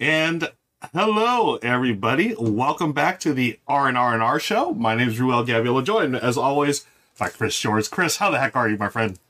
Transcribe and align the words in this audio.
And 0.00 0.50
hello, 0.92 1.54
everybody. 1.62 2.34
Welcome 2.36 2.92
back 2.92 3.20
to 3.20 3.32
the 3.32 3.60
R 3.68 3.86
and 3.86 3.96
R 3.96 4.12
and 4.12 4.24
R 4.24 4.40
show. 4.40 4.72
My 4.74 4.96
name 4.96 5.08
is 5.08 5.20
Ruel 5.20 5.44
Gaviola, 5.44 6.04
and 6.04 6.16
as 6.16 6.36
always 6.36 6.84
by 7.16 7.28
Chris 7.28 7.54
Shores. 7.54 7.86
Chris, 7.86 8.16
how 8.16 8.32
the 8.32 8.40
heck 8.40 8.56
are 8.56 8.68
you, 8.68 8.76
my 8.76 8.88
friend? 8.88 9.20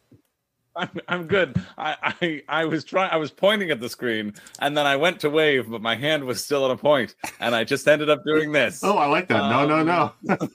I'm, 0.75 0.89
I'm 1.07 1.27
good. 1.27 1.63
I, 1.77 2.17
I 2.23 2.43
I 2.49 2.65
was 2.65 2.83
trying. 2.83 3.11
I 3.11 3.17
was 3.17 3.31
pointing 3.31 3.71
at 3.71 3.81
the 3.81 3.91
screen, 3.91 4.33
and 4.59 4.75
then 4.75 4.87
I 4.87 4.97
went 4.97 5.21
to 5.21 5.29
wave, 5.29 5.69
but 5.69 5.83
my 5.83 5.97
hand 5.97 6.25
was 6.25 6.43
still 6.43 6.65
at 6.65 6.71
a 6.71 6.77
point, 6.77 7.15
and 7.41 7.55
I 7.55 7.65
just 7.65 7.87
ended 7.87 8.09
up 8.09 8.25
doing 8.25 8.53
this. 8.53 8.83
Oh, 8.83 8.97
I 8.97 9.05
like 9.05 9.29
that. 9.29 9.51
No, 9.51 9.67
no, 9.67 9.83
no. 9.83 10.13
Um, 10.41 10.49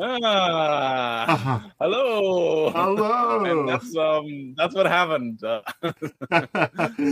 ah, 0.00 1.32
Uh-huh. 1.32 1.60
hello, 1.80 2.70
Hello. 2.70 3.44
And 3.44 3.68
that's 3.68 3.96
um 3.96 4.54
that's 4.56 4.74
what 4.74 4.86
happened. 4.86 5.42
Uh, 5.44 5.60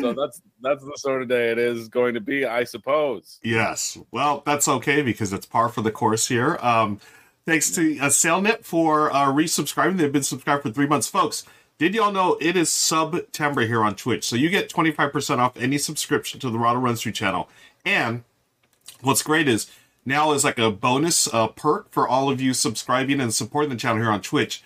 so 0.00 0.12
that's 0.12 0.40
that's 0.60 0.84
the 0.84 0.92
sort 0.96 1.22
of 1.22 1.28
day 1.28 1.50
it 1.52 1.58
is 1.58 1.88
going 1.88 2.14
to 2.14 2.20
be, 2.20 2.44
I 2.46 2.64
suppose. 2.64 3.38
Yes. 3.42 3.98
Well, 4.10 4.42
that's 4.46 4.68
okay 4.68 5.02
because 5.02 5.32
it's 5.32 5.46
par 5.46 5.68
for 5.68 5.82
the 5.82 5.90
course 5.90 6.28
here. 6.28 6.58
Um, 6.60 7.00
thanks 7.46 7.70
to 7.72 7.98
uh, 7.98 8.06
SailNet 8.06 8.64
for 8.64 9.12
uh, 9.12 9.26
resubscribing. 9.32 9.96
They've 9.96 10.12
been 10.12 10.22
subscribed 10.22 10.62
for 10.62 10.70
three 10.70 10.86
months. 10.86 11.08
Folks, 11.08 11.44
did 11.78 11.94
y'all 11.94 12.12
know 12.12 12.36
it 12.40 12.56
is 12.56 12.70
September 12.70 13.62
here 13.66 13.82
on 13.82 13.94
Twitch? 13.94 14.24
So 14.26 14.36
you 14.36 14.48
get 14.50 14.68
25% 14.70 15.38
off 15.38 15.56
any 15.56 15.78
subscription 15.78 16.40
to 16.40 16.50
the 16.50 16.58
Rahdo 16.58 16.80
Runs 16.80 17.02
Through 17.02 17.12
channel. 17.12 17.48
And 17.86 18.24
what's 19.00 19.22
great 19.22 19.48
is 19.48 19.70
now 20.08 20.32
is 20.32 20.42
like 20.42 20.58
a 20.58 20.70
bonus 20.70 21.32
uh, 21.32 21.46
perk 21.48 21.90
for 21.92 22.08
all 22.08 22.30
of 22.30 22.40
you 22.40 22.54
subscribing 22.54 23.20
and 23.20 23.32
supporting 23.32 23.70
the 23.70 23.76
channel 23.76 24.02
here 24.02 24.10
on 24.10 24.22
Twitch. 24.22 24.62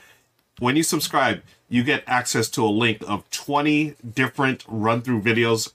When 0.58 0.76
you 0.76 0.82
subscribe, 0.82 1.42
you 1.68 1.82
get 1.82 2.04
access 2.06 2.48
to 2.50 2.64
a 2.64 2.68
link 2.68 3.02
of 3.06 3.28
20 3.30 3.96
different 4.14 4.64
run 4.68 5.02
through 5.02 5.22
videos 5.22 5.72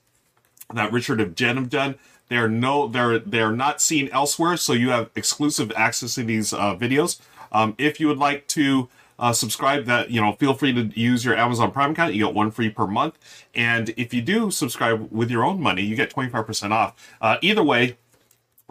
that 0.73 0.91
Richard 0.91 1.19
and 1.21 1.35
Jen 1.35 1.57
have 1.57 1.69
done. 1.69 1.95
They're 2.29 2.49
no, 2.49 2.87
they're 2.87 3.19
they're 3.19 3.53
not 3.53 3.81
seen 3.81 4.09
elsewhere, 4.09 4.57
so 4.57 4.73
you 4.73 4.89
have 4.89 5.09
exclusive 5.15 5.71
access 5.75 6.15
to 6.15 6.23
these 6.23 6.51
uh, 6.51 6.75
videos. 6.75 7.19
Um, 7.51 7.73
if 7.77 7.99
you 7.99 8.07
would 8.09 8.17
like 8.17 8.47
to 8.49 8.89
uh, 9.17 9.31
subscribe, 9.31 9.85
that 9.85 10.11
you 10.11 10.19
know, 10.19 10.33
feel 10.33 10.53
free 10.53 10.73
to 10.73 10.99
use 10.99 11.23
your 11.23 11.37
Amazon 11.37 11.71
Prime 11.71 11.91
account. 11.91 12.13
You 12.13 12.25
get 12.25 12.35
one 12.35 12.51
free 12.51 12.69
per 12.69 12.85
month, 12.85 13.17
and 13.55 13.93
if 13.95 14.13
you 14.13 14.21
do 14.21 14.51
subscribe 14.51 15.09
with 15.09 15.31
your 15.31 15.45
own 15.45 15.61
money, 15.61 15.83
you 15.83 15.95
get 15.95 16.09
twenty 16.09 16.29
five 16.29 16.45
percent 16.45 16.73
off. 16.73 17.15
Uh, 17.21 17.37
either 17.41 17.63
way, 17.63 17.97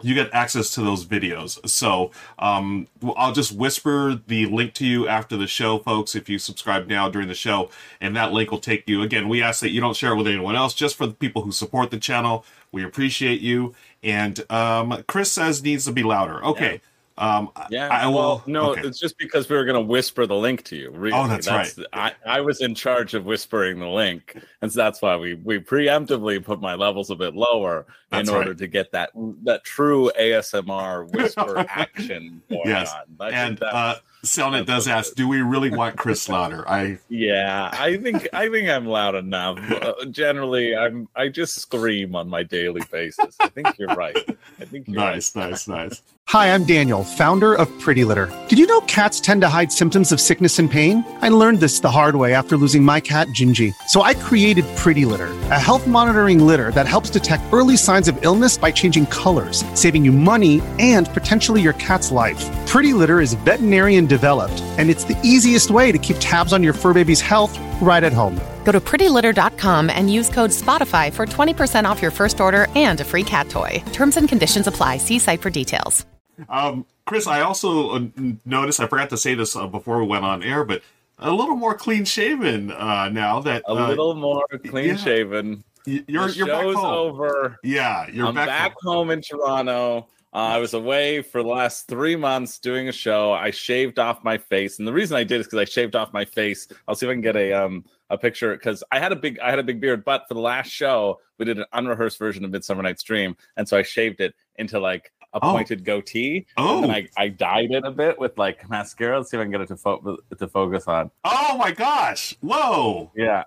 you 0.03 0.13
get 0.13 0.31
access 0.31 0.69
to 0.75 0.81
those 0.81 1.05
videos. 1.05 1.67
So 1.67 2.11
um, 2.37 2.87
I'll 3.15 3.33
just 3.33 3.51
whisper 3.51 4.19
the 4.27 4.45
link 4.45 4.73
to 4.75 4.85
you 4.85 5.07
after 5.07 5.35
the 5.35 5.47
show, 5.47 5.79
folks, 5.79 6.15
if 6.15 6.29
you 6.29 6.37
subscribe 6.37 6.87
now 6.87 7.09
during 7.09 7.27
the 7.27 7.33
show, 7.33 7.71
and 7.99 8.15
that 8.15 8.31
link 8.31 8.51
will 8.51 8.59
take 8.59 8.87
you. 8.87 9.01
Again, 9.01 9.27
we 9.27 9.41
ask 9.41 9.59
that 9.61 9.71
you 9.71 9.81
don't 9.81 9.95
share 9.95 10.11
it 10.11 10.17
with 10.17 10.27
anyone 10.27 10.55
else, 10.55 10.75
just 10.75 10.95
for 10.95 11.07
the 11.07 11.13
people 11.13 11.41
who 11.41 11.51
support 11.51 11.89
the 11.89 11.97
channel. 11.97 12.45
We 12.71 12.83
appreciate 12.83 13.41
you. 13.41 13.73
And 14.03 14.49
um, 14.51 15.03
Chris 15.07 15.31
says 15.31 15.63
needs 15.63 15.85
to 15.85 15.91
be 15.91 16.03
louder. 16.03 16.43
Okay. 16.45 16.81
Um, 17.19 17.49
Yeah. 17.69 17.87
I 17.89 18.05
will. 18.07 18.13
well, 18.15 18.43
no, 18.45 18.71
okay. 18.71 18.81
it's 18.81 18.99
just 18.99 19.17
because 19.17 19.49
we 19.49 19.55
were 19.55 19.65
going 19.65 19.75
to 19.75 19.81
whisper 19.81 20.25
the 20.27 20.35
link 20.35 20.63
to 20.65 20.75
you. 20.75 20.91
Really. 20.91 21.17
Oh, 21.17 21.27
that's 21.27 21.47
I, 21.93 22.13
I 22.25 22.41
was 22.41 22.61
in 22.61 22.75
charge 22.75 23.13
of 23.15 23.25
whispering 23.25 23.79
the 23.79 23.87
link, 23.87 24.37
and 24.61 24.71
so 24.71 24.77
that's 24.77 25.01
why 25.01 25.17
we 25.17 25.33
we 25.35 25.59
preemptively 25.59 26.43
put 26.43 26.61
my 26.61 26.75
levels 26.75 27.09
a 27.09 27.15
bit 27.15 27.35
lower 27.35 27.85
That's 28.11 28.29
in 28.29 28.35
order 28.35 28.49
right. 28.51 28.57
to 28.59 28.67
get 28.67 28.91
that 28.91 29.09
that 29.43 29.63
true 29.63 30.11
ASMR 30.19 31.11
whisper 31.13 31.57
action 31.69 32.41
going 32.49 32.61
Yes. 32.65 32.93
on. 32.93 33.01
I 33.19 33.29
And 33.31 33.57
that's- 33.57 33.73
uh, 33.75 33.99
Selnet 34.23 34.65
does 34.65 34.87
what 34.87 34.93
it 34.93 34.97
ask, 34.97 35.15
do 35.15 35.27
we 35.27 35.41
really 35.41 35.69
want 35.69 35.97
Chris 35.97 36.27
louder? 36.27 36.67
I 36.67 36.99
yeah, 37.09 37.69
I 37.71 37.97
think 37.97 38.27
I 38.33 38.49
think 38.49 38.67
I'm 38.69 38.85
loud 38.85 39.15
enough. 39.15 39.59
Uh, 39.71 40.05
generally, 40.05 40.75
I'm 40.75 41.07
I 41.15 41.29
just 41.29 41.55
scream 41.55 42.15
on 42.15 42.27
my 42.27 42.43
daily 42.43 42.81
basis. 42.91 43.35
I 43.39 43.49
think 43.49 43.77
you're 43.77 43.95
right. 43.95 44.17
I 44.59 44.65
think 44.65 44.87
you're 44.87 44.97
nice, 44.97 45.35
nice, 45.35 45.67
nice. 45.67 46.01
Hi, 46.29 46.53
I'm 46.53 46.65
Daniel, 46.65 47.05
founder 47.05 47.53
of 47.53 47.69
Pretty 47.79 48.03
Litter. 48.03 48.29
Did 48.49 48.59
you 48.59 48.67
know 48.67 48.81
cats 48.81 49.21
tend 49.21 49.39
to 49.43 49.47
hide 49.47 49.71
symptoms 49.71 50.11
of 50.11 50.19
sickness 50.19 50.59
and 50.59 50.69
pain? 50.69 51.05
I 51.21 51.29
learned 51.29 51.61
this 51.61 51.79
the 51.79 51.89
hard 51.89 52.17
way 52.17 52.33
after 52.33 52.57
losing 52.57 52.83
my 52.83 52.99
cat, 52.99 53.27
Gingy. 53.29 53.73
So 53.87 54.01
I 54.01 54.13
created 54.13 54.65
Pretty 54.75 55.05
Litter, 55.05 55.29
a 55.51 55.59
health 55.59 55.87
monitoring 55.87 56.45
litter 56.45 56.71
that 56.71 56.85
helps 56.85 57.09
detect 57.09 57.45
early 57.53 57.77
signs 57.77 58.09
of 58.09 58.25
illness 58.25 58.57
by 58.57 58.71
changing 58.71 59.05
colors, 59.05 59.63
saving 59.73 60.03
you 60.03 60.11
money 60.11 60.61
and 60.79 61.07
potentially 61.13 61.61
your 61.61 61.73
cat's 61.73 62.11
life. 62.11 62.43
Pretty 62.67 62.91
Litter 62.91 63.21
is 63.21 63.33
veterinarian 63.45 64.05
developed, 64.07 64.61
and 64.77 64.89
it's 64.89 65.03
the 65.05 65.17
easiest 65.23 65.71
way 65.71 65.91
to 65.93 65.97
keep 65.97 66.17
tabs 66.19 66.51
on 66.51 66.63
your 66.63 66.73
fur 66.73 66.93
baby's 66.93 67.21
health 67.21 67.57
right 67.81 68.03
at 68.03 68.11
home. 68.13 68.39
Go 68.65 68.71
to 68.73 68.81
prettylitter.com 68.81 69.89
and 69.89 70.11
use 70.11 70.29
code 70.29 70.49
SPOTIFY 70.49 71.13
for 71.13 71.25
20% 71.25 71.85
off 71.85 72.01
your 72.01 72.11
first 72.11 72.41
order 72.41 72.67
and 72.75 72.99
a 72.99 73.05
free 73.05 73.23
cat 73.23 73.47
toy. 73.49 73.81
Terms 73.93 74.17
and 74.17 74.27
conditions 74.27 74.67
apply. 74.67 74.97
See 74.97 75.19
site 75.19 75.39
for 75.41 75.49
details. 75.49 76.05
Um, 76.49 76.85
Chris, 77.05 77.27
I 77.27 77.41
also 77.41 77.91
uh, 77.95 77.99
noticed, 78.45 78.79
I 78.79 78.87
forgot 78.87 79.09
to 79.11 79.17
say 79.17 79.33
this 79.35 79.55
uh, 79.55 79.67
before 79.67 79.99
we 80.01 80.07
went 80.07 80.25
on 80.25 80.43
air, 80.43 80.63
but 80.65 80.81
a 81.19 81.31
little 81.31 81.55
more 81.55 81.73
clean 81.73 82.05
shaven 82.05 82.71
uh, 82.71 83.09
now 83.09 83.39
that 83.41 83.63
A 83.67 83.71
uh, 83.71 83.87
little 83.87 84.13
more 84.15 84.45
clean 84.67 84.89
yeah. 84.89 84.95
shaven. 84.97 85.63
y- 85.87 86.03
you're, 86.07 86.27
the 86.27 86.33
you're 86.33 86.47
back 86.47 86.61
show's 86.61 86.75
home. 86.75 86.85
over. 86.85 87.57
Yeah, 87.63 88.07
you're 88.11 88.27
I'm 88.27 88.35
back, 88.35 88.47
back, 88.47 88.75
home. 88.81 89.07
home 89.07 89.09
in 89.11 89.21
Toronto. 89.21 90.07
Uh, 90.33 90.37
I 90.37 90.57
was 90.57 90.73
away 90.73 91.21
for 91.21 91.41
the 91.41 91.49
last 91.49 91.87
three 91.87 92.15
months 92.15 92.59
doing 92.59 92.89
a 92.89 92.91
show. 92.91 93.31
I 93.31 93.49
shaved 93.51 93.97
off 93.97 94.23
my 94.23 94.37
face, 94.37 94.77
and 94.79 94.87
the 94.87 94.93
reason 94.93 95.15
I 95.17 95.23
did 95.23 95.39
is 95.41 95.47
because 95.47 95.59
I 95.59 95.65
shaved 95.65 95.95
off 95.95 96.11
my 96.13 96.25
face. 96.25 96.67
I'll 96.87 96.95
see 96.95 97.05
if 97.05 97.09
I 97.09 97.13
can 97.13 97.21
get 97.21 97.35
a 97.35 97.53
um 97.53 97.85
a 98.09 98.17
picture 98.17 98.53
because 98.53 98.83
I 98.91 98.99
had 98.99 99.11
a 99.11 99.15
big 99.15 99.39
I 99.39 99.49
had 99.49 99.59
a 99.59 99.63
big 99.63 99.79
beard, 99.81 100.03
but 100.05 100.23
for 100.27 100.33
the 100.33 100.39
last 100.41 100.69
show 100.69 101.19
we 101.37 101.45
did 101.45 101.57
an 101.59 101.65
unrehearsed 101.73 102.19
version 102.19 102.43
of 102.45 102.51
Midsummer 102.51 102.83
Night's 102.83 103.03
Dream, 103.03 103.35
and 103.55 103.67
so 103.67 103.77
I 103.77 103.83
shaved 103.83 104.19
it 104.21 104.35
into 104.57 104.79
like 104.79 105.11
a 105.33 105.39
Oh. 105.41 105.51
pointed 105.51 105.83
goatee. 105.83 106.45
Oh. 106.55 106.83
and 106.83 106.91
I, 106.91 107.07
I 107.17 107.27
dyed 107.29 107.71
it 107.71 107.83
a 107.85 107.91
bit 107.91 108.17
with 108.17 108.37
like 108.37 108.67
mascara. 108.69 109.17
Let's 109.17 109.29
see 109.31 109.37
if 109.37 109.41
I 109.41 109.43
can 109.43 109.51
get 109.51 109.61
it 109.61 109.67
to 109.67 109.77
fo- 109.77 110.17
to 110.37 110.47
focus 110.47 110.87
on. 110.87 111.11
Oh 111.25 111.57
my 111.57 111.71
gosh! 111.71 112.35
Whoa, 112.41 113.11
Yeah, 113.15 113.43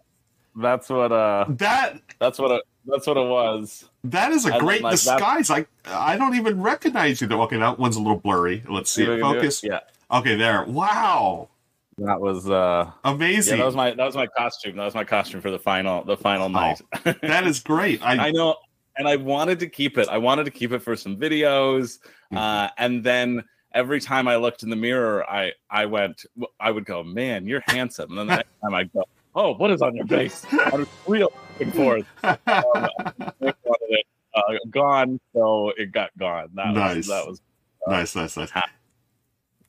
that's 0.56 0.88
what 0.88 1.12
uh 1.12 1.44
that 1.50 2.00
that's 2.18 2.38
what 2.38 2.50
it 2.52 2.62
that's 2.90 3.06
what 3.06 3.16
it 3.16 3.26
was. 3.28 3.84
that 4.04 4.32
is 4.32 4.46
a 4.46 4.52
And 4.52 4.60
great 4.60 4.82
like 4.82 4.98
that- 5.00 5.18
disguise. 5.18 5.50
I 5.50 5.66
I 5.86 6.16
don't 6.16 6.34
even 6.36 6.60
recognize 6.62 7.20
you. 7.20 7.26
There. 7.26 7.38
Okay, 7.40 7.56
that 7.58 7.78
one's 7.78 7.96
a 7.96 8.00
little 8.00 8.18
blurry. 8.18 8.62
Let's 8.68 8.90
see 8.90 9.02
if 9.04 9.08
it 9.08 9.20
focus. 9.20 9.62
Yeah, 9.62 9.80
Okay, 10.10 10.36
there. 10.36 10.64
Wow, 10.64 11.48
that 11.98 12.20
was 12.20 12.48
uh. 12.48 12.90
Yeah, 13.04 13.10
amazing. 13.12 13.58
that 13.58 13.66
was 13.66 13.74
my 13.76 13.90
that 13.92 14.04
was 14.04 14.14
my 14.16 14.26
costume. 14.26 14.76
That 14.76 14.84
was 14.84 14.94
my 14.94 15.04
costume 15.04 15.40
for 15.40 15.50
the 15.50 15.58
final 15.58 16.04
the 16.04 16.16
final 16.16 16.48
night. 16.48 16.80
that 17.22 17.46
is 17.46 17.60
great. 17.60 18.02
I, 18.02 18.28
I 18.28 18.30
know, 18.30 18.56
and 18.96 19.06
I 19.08 19.16
wanted 19.16 19.58
to 19.60 19.66
keep 19.68 19.98
it. 19.98 20.08
I 20.08 20.18
wanted 20.18 20.44
to 20.44 20.50
keep 20.50 20.72
it 20.72 20.80
for 20.80 20.96
some 20.96 21.16
videos, 21.16 21.98
Mm-hmm. 22.32 22.36
uh, 22.36 22.68
and 22.78 23.02
then 23.02 23.42
every 23.74 24.00
time 24.00 24.28
I 24.28 24.36
looked 24.36 24.62
in 24.62 24.70
the 24.70 24.76
mirror, 24.76 25.28
I 25.28 25.52
I 25.70 25.86
went, 25.86 26.24
I 26.60 26.70
would 26.70 26.84
go, 26.84 27.02
"Man, 27.02 27.46
you're 27.46 27.62
handsome," 27.66 28.10
and 28.10 28.18
then 28.18 28.26
the 28.28 28.36
next 28.36 28.50
time 28.62 28.74
I 28.74 28.84
go, 28.84 29.04
"Oh, 29.40 29.54
what 29.54 29.70
is 29.70 29.80
on 29.82 29.94
your 29.96 30.06
face?" 30.06 30.44
I 30.52 30.76
was 30.76 30.88
real 31.06 31.32
and 31.60 31.74
forth. 31.74 32.06
Um, 32.22 32.36
it 33.40 34.06
uh, 34.34 34.42
gone, 34.70 35.18
so 35.34 35.72
it 35.76 35.92
got 35.92 36.10
gone. 36.18 36.50
That 36.54 36.74
Nice. 36.74 36.96
was 36.96 37.06
that 37.08 37.26
was 37.26 37.40
nice, 37.86 38.14
nice, 38.16 38.36
nice. 38.36 38.50
Ha- 38.50 38.70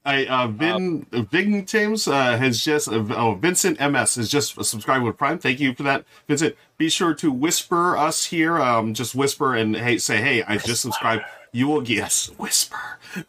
I 0.03 0.25
uh, 0.25 0.47
Vin 0.47 1.05
Vin 1.11 1.65
James 1.65 2.07
uh, 2.07 2.35
has 2.37 2.63
just 2.63 2.87
uh, 2.87 3.03
oh 3.15 3.35
Vincent 3.35 3.79
MS 3.79 4.15
has 4.15 4.29
just 4.29 4.55
subscribed 4.63 5.03
with 5.05 5.17
Prime. 5.17 5.37
Thank 5.37 5.59
you 5.59 5.75
for 5.75 5.83
that, 5.83 6.05
Vincent. 6.27 6.55
Be 6.77 6.89
sure 6.89 7.13
to 7.15 7.31
whisper 7.31 7.95
us 7.95 8.25
here. 8.25 8.59
Um, 8.59 8.93
just 8.95 9.13
whisper 9.13 9.55
and 9.55 9.75
hey, 9.75 9.97
say 9.99 10.17
hey, 10.17 10.43
I 10.43 10.57
just 10.57 10.81
subscribed. 10.81 11.23
You 11.53 11.67
will 11.67 11.81
get 11.81 11.97
yes, 11.97 12.31
whisper. 12.37 12.77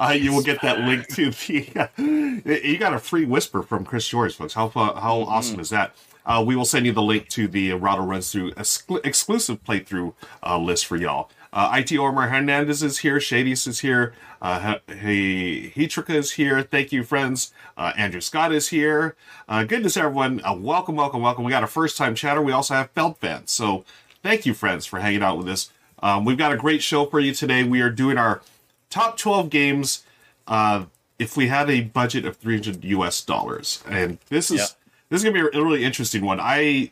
Uh, 0.01 0.15
you 0.17 0.33
will 0.33 0.43
get 0.43 0.63
that 0.63 0.81
link 0.81 1.09
to 1.09 1.31
the. 1.31 1.91
you 2.65 2.79
got 2.79 2.95
a 2.95 2.99
free 2.99 3.27
whisper 3.27 3.63
from 3.63 3.85
Chris 3.85 4.05
Shores, 4.05 4.35
folks. 4.35 4.55
How 4.55 4.69
how 4.69 5.23
awesome 5.29 5.61
is 5.61 5.71
that? 5.71 5.95
Uh, 6.25 6.43
we 6.47 6.57
will 6.57 6.65
send 6.65 6.87
you 6.87 6.93
the 6.93 7.03
link 7.03 7.29
to 7.29 7.49
the 7.49 7.73
Rahdo 7.73 8.03
Runs 8.03 8.31
Through 8.31 8.53
exclu- 8.53 9.05
exclusive 9.05 9.63
playthrough 9.65 10.15
uh, 10.43 10.59
list 10.59 10.87
for 10.87 10.97
y'all. 10.97 11.31
Uh, 11.53 11.71
IT 11.79 11.93
Omar 11.99 12.29
Hernandez 12.29 12.83
is 12.83 12.99
here. 12.99 13.19
Shadies 13.19 13.69
is 13.69 13.81
here. 13.81 14.15
Uh, 14.41 14.77
hey, 14.87 15.71
Hetrika 15.71 16.15
is 16.15 16.33
here. 16.33 16.63
Thank 16.63 16.93
you, 16.93 17.05
friends. 17.05 17.53
Uh, 17.77 17.93
Andrew 17.97 18.23
Scott 18.23 18.53
is 18.53 18.69
here. 18.69 19.17
Uh, 19.49 19.65
goodness, 19.65 19.97
everyone. 19.99 20.41
Uh, 20.45 20.55
welcome, 20.55 20.97
welcome, 20.97 21.21
welcome. 21.21 21.45
We 21.45 21.51
got 21.51 21.63
a 21.63 21.67
first 21.67 21.99
time 21.99 22.15
chatter. 22.15 22.41
We 22.41 22.53
also 22.53 22.75
have 22.75 22.91
Felt 22.93 23.19
fans. 23.19 23.51
So 23.51 23.85
thank 24.23 24.47
you, 24.47 24.55
friends, 24.55 24.87
for 24.87 25.01
hanging 25.01 25.23
out 25.23 25.37
with 25.37 25.49
us. 25.49 25.71
Um, 26.03 26.25
we've 26.25 26.39
got 26.39 26.53
a 26.53 26.57
great 26.57 26.83
show 26.83 27.05
for 27.05 27.21
you 27.21 27.35
today. 27.35 27.65
We 27.65 27.83
are 27.83 27.91
doing 27.91 28.17
our 28.17 28.41
top 28.89 29.19
12 29.19 29.51
games 29.51 30.05
uh, 30.47 30.87
if 31.19 31.37
we 31.37 31.49
had 31.49 31.69
a 31.69 31.83
budget 31.83 32.25
of 32.25 32.39
300 32.39 32.83
US 32.85 33.23
dollars. 33.23 33.83
And 33.87 34.19
this 34.31 34.51
is. 34.51 34.75
This 35.13 35.21
is 35.21 35.25
going 35.25 35.37
to 35.37 35.51
be 35.51 35.59
a 35.59 35.63
really 35.63 35.85
interesting 35.85 36.25
one. 36.25 36.41
I 36.41 36.91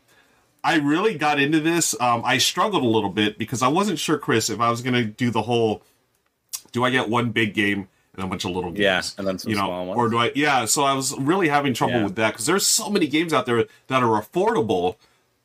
I 0.62 0.76
really 0.76 1.16
got 1.16 1.40
into 1.40 1.58
this. 1.60 1.98
Um, 2.00 2.22
I 2.24 2.36
struggled 2.38 2.82
a 2.82 2.86
little 2.86 3.08
bit 3.10 3.38
because 3.38 3.62
I 3.62 3.68
wasn't 3.68 3.98
sure, 3.98 4.18
Chris, 4.18 4.50
if 4.50 4.60
I 4.60 4.68
was 4.70 4.82
going 4.82 4.94
to 4.94 5.04
do 5.04 5.30
the 5.30 5.42
whole. 5.42 5.82
Do 6.72 6.84
I 6.84 6.90
get 6.90 7.08
one 7.08 7.30
big 7.30 7.54
game 7.54 7.88
and 8.14 8.24
a 8.24 8.28
bunch 8.28 8.44
of 8.44 8.50
little 8.52 8.70
games? 8.70 8.80
Yeah, 8.80 9.02
and 9.18 9.26
then 9.26 9.38
some 9.38 9.50
you 9.50 9.56
know, 9.56 9.64
small 9.64 9.86
ones. 9.86 9.98
or 9.98 10.08
do 10.10 10.18
I? 10.18 10.32
Yeah, 10.34 10.66
so 10.66 10.84
I 10.84 10.92
was 10.92 11.16
really 11.18 11.48
having 11.48 11.74
trouble 11.74 11.94
Yeah. 11.96 12.04
with 12.04 12.14
that 12.16 12.32
because 12.32 12.46
there's 12.46 12.66
so 12.66 12.88
many 12.90 13.06
games 13.08 13.32
out 13.32 13.46
there 13.46 13.64
that 13.88 14.02
are 14.02 14.20
affordable, 14.22 14.96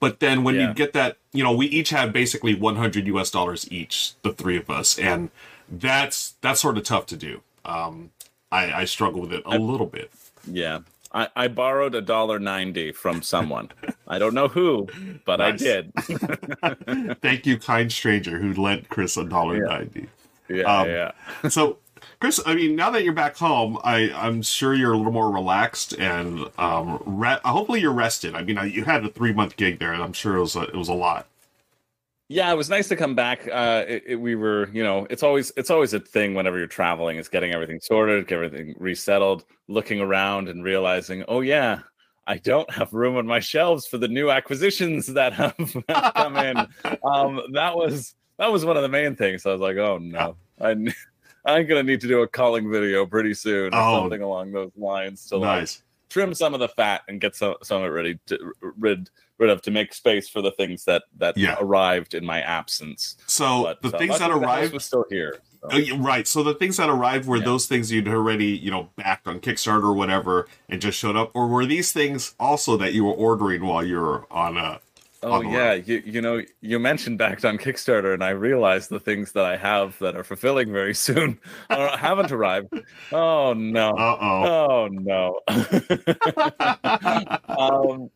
But 0.02 0.20
then 0.20 0.44
when 0.44 0.56
Yeah. 0.56 0.68
you 0.68 0.74
get 0.74 0.92
that, 0.94 1.18
you 1.32 1.42
know, 1.44 1.54
we 1.54 1.68
each 1.68 1.90
have 1.92 2.12
basically 2.12 2.54
100 2.54 3.08
US 3.08 3.32
dollars 3.32 3.66
each, 3.72 4.12
the 4.24 4.34
three 4.34 4.58
of 4.58 4.70
us, 4.70 5.00
and 5.00 5.30
that's 5.72 6.36
that's 6.42 6.60
sort 6.60 6.78
of 6.78 6.84
tough 6.84 7.06
to 7.08 7.18
do. 7.18 7.42
Um, 7.64 8.12
I, 8.52 8.82
I 8.82 8.86
struggle 8.86 9.22
with 9.22 9.32
it 9.34 9.42
a 9.46 9.58
little 9.58 9.88
bit. 9.88 10.12
Yeah. 10.46 10.80
I, 11.16 11.30
I 11.36 11.48
borrowed 11.48 11.96
a 11.96 12.02
dollar 12.02 12.38
ninety 12.40 12.92
from 12.92 13.22
someone. 13.24 13.72
I 14.08 14.20
don't 14.20 14.34
know 14.36 14.48
who, 14.50 14.88
but 15.26 15.38
Nice. 15.38 15.62
I 15.62 15.66
did. 15.66 15.94
Thank 17.22 17.46
you, 17.46 17.58
kind 17.58 17.92
stranger, 17.92 18.38
who 18.38 18.54
lent 18.62 18.90
Chris 18.90 19.18
a 19.18 19.24
dollar 19.24 19.58
Yeah. 19.58 19.64
ninety. 19.78 20.08
yeah, 20.50 20.64
Um, 20.82 20.88
yeah. 20.90 21.12
So, 21.50 21.78
Chris, 22.20 22.40
I 22.46 22.54
mean, 22.54 22.76
now 22.76 22.92
that 22.92 23.04
you're 23.04 23.14
back 23.14 23.36
home, 23.38 23.80
I, 23.84 24.12
I'm 24.14 24.42
sure 24.42 24.74
you're 24.74 24.94
a 24.94 24.98
little 24.98 25.12
more 25.12 25.32
relaxed 25.32 25.94
and 25.98 26.46
um, 26.58 27.02
re- 27.06 27.40
hopefully 27.44 27.82
you're 27.82 27.92
rested. 27.94 28.36
I 28.36 28.44
mean, 28.44 28.58
I, 28.58 28.66
you 28.66 28.84
had 28.84 29.04
a 29.06 29.10
three 29.10 29.34
month 29.34 29.56
gig 29.58 29.80
there, 29.80 29.94
and 29.94 30.04
I'm 30.04 30.14
sure 30.14 30.36
it 30.38 30.42
was 30.42 30.56
a, 30.56 30.64
it 30.64 30.76
was 30.76 30.90
a 30.90 30.94
lot. 30.94 31.28
Yeah, 32.28 32.52
it 32.52 32.56
was 32.56 32.70
nice 32.72 32.88
to 32.88 32.96
come 32.96 33.14
back. 33.14 33.48
Uh, 33.48 33.86
it, 33.88 34.04
it- 34.08 34.16
we 34.16 34.36
were, 34.36 34.70
you 34.74 34.84
know, 34.84 35.06
it's 35.10 35.22
always 35.24 35.52
it's 35.56 35.70
always 35.70 35.94
a 35.94 36.00
thing 36.00 36.34
whenever 36.34 36.58
you're 36.58 36.66
traveling 36.68 37.18
is 37.18 37.30
getting 37.30 37.54
everything 37.54 37.80
sorted, 37.82 38.28
get 38.28 38.36
everything 38.38 38.74
resettled, 38.80 39.46
looking 39.68 40.00
around 40.02 40.50
and 40.50 40.64
realizing, 40.64 41.24
oh 41.28 41.42
yeah, 41.42 41.80
I 42.26 42.38
don't 42.38 42.70
have 42.72 42.92
room 42.94 43.18
on 43.18 43.28
my 43.28 43.40
shelves 43.40 43.86
for 43.86 44.00
the 44.00 44.08
new 44.08 44.32
acquisitions 44.32 45.06
that 45.14 45.34
have, 45.34 45.56
have 45.90 46.14
come 46.16 46.38
in. 46.38 46.58
Um, 47.04 47.42
that 47.54 47.76
was 47.76 48.16
that 48.40 48.52
was 48.52 48.66
one 48.66 48.76
of 48.76 48.82
the 48.82 48.90
main 48.90 49.16
things. 49.16 49.46
I 49.46 49.52
was 49.52 49.62
like, 49.62 49.78
oh 49.78 50.00
no, 50.00 50.36
I, 50.60 50.72
I'm 51.46 51.68
gonna 51.68 51.84
need 51.84 52.02
to 52.02 52.08
do 52.08 52.24
a 52.24 52.28
calling 52.28 52.72
video 52.72 53.06
pretty 53.06 53.36
soon 53.36 53.72
or 53.72 53.78
Oh. 53.80 54.00
something 54.02 54.24
along 54.24 54.52
those 54.52 54.72
lines 54.76 55.28
to 55.28 55.38
like 55.38 55.60
Nice. 55.60 55.84
Trim 56.16 56.34
some 56.34 56.54
of 56.54 56.62
the 56.62 56.70
fat 56.70 57.02
and 57.10 57.20
get 57.20 57.36
some 57.36 57.56
some 57.62 57.82
of 57.82 57.88
it 57.88 57.92
ready 57.92 58.18
to 58.26 58.54
rid 58.62 59.10
rid 59.38 59.50
of 59.50 59.62
to 59.62 59.70
make 59.70 59.94
space 59.94 60.30
for 60.30 60.42
the 60.42 60.52
things 60.52 60.86
that 60.86 61.04
that 61.18 61.38
Yeah. 61.38 61.58
arrived 61.60 62.14
in 62.14 62.24
my 62.26 62.40
absence. 62.40 63.18
So 63.28 63.64
But 63.64 63.82
the 63.82 63.96
uh, 63.96 64.00
things 64.00 64.20
that 64.20 64.30
luckily 64.30 64.40
the 64.40 64.48
house 64.48 64.56
arrived, 64.60 64.74
was 64.74 64.86
still 64.86 65.06
here. 65.10 65.40
so. 65.62 65.70
Oh, 65.74 65.98
right. 65.98 66.26
So 66.26 66.42
the 66.42 66.54
things 66.54 66.78
that 66.78 66.90
arrived 66.90 67.28
were 67.28 67.36
Yeah. 67.36 67.44
those 67.44 67.66
things 67.66 67.92
you'd 67.92 68.08
already, 68.08 68.46
you 68.56 68.72
know, 68.72 68.92
backed 68.96 69.28
on 69.28 69.42
Kickstarter 69.42 69.84
or 69.84 69.94
whatever, 69.94 70.48
and 70.70 70.80
just 70.82 70.98
showed 70.98 71.18
up, 71.18 71.32
or 71.34 71.48
were 71.48 71.66
these 71.66 71.92
things 71.92 72.34
also 72.40 72.78
that 72.78 72.94
you 72.94 73.04
were 73.04 73.12
ordering 73.14 73.66
while 73.66 73.84
you 73.84 73.98
were 74.00 74.26
on 74.32 74.56
a? 74.56 74.80
Oh 75.28 75.42
yeah, 75.42 75.74
you 75.74 76.04
you 76.06 76.22
know 76.22 76.42
you 76.62 76.78
mentioned 76.78 77.18
backed 77.18 77.46
on 77.46 77.58
Kickstarter, 77.58 78.14
and 78.14 78.24
I 78.24 78.30
realized 78.30 78.90
the 78.90 79.00
things 79.00 79.32
that 79.32 79.44
I 79.46 79.58
have 79.58 79.98
that 80.00 80.16
are 80.16 80.24
fulfilling 80.24 80.72
very 80.72 80.94
soon 81.08 81.40
are, 81.70 81.98
haven't 81.98 82.32
arrived. 82.32 82.68
Oh 83.12 83.54
no! 83.54 83.90
Uh 83.92 84.18
oh. 84.22 84.46
Oh 84.46 84.88
no! 84.92 85.40
um, 87.58 88.10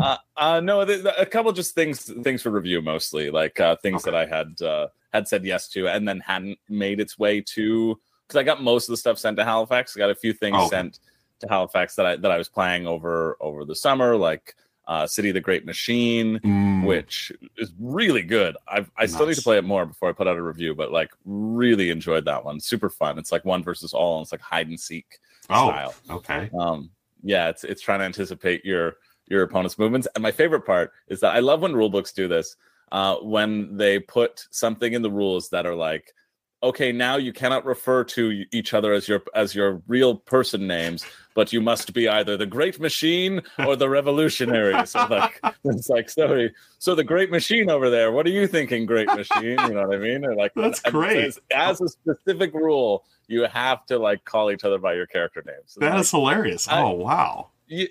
uh, 0.00 0.16
uh, 0.36 0.60
no, 0.60 0.84
th- 0.84 1.02
th- 1.02 1.14
a 1.18 1.26
couple 1.26 1.52
just 1.52 1.74
things 1.74 2.10
things 2.22 2.42
for 2.42 2.50
review 2.50 2.82
mostly, 2.82 3.30
like 3.30 3.58
uh, 3.60 3.76
things 3.76 4.02
Okay. 4.06 4.10
that 4.10 4.16
I 4.16 4.26
had 4.36 4.62
uh, 4.62 4.88
had 5.12 5.28
said 5.28 5.44
yes 5.44 5.68
to, 5.68 5.88
and 5.88 6.06
then 6.08 6.20
hadn't 6.20 6.58
made 6.68 7.00
its 7.00 7.18
way 7.18 7.40
to 7.54 7.98
because 8.26 8.38
I 8.38 8.42
got 8.42 8.62
most 8.62 8.88
of 8.88 8.92
the 8.92 8.96
stuff 8.96 9.18
sent 9.18 9.36
to 9.36 9.44
Halifax. 9.44 9.96
I 9.96 10.00
got 10.00 10.10
a 10.10 10.14
few 10.14 10.32
things 10.32 10.56
Oh, 10.58 10.68
sent 10.68 11.00
to 11.40 11.48
Halifax 11.48 11.94
that 11.96 12.06
I 12.06 12.16
that 12.16 12.30
I 12.30 12.38
was 12.38 12.48
playing 12.48 12.86
over 12.86 13.36
over 13.40 13.64
the 13.64 13.76
summer, 13.76 14.16
like 14.16 14.54
uh, 14.86 15.06
City 15.06 15.30
of 15.30 15.34
the 15.34 15.40
Great 15.40 15.66
Machine, 15.66 16.38
Mm, 16.40 16.86
which 16.86 17.32
is 17.56 17.72
really 17.78 18.22
good. 18.22 18.56
I've, 18.68 18.90
I 18.96 19.06
still 19.06 19.26
need 19.26 19.34
to 19.36 19.42
play 19.42 19.58
it 19.58 19.64
more 19.64 19.86
before 19.86 20.08
I 20.08 20.12
put 20.12 20.28
out 20.28 20.36
a 20.36 20.42
review, 20.42 20.74
but 20.74 20.92
like 20.92 21.10
really 21.24 21.90
enjoyed 21.90 22.24
that 22.26 22.44
one. 22.44 22.60
Super 22.60 22.88
fun. 22.88 23.18
It's 23.18 23.32
like 23.32 23.44
one 23.44 23.62
versus 23.62 23.92
all, 23.92 24.18
and 24.18 24.24
it's 24.24 24.32
like 24.32 24.40
hide 24.40 24.68
and 24.68 24.78
seek 24.78 25.18
oh, 25.50 25.68
style. 25.68 25.94
okay. 26.10 26.50
Um, 26.58 26.90
yeah, 27.22 27.48
it's 27.48 27.64
it's 27.64 27.82
trying 27.82 27.98
to 28.00 28.04
anticipate 28.04 28.64
your 28.64 28.96
your 29.26 29.42
opponent's 29.42 29.78
movements. 29.78 30.06
And 30.14 30.22
my 30.22 30.32
favorite 30.32 30.64
part 30.64 30.92
is 31.08 31.20
that 31.20 31.34
I 31.34 31.40
love 31.40 31.60
when 31.62 31.74
rule 31.74 31.90
books 31.90 32.12
do 32.12 32.28
this. 32.28 32.56
Uh, 32.92 33.16
when 33.16 33.76
they 33.76 33.98
put 33.98 34.46
something 34.52 34.92
in 34.92 35.02
the 35.02 35.10
rules 35.10 35.48
that 35.48 35.66
are 35.66 35.74
like, 35.74 36.14
okay, 36.62 36.92
now 36.92 37.16
you 37.16 37.32
cannot 37.32 37.64
refer 37.64 38.04
to 38.04 38.44
each 38.52 38.74
other 38.74 38.92
as 38.92 39.08
your 39.08 39.22
as 39.34 39.54
your 39.54 39.82
real 39.86 40.16
person 40.16 40.66
names, 40.66 41.04
but 41.34 41.52
you 41.52 41.60
must 41.60 41.92
be 41.92 42.08
either 42.08 42.36
the 42.36 42.46
Great 42.46 42.80
Machine 42.80 43.42
or 43.58 43.76
the 43.76 43.88
Revolutionary. 43.88 44.86
so 44.86 45.06
like, 45.10 45.40
it's 45.64 45.88
like 45.88 46.10
sorry. 46.10 46.52
So 46.78 46.94
the 46.94 47.04
Great 47.04 47.30
Machine 47.30 47.70
over 47.70 47.90
there. 47.90 48.12
What 48.12 48.26
are 48.26 48.30
you 48.30 48.46
thinking, 48.46 48.86
Great 48.86 49.08
Machine? 49.08 49.58
You 49.58 49.74
know 49.74 49.86
what 49.86 49.94
I 49.94 49.98
mean? 49.98 50.24
Or 50.24 50.34
like 50.34 50.52
That's 50.54 50.80
great. 50.80 51.24
As, 51.24 51.38
as 51.54 51.80
a 51.80 51.88
specific 51.88 52.54
rule, 52.54 53.04
you 53.28 53.42
have 53.42 53.84
to 53.86 53.98
like 53.98 54.24
call 54.24 54.50
each 54.50 54.64
other 54.64 54.78
by 54.78 54.94
your 54.94 55.06
character 55.06 55.42
names. 55.46 55.76
That 55.78 55.92
like, 55.92 56.00
is 56.00 56.10
hilarious. 56.10 56.68
I- 56.68 56.82
oh 56.82 56.92
wow. 56.92 57.50
you, 57.66 57.88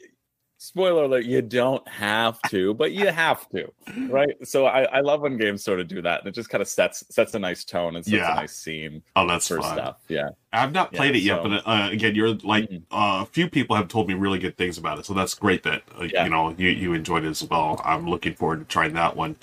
spoiler 0.65 1.03
alert 1.03 1.25
you 1.25 1.41
don't 1.41 1.88
have 1.88 2.41
to 2.44 2.73
but 2.73 2.91
you 2.91 3.07
have 3.07 3.47
to 3.50 3.71
right 4.09 4.35
so 4.44 4.65
I, 4.65 4.83
I 4.83 5.00
love 5.01 5.21
when 5.21 5.38
games 5.38 5.63
sort 5.63 5.79
of 5.79 5.88
do 5.88 6.01
that 6.01 6.19
and 6.21 6.27
it 6.27 6.33
just 6.35 6.50
kind 6.50 6.62
of 6.62 6.67
sets 6.67 7.03
sets 7.09 7.33
a 7.35 7.39
nice 7.39 7.63
tone 7.63 7.95
and 7.95 8.03
sets 8.03 8.13
Yeah. 8.15 8.31
a 8.31 8.35
nice 8.35 8.56
scene 8.56 9.03
Oh, 9.15 9.27
that's 9.27 9.47
for 9.47 9.62
fun. 9.62 9.77
stuff 9.77 9.97
yeah 10.07 10.29
I've 10.53 10.71
not 10.71 10.94
Yeah, 10.94 11.00
played 11.00 11.15
it 11.17 11.19
yet, 11.19 11.44
so- 11.44 11.50
but 11.50 11.63
uh, 11.67 11.89
again, 11.91 12.15
you're 12.15 12.33
like 12.35 12.69
Mhm. 12.69 12.83
uh, 12.89 13.23
a 13.23 13.25
few 13.25 13.50
people 13.50 13.75
have 13.75 13.89
told 13.89 14.07
me 14.07 14.13
really 14.13 14.39
good 14.39 14.56
things 14.57 14.77
about 14.77 15.00
it, 15.00 15.06
so 15.06 15.13
that's 15.13 15.33
great 15.33 15.63
that 15.63 15.83
uh, 16.00 16.03
Yeah. 16.06 16.23
you 16.23 16.29
know 16.29 16.56
you 16.57 16.69
you 16.69 16.94
enjoyed 16.94 17.25
it 17.25 17.29
as 17.29 17.44
well. 17.44 17.81
I'm 17.83 18.07
looking 18.09 18.35
forward 18.35 18.59
to 18.59 18.65
trying 18.65 18.94
that 18.94 19.17
one. 19.17 19.35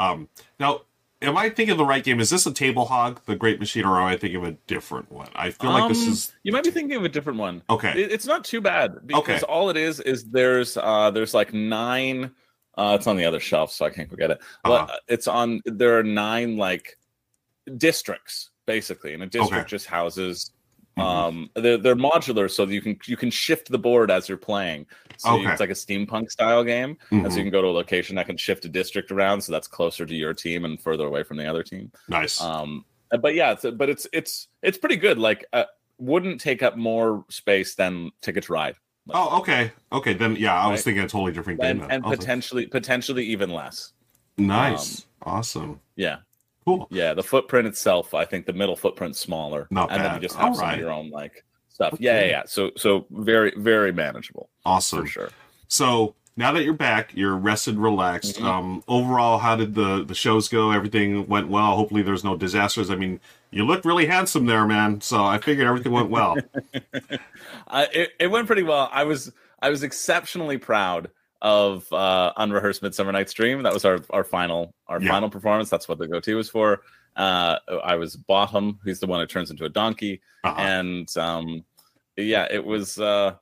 Um, 0.00 0.28
now, 0.58 0.80
am 1.22 1.36
I 1.36 1.48
thinking 1.48 1.70
of 1.70 1.78
the 1.78 1.84
right 1.84 2.04
game? 2.04 2.20
Is 2.20 2.30
this 2.30 2.46
a 2.46 2.52
Table 2.52 2.84
Hog, 2.86 3.20
the 3.26 3.36
Great 3.36 3.58
Machine, 3.58 3.84
or 3.84 3.96
am 4.00 4.06
I 4.06 4.16
thinking 4.16 4.36
of 4.36 4.44
a 4.44 4.52
different 4.66 5.10
one? 5.10 5.28
I 5.34 5.50
feel 5.50 5.70
like 5.70 5.88
this 5.88 6.06
Um, 6.06 6.12
is 6.12 6.32
you 6.42 6.52
might 6.52 6.64
be 6.64 6.70
thinking 6.70 6.96
of 6.96 7.04
a 7.04 7.08
different 7.08 7.38
one 7.38 7.62
okay. 7.70 7.92
It- 8.02 8.12
it's 8.12 8.26
not 8.26 8.44
too 8.44 8.60
bad 8.60 9.06
because 9.06 9.42
Okay. 9.42 9.52
all 9.52 9.70
it 9.70 9.76
is 9.76 10.00
is 10.00 10.24
there's 10.24 10.76
uh 10.76 11.10
there's 11.10 11.34
like 11.34 11.52
nine 11.54 12.30
uh 12.76 12.96
it's 12.98 13.06
on 13.06 13.16
the 13.16 13.24
other 13.24 13.40
shelf 13.40 13.72
so 13.72 13.86
i 13.86 13.90
can't 13.90 14.10
go 14.10 14.16
get 14.16 14.30
it 14.30 14.38
Uh-huh. 14.64 14.86
but 14.86 15.00
it's 15.08 15.26
on 15.26 15.60
there 15.64 15.98
are 15.98 16.02
nine 16.02 16.56
like 16.58 16.96
districts 17.78 18.50
basically 18.66 19.14
and 19.14 19.22
a 19.22 19.26
district 19.26 19.62
Okay. 19.62 19.68
just 19.68 19.86
houses. 19.86 20.50
Um 20.98 21.50
they're, 21.54 21.76
they're 21.76 21.96
modular 21.96 22.50
so 22.50 22.64
you 22.64 22.80
can 22.80 22.98
you 23.06 23.16
can 23.16 23.30
shift 23.30 23.70
the 23.70 23.78
board 23.78 24.10
as 24.10 24.28
you're 24.28 24.38
playing 24.38 24.86
so 25.18 25.36
you- 25.36 25.48
it's 25.50 25.60
like 25.60 25.70
a 25.70 25.74
steampunk 25.74 26.30
style 26.30 26.64
game 26.64 26.96
and 27.10 27.30
so 27.30 27.36
you 27.38 27.44
can 27.44 27.52
go 27.52 27.60
to 27.60 27.68
a 27.68 27.70
location 27.70 28.16
that 28.16 28.26
can 28.26 28.36
shift 28.36 28.64
a 28.64 28.68
district 28.68 29.10
around 29.12 29.40
so 29.40 29.52
that's 29.52 29.68
closer 29.68 30.06
to 30.06 30.14
your 30.14 30.32
team 30.32 30.64
and 30.64 30.80
further 30.80 31.06
away 31.06 31.22
from 31.22 31.36
the 31.36 31.46
other 31.46 31.62
team 31.62 31.90
nice. 32.08 32.40
um 32.40 32.84
but 33.20 33.34
yeah 33.34 33.52
it's, 33.52 33.64
but 33.76 33.88
it's 33.90 34.06
it's 34.12 34.48
it's 34.62 34.78
pretty 34.78 34.96
good 34.96 35.18
like 35.18 35.44
uh, 35.52 35.64
wouldn't 35.98 36.40
take 36.40 36.62
up 36.62 36.76
more 36.76 37.24
space 37.28 37.74
than 37.74 38.10
ticket 38.22 38.44
to 38.44 38.52
ride 38.52 38.76
oh, 39.14 39.38
okay. 39.38 39.70
Okay, 39.92 40.14
then 40.14 40.34
yeah, 40.34 40.52
I 40.54 40.66
was 40.66 40.78
Right. 40.80 40.84
thinking 40.86 41.04
a 41.04 41.08
totally 41.08 41.30
different 41.32 41.60
game. 41.60 41.80
and, 41.82 41.92
and 41.92 42.04
Okay. 42.04 42.16
potentially 42.16 42.66
potentially 42.66 43.24
even 43.26 43.50
less 43.50 43.92
nice, 44.36 45.06
awesome, 45.22 45.80
yeah 45.94 46.16
cool. 46.66 46.86
yeah 46.90 47.14
the 47.14 47.22
footprint 47.22 47.66
itself 47.66 48.12
i 48.12 48.24
think 48.24 48.44
the 48.44 48.52
middle 48.52 48.76
footprint's 48.76 49.18
smaller 49.18 49.66
Not 49.70 49.90
and 49.92 50.04
then 50.04 50.14
you 50.16 50.20
just 50.20 50.34
have 50.36 50.54
some 50.54 50.64
Alright. 50.64 50.74
of 50.74 50.80
your 50.80 50.92
own 50.92 51.10
like 51.10 51.44
stuff 51.70 51.96
yeah, 51.98 52.12
Okay. 52.12 52.26
yeah 52.26 52.30
yeah 52.38 52.42
so 52.46 52.70
so 52.76 53.06
very 53.10 53.52
very 53.56 53.92
manageable 53.92 54.50
Awesome. 54.64 55.00
for 55.02 55.06
sure 55.06 55.30
So 55.68 56.14
now 56.38 56.52
that 56.52 56.64
you're 56.64 56.74
back, 56.74 57.12
you're 57.14 57.34
rested, 57.34 57.78
relaxed. 57.78 58.36
Mhm. 58.36 58.44
Um, 58.44 58.84
overall, 58.88 59.38
how 59.38 59.56
did 59.56 59.74
the 59.74 60.04
the 60.04 60.14
shows 60.14 60.48
go? 60.50 60.70
Everything 60.70 61.26
went 61.26 61.48
well. 61.48 61.74
Hopefully, 61.76 62.02
there's 62.02 62.24
no 62.24 62.36
disasters. 62.36 62.90
I 62.90 62.94
mean, 62.96 63.20
you 63.50 63.64
look 63.64 63.86
really 63.86 64.04
handsome 64.04 64.44
there, 64.44 64.66
man. 64.66 65.00
So 65.00 65.24
I 65.24 65.38
figured 65.38 65.66
everything 65.66 65.92
went 65.92 66.10
well. 66.10 66.36
uh, 67.68 67.86
it, 67.92 68.10
it 68.20 68.26
went 68.28 68.46
pretty 68.46 68.62
well 68.62 68.88
i 68.92 69.02
was 69.04 69.32
i 69.62 69.70
was 69.70 69.82
exceptionally 69.82 70.58
proud 70.58 71.10
of 71.42 71.90
uh 71.92 72.32
unrehearsed 72.38 72.82
midsummer 72.82 73.12
night's 73.12 73.32
dream 73.32 73.62
that 73.62 73.72
was 73.74 73.84
our 73.84 73.98
our 74.10 74.24
final 74.24 74.74
our 74.88 75.00
Yeah. 75.00 75.10
final 75.10 75.28
performance 75.30 75.68
that's 75.70 75.88
what 75.88 75.98
the 75.98 76.08
goatee 76.08 76.34
was 76.34 76.48
for 76.48 76.80
uh 77.16 77.58
i 77.84 77.94
was 77.96 78.16
bottom 78.16 78.78
he's 78.84 79.00
the 79.00 79.06
one 79.06 79.20
who 79.20 79.26
turns 79.26 79.50
into 79.50 79.64
a 79.64 79.68
donkey 79.68 80.20
Uh-huh. 80.44 80.58
and 80.60 81.16
um 81.18 81.64
yeah 82.16 82.46
it 82.50 82.64
was 82.64 82.98
uh 82.98 83.34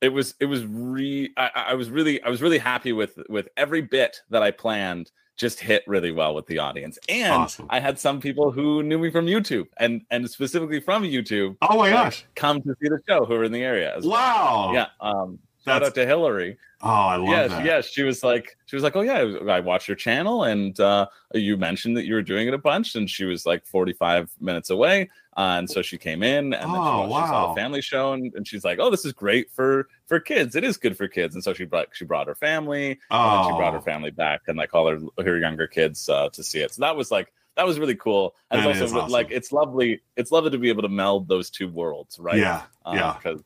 it 0.00 0.08
was 0.08 0.34
it 0.40 0.46
was 0.46 0.64
re 0.66 1.32
I, 1.36 1.50
I 1.68 1.74
was 1.74 1.90
really 1.90 2.22
i 2.22 2.28
was 2.28 2.42
really 2.42 2.58
happy 2.58 2.92
with 2.92 3.18
with 3.28 3.48
every 3.56 3.80
bit 3.82 4.20
that 4.30 4.42
i 4.42 4.50
planned 4.50 5.10
just 5.36 5.58
hit 5.58 5.82
really 5.86 6.12
well 6.12 6.34
with 6.34 6.46
the 6.46 6.58
audience 6.58 6.98
and 7.08 7.32
Awesome. 7.32 7.66
i 7.70 7.80
had 7.80 7.98
some 7.98 8.20
people 8.20 8.52
who 8.52 8.82
knew 8.82 8.98
me 8.98 9.10
from 9.10 9.26
youtube 9.26 9.66
and 9.78 10.02
and 10.10 10.28
specifically 10.30 10.78
from 10.80 11.02
youtube 11.04 11.56
Oh 11.62 11.78
my 11.78 11.90
gosh! 11.90 12.24
come 12.36 12.60
to 12.62 12.74
see 12.80 12.88
the 12.88 13.00
show 13.08 13.24
who 13.24 13.34
are 13.34 13.44
in 13.44 13.50
the 13.52 13.62
area 13.62 13.96
as 13.96 14.04
well. 14.04 14.12
Wow. 14.12 14.72
yeah 14.74 14.86
um 15.00 15.38
shout 15.64 15.82
That's- 15.82 15.88
out 15.88 15.94
to 15.94 16.06
hillary 16.06 16.58
Oh, 16.84 16.88
I 16.90 17.14
love 17.16 17.28
yes 17.28 17.50
that. 17.50 17.64
yes 17.64 17.86
she 17.86 18.02
was 18.02 18.24
like 18.24 18.56
she 18.66 18.74
was 18.74 18.82
like 18.82 18.96
oh 18.96 19.02
yeah 19.02 19.20
i 19.48 19.60
watched 19.60 19.86
your 19.86 19.94
channel 19.96 20.42
and 20.42 20.78
uh 20.80 21.06
you 21.32 21.56
mentioned 21.56 21.96
that 21.96 22.06
you 22.06 22.14
were 22.14 22.22
doing 22.22 22.48
it 22.48 22.54
a 22.54 22.58
bunch 22.58 22.96
and 22.96 23.08
she 23.08 23.24
was 23.24 23.46
like 23.46 23.64
45 23.66 24.30
minutes 24.40 24.68
away 24.70 25.08
uh, 25.36 25.56
and 25.58 25.70
so 25.70 25.80
she 25.80 25.96
came 25.96 26.22
in 26.24 26.52
and 26.52 26.54
then 26.54 26.60
she, 26.60 26.76
Oh, 26.76 27.06
watched, 27.08 27.26
she 27.28 27.30
saw 27.30 27.46
wow. 27.48 27.54
the 27.54 27.60
family 27.60 27.80
show 27.82 28.12
and, 28.14 28.34
and 28.34 28.48
she's 28.48 28.64
like 28.64 28.78
oh 28.80 28.90
this 28.90 29.04
is 29.04 29.12
great 29.12 29.48
for 29.52 29.86
for 30.06 30.18
kids 30.18 30.56
it 30.56 30.64
is 30.64 30.76
good 30.76 30.96
for 30.96 31.06
kids 31.06 31.36
and 31.36 31.44
so 31.44 31.54
she 31.54 31.64
brought 31.64 31.86
she 31.92 32.04
brought 32.04 32.26
her 32.26 32.34
family 32.34 32.98
and 33.10 33.46
she 33.46 33.52
brought 33.52 33.72
her 33.74 33.78
Oh, 33.78 33.82
family 33.82 34.10
back 34.10 34.40
and 34.48 34.58
like 34.58 34.74
all 34.74 34.88
her 34.90 34.98
her 35.24 35.38
younger 35.38 35.68
kids 35.68 36.08
uh, 36.08 36.28
to 36.30 36.42
see 36.42 36.58
it 36.60 36.72
so 36.74 36.80
that 36.80 36.96
was 36.96 37.12
like 37.12 37.32
that 37.54 37.66
was 37.66 37.78
really 37.78 37.94
cool 37.94 38.34
and 38.50 38.62
That 38.62 38.70
it's 38.70 38.80
also 38.80 38.98
awesome. 39.02 39.12
like 39.12 39.30
it's 39.30 39.52
lovely 39.52 40.00
it's 40.16 40.32
lovely 40.32 40.50
to 40.50 40.58
be 40.58 40.68
able 40.70 40.82
to 40.82 40.88
meld 40.88 41.28
those 41.28 41.48
two 41.48 41.68
worlds 41.68 42.18
right 42.18 42.38
yeah, 42.38 42.62
yeah. 42.92 43.14
because 43.16 43.40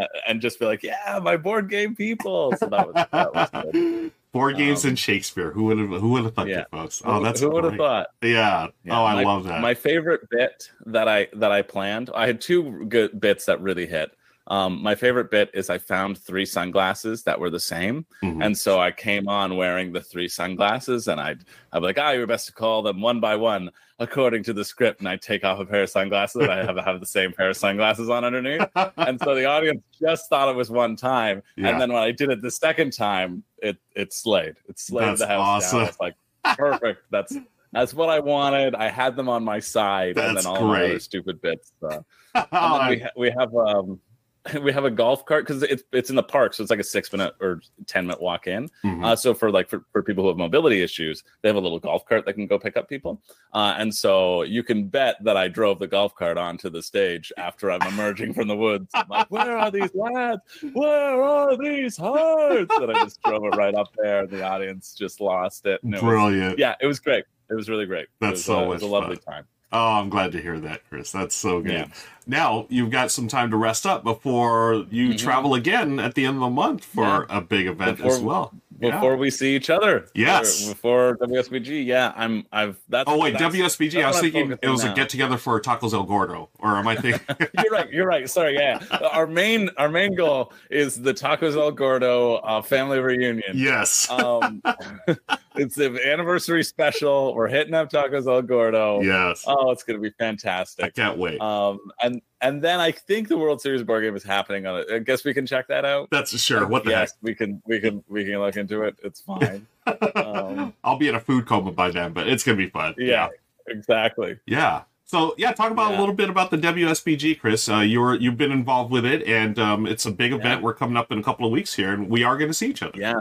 uh, 0.00 0.06
and 0.28 0.40
just 0.40 0.58
be 0.58 0.66
like, 0.66 0.82
yeah, 0.82 1.18
my 1.22 1.36
board 1.36 1.68
game 1.70 1.94
people. 1.94 2.54
So 2.58 2.66
that 2.66 2.86
was 2.92 3.06
that 3.12 3.34
was 3.34 3.50
good. 3.72 4.12
Board 4.34 4.56
games 4.56 4.84
Um, 4.84 4.88
and 4.90 4.98
Shakespeare. 4.98 5.52
Who 5.52 5.62
would 5.66 5.78
have? 5.78 5.88
Who 5.90 6.08
would 6.08 6.24
have 6.24 6.34
thought 6.34 6.48
yeah. 6.48 6.64
folks? 6.72 7.00
Oh, 7.04 7.22
that's 7.22 7.38
who 7.40 7.50
would 7.50 7.62
have 7.62 7.76
thought? 7.76 8.08
Yeah. 8.20 8.66
Yeah, 8.84 8.98
Oh, 9.00 9.04
I 9.04 9.14
my- 9.14 9.22
love 9.22 9.44
that. 9.44 9.60
My 9.60 9.74
favorite 9.74 10.22
bit 10.28 10.70
that 10.86 11.06
I 11.06 11.28
that 11.34 11.52
I 11.52 11.62
planned, 11.62 12.10
I 12.12 12.26
had 12.26 12.40
two 12.40 12.84
good 12.86 13.20
bits 13.20 13.44
that 13.44 13.60
really 13.60 13.86
hit. 13.86 14.10
Um, 14.48 14.82
my 14.82 14.94
favorite 14.94 15.30
bit 15.30 15.50
is 15.54 15.70
I 15.70 15.78
found 15.78 16.18
three 16.18 16.44
sunglasses 16.44 17.22
that 17.22 17.40
were 17.40 17.48
the 17.48 17.58
same, 17.60 18.04
Mhm. 18.22 18.44
and 18.44 18.58
so 18.58 18.78
I 18.78 18.90
came 18.90 19.26
on 19.26 19.56
wearing 19.56 19.92
the 19.92 20.02
three 20.02 20.28
sunglasses, 20.28 21.08
and 21.08 21.18
I'd 21.20 21.44
I'd 21.72 21.78
be 21.80 21.86
like, 21.86 21.98
"Ah, 21.98 22.10
you're 22.10 22.26
best 22.26 22.46
to 22.46 22.52
call 22.52 22.82
them 22.82 23.00
one 23.00 23.20
by 23.20 23.36
one 23.36 23.70
according 23.98 24.42
to 24.44 24.52
the 24.52 24.62
script," 24.64 25.00
and 25.00 25.08
I 25.08 25.16
take 25.16 25.44
off 25.44 25.60
a 25.60 25.64
pair 25.64 25.84
of 25.84 25.88
sunglasses, 25.90 26.42
and 26.42 26.52
I 26.52 26.62
have 26.62 26.76
have 26.76 27.00
the 27.00 27.06
same 27.06 27.32
pair 27.32 27.48
of 27.48 27.56
sunglasses 27.56 28.10
on 28.10 28.22
underneath, 28.22 28.68
and 28.98 29.18
so 29.18 29.34
the 29.34 29.46
audience 29.46 29.82
just 29.98 30.28
thought 30.28 30.50
it 30.50 30.56
was 30.56 30.70
one 30.70 30.94
time, 30.94 31.42
Yeah. 31.56 31.68
and 31.68 31.80
then 31.80 31.90
when 31.92 32.02
I 32.02 32.10
did 32.12 32.28
it 32.30 32.42
the 32.42 32.50
second 32.50 32.92
time, 32.92 33.44
it 33.62 33.78
it 33.96 34.12
slayed, 34.12 34.56
it 34.68 34.78
slayed 34.78 35.08
That's 35.08 35.20
the 35.20 35.26
house 35.28 35.64
awesome. 35.64 35.78
down. 35.78 35.88
It's 35.88 36.00
like 36.00 36.14
perfect. 36.56 37.00
That's 37.10 37.34
that's 37.72 37.94
what 37.94 38.10
I 38.10 38.20
wanted. 38.20 38.74
I 38.74 38.88
had 38.90 39.16
them 39.16 39.28
on 39.30 39.42
my 39.42 39.58
side, 39.58 40.18
and 40.18 40.36
That's 40.36 40.44
then 40.44 40.54
all 40.54 40.68
my 40.68 40.80
other 40.80 40.88
great. 40.90 41.02
stupid 41.02 41.40
bits. 41.40 41.72
Uh, 41.82 42.00
Oh, 42.36 42.42
and 42.52 42.80
then 42.82 42.88
we, 42.90 42.98
ha- 42.98 43.10
we 43.16 43.30
have 43.30 43.54
um 43.54 44.00
we 44.62 44.72
have 44.72 44.84
a 44.84 44.90
golf 44.90 45.24
cart 45.24 45.46
because 45.46 45.62
it's 45.62 45.82
it's 45.92 46.10
in 46.10 46.16
the 46.16 46.22
park, 46.22 46.52
so 46.52 46.62
it's 46.62 46.70
like 46.70 46.78
a 46.80 46.84
six 46.84 47.10
minute 47.12 47.34
or 47.40 47.60
ten 47.86 48.06
minute 48.06 48.20
walk 48.20 48.46
in. 48.46 48.68
Mhm. 48.84 49.04
Uh, 49.04 49.16
so 49.16 49.32
for 49.32 49.50
like 49.50 49.68
for, 49.70 49.84
for 49.92 50.02
people 50.02 50.22
who 50.24 50.28
have 50.28 50.36
mobility 50.36 50.82
issues, 50.82 51.24
they 51.42 51.48
have 51.48 51.56
a 51.56 51.60
little 51.60 51.78
golf 51.78 52.04
cart 52.06 52.26
that 52.26 52.34
can 52.34 52.46
go 52.46 52.58
pick 52.58 52.76
up 52.76 52.88
people. 52.88 53.22
Uh, 53.54 53.74
and 53.78 53.94
so 53.94 54.42
you 54.42 54.62
can 54.62 54.86
bet 54.88 55.16
that 55.24 55.36
I 55.36 55.48
drove 55.48 55.78
the 55.78 55.86
golf 55.86 56.14
cart 56.14 56.36
onto 56.36 56.68
the 56.68 56.82
stage 56.82 57.32
after 57.38 57.70
I'm 57.70 57.80
emerging 57.88 58.34
from 58.34 58.48
the 58.48 58.56
woods. 58.56 58.90
I'm 58.94 59.08
like, 59.08 59.30
where 59.30 59.56
are 59.56 59.70
these 59.70 59.94
lads? 59.94 60.42
Where 60.74 61.22
are 61.22 61.56
these 61.56 61.96
hearts? 61.96 62.74
And 62.76 62.90
I 62.90 63.04
just 63.04 63.22
drove 63.22 63.44
it 63.44 63.56
right 63.56 63.74
up 63.74 63.88
there. 63.96 64.20
and 64.24 64.30
The 64.30 64.42
audience 64.42 64.94
just 64.94 65.20
lost 65.20 65.64
it. 65.66 65.80
It 65.82 65.90
was- 65.90 66.00
Brilliant. 66.00 66.58
yeah, 66.58 66.74
it 66.80 66.86
was 66.86 67.00
great. 67.00 67.24
It 67.50 67.54
was 67.54 67.68
really 67.68 67.86
great. 67.86 68.08
That's 68.20 68.30
it 68.30 68.32
was, 68.32 68.44
so 68.44 68.58
uh, 68.58 68.62
it 68.64 68.68
was 68.68 68.82
a 68.82 68.86
lovely 68.86 69.16
time. 69.16 69.44
Oh, 69.74 69.94
I'm 69.94 70.08
glad 70.08 70.32
to 70.32 70.40
hear 70.40 70.58
that, 70.60 70.88
Chris. 70.88 71.10
That's 71.10 71.34
so 71.34 71.60
good. 71.60 71.72
Yeah. 71.72 71.86
Now 72.26 72.66
you've 72.70 72.90
got 72.90 73.10
some 73.10 73.28
time 73.28 73.50
to 73.50 73.56
rest 73.56 73.84
up 73.86 74.04
before 74.04 74.86
you 74.90 75.08
Mhm. 75.10 75.18
travel 75.18 75.54
again 75.54 75.98
at 75.98 76.14
the 76.14 76.24
end 76.24 76.36
of 76.36 76.40
the 76.42 76.48
month 76.50 76.84
for 76.84 77.26
a 77.28 77.40
big 77.40 77.66
event 77.66 78.00
as 78.00 78.18
Before- 78.18 78.24
well. 78.26 78.52
Yeah. 78.80 78.90
Before 78.92 79.16
we 79.16 79.30
see 79.30 79.54
each 79.54 79.70
other, 79.70 80.06
Yes. 80.14 80.68
Before, 80.68 81.14
before 81.14 81.28
WSBG, 81.28 81.82
yeah, 81.84 82.12
I'm. 82.16 82.44
I've. 82.52 82.76
That's. 82.88 83.08
Oh 83.08 83.18
wait, 83.18 83.32
that's- 83.34 83.52
WSBG. 83.52 84.02
I 84.02 84.08
was 84.08 84.16
that's 84.16 84.26
I'm 84.26 84.32
thinking 84.32 84.52
it 84.52 84.56
focusing 84.66 84.70
was 84.72 84.84
a 84.84 84.92
get 84.94 85.08
together 85.08 85.36
for 85.36 85.60
Tacos 85.60 85.92
El 85.92 86.02
Gordo, 86.02 86.48
or 86.58 86.76
am 86.76 86.88
I 86.88 86.96
thinking? 86.96 87.20
you're 87.62 87.70
right. 87.72 87.90
You're 87.92 88.06
right. 88.06 88.28
Sorry. 88.28 88.54
Yeah. 88.54 88.80
Our 89.12 89.26
main 89.28 89.70
our 89.76 89.88
main 89.88 90.14
goal 90.16 90.52
is 90.70 91.00
the 91.02 91.14
Tacos 91.14 91.56
El 91.56 91.70
Gordo 91.72 92.36
uh, 92.36 92.62
family 92.62 92.98
reunion. 92.98 93.42
yes. 93.54 94.08
Um, 94.10 94.60
it's 95.54 95.74
the 95.74 96.00
anniversary 96.10 96.64
special. 96.64 97.34
We're 97.34 97.48
hitting 97.48 97.74
up 97.74 97.90
Tacos 97.90 98.26
El 98.26 98.42
Gordo. 98.42 99.00
yes. 99.02 99.44
Oh, 99.46 99.70
it's 99.70 99.82
gonna 99.82 99.98
be 99.98 100.10
fantastic. 100.10 100.84
I 100.84 100.90
can't 100.90 101.18
wait. 101.18 101.40
Um, 101.40 101.78
and 102.02 102.20
and 102.40 102.62
then 102.62 102.80
I 102.80 102.90
think 102.90 103.28
the 103.28 103.38
World 103.38 103.60
Series 103.60 103.82
board 103.82 104.02
game 104.02 104.16
is 104.16 104.24
happening 104.24 104.66
on 104.66 104.80
it. 104.80 104.86
I 104.90 104.98
guess 104.98 105.24
we 105.24 105.32
can 105.32 105.46
check 105.46 105.68
that 105.68 105.84
out. 105.84 106.08
That's 106.10 106.38
sure. 106.38 106.66
What 106.66 106.84
the 106.84 106.90
yes, 106.90 107.14
we 107.22 107.34
can 107.34 107.62
we 107.66 107.80
can 107.80 108.02
we 108.08 108.24
can 108.24 108.38
look 108.38 108.56
into 108.56 108.82
it. 108.82 108.96
It's 109.02 109.20
fine. 109.20 109.66
um, 110.16 110.74
I'll 110.82 110.98
be 110.98 111.08
in 111.08 111.14
a 111.14 111.20
food 111.20 111.46
coma 111.46 111.72
by 111.72 111.90
then, 111.90 112.12
but 112.12 112.28
it's 112.28 112.42
gonna 112.42 112.58
be 112.58 112.68
fun. 112.68 112.94
yeah, 112.98 113.28
exactly. 113.68 114.38
Yeah. 114.46 114.82
So 115.06 115.34
yeah, 115.36 115.52
talk 115.52 115.70
about 115.70 115.94
a 115.94 115.98
little 115.98 116.14
bit 116.14 116.30
about 116.30 116.50
the 116.50 116.56
WSBG, 116.56 117.38
Chris. 117.38 117.68
Uh, 117.68 117.80
you're 117.80 118.14
you've 118.16 118.38
been 118.38 118.50
involved 118.50 118.90
with 118.90 119.04
it, 119.04 119.22
and 119.24 119.58
um, 119.58 119.86
it's 119.86 120.06
a 120.06 120.10
big 120.10 120.32
event. 120.32 120.60
Yeah. 120.60 120.64
We're 120.64 120.74
coming 120.74 120.96
up 120.96 121.12
in 121.12 121.18
a 121.18 121.22
couple 121.22 121.46
of 121.46 121.52
weeks 121.52 121.74
here, 121.74 121.92
and 121.92 122.08
we 122.08 122.24
are 122.24 122.36
going 122.38 122.50
to 122.50 122.54
see 122.54 122.68
each 122.68 122.82
other. 122.82 122.98
Yeah. 122.98 123.20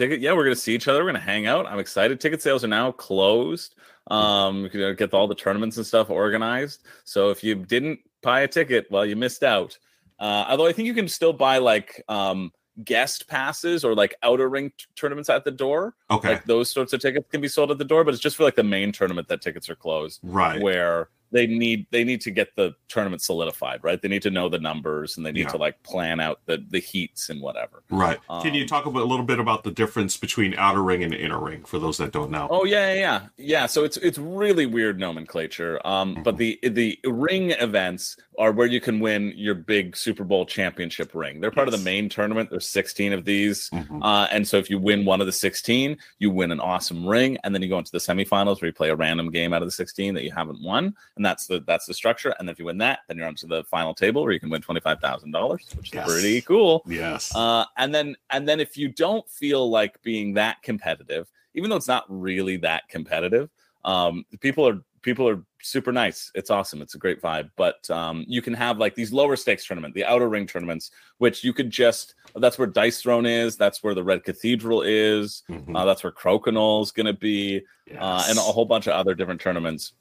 Ticket, 0.00 0.20
yeah, 0.22 0.32
we're 0.32 0.44
gonna 0.44 0.56
see 0.56 0.74
each 0.74 0.88
other. 0.88 1.00
We're 1.04 1.10
gonna 1.10 1.20
hang 1.20 1.46
out. 1.46 1.66
I'm 1.66 1.78
excited. 1.78 2.18
Ticket 2.20 2.40
sales 2.40 2.64
are 2.64 2.68
now 2.68 2.90
closed. 2.90 3.74
Um, 4.10 4.62
you 4.62 4.70
can 4.70 4.96
get 4.96 5.12
all 5.12 5.28
the 5.28 5.34
tournaments 5.34 5.76
and 5.76 5.84
stuff 5.84 6.08
organized. 6.08 6.86
So 7.04 7.28
if 7.28 7.44
you 7.44 7.54
didn't 7.54 8.00
buy 8.22 8.40
a 8.40 8.48
ticket, 8.48 8.86
well, 8.90 9.04
you 9.04 9.14
missed 9.14 9.42
out. 9.42 9.76
Uh, 10.18 10.46
although 10.48 10.66
I 10.66 10.72
think 10.72 10.86
you 10.86 10.94
can 10.94 11.06
still 11.06 11.34
buy 11.34 11.58
like 11.58 12.02
um 12.08 12.50
guest 12.82 13.28
passes 13.28 13.84
or 13.84 13.94
like 13.94 14.14
outer 14.22 14.48
ring 14.48 14.70
t- 14.70 14.86
tournaments 14.96 15.28
at 15.28 15.44
the 15.44 15.50
door. 15.50 15.94
Okay. 16.10 16.30
Like 16.30 16.44
those 16.46 16.70
sorts 16.70 16.94
of 16.94 17.00
tickets 17.02 17.28
can 17.30 17.42
be 17.42 17.48
sold 17.48 17.70
at 17.70 17.76
the 17.76 17.84
door, 17.84 18.02
but 18.02 18.14
it's 18.14 18.22
just 18.22 18.36
for 18.36 18.44
like 18.44 18.56
the 18.56 18.62
main 18.62 18.92
tournament 18.92 19.28
that 19.28 19.42
tickets 19.42 19.68
are 19.68 19.76
closed. 19.76 20.20
right. 20.22 20.62
where 20.62 21.10
they 21.32 21.46
need 21.46 21.86
they 21.90 22.04
need 22.04 22.20
to 22.22 22.30
get 22.30 22.54
the 22.56 22.74
tournament 22.88 23.22
solidified, 23.22 23.80
right? 23.82 24.00
They 24.02 24.08
need 24.08 24.22
to 24.22 24.30
know 24.30 24.48
the 24.48 24.58
numbers 24.58 25.16
and 25.16 25.24
they 25.24 25.32
need 25.32 25.42
Yeah. 25.42 25.48
to 25.50 25.56
like 25.58 25.82
plan 25.82 26.20
out 26.20 26.40
the 26.46 26.64
the 26.70 26.80
heats 26.80 27.28
and 27.30 27.40
whatever. 27.40 27.82
Right. 27.90 28.18
Can 28.42 28.54
you 28.54 28.62
Um, 28.62 28.68
talk 28.68 28.86
about, 28.86 29.02
a 29.02 29.04
little 29.04 29.24
bit 29.24 29.38
about 29.38 29.62
the 29.64 29.70
difference 29.70 30.16
between 30.16 30.54
outer 30.56 30.82
ring 30.82 31.02
and 31.04 31.14
inner 31.14 31.38
ring 31.40 31.64
for 31.64 31.78
those 31.78 31.98
that 31.98 32.12
don't 32.12 32.30
know? 32.30 32.48
Oh 32.50 32.64
yeah, 32.64 32.92
yeah, 32.94 33.00
yeah. 33.00 33.20
Yeah, 33.36 33.66
so 33.66 33.84
it's 33.84 33.96
it's 33.98 34.18
really 34.18 34.66
weird 34.66 34.98
nomenclature. 34.98 35.80
Um, 35.86 36.22
but 36.24 36.36
the 36.36 36.58
the 36.62 36.98
ring 37.04 37.50
events 37.52 38.16
are 38.38 38.52
where 38.52 38.66
you 38.66 38.80
can 38.80 39.00
win 39.00 39.32
your 39.36 39.54
big 39.54 39.94
Super 39.96 40.24
Bowl 40.24 40.46
championship 40.46 41.14
ring. 41.14 41.40
They're 41.40 41.50
part 41.50 41.68
of 41.68 41.72
the 41.72 41.84
main 41.84 42.08
tournament. 42.08 42.48
There's 42.48 42.66
16 42.66 43.12
of 43.12 43.26
these. 43.26 43.68
Mhm. 43.70 44.00
Uh, 44.02 44.26
and 44.30 44.48
so 44.48 44.56
if 44.56 44.70
you 44.70 44.78
win 44.78 45.04
one 45.04 45.20
of 45.20 45.26
the 45.26 45.32
16, 45.32 45.98
you 46.18 46.30
win 46.30 46.50
an 46.50 46.58
awesome 46.60 47.06
ring, 47.06 47.36
and 47.44 47.54
then 47.54 47.60
you 47.60 47.68
go 47.68 47.76
into 47.78 47.92
the 47.92 47.98
semifinals 47.98 48.62
where 48.62 48.68
you 48.68 48.72
play 48.72 48.88
a 48.88 48.96
random 48.96 49.30
game 49.30 49.52
out 49.52 49.60
of 49.60 49.68
the 49.68 49.72
16 49.72 50.14
that 50.14 50.24
you 50.24 50.30
haven't 50.32 50.62
won, 50.62 50.94
and 51.20 51.24
that's 51.26 51.46
the 51.46 51.62
that's 51.66 51.84
the 51.84 51.92
structure. 51.92 52.34
And 52.38 52.48
if 52.48 52.58
you 52.58 52.64
win 52.64 52.78
that, 52.78 53.00
then 53.06 53.18
you're 53.18 53.26
on 53.26 53.34
to 53.34 53.46
the 53.46 53.62
final 53.64 53.92
table 53.94 54.22
where 54.22 54.32
you 54.32 54.40
can 54.40 54.48
win 54.48 54.62
twenty 54.62 54.80
five 54.80 55.00
thousand 55.00 55.32
dollars, 55.32 55.68
which 55.76 55.88
is 55.88 55.94
Yes. 55.94 56.08
pretty 56.08 56.40
cool. 56.40 56.82
Yes. 56.86 57.30
Uh, 57.36 57.66
and 57.76 57.94
then 57.94 58.16
and 58.30 58.48
then 58.48 58.58
if 58.58 58.78
you 58.78 58.88
don't 58.88 59.28
feel 59.28 59.68
like 59.68 60.00
being 60.00 60.32
that 60.34 60.62
competitive, 60.62 61.30
even 61.52 61.68
though 61.68 61.76
it's 61.76 61.86
not 61.88 62.06
really 62.08 62.56
that 62.56 62.88
competitive, 62.88 63.50
um, 63.84 64.24
people 64.40 64.66
are 64.66 64.80
people 65.02 65.28
are 65.28 65.42
super 65.62 65.92
nice. 65.92 66.30
It's 66.34 66.50
awesome. 66.50 66.80
It's 66.80 66.94
a 66.94 66.98
great 66.98 67.20
vibe. 67.20 67.50
But 67.56 67.88
um, 67.90 68.24
you 68.26 68.40
can 68.40 68.54
have 68.54 68.78
like 68.78 68.94
these 68.94 69.12
lower 69.12 69.36
stakes 69.36 69.66
tournament, 69.66 69.94
the 69.94 70.04
outer 70.06 70.28
ring 70.30 70.46
tournaments, 70.46 70.90
which 71.18 71.44
you 71.44 71.52
could 71.52 71.68
just 71.70 72.14
that's 72.36 72.58
where 72.58 72.66
Dice 72.66 73.02
Throne 73.02 73.26
is. 73.26 73.58
That's 73.58 73.82
where 73.82 73.94
the 73.94 74.04
Red 74.04 74.24
Cathedral 74.24 74.80
is. 74.80 75.42
Mhm. 75.50 75.76
Uh, 75.76 75.84
that's 75.84 76.02
where 76.02 76.12
Crokinole 76.12 76.94
going 76.94 77.06
to 77.06 77.12
be, 77.12 77.60
uh, 77.98 78.24
and 78.28 78.38
a 78.38 78.40
whole 78.40 78.64
bunch 78.64 78.86
of 78.86 78.94
other 78.94 79.14
different 79.14 79.40
tournaments. 79.40 79.92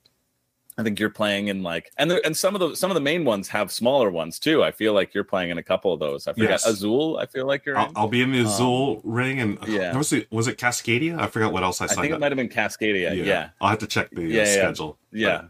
I 0.80 0.84
think 0.84 0.98
you're 1.00 1.10
playing 1.10 1.50
in 1.50 1.62
like, 1.62 1.92
and 1.98 2.10
there, 2.10 2.22
and 2.26 2.36
some 2.36 2.56
of 2.56 2.62
the 2.62 2.74
some 2.76 2.90
of 2.90 2.96
the 2.96 3.02
main 3.02 3.26
ones 3.26 3.50
have 3.50 3.70
smaller 3.72 4.10
ones 4.10 4.40
too. 4.40 4.64
I 4.64 4.72
feel 4.72 4.94
like 4.94 5.14
you're 5.14 5.26
playing 5.26 5.50
in 5.50 5.58
a 5.58 5.64
couple 5.64 5.92
of 5.92 6.00
those. 6.00 6.26
I 6.28 6.32
forget 6.34 6.52
Yes. 6.52 6.66
Azul. 6.66 7.18
I 7.18 7.26
feel 7.26 7.46
like 7.46 7.66
you're. 7.66 7.78
I'll, 7.78 7.88
in. 7.90 7.94
I'll 7.98 8.08
be 8.08 8.22
in 8.22 8.32
the 8.32 8.40
um, 8.40 8.46
Azul 8.46 9.02
ring, 9.04 9.40
and 9.42 9.58
uh, 9.60 9.66
yeah. 9.68 9.80
yeah. 9.80 9.98
was 9.98 10.14
it 10.14 10.32
was 10.32 10.48
it 10.48 10.58
Cascadia? 10.58 11.20
I 11.20 11.28
forgot 11.28 11.52
what 11.52 11.64
else 11.64 11.82
I 11.82 11.88
saw. 11.88 12.00
I 12.00 12.04
think 12.04 12.14
it 12.16 12.20
might 12.20 12.32
have 12.32 12.38
been 12.38 12.50
Cascadia. 12.50 13.14
Yeah, 13.26 13.50
I'll 13.60 13.70
have 13.70 13.80
to 13.80 13.88
check 13.88 14.10
the 14.12 14.22
uh, 14.24 14.28
Yeah, 14.28 14.44
yeah. 14.46 14.54
schedule. 14.54 14.98
yeah, 15.12 15.42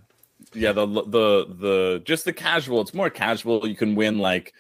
yeah. 0.54 0.72
The 0.72 0.88
the 0.88 1.46
the 1.60 2.02
just 2.06 2.26
the 2.26 2.34
casual. 2.34 2.82
It's 2.82 2.94
more 2.96 3.10
casual. 3.12 3.68
You 3.68 3.76
can 3.76 3.94
win 3.96 4.18
like 4.18 4.54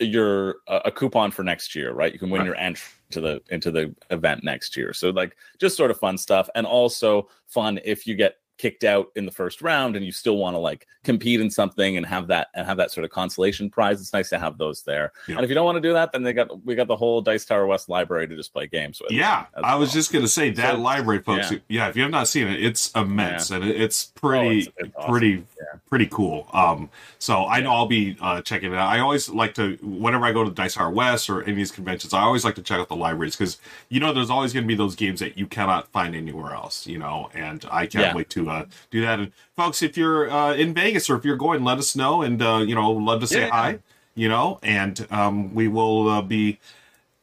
your 0.00 0.56
a 0.66 0.76
a 0.86 0.90
coupon 0.90 1.30
for 1.30 1.44
next 1.44 1.74
year, 1.74 1.92
right? 1.92 2.12
You 2.12 2.18
can 2.18 2.30
win 2.30 2.40
Right. 2.40 2.46
your 2.46 2.56
entry 2.56 2.92
to 3.10 3.20
the 3.20 3.40
into 3.50 3.70
the 3.70 3.94
event 4.10 4.42
next 4.42 4.76
year. 4.76 4.92
So 4.92 5.10
like 5.10 5.36
just 5.58 5.76
sort 5.76 5.92
of 5.92 5.98
fun 6.00 6.18
stuff, 6.18 6.48
and 6.56 6.66
also 6.66 7.28
fun 7.46 7.78
if 7.84 8.06
you 8.06 8.16
get 8.16 8.36
kicked 8.58 8.84
out 8.84 9.08
in 9.16 9.26
the 9.26 9.32
first 9.32 9.60
round 9.62 9.96
and 9.96 10.04
you 10.04 10.12
still 10.12 10.36
want 10.38 10.54
to 10.54 10.58
like 10.58 10.86
compete 11.04 11.40
in 11.40 11.50
something 11.50 11.96
and 11.96 12.04
have 12.06 12.26
that 12.28 12.48
and 12.54 12.66
have 12.66 12.76
that 12.78 12.90
sort 12.90 13.04
of 13.04 13.10
consolation 13.10 13.68
prize. 13.70 14.00
It's 14.00 14.12
nice 14.12 14.30
to 14.30 14.38
have 14.38 14.58
those 14.58 14.82
there. 14.82 15.12
Yeah. 15.28 15.36
And 15.36 15.44
if 15.44 15.50
you 15.50 15.54
don't 15.54 15.64
want 15.66 15.76
to 15.76 15.80
do 15.82 15.92
that, 15.92 16.12
then 16.12 16.22
they 16.22 16.32
got 16.32 16.64
we 16.64 16.74
got 16.74 16.88
the 16.88 16.96
whole 16.96 17.20
Dice 17.20 17.44
Tower 17.44 17.66
West 17.66 17.88
library 17.88 18.26
to 18.28 18.34
just 18.36 18.52
play 18.52 18.66
games 18.66 19.00
with. 19.00 19.12
Yeah, 19.12 19.46
I 19.62 19.76
was 19.76 19.92
just 19.92 20.12
gonna 20.12 20.26
say 20.28 20.50
that 20.50 20.74
So- 20.74 20.80
library, 20.80 21.22
folks. 21.22 21.50
yeah. 21.52 21.58
Yeah. 21.68 21.88
if 21.88 21.96
you 21.96 22.02
have 22.02 22.10
not 22.10 22.28
seen 22.28 22.48
it, 22.48 22.64
it's 22.64 22.90
immense 22.92 23.50
and 23.50 23.64
it- 23.64 23.80
it's 23.80 24.12
Oh, 24.16 24.20
pretty, 24.20 24.58
it's- 24.60 24.74
it's 24.78 24.96
awesome. 24.96 25.10
pretty, 25.10 25.30
Yeah. 25.58 25.78
pretty 25.88 26.06
cool. 26.06 26.48
Um, 26.52 26.90
so 27.18 27.46
I 27.46 27.60
know 27.60 27.72
I'll 27.72 27.86
be 27.86 28.16
uh, 28.20 28.40
checking 28.42 28.72
it 28.72 28.76
out. 28.76 28.88
I 28.88 29.00
always 29.00 29.28
like 29.28 29.54
to, 29.54 29.76
whenever 29.82 30.24
I 30.24 30.32
go 30.32 30.44
to 30.44 30.50
Dice 30.50 30.74
Tower 30.74 30.90
West 30.90 31.28
or 31.30 31.42
any 31.42 31.52
of 31.52 31.56
these 31.56 31.70
conventions, 31.70 32.14
I 32.14 32.20
always 32.20 32.44
like 32.44 32.54
to 32.56 32.62
check 32.62 32.78
out 32.80 32.88
the 32.88 32.96
libraries 32.96 33.36
because 33.36 33.58
you 33.88 34.00
know 34.00 34.12
there's 34.12 34.30
always 34.30 34.52
going 34.52 34.64
to 34.64 34.68
be 34.68 34.74
those 34.74 34.94
games 34.96 35.20
that 35.20 35.36
you 35.38 35.46
cannot 35.46 35.88
find 35.92 36.14
anywhere 36.14 36.54
else. 36.54 36.86
You 36.86 36.98
know, 36.98 37.30
and 37.34 37.64
I 37.70 37.86
can't 37.86 38.06
Yeah. 38.06 38.14
wait 38.14 38.30
to 38.30 38.45
uh, 38.48 38.64
do 38.90 39.00
that. 39.02 39.18
And 39.20 39.32
folks, 39.56 39.82
if 39.82 39.96
you're 39.96 40.30
uh, 40.30 40.54
in 40.54 40.74
Vegas 40.74 41.08
or 41.10 41.16
if 41.16 41.24
you're 41.24 41.36
going, 41.36 41.64
let 41.64 41.78
us 41.78 41.94
know, 41.96 42.22
and 42.22 42.40
uh, 42.42 42.64
you 42.66 42.74
know, 42.74 42.90
love 42.90 43.20
to 43.20 43.26
say 43.26 43.40
Yeah. 43.42 43.50
hi. 43.50 43.78
You 44.14 44.28
know, 44.30 44.58
and 44.62 45.06
um, 45.10 45.54
we 45.54 45.68
will 45.68 46.08
uh, 46.08 46.22
be 46.22 46.58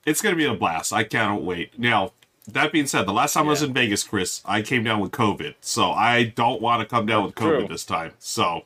it's 0.05 0.21
going 0.21 0.33
to 0.35 0.37
be 0.37 0.45
a 0.45 0.53
blast. 0.53 0.93
I 0.93 1.03
cannot 1.03 1.41
wait. 1.43 1.79
Now, 1.79 2.11
that 2.51 2.71
being 2.71 2.85
said, 2.87 3.07
the 3.07 3.13
last 3.13 3.33
time 3.33 3.45
I 3.47 3.49
was 3.49 3.63
in 3.63 3.73
Vegas, 3.73 4.03
Chris, 4.03 4.41
I 4.45 4.61
came 4.61 4.83
down 4.83 4.99
with 4.99 5.11
COVID. 5.11 5.55
So 5.61 5.91
I 5.91 6.25
don't 6.25 6.61
want 6.61 6.81
to 6.81 6.85
come 6.85 7.05
down 7.05 7.23
with 7.23 7.35
COVID 7.35 7.59
True. 7.59 7.67
this 7.67 7.85
time. 7.85 8.11
So, 8.19 8.65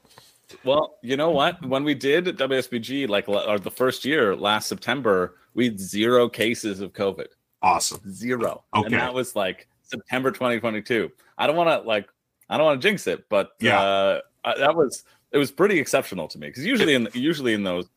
Well, 0.66 0.98
you 1.04 1.16
know 1.16 1.30
what? 1.30 1.64
When 1.66 1.84
we 1.84 1.94
did 1.94 2.26
WSBG, 2.26 3.08
like 3.08 3.30
or 3.30 3.60
the 3.60 3.70
first 3.72 4.04
year 4.04 4.36
last 4.36 4.68
September, 4.68 5.36
we 5.54 5.66
had 5.66 5.80
zero 5.80 6.28
cases 6.28 6.82
of 6.82 6.92
COVID. 6.94 7.28
awesome. 7.62 8.02
Zero. 8.12 8.64
Okay. 8.76 8.88
And 8.88 8.96
that 8.96 9.14
was 9.14 9.36
like 9.36 9.68
September 9.84 10.32
2022. 10.32 11.12
I 11.38 11.46
don't 11.48 11.56
want 11.56 11.70
to 11.70 11.88
like, 11.88 12.10
I 12.50 12.58
don't 12.58 12.66
want 12.66 12.82
to 12.82 12.88
jinx 12.88 13.08
it, 13.08 13.28
but 13.30 13.52
Yeah. 13.60 13.80
uh, 13.82 14.22
I- 14.44 14.58
that 14.58 14.76
was 14.76 15.04
it 15.32 15.38
was 15.38 15.52
pretty 15.52 15.78
exceptional 15.80 16.28
to 16.30 16.40
me 16.40 16.48
because 16.48 16.66
usually 16.66 16.94
in 16.96 17.10
usually 17.14 17.54
in 17.54 17.64
those 17.64 17.88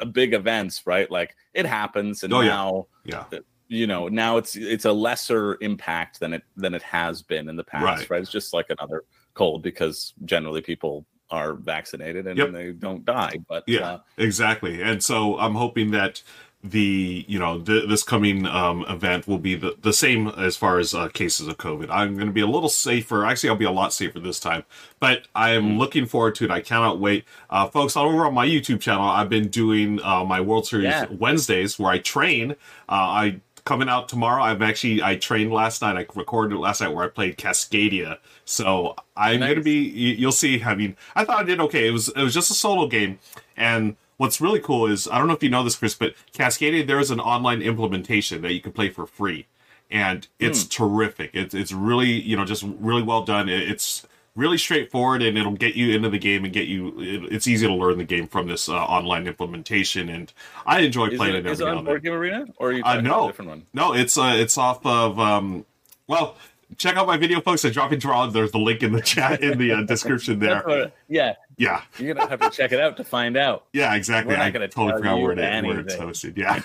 uh, 0.00 0.04
big 0.06 0.32
events, 0.32 0.86
right? 0.86 1.10
Like 1.10 1.36
it 1.52 1.66
happens, 1.66 2.22
and 2.24 2.32
Oh, 2.32 2.40
yeah. 2.40 2.48
now 2.48 2.86
Yeah. 3.04 3.24
you 3.68 3.86
know 3.86 4.08
now 4.08 4.36
it's 4.38 4.56
it's 4.56 4.84
a 4.86 4.92
lesser 4.92 5.58
impact 5.60 6.20
than 6.20 6.32
it 6.32 6.42
than 6.56 6.74
it 6.74 6.82
has 6.82 7.22
been 7.22 7.48
in 7.48 7.56
the 7.56 7.64
past 7.64 7.84
Right. 7.84 8.10
right, 8.10 8.22
it's 8.22 8.30
just 8.30 8.52
like 8.54 8.66
another 8.70 9.04
cold 9.34 9.62
because 9.62 10.14
generally 10.24 10.60
people 10.62 11.04
are 11.30 11.54
vaccinated 11.54 12.26
and 12.26 12.38
Yep. 12.38 12.52
they 12.52 12.72
don't 12.72 13.04
die 13.04 13.38
but 13.48 13.64
Yeah, 13.66 13.80
uh, 13.94 13.98
exactly. 14.18 14.82
And 14.82 15.02
so 15.02 15.38
I'm 15.38 15.54
hoping 15.54 15.90
that 15.92 16.22
the 16.66 17.26
you 17.28 17.38
know 17.38 17.60
th- 17.60 17.86
this 17.90 18.02
coming 18.02 18.46
um, 18.46 18.86
event 18.88 19.28
will 19.28 19.38
be 19.38 19.54
the, 19.54 19.76
the 19.82 19.92
same 19.92 20.28
as 20.28 20.56
far 20.56 20.78
as 20.78 20.94
uh, 20.94 21.08
cases 21.08 21.46
of 21.46 21.58
COVID. 21.58 21.90
I'm 21.90 22.14
going 22.14 22.26
to 22.26 22.32
be 22.32 22.40
a 22.40 22.46
little 22.46 22.70
safer. 22.70 23.26
Actually, 23.26 23.50
I'll 23.50 23.56
be 23.56 23.66
a 23.66 23.70
lot 23.70 23.92
safer 23.92 24.18
this 24.18 24.40
time. 24.40 24.64
But 24.98 25.28
I 25.34 25.50
am 25.50 25.64
Mm. 25.74 25.78
looking 25.78 26.06
forward 26.06 26.34
to 26.36 26.44
it. 26.46 26.50
I 26.50 26.60
cannot 26.60 26.98
wait, 26.98 27.24
uh, 27.50 27.68
folks. 27.68 27.96
Over 27.98 28.24
on 28.26 28.32
my 28.34 28.46
YouTube 28.46 28.80
channel, 28.80 29.04
I've 29.06 29.28
been 29.28 29.48
doing 29.48 30.00
uh, 30.02 30.24
my 30.24 30.40
World 30.40 30.66
Series 30.66 30.84
Yeah. 30.86 31.04
Wednesdays 31.10 31.78
where 31.78 31.92
I 31.92 31.98
train. 31.98 32.52
Uh, 32.52 32.54
I 32.88 33.40
coming 33.66 33.88
out 33.90 34.08
tomorrow. 34.08 34.42
I've 34.42 34.62
actually 34.62 35.02
I 35.02 35.16
trained 35.16 35.52
last 35.52 35.82
night. 35.82 35.96
I 35.96 36.06
recorded 36.14 36.56
last 36.58 36.80
night 36.80 36.92
where 36.94 37.04
I 37.04 37.08
played 37.08 37.36
Cascadia. 37.36 38.18
So 38.46 38.94
I'm 39.16 39.40
Nice. 39.40 39.48
going 39.48 39.58
to 39.58 39.62
be. 39.64 39.80
you- 39.88 40.14
You'll 40.14 40.32
see. 40.32 40.62
I 40.62 40.74
mean, 40.74 40.96
I 41.14 41.24
thought 41.26 41.40
I 41.40 41.44
did 41.44 41.60
okay. 41.60 41.86
It 41.88 41.90
was 41.92 42.08
it 42.08 42.22
was 42.22 42.32
just 42.32 42.50
a 42.50 42.54
solo 42.54 42.86
game, 42.86 43.18
and 43.56 43.96
what's 44.24 44.40
really 44.40 44.60
cool 44.60 44.86
is 44.86 45.06
I 45.08 45.18
don't 45.18 45.28
know 45.28 45.34
if 45.34 45.42
you 45.42 45.50
know 45.50 45.62
this, 45.62 45.76
Chris, 45.76 45.94
but 45.94 46.14
Cascadia 46.32 46.86
there 46.86 46.98
is 46.98 47.10
an 47.10 47.20
online 47.20 47.60
implementation 47.62 48.42
that 48.42 48.52
you 48.54 48.60
can 48.60 48.72
play 48.72 48.88
for 48.90 49.06
free, 49.06 49.46
and 49.90 50.26
it's 50.38 50.64
terrific. 50.64 51.30
It's 51.34 51.54
it's 51.54 51.72
really 51.72 52.10
you 52.10 52.36
know 52.36 52.44
just 52.44 52.64
really 52.66 53.02
well 53.02 53.22
done. 53.24 53.48
It- 53.48 53.68
It's 53.70 54.06
really 54.36 54.58
straightforward 54.58 55.22
and 55.22 55.38
it'll 55.38 55.52
get 55.52 55.76
you 55.76 55.94
into 55.94 56.10
the 56.10 56.18
game 56.18 56.44
and 56.44 56.52
get 56.52 56.66
you 56.66 56.88
it, 57.00 57.32
it's 57.32 57.46
easy 57.46 57.68
to 57.68 57.72
learn 57.72 57.98
the 57.98 58.04
game 58.04 58.26
from 58.26 58.48
this 58.48 58.68
uh, 58.68 58.74
online 58.74 59.28
implementation. 59.28 60.08
And 60.08 60.32
i 60.66 60.80
enjoy 60.80 61.06
is 61.10 61.18
playing 61.18 61.36
it, 61.36 61.46
it 61.46 61.52
is 61.52 61.60
every 61.60 61.72
it 61.72 61.76
on 61.78 61.84
board 61.84 62.02
game 62.02 62.14
arena 62.14 62.46
or 62.56 62.70
are 62.70 62.72
you 62.72 62.82
Uh, 62.84 63.00
no, 63.00 63.24
a 63.24 63.26
different 63.28 63.48
one? 63.50 63.66
No, 63.72 63.94
it's 63.94 64.18
uh, 64.18 64.32
it's 64.34 64.58
off 64.58 64.84
of 64.84 65.20
um, 65.20 65.64
well, 66.08 66.36
check 66.76 66.96
out 66.96 67.06
my 67.06 67.16
video, 67.16 67.40
folks. 67.40 67.64
I 67.64 67.70
drop 67.70 67.92
into 67.92 68.06
draw. 68.06 68.26
There's 68.26 68.52
the 68.52 68.58
link 68.58 68.82
in 68.82 68.92
the 68.92 69.00
chat 69.00 69.42
in 69.42 69.58
the 69.58 69.72
uh, 69.72 69.82
description 69.82 70.38
there. 70.38 70.90
yeah 71.08 71.34
Yeah, 71.56 71.82
you're 71.98 72.14
gonna 72.14 72.28
have 72.28 72.40
to 72.40 72.50
check 72.50 72.72
it 72.72 72.80
out 72.80 72.96
to 72.96 73.04
find 73.04 73.36
out 73.36 73.64
yeah, 73.72 73.94
exactly. 73.94 74.36
I 74.36 74.50
totally 74.50 74.92
forgot 74.92 75.20
where, 75.20 75.32
it, 75.32 75.64
where 75.64 75.80
it's 75.80 75.94
hosted. 75.96 76.36
Yeah, 76.36 76.60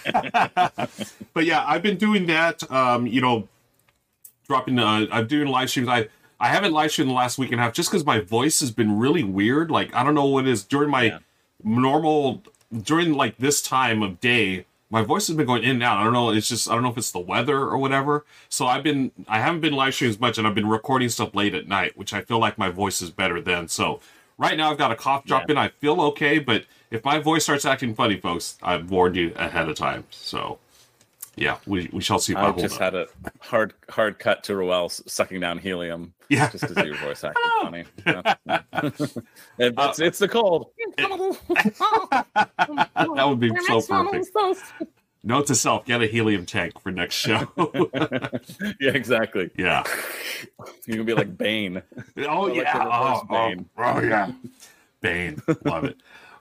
but 1.33 1.45
yeah, 1.45 1.63
I've 1.65 1.83
been 1.83 1.97
doing 1.97 2.25
that. 2.27 2.69
Um, 2.71 3.07
you 3.07 3.21
know, 3.21 3.47
dropping. 4.47 4.79
Uh, 4.79 5.05
I'm 5.11 5.27
doing 5.27 5.47
live 5.47 5.69
streams. 5.69 5.89
I 5.89 6.07
I 6.39 6.47
haven't 6.47 6.71
live 6.73 6.91
streamed 6.91 7.09
the 7.09 7.15
last 7.15 7.37
week 7.37 7.51
and 7.51 7.59
a 7.59 7.63
half 7.63 7.73
just 7.73 7.89
because 7.91 8.05
my 8.05 8.19
voice 8.19 8.59
has 8.61 8.71
been 8.71 8.97
really 8.97 9.23
weird. 9.23 9.69
Like 9.71 9.93
I 9.93 10.03
don't 10.03 10.15
know 10.15 10.25
what 10.25 10.47
it 10.47 10.51
is 10.51 10.63
during 10.63 10.89
my 10.89 11.03
Yeah. 11.03 11.19
normal 11.63 12.43
during 12.83 13.13
like 13.13 13.37
this 13.37 13.61
time 13.61 14.01
of 14.01 14.19
day. 14.19 14.65
My 14.91 15.03
voice 15.03 15.27
has 15.27 15.35
been 15.37 15.45
going 15.45 15.63
in 15.63 15.71
and 15.71 15.83
out. 15.83 15.97
I 15.99 16.03
don't 16.03 16.13
know. 16.13 16.31
It's 16.31 16.49
just 16.49 16.69
I 16.69 16.73
don't 16.73 16.81
know 16.83 16.89
if 16.89 16.97
it's 16.97 17.11
the 17.11 17.19
weather 17.19 17.57
or 17.59 17.77
whatever. 17.77 18.25
So 18.49 18.65
I've 18.65 18.83
been 18.83 19.11
I 19.27 19.39
haven't 19.39 19.61
been 19.61 19.73
live 19.73 19.93
streaming 19.93 20.15
as 20.15 20.19
much, 20.19 20.37
and 20.37 20.47
I've 20.47 20.55
been 20.55 20.67
recording 20.67 21.09
stuff 21.09 21.35
late 21.35 21.53
at 21.53 21.67
night, 21.67 21.95
which 21.97 22.13
I 22.13 22.21
feel 22.21 22.39
like 22.39 22.57
my 22.57 22.69
voice 22.69 23.01
is 23.01 23.11
better 23.11 23.39
then. 23.39 23.67
So 23.67 23.99
right 24.37 24.57
now 24.57 24.71
I've 24.71 24.77
got 24.77 24.91
a 24.91 24.95
cough 24.95 25.25
drop 25.25 25.43
Yeah. 25.47 25.51
in. 25.53 25.57
I 25.57 25.67
feel 25.67 26.01
okay, 26.01 26.39
but 26.39 26.65
if 26.89 27.03
my 27.05 27.19
voice 27.19 27.43
starts 27.43 27.65
acting 27.65 27.93
funny, 27.93 28.17
folks, 28.19 28.57
I've 28.63 28.89
warned 28.89 29.15
you 29.15 29.31
ahead 29.35 29.69
of 29.69 29.75
time. 29.75 30.05
So 30.09 30.57
yeah, 31.39 31.57
we, 31.65 31.89
we 31.91 32.01
shall 32.01 32.19
see 32.19 32.33
if 32.33 32.37
I, 32.39 32.49
I 32.49 32.51
just 32.53 32.75
up. 32.75 32.81
had 32.81 32.95
a 32.95 33.07
hard 33.39 33.73
hard 33.89 34.19
cut 34.19 34.43
to 34.45 34.55
Ruel 34.55 34.89
sucking 34.89 35.39
down 35.39 35.57
helium. 35.57 36.13
Yeah. 36.29 36.49
just 36.49 36.67
because 36.67 36.85
your 36.85 36.97
voice 36.97 37.23
acting 37.23 37.43
funny. 37.61 37.85
Yeah. 38.05 38.35
It- 39.57 39.73
it's, 39.77 39.77
uh, 39.77 39.93
it's 40.05 40.19
the 40.19 40.27
cold. 40.27 40.71
that 40.97 41.09
would 43.27 43.39
be 43.39 43.51
so 43.67 43.81
perfect. 43.81 44.27
Note 45.21 45.47
to 45.47 45.55
self: 45.55 45.85
get 45.85 46.01
a 46.01 46.07
helium 46.07 46.45
tank 46.45 46.79
for 46.81 46.91
next 46.91 47.15
show. 47.15 47.51
yeah, 48.79 48.91
exactly. 48.91 49.49
yeah. 49.57 49.83
You 50.85 50.95
can 50.95 51.05
be 51.05 51.13
like 51.13 51.37
Bane. 51.37 51.81
Oh 52.19 52.47
yeah. 52.47 52.77
reverse 52.77 52.93
Oh, 52.93 53.21
oh, 53.29 53.31
Bane. 53.49 53.69
oh, 53.77 53.99
yeah. 54.01 54.31
Bane. 55.01 55.41
Love 55.65 55.83
it. 55.85 55.97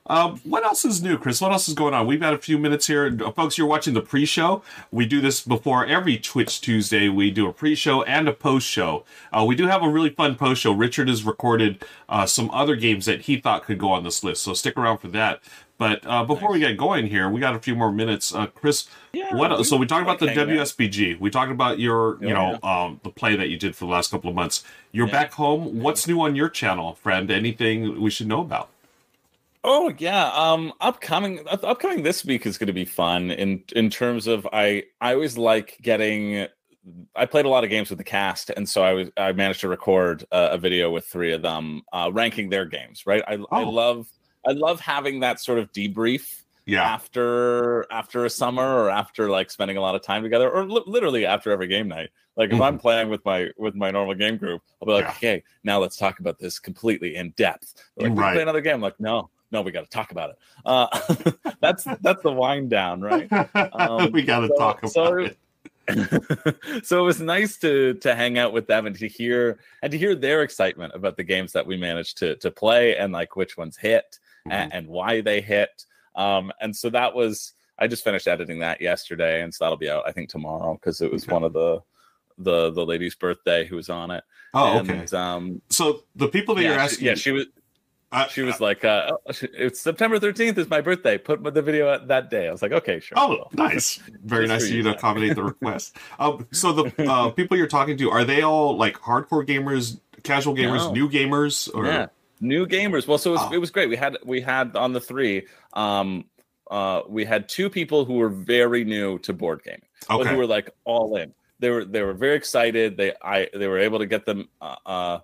Um, 0.09 0.41
what 0.45 0.65
else 0.65 0.85
is 0.85 1.03
new, 1.03 1.19
Chris? 1.19 1.41
What 1.41 1.53
else 1.53 1.69
is 1.69 1.75
going 1.75 1.93
on? 1.95 2.07
We've 2.07 2.21
got 2.21 2.33
a 2.35 2.39
few 2.39 2.59
minutes 2.59 2.87
here. 2.87 3.17
Uh, 3.25 3.31
Folks, 3.31 3.59
you're 3.59 3.67
watching 3.67 3.95
the 3.95 4.01
pre 4.01 4.25
show. 4.25 4.63
We 4.91 5.05
do 5.07 5.21
this 5.21 5.41
before 5.43 5.85
every 5.85 6.17
Twitch 6.17 6.61
Tuesday. 6.61 7.09
We 7.09 7.31
do 7.31 7.47
a 7.49 7.53
pre 7.53 7.75
show 7.75 8.03
and 8.05 8.27
a 8.29 8.33
post 8.33 8.67
show. 8.67 9.05
Uh, 9.33 9.45
we 9.45 9.55
do 9.55 9.67
have 9.67 9.83
a 9.83 9.89
really 9.89 10.11
fun 10.11 10.35
post 10.37 10.63
show. 10.63 10.73
Richard 10.73 11.09
has 11.09 11.25
recorded 11.25 11.85
uh, 12.09 12.27
some 12.27 12.51
other 12.53 12.75
games 12.77 13.05
that 13.07 13.23
he 13.23 13.39
thought 13.39 13.65
could 13.65 13.79
go 13.79 13.91
on 13.93 14.03
this 14.05 14.25
list, 14.25 14.43
so 14.43 14.55
stick 14.55 14.77
around 14.79 14.99
for 14.99 15.09
that. 15.09 15.41
But 15.77 16.05
uh, 16.07 16.25
before 16.25 16.51
we 16.51 16.59
get 16.59 16.77
going 16.77 17.07
here, 17.07 17.29
we 17.29 17.39
got 17.39 17.55
a 17.55 17.61
few 17.61 17.77
more 17.77 17.93
minutes. 17.93 18.35
Uh, 18.35 18.47
Chris, 18.47 18.89
Yeah, 19.13 19.33
what? 19.37 19.57
we 19.57 19.63
So 19.63 19.77
we 19.77 19.87
talked 19.87 20.03
about 20.03 20.19
the 20.19 20.27
like 20.27 20.37
hanging 20.37 20.59
out. 20.59 20.67
WSBG. 20.67 21.21
We 21.21 21.31
talked 21.31 21.53
about 21.53 21.79
your, 21.79 22.19
you 22.21 22.31
Oh, 22.35 22.59
know, 22.61 22.69
um, 22.69 23.01
the 23.05 23.11
play 23.11 23.37
that 23.37 23.49
you 23.49 23.57
did 23.57 23.77
for 23.77 23.85
the 23.85 23.93
last 23.93 24.11
couple 24.11 24.29
of 24.29 24.35
months. 24.35 24.65
You're 24.91 25.07
Yeah. 25.07 25.13
back 25.13 25.33
home. 25.35 25.81
What's 25.81 26.09
new 26.09 26.21
on 26.21 26.35
your 26.35 26.49
channel, 26.49 26.95
friend? 26.95 27.31
Anything 27.31 28.01
we 28.01 28.11
should 28.11 28.27
know 28.27 28.41
about? 28.41 28.71
Oh 29.65 29.93
yeah, 29.99 30.29
um, 30.35 30.73
upcoming 30.81 31.41
upcoming 31.49 32.03
this 32.03 32.25
week 32.25 32.47
is 32.47 32.59
going 32.59 32.69
to 32.69 32.73
be 32.73 32.85
fun 32.85 33.31
in 33.31 33.63
in 33.75 33.91
terms 33.91 34.27
of 34.27 34.47
I 34.53 34.85
I 35.01 35.15
always 35.15 35.37
like 35.39 35.79
getting. 35.83 36.47
I 37.15 37.27
played 37.27 37.45
a 37.45 37.51
lot 37.51 37.65
of 37.65 37.71
games 37.71 37.91
with 37.91 37.99
the 37.99 38.05
cast, 38.05 38.49
and 38.51 38.67
so 38.69 38.83
I 38.83 38.93
was 38.95 39.11
I 39.17 39.33
managed 39.33 39.61
to 39.61 39.69
record 39.69 40.25
a, 40.33 40.53
a 40.53 40.59
video 40.59 40.91
with 40.91 41.07
three 41.07 41.33
of 41.33 41.43
them 41.43 41.83
uh, 41.93 42.09
ranking 42.13 42.49
their 42.49 42.65
games. 42.65 43.05
Right, 43.07 43.23
I 43.29 43.35
I 43.35 43.63
Oh. 43.63 43.69
love 43.71 44.07
I 44.47 44.53
love 44.53 44.81
having 44.81 45.21
that 45.21 45.41
sort 45.41 45.59
of 45.59 45.71
debrief 45.73 46.45
Yeah. 46.65 46.83
after 46.85 47.85
after 47.91 48.25
a 48.25 48.31
summer 48.31 48.63
or 48.85 48.89
after 48.91 49.29
like 49.29 49.51
spending 49.51 49.77
a 49.77 49.81
lot 49.81 49.97
of 49.97 50.03
time 50.03 50.23
together 50.23 50.49
or 50.49 50.65
li- 50.65 50.83
literally 50.87 51.27
after 51.27 51.51
every 51.51 51.67
game 51.67 51.89
night 51.89 52.11
like 52.37 52.53
if 52.53 52.61
i'm 52.61 52.79
playing 52.79 53.09
with 53.11 53.25
my 53.25 53.49
with 53.59 53.75
my 53.75 53.91
normal 53.91 54.15
game 54.15 54.37
group 54.37 54.63
i'll 54.81 54.87
be 54.87 54.93
like 54.93 55.05
Mm-hmm. 55.07 55.25
Yeah. 55.25 55.31
okay 55.33 55.45
now 55.65 55.79
let's 55.81 55.97
talk 55.97 56.21
about 56.21 56.39
this 56.39 56.59
completely 56.61 57.17
in 57.17 57.31
depth 57.37 57.75
They're 57.97 58.09
like 58.11 58.19
Right. 58.19 58.33
play 58.35 58.43
another 58.43 58.61
game 58.61 58.77
I'm 58.77 58.81
like 58.81 59.01
no 59.01 59.29
no 59.51 59.63
we 59.63 59.71
got 59.73 59.83
to 59.83 59.91
talk 59.91 60.11
about 60.11 60.31
it 60.31 60.39
uh 60.67 60.87
that's 61.61 61.85
that's 62.01 62.23
the 62.23 62.33
wind 62.33 62.71
down 62.71 63.01
right 63.01 63.29
Um, 63.73 64.13
we 64.13 64.23
got 64.23 64.41
to 64.41 64.49
so- 64.49 64.57
talk 64.57 64.79
about 64.81 64.93
so- 64.93 65.19
it. 65.19 65.39
so 66.85 66.99
it 67.01 67.03
was 67.03 67.19
nice 67.21 67.57
to 67.59 67.95
to 67.95 68.15
hang 68.15 68.37
out 68.39 68.53
with 68.53 68.67
them 68.67 68.87
and 68.87 68.95
to 68.99 69.09
hear 69.09 69.59
and 69.83 69.91
to 69.91 69.97
hear 69.97 70.15
their 70.15 70.43
excitement 70.43 70.93
about 70.95 71.17
the 71.17 71.25
games 71.25 71.53
that 71.53 71.67
we 71.67 71.77
managed 71.79 72.19
to 72.19 72.37
to 72.37 72.51
play 72.51 72.97
and 72.97 73.13
like 73.13 73.37
which 73.37 73.57
ones 73.57 73.77
hit 73.77 74.19
Mhm. 74.47 74.53
and, 74.53 74.73
and 74.75 74.87
why 74.87 75.21
they 75.23 75.41
hit. 75.41 75.85
Um, 76.15 76.53
and 76.61 76.77
so 76.77 76.91
that 76.91 77.15
was 77.15 77.55
I 77.79 77.87
just 77.87 78.05
finished 78.05 78.29
editing 78.29 78.59
that 78.59 78.81
yesterday, 78.83 79.41
and 79.43 79.53
so 79.55 79.65
that'll 79.65 79.79
be 79.79 79.89
out 79.89 80.03
I 80.07 80.13
think 80.13 80.29
tomorrow 80.29 80.75
because 80.75 81.01
it 81.01 81.11
was 81.11 81.25
Okay. 81.25 81.33
one 81.33 81.45
of 81.45 81.55
the 81.55 81.81
the 82.37 82.71
the 82.71 82.85
lady's 82.85 83.15
birthday 83.15 83.65
who 83.67 83.77
was 83.77 83.89
on 83.89 84.11
it. 84.11 84.25
Oh, 84.53 84.79
and, 84.81 84.91
okay. 84.91 85.17
Um, 85.17 85.63
So 85.71 86.05
the 86.17 86.29
people 86.29 86.55
that 86.57 86.65
you're 86.65 86.75
asking, 86.75 86.99
she, 86.99 87.07
yeah, 87.07 87.15
she 87.15 87.31
was 87.33 87.47
uh, 88.13 88.27
she 88.29 88.43
was 88.43 88.61
like, 88.61 88.85
uh, 88.85 89.13
oh, 89.13 89.33
it's 89.43 89.81
September 89.81 90.19
thirteenth 90.19 90.59
is 90.59 90.69
my 90.69 90.81
birthday. 90.81 91.19
Put 91.19 91.43
the 91.43 91.63
video 91.63 91.89
out 91.91 92.09
that 92.09 92.31
day. 92.31 92.49
I 92.49 92.53
was 92.53 92.63
like, 92.63 92.73
okay, 92.73 93.01
sure. 93.01 93.19
Oh, 93.19 93.29
will." 93.29 93.51
nice. 93.53 93.99
Very 94.25 94.47
nice 94.47 94.65
of 94.65 94.71
you 94.71 94.83
to 94.85 94.95
accommodate 94.95 95.35
the 95.35 95.45
request. 95.45 95.97
Um, 96.19 96.47
so 96.53 96.73
the 96.73 97.11
uh, 97.11 97.31
people 97.37 97.57
you're 97.57 97.67
talking 97.67 97.97
to, 97.99 98.11
are 98.11 98.25
they 98.25 98.43
all 98.43 98.77
like 98.77 98.99
hardcore 98.99 99.47
gamers, 99.47 100.01
casual 100.23 100.55
gamers, 100.55 100.87
No. 100.87 100.93
new 100.93 101.09
gamers? 101.11 101.69
Or 101.75 101.87
yeah 101.87 102.07
new 102.41 102.67
gamers 102.69 103.09
well 103.09 103.19
so 103.19 103.31
it 103.31 103.33
was, 103.33 103.43
Oh. 103.43 103.55
it 103.55 103.59
was 103.59 103.73
great 103.73 103.89
we 103.89 103.97
had 103.97 104.17
we 104.25 104.41
had 104.41 104.77
on 104.77 104.93
the 104.93 105.01
three 105.01 105.49
um 105.73 106.25
uh 106.71 107.03
we 107.09 107.25
had 107.25 107.49
two 107.49 107.69
people 107.69 108.05
who 108.05 108.13
were 108.15 108.29
very 108.29 108.85
new 108.85 109.19
to 109.27 109.33
board 109.33 109.61
gaming 109.65 109.83
but 110.07 110.25
who 110.25 110.37
were 110.37 110.47
like 110.47 110.71
all 110.85 111.17
in 111.17 111.35
they 111.59 111.69
were 111.69 111.85
they 111.85 112.01
were 112.01 112.13
very 112.13 112.37
excited 112.37 112.97
they 112.97 113.13
i 113.23 113.49
they 113.53 113.67
were 113.67 113.81
able 113.81 113.99
to 113.99 114.07
get 114.07 114.25
them 114.25 114.49
uh, 114.61 114.77
uh 114.87 115.19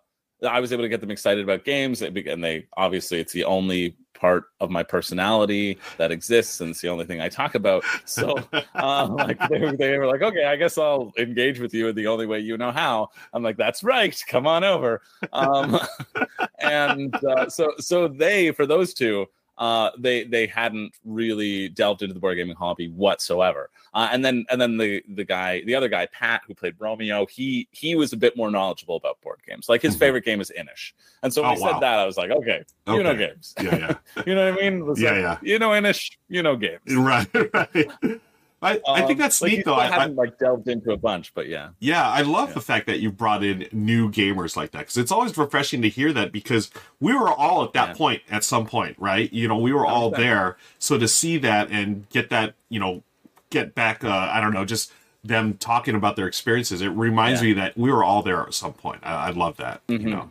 i 0.44 0.60
was 0.60 0.72
able 0.72 0.82
to 0.82 0.88
get 0.88 1.00
them 1.00 1.10
excited 1.10 1.42
about 1.42 1.64
games 1.64 2.02
and 2.02 2.44
they 2.44 2.66
obviously 2.76 3.20
it's 3.20 3.32
the 3.32 3.44
only 3.44 3.96
part 4.14 4.44
of 4.60 4.70
my 4.70 4.82
personality 4.82 5.78
that 5.98 6.12
exists 6.12 6.60
and 6.60 6.70
it's 6.70 6.80
the 6.80 6.88
only 6.88 7.04
thing 7.04 7.20
i 7.20 7.28
talk 7.28 7.54
about 7.54 7.84
so 8.04 8.36
um, 8.74 9.16
like 9.16 9.38
they 9.48 9.58
were, 9.58 9.76
they 9.76 9.98
were 9.98 10.06
like, 10.06 10.22
okay, 10.22 10.44
I 10.44 10.56
guess 10.56 10.78
I'll 10.78 11.12
engage 11.18 11.60
with 11.60 11.74
you 11.74 11.88
in 11.88 11.94
the 11.96 12.06
only 12.06 12.26
way 12.26 12.40
you 12.40 12.56
know 12.56 12.70
how. 12.70 13.08
I'm 13.32 13.42
like, 13.42 13.56
that's 13.56 13.82
right, 13.82 14.20
come 14.26 14.46
on 14.46 14.64
over. 14.64 15.02
Um, 15.32 15.78
and 16.58 17.14
uh, 17.24 17.48
so 17.48 17.72
so 17.78 18.08
they 18.08 18.52
for 18.52 18.66
those 18.66 18.94
two, 18.94 19.26
uh, 19.58 19.90
they 19.98 20.24
they 20.24 20.46
hadn't 20.46 20.92
really 21.04 21.68
delved 21.68 22.02
into 22.02 22.12
the 22.14 22.20
board 22.20 22.36
gaming 22.36 22.56
hobby 22.56 22.88
whatsoever. 22.88 23.70
Uh, 23.92 24.08
and 24.10 24.24
then 24.24 24.44
and 24.50 24.60
then 24.60 24.76
the 24.76 25.02
the 25.14 25.24
guy, 25.24 25.62
the 25.66 25.74
other 25.74 25.88
guy, 25.88 26.06
Pat, 26.06 26.42
who 26.46 26.54
played 26.54 26.74
Romeo, 26.78 27.26
he 27.26 27.68
he 27.70 27.94
was 27.94 28.12
a 28.12 28.16
bit 28.16 28.36
more 28.36 28.50
knowledgeable 28.50 28.96
about 28.96 29.20
board 29.20 29.40
games. 29.46 29.68
Like 29.68 29.82
his 29.82 29.94
Mhm. 29.94 29.98
favorite 30.00 30.24
game 30.24 30.40
is 30.40 30.50
Inis. 30.50 30.92
And 31.22 31.32
so 31.32 31.42
when 31.42 31.52
Oh, 31.52 31.54
he 31.54 31.60
said 31.60 31.72
wow. 31.74 31.80
that, 31.80 31.98
I 32.00 32.04
was 32.06 32.16
like, 32.16 32.30
okay, 32.30 32.64
you 32.88 33.02
know 33.02 33.14
games. 33.14 33.54
yeah, 33.62 33.76
yeah. 33.76 34.22
you 34.26 34.34
know 34.34 34.50
what 34.52 34.60
I 34.62 34.70
mean? 34.70 34.94
Yeah, 34.96 35.10
like, 35.12 35.20
yeah. 35.20 35.38
You 35.42 35.58
know 35.60 35.72
Inis, 35.74 36.10
you 36.28 36.42
know 36.42 36.56
games. 36.56 36.80
right, 36.96 37.28
right. 37.54 38.20
I, 38.64 38.80
I 38.88 39.00
think 39.02 39.12
Um, 39.12 39.18
that's 39.18 39.40
like, 39.42 39.52
neat 39.52 39.64
though. 39.64 39.74
I, 39.74 39.86
I, 39.86 39.90
haven't 39.90 40.16
like 40.16 40.38
delved 40.38 40.68
into 40.68 40.90
a 40.92 40.96
bunch, 40.96 41.32
but 41.34 41.48
yeah, 41.48 41.68
yeah, 41.80 42.08
I 42.08 42.22
love 42.22 42.48
Yeah. 42.48 42.54
the 42.54 42.60
fact 42.62 42.86
that 42.86 43.00
you 43.00 43.10
brought 43.12 43.44
in 43.44 43.68
new 43.72 44.10
gamers 44.10 44.56
like 44.56 44.70
that 44.72 44.78
because 44.80 44.96
it's 44.96 45.12
always 45.12 45.36
refreshing 45.36 45.82
to 45.82 45.88
hear 45.88 46.12
that 46.14 46.32
because 46.32 46.70
we 47.00 47.12
were 47.14 47.28
all 47.30 47.62
at 47.62 47.72
that 47.74 47.88
Yeah. 47.90 47.94
point 47.94 48.22
at 48.30 48.42
some 48.42 48.66
point, 48.66 48.96
right? 48.98 49.32
You 49.32 49.46
know, 49.48 49.56
we 49.58 49.72
were 49.72 49.84
all 49.86 50.10
100%. 50.10 50.16
there. 50.16 50.56
So 50.78 50.98
to 50.98 51.06
see 51.06 51.36
that 51.38 51.70
and 51.70 52.08
get 52.08 52.30
that, 52.30 52.54
you 52.70 52.80
know, 52.80 53.02
get 53.50 53.74
back, 53.74 54.02
uh, 54.02 54.08
I 54.32 54.40
don't 54.40 54.54
know, 54.54 54.64
just 54.64 54.92
them 55.22 55.54
talking 55.58 55.94
about 55.94 56.16
their 56.16 56.26
experiences, 56.26 56.80
it 56.82 56.88
reminds 56.88 57.40
Yeah. 57.42 57.48
me 57.48 57.52
that 57.54 57.76
we 57.78 57.90
were 57.92 58.02
all 58.04 58.22
there 58.22 58.40
at 58.42 58.54
some 58.54 58.72
point. 58.72 59.00
I, 59.02 59.28
I 59.28 59.30
love 59.30 59.56
that. 59.58 59.86
Mhm. 59.88 60.00
You 60.02 60.10
know, 60.10 60.30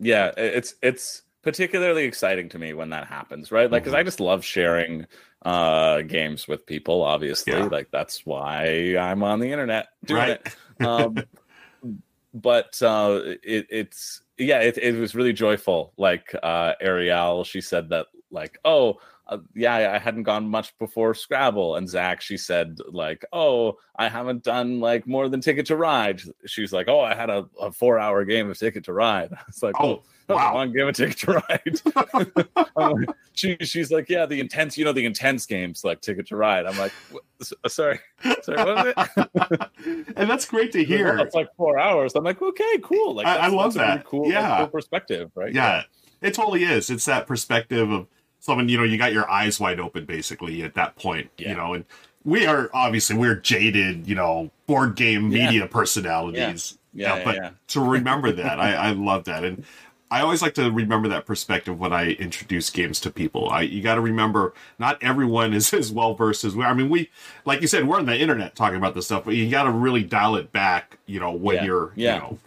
yeah 0.00 0.32
it's 0.36 0.74
it's 0.82 1.22
particularly 1.44 2.04
exciting 2.04 2.48
to 2.48 2.58
me 2.58 2.72
when 2.72 2.90
that 2.90 3.06
happens 3.06 3.52
right 3.52 3.70
like 3.70 3.82
because 3.84 3.94
Mhm. 3.94 3.98
i 3.98 4.02
just 4.02 4.18
love 4.20 4.44
sharing 4.44 5.06
uh 5.44 6.00
games 6.02 6.48
with 6.48 6.64
people 6.66 7.02
obviously 7.02 7.52
Yeah. 7.52 7.64
like 7.66 7.88
that's 7.92 8.24
why 8.26 8.96
i'm 8.98 9.22
on 9.22 9.38
the 9.40 9.52
internet 9.52 9.88
doing 10.04 10.20
right? 10.20 10.40
it 10.80 10.84
um 10.84 11.22
but 12.34 12.80
uh 12.82 13.20
it, 13.42 13.66
it's 13.70 14.22
yeah 14.38 14.60
it, 14.60 14.78
it 14.78 14.96
was 14.98 15.14
really 15.14 15.32
joyful 15.32 15.92
like 15.96 16.34
uh 16.42 16.72
ariel 16.80 17.44
she 17.44 17.60
said 17.60 17.90
that 17.90 18.06
like 18.30 18.58
oh 18.64 18.98
uh, 19.26 19.38
yeah 19.54 19.92
i 19.94 19.98
hadn't 19.98 20.22
gone 20.24 20.46
much 20.48 20.76
before 20.78 21.14
scrabble 21.14 21.76
and 21.76 21.88
zach 21.88 22.20
she 22.20 22.36
said 22.36 22.78
like 22.88 23.24
oh 23.32 23.76
i 23.96 24.08
haven't 24.08 24.42
done 24.42 24.80
like 24.80 25.06
more 25.06 25.28
than 25.28 25.40
ticket 25.40 25.64
to 25.66 25.76
ride 25.76 26.20
she's 26.46 26.72
like 26.72 26.88
oh 26.88 27.00
i 27.00 27.14
had 27.14 27.30
a, 27.30 27.46
a 27.60 27.72
four 27.72 27.98
hour 27.98 28.24
game 28.24 28.50
of 28.50 28.58
ticket 28.58 28.84
to 28.84 28.92
ride 28.92 29.30
it's 29.48 29.62
like 29.62 29.74
Oh, 29.80 30.02
oh 30.28 30.34
wow. 30.36 30.54
long 30.54 30.72
game 30.72 30.88
of 30.88 30.94
ticket 30.94 31.16
to 31.18 31.32
ride 31.48 32.46
Um, 32.76 33.06
she, 33.32 33.56
she's 33.60 33.90
like 33.92 34.08
yeah 34.08 34.26
the 34.26 34.40
intense 34.40 34.76
you 34.76 34.84
know 34.84 34.92
the 34.92 35.04
intense 35.06 35.46
games 35.46 35.84
like 35.84 36.00
ticket 36.00 36.26
to 36.28 36.36
ride 36.36 36.66
i'm 36.66 36.76
like 36.76 36.92
sorry 37.68 38.00
sorry 38.42 38.58
what 38.64 38.66
was 38.84 38.94
it 38.96 39.70
and 40.16 40.28
that's 40.30 40.44
great 40.46 40.72
to 40.72 40.84
hear. 40.84 41.18
it's 41.18 41.34
like 41.34 41.48
four 41.56 41.78
hours. 41.78 42.14
I'm 42.14 42.24
like, 42.24 42.40
okay, 42.40 42.78
cool. 42.82 43.14
Like, 43.14 43.26
I- 43.26 43.36
I 43.36 43.46
love 43.48 43.74
that's 43.74 43.76
a 43.76 43.78
really 43.80 43.96
that. 43.98 44.04
cool, 44.06 44.28
like, 44.30 44.58
cool 44.58 44.66
perspective, 44.68 45.30
right? 45.34 45.52
yeah, 45.52 45.82
it 46.22 46.32
totally 46.34 46.64
is. 46.64 46.88
It's 46.90 47.04
that 47.04 47.26
perspective 47.26 47.90
of 47.90 48.06
someone, 48.44 48.68
you 48.68 48.76
know, 48.76 48.84
you 48.84 48.98
got 48.98 49.12
your 49.12 49.28
eyes 49.30 49.58
wide 49.58 49.80
open 49.80 50.04
basically 50.04 50.62
at 50.62 50.74
that 50.74 50.96
point, 50.96 51.30
you 51.38 51.54
know, 51.54 51.74
and 51.74 51.84
we 52.24 52.46
are 52.46 52.70
obviously 52.74 53.16
we're 53.16 53.36
jaded, 53.36 54.06
you 54.06 54.14
know, 54.14 54.50
board 54.66 54.96
game 54.96 55.30
Yeah. 55.30 55.46
media 55.46 55.66
personalities. 55.66 56.78
Yeah, 56.92 57.16
yeah, 57.16 57.24
but 57.24 57.36
yeah. 57.36 57.50
to 57.68 57.80
remember 57.80 58.32
that, 58.32 58.60
I, 58.60 58.74
I 58.74 58.90
love 58.92 59.24
that. 59.24 59.44
And 59.44 59.64
I 60.10 60.20
always 60.20 60.42
like 60.42 60.54
to 60.54 60.70
remember 60.70 61.08
that 61.08 61.26
perspective 61.26 61.78
when 61.78 61.92
I 61.92 62.10
introduce 62.12 62.70
games 62.70 63.00
to 63.00 63.10
people. 63.10 63.48
I 63.50 63.62
you 63.62 63.82
got 63.82 63.96
to 63.96 64.00
remember 64.00 64.54
not 64.78 65.02
everyone 65.02 65.54
is 65.54 65.72
as 65.74 65.90
well 65.90 66.14
versed 66.14 66.44
as 66.44 66.54
we. 66.54 66.62
are. 66.64 66.70
I 66.70 66.74
mean, 66.74 66.90
we 66.90 67.10
like 67.44 67.60
you 67.62 67.66
said, 67.66 67.88
we're 67.88 67.98
on 67.98 68.06
the 68.06 68.18
internet 68.18 68.54
talking 68.54 68.76
about 68.76 68.94
this 68.94 69.06
stuff, 69.06 69.24
but 69.24 69.34
you 69.34 69.50
got 69.50 69.64
to 69.64 69.70
really 69.70 70.04
dial 70.04 70.36
it 70.36 70.52
back. 70.52 70.98
You 71.06 71.20
know, 71.20 71.32
when 71.32 71.56
Yeah, 71.56 71.64
you're 71.64 71.92
yeah. 71.96 72.14
you 72.14 72.20
know 72.20 72.38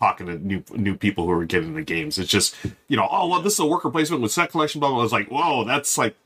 talking 0.00 0.26
to 0.26 0.38
new 0.38 0.64
new 0.74 0.96
people 0.96 1.24
who 1.26 1.30
are 1.32 1.44
getting 1.44 1.74
the 1.74 1.82
games. 1.82 2.18
It's 2.18 2.30
just 2.30 2.56
you 2.88 2.96
know, 2.96 3.06
oh 3.10 3.28
well, 3.28 3.40
this 3.42 3.52
is 3.54 3.58
a 3.60 3.66
worker 3.66 3.90
placement 3.90 4.22
with 4.22 4.32
set 4.32 4.50
collection. 4.50 4.80
Blah 4.80 4.88
blah. 4.88 4.96
blah. 4.96 5.04
It's 5.04 5.12
like, 5.12 5.28
whoa, 5.28 5.64
that's 5.64 5.96
like 5.98 6.16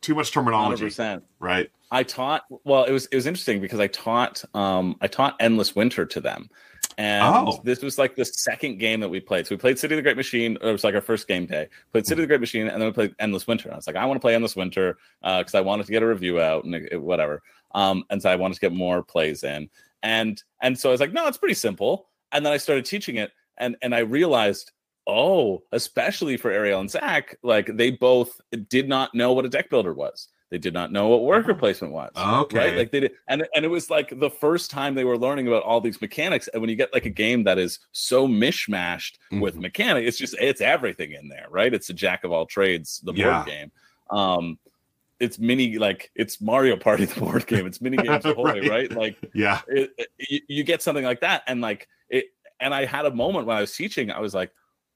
too 0.00 0.14
much 0.14 0.32
terminology, 0.32 0.84
percent. 0.84 1.24
right? 1.38 1.70
I 1.90 2.02
taught. 2.04 2.44
Well, 2.64 2.84
it 2.84 2.92
was 2.92 3.06
it 3.06 3.14
was 3.16 3.26
interesting 3.26 3.60
because 3.60 3.80
I 3.80 3.86
taught 3.88 4.42
um 4.54 4.96
I 5.00 5.08
taught 5.08 5.36
Endless 5.40 5.76
Winter 5.76 6.06
to 6.06 6.20
them, 6.20 6.48
and 6.96 7.22
Oh. 7.24 7.60
this 7.64 7.82
was 7.82 7.98
like 7.98 8.14
the 8.16 8.24
second 8.24 8.78
game 8.78 9.00
that 9.00 9.10
we 9.10 9.20
played. 9.20 9.46
So 9.46 9.54
we 9.54 9.58
played 9.58 9.78
City 9.78 9.94
of 9.94 9.98
the 9.98 10.02
Great 10.02 10.16
Machine. 10.16 10.56
It 10.62 10.72
was 10.72 10.84
like 10.84 10.94
our 10.94 11.00
first 11.02 11.28
game 11.28 11.44
day. 11.46 11.68
Played 11.92 12.06
City 12.06 12.22
of 12.22 12.24
the 12.24 12.28
Great 12.28 12.40
Machine, 12.40 12.66
and 12.68 12.80
then 12.80 12.88
we 12.88 12.92
played 12.92 13.14
Endless 13.18 13.46
Winter. 13.46 13.68
And 13.68 13.74
I 13.74 13.76
was 13.76 13.86
like, 13.86 13.96
I 13.96 14.06
want 14.06 14.16
to 14.16 14.20
play 14.20 14.34
Endless 14.34 14.56
Winter 14.56 14.96
because 15.20 15.54
I 15.54 15.60
wanted 15.60 15.84
to 15.86 15.92
get 15.92 16.02
a 16.02 16.06
review 16.06 16.40
out 16.40 16.64
and 16.64 16.74
it- 16.76 17.00
whatever. 17.02 17.42
Um, 17.74 18.04
and 18.10 18.20
so 18.22 18.30
I 18.30 18.36
wanted 18.36 18.54
to 18.54 18.60
get 18.60 18.72
more 18.72 19.02
plays 19.02 19.44
in, 19.44 19.68
and 20.02 20.42
and 20.62 20.78
so 20.78 20.88
I 20.88 20.92
was 20.92 21.00
like, 21.00 21.12
no, 21.12 21.26
it's 21.28 21.38
pretty 21.38 21.54
simple. 21.54 22.06
And 22.32 22.44
then 22.44 22.52
I 22.52 22.56
started 22.56 22.84
teaching 22.84 23.16
it, 23.16 23.30
and 23.58 23.76
and 23.82 23.94
I 23.94 24.00
realized. 24.00 24.72
Oh, 25.04 25.64
especially 25.72 26.36
for 26.36 26.52
Ariel 26.52 26.78
and 26.78 26.88
Zach, 26.88 27.36
like 27.42 27.76
they 27.76 27.90
both 27.90 28.40
did 28.68 28.88
not 28.88 29.12
know 29.16 29.32
what 29.32 29.44
a 29.44 29.48
deck 29.48 29.68
builder 29.68 29.92
was. 29.92 30.28
They 30.50 30.58
did 30.58 30.72
not 30.74 30.92
know 30.92 31.08
what 31.08 31.24
worker 31.24 31.54
placement 31.54 31.92
was 31.92 32.12
Okay. 32.16 32.56
right 32.58 32.76
like 32.76 32.92
they 32.92 33.00
did 33.00 33.12
and 33.26 33.44
and 33.52 33.64
it 33.64 33.68
was 33.68 33.90
like 33.90 34.16
the 34.20 34.30
first 34.30 34.70
time 34.70 34.94
they 34.94 35.02
were 35.02 35.18
learning 35.18 35.48
about 35.48 35.64
all 35.64 35.80
these 35.80 36.00
mechanics 36.00 36.46
and 36.52 36.60
when 36.60 36.70
you 36.70 36.76
get 36.76 36.92
like 36.94 37.04
a 37.06 37.10
game 37.10 37.42
that 37.44 37.58
is 37.58 37.80
so 37.90 38.28
mishmashed 38.28 39.14
with 39.40 39.56
Mhm. 39.56 39.62
mechanics 39.62 40.06
it's 40.06 40.18
just 40.18 40.36
it's 40.38 40.60
everything 40.60 41.12
in 41.12 41.28
there 41.28 41.46
right 41.50 41.74
it's 41.74 41.88
a 41.90 41.94
jack 41.94 42.22
of 42.22 42.30
all 42.30 42.46
trades 42.46 43.00
the 43.02 43.12
board 43.14 43.46
game 43.46 43.72
um 44.10 44.56
it's 45.18 45.38
mini 45.38 45.78
like 45.78 46.10
it's 46.14 46.40
mario 46.40 46.76
party 46.76 47.04
the 47.12 47.18
board 47.20 47.46
game 47.46 47.66
it's 47.66 47.80
mini 47.80 47.96
games 47.96 48.24
ahoy, 48.24 48.60
Right. 48.60 48.68
right 48.68 48.92
like 48.92 49.16
Yeah. 49.34 49.62
it, 49.66 49.90
it- 49.98 50.08
you, 50.30 50.40
you 50.48 50.64
get 50.64 50.80
something 50.82 51.04
like 51.04 51.20
that 51.22 51.42
and 51.48 51.60
like 51.60 51.88
it 52.12 52.26
and 52.60 52.72
i 52.72 52.84
had 52.84 53.04
a 53.06 53.10
moment 53.14 53.46
when 53.46 53.56
i 53.56 53.60
was 53.60 53.74
teaching 53.74 54.10
i 54.12 54.20
was 54.20 54.34
like 54.34 54.52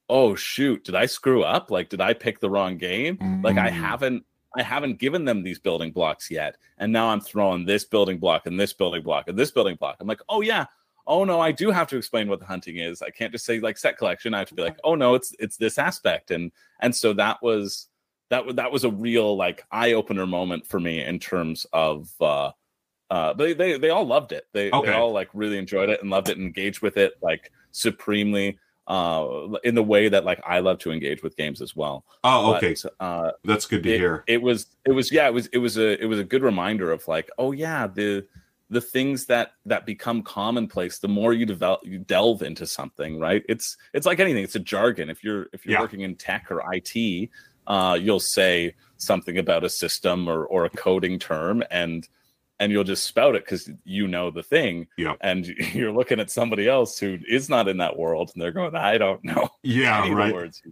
oh 0.09 0.37
shoot 0.37 0.85
did 0.85 0.95
i 0.95 1.05
screw 1.05 1.43
up? 1.43 1.69
Like 1.73 1.89
did 1.89 2.01
i 2.01 2.13
pick 2.15 2.39
the 2.39 2.49
wrong 2.49 2.79
game? 2.79 3.19
Like 3.43 3.59
i 3.59 3.69
Mm. 3.69 3.73
haven't 3.73 4.25
i 4.57 4.63
haven't 4.63 5.01
given 5.01 5.25
them 5.25 5.43
these 5.43 5.59
building 5.59 5.91
blocks 5.91 6.31
yet 6.31 6.57
and 6.79 6.93
now 6.93 7.09
i'm 7.09 7.21
throwing 7.21 7.67
this 7.67 7.85
building 7.85 8.19
block 8.19 8.47
and 8.47 8.59
this 8.59 8.73
building 8.73 9.03
block 9.03 9.27
and 9.29 9.37
this 9.37 9.51
building 9.51 9.75
block. 9.81 9.97
I'm 10.01 10.07
like 10.07 10.21
oh 10.29 10.43
yeah. 10.43 10.67
Oh 11.09 11.25
no 11.25 11.41
i 11.41 11.51
do 11.51 11.71
have 11.73 11.89
to 11.89 11.97
explain 11.97 12.29
what 12.29 12.39
the 12.39 12.47
hunting 12.47 12.77
is. 12.77 13.03
I 13.03 13.11
can't 13.11 13.33
just 13.33 13.45
say 13.45 13.59
like 13.59 13.79
set 13.79 13.99
collection. 13.99 14.33
I 14.33 14.39
have 14.39 14.49
to 14.49 14.55
be 14.55 14.63
like 14.63 14.79
oh 14.85 14.95
no 14.95 15.15
it's 15.15 15.35
it's 15.41 15.57
this 15.57 15.77
aspect. 15.77 16.31
And 16.31 16.53
and 16.81 16.95
so 16.95 17.13
that 17.15 17.43
was 17.43 17.89
that 18.31 18.47
was 18.47 18.55
that 18.57 18.71
was 18.71 18.85
a 18.85 18.91
real 18.91 19.37
like 19.37 19.65
eye 19.73 19.93
opener 19.93 20.27
moment 20.27 20.67
for 20.67 20.79
me 20.81 21.03
in 21.03 21.19
terms 21.19 21.67
of 21.73 22.11
uh 22.21 22.53
uh 23.11 23.33
they 23.35 23.53
they, 23.53 23.79
they 23.79 23.91
all 23.91 24.07
loved 24.07 24.33
it 24.33 24.47
they, 24.53 24.71
Okay. 24.71 24.89
they 24.91 24.95
all 24.95 25.13
like 25.13 25.29
really 25.35 25.59
enjoyed 25.59 25.89
it 25.91 26.01
and 26.01 26.11
loved 26.11 26.29
it 26.29 26.37
and 26.37 26.47
engaged 26.47 26.81
with 26.83 26.97
it 26.97 27.15
like 27.23 27.53
supremely 27.73 28.59
uh 28.89 29.49
in 29.65 29.75
the 29.75 29.83
way 29.83 30.09
that 30.09 30.25
like 30.25 30.41
i 30.47 30.59
love 30.61 30.79
to 30.79 30.93
engage 30.93 31.23
with 31.23 31.37
games 31.37 31.61
as 31.61 31.75
well 31.75 32.05
Oh, 32.25 32.53
But, 32.53 32.65
okay. 32.65 32.77
uh 33.01 33.33
That's 33.45 33.67
good 33.67 33.83
to 33.85 33.91
it, 33.93 33.99
hear. 33.99 34.25
it 34.27 34.41
was 34.43 34.67
it 34.85 34.93
was 34.93 35.11
yeah 35.13 35.27
it 35.27 35.35
was 35.35 35.47
it 35.49 35.59
was 35.59 35.77
a 35.79 36.01
it 36.03 36.07
was 36.07 36.19
a 36.19 36.25
good 36.25 36.43
reminder 36.43 36.91
of 36.93 37.07
like 37.09 37.31
oh 37.39 37.53
yeah 37.53 37.87
the 37.87 38.27
the 38.71 38.81
things 38.81 39.27
that 39.27 39.53
that 39.67 39.87
become 39.87 40.23
commonplace 40.23 40.99
the 40.99 41.07
more 41.09 41.33
you 41.33 41.47
develop 41.47 41.81
you 41.85 41.99
delve 41.99 42.43
into 42.43 42.67
something 42.67 43.19
right 43.21 43.45
it's 43.49 43.77
it's 43.93 44.07
like 44.07 44.19
anything 44.19 44.43
it's 44.43 44.57
a 44.57 44.61
jargon 44.61 45.09
if 45.11 45.23
you're 45.23 45.47
if 45.53 45.65
you're 45.65 45.75
Yeah. 45.75 45.81
working 45.81 46.01
in 46.01 46.17
tech 46.17 46.51
or 46.51 46.61
it 46.75 47.31
uh 47.69 47.97
you'll 48.01 48.19
say 48.21 48.75
something 48.99 49.39
about 49.39 49.63
a 49.63 49.69
system 49.69 50.27
or 50.29 50.45
or 50.47 50.65
a 50.65 50.71
coding 50.71 51.19
term 51.21 51.63
and 51.71 52.09
and 52.59 52.73
you'll 52.73 52.85
just 52.85 53.05
spout 53.05 53.35
it 53.37 53.45
because 53.45 53.71
you 53.85 54.07
know 54.09 54.31
the 54.31 54.43
thing 54.43 54.87
Yeah. 54.97 55.15
and 55.21 55.47
you're 55.75 55.93
looking 55.93 56.21
at 56.21 56.31
somebody 56.31 56.69
else 56.69 56.99
who 56.99 57.19
is 57.29 57.49
not 57.49 57.69
in 57.69 57.77
that 57.79 57.99
world 57.99 58.31
and 58.35 58.43
they're 58.43 58.53
going 58.53 58.75
i 58.75 58.99
don't 58.99 59.23
know 59.25 59.49
Yeah, 59.63 60.09
right. 60.13 60.33
words 60.35 60.63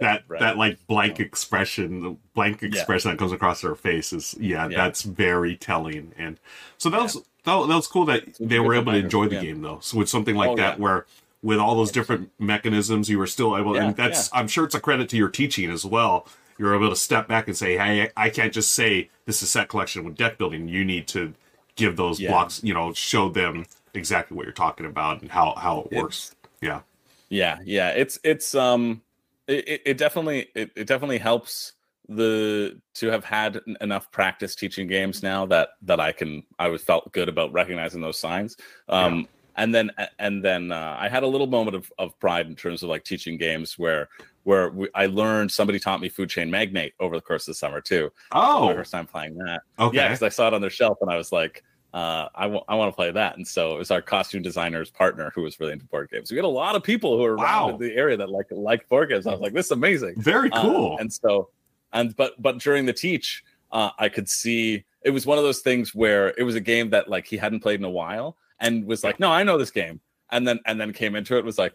that 0.00 0.24
right? 0.26 0.40
that 0.40 0.56
like 0.56 0.84
blank 0.86 1.20
expression 1.20 2.02
the 2.02 2.16
blank 2.34 2.62
expression 2.62 3.10
that 3.10 3.18
comes 3.18 3.32
across 3.32 3.60
their 3.60 3.74
face 3.76 4.12
is 4.12 4.34
yeah, 4.40 4.68
Yeah. 4.68 4.76
that's 4.76 5.02
very 5.02 5.56
telling 5.56 6.12
and 6.18 6.38
so 6.78 6.90
that 6.90 7.00
was 7.02 7.14
that, 7.14 7.66
that 7.68 7.74
was 7.76 7.86
cool 7.86 8.04
that 8.06 8.24
It's 8.26 8.38
they 8.38 8.58
were 8.58 8.74
able 8.74 8.92
to 8.92 8.98
enjoy 8.98 9.28
the 9.28 9.36
yeah. 9.36 9.42
game 9.42 9.62
though 9.62 9.78
so 9.80 9.98
with 9.98 10.08
something 10.08 10.34
like 10.34 10.50
Oh, 10.50 10.56
that 10.56 10.78
yeah. 10.78 10.82
where 10.82 11.06
with 11.42 11.58
all 11.58 11.74
those 11.76 11.92
different 11.92 12.30
mechanisms 12.38 13.10
you 13.10 13.18
were 13.18 13.26
still 13.26 13.56
able 13.58 13.74
Yeah, 13.76 13.84
and 13.88 13.96
that's 13.96 14.30
i'm 14.32 14.48
sure 14.48 14.64
it's 14.64 14.74
a 14.74 14.80
credit 14.80 15.08
to 15.10 15.16
your 15.18 15.28
teaching 15.28 15.70
as 15.70 15.84
well 15.84 16.26
you're 16.58 16.74
able 16.74 16.88
to 16.90 16.96
step 16.96 17.26
back 17.28 17.48
and 17.48 17.56
say 17.56 17.76
hey 17.76 18.10
i 18.16 18.28
can't 18.30 18.52
just 18.52 18.72
say 18.74 19.10
this 19.26 19.42
is 19.42 19.50
set 19.50 19.68
collection 19.68 20.04
with 20.04 20.16
deck 20.16 20.38
building. 20.38 20.68
You 20.68 20.84
need 20.84 21.06
to 21.08 21.32
give 21.76 21.96
those 21.96 22.20
Yeah. 22.20 22.30
blocks 22.30 22.62
you 22.62 22.74
know 22.74 22.92
show 22.92 23.28
them 23.28 23.66
exactly 23.94 24.36
what 24.36 24.44
you're 24.44 24.52
talking 24.52 24.86
about 24.86 25.22
and 25.22 25.30
how 25.30 25.54
how 25.56 25.80
it 25.80 25.86
It's- 25.86 26.02
works 26.02 26.36
yeah. 26.60 26.80
Yeah 27.28 27.58
yeah. 27.64 27.88
It's 27.90 28.18
it's 28.24 28.54
um 28.54 29.02
it, 29.46 29.68
it- 29.68 29.82
it 29.86 29.98
definitely 29.98 30.48
it, 30.54 30.70
it 30.76 30.86
definitely 30.86 31.18
helps 31.18 31.72
the 32.08 32.78
to 32.94 33.06
have 33.10 33.24
had 33.24 33.60
enough 33.80 34.10
practice 34.12 34.54
teaching 34.54 34.86
games 34.86 35.22
now 35.22 35.46
that 35.46 35.70
that 35.80 35.98
i 36.00 36.12
can 36.12 36.42
i 36.58 36.68
was 36.68 36.82
felt 36.82 37.10
good 37.12 37.30
about 37.30 37.50
recognizing 37.52 38.00
those 38.02 38.18
signs. 38.18 38.56
Um 38.88 39.26
and 39.56 39.74
then 39.74 39.90
and 40.18 40.44
then 40.44 40.72
uh, 40.72 40.96
i 40.98 41.08
had 41.08 41.22
a 41.22 41.26
little 41.26 41.46
moment 41.46 41.76
of, 41.76 41.92
of 41.98 42.18
pride 42.20 42.46
in 42.46 42.56
terms 42.56 42.82
of 42.82 42.88
like 42.88 43.04
teaching 43.04 43.36
games 43.36 43.78
where 43.78 44.08
where 44.42 44.70
we, 44.70 44.88
i 44.94 45.06
learned 45.06 45.50
somebody 45.50 45.78
taught 45.78 46.00
me 46.00 46.08
food 46.08 46.28
chain 46.28 46.50
magnate 46.50 46.94
over 47.00 47.16
the 47.16 47.22
course 47.22 47.42
of 47.48 47.52
the 47.52 47.58
summer 47.58 47.80
too 47.80 48.10
Oh, 48.32 48.66
my 48.68 48.74
first 48.74 48.92
time 48.92 49.06
playing 49.06 49.36
that 49.38 49.62
okay 49.78 49.96
yeah, 49.96 50.08
because 50.08 50.22
I 50.22 50.28
saw 50.28 50.48
it 50.48 50.54
on 50.54 50.60
their 50.60 50.70
shelf 50.70 50.98
and 51.00 51.10
I 51.10 51.16
was 51.16 51.30
like, 51.32 51.62
uh, 51.92 52.28
I 52.34 52.46
want 52.46 52.64
I 52.68 52.74
want 52.74 52.90
to 52.92 52.96
play 52.96 53.10
that. 53.12 53.36
And 53.36 53.46
so 53.46 53.74
it 53.74 53.78
was 53.78 53.90
our 53.92 54.02
costume 54.02 54.42
designer's 54.42 54.90
partner 54.90 55.30
who 55.34 55.42
was 55.42 55.60
really 55.60 55.72
into 55.72 55.84
board 55.86 56.10
games. 56.10 56.30
We 56.30 56.36
had 56.36 56.44
a 56.44 56.48
lot 56.48 56.74
of 56.74 56.82
people 56.82 57.16
who 57.16 57.22
were 57.22 57.36
Wow. 57.36 57.68
around 57.68 57.82
in 57.82 57.88
the 57.88 57.94
area 57.94 58.16
that 58.16 58.30
like 58.30 58.46
liked 58.50 58.88
board 58.88 59.10
games. 59.10 59.26
I 59.28 59.30
was 59.32 59.40
like, 59.40 59.52
this 59.52 59.66
is 59.66 59.72
amazing. 59.72 60.14
very 60.18 60.50
Uh, 60.50 60.62
cool 60.62 60.96
and 60.98 61.12
so, 61.12 61.50
and 61.92 62.16
but 62.16 62.40
but 62.42 62.58
during 62.58 62.86
the 62.86 62.92
teach, 62.92 63.44
uh, 63.70 63.90
I 63.98 64.08
could 64.08 64.28
see 64.28 64.84
it 65.02 65.10
was 65.10 65.26
one 65.26 65.38
of 65.38 65.44
those 65.44 65.60
things 65.60 65.94
where 65.94 66.34
it 66.36 66.42
was 66.42 66.56
a 66.56 66.60
game 66.60 66.90
that 66.90 67.08
like 67.08 67.26
he 67.26 67.36
hadn't 67.36 67.60
played 67.60 67.78
in 67.78 67.84
a 67.84 67.90
while 67.90 68.36
and 68.60 68.86
was 68.86 69.04
like, 69.04 69.20
no, 69.20 69.30
I 69.30 69.42
know 69.42 69.58
this 69.58 69.70
game. 69.70 70.00
And 70.30 70.46
then 70.46 70.60
and 70.66 70.80
then 70.80 70.92
came 70.92 71.14
into 71.14 71.36
it 71.36 71.44
was 71.44 71.58
like, 71.58 71.74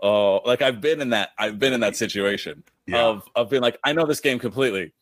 oh, 0.00 0.40
like 0.44 0.62
I've 0.62 0.80
been 0.80 1.00
in 1.00 1.10
that 1.10 1.30
I've 1.38 1.58
been 1.58 1.72
in 1.72 1.80
that 1.80 1.96
situation 1.96 2.62
yeah 2.86 3.04
of 3.04 3.28
of 3.34 3.50
being 3.50 3.62
like, 3.62 3.78
I 3.84 3.92
know 3.92 4.06
this 4.06 4.20
game 4.20 4.38
completely. 4.38 4.92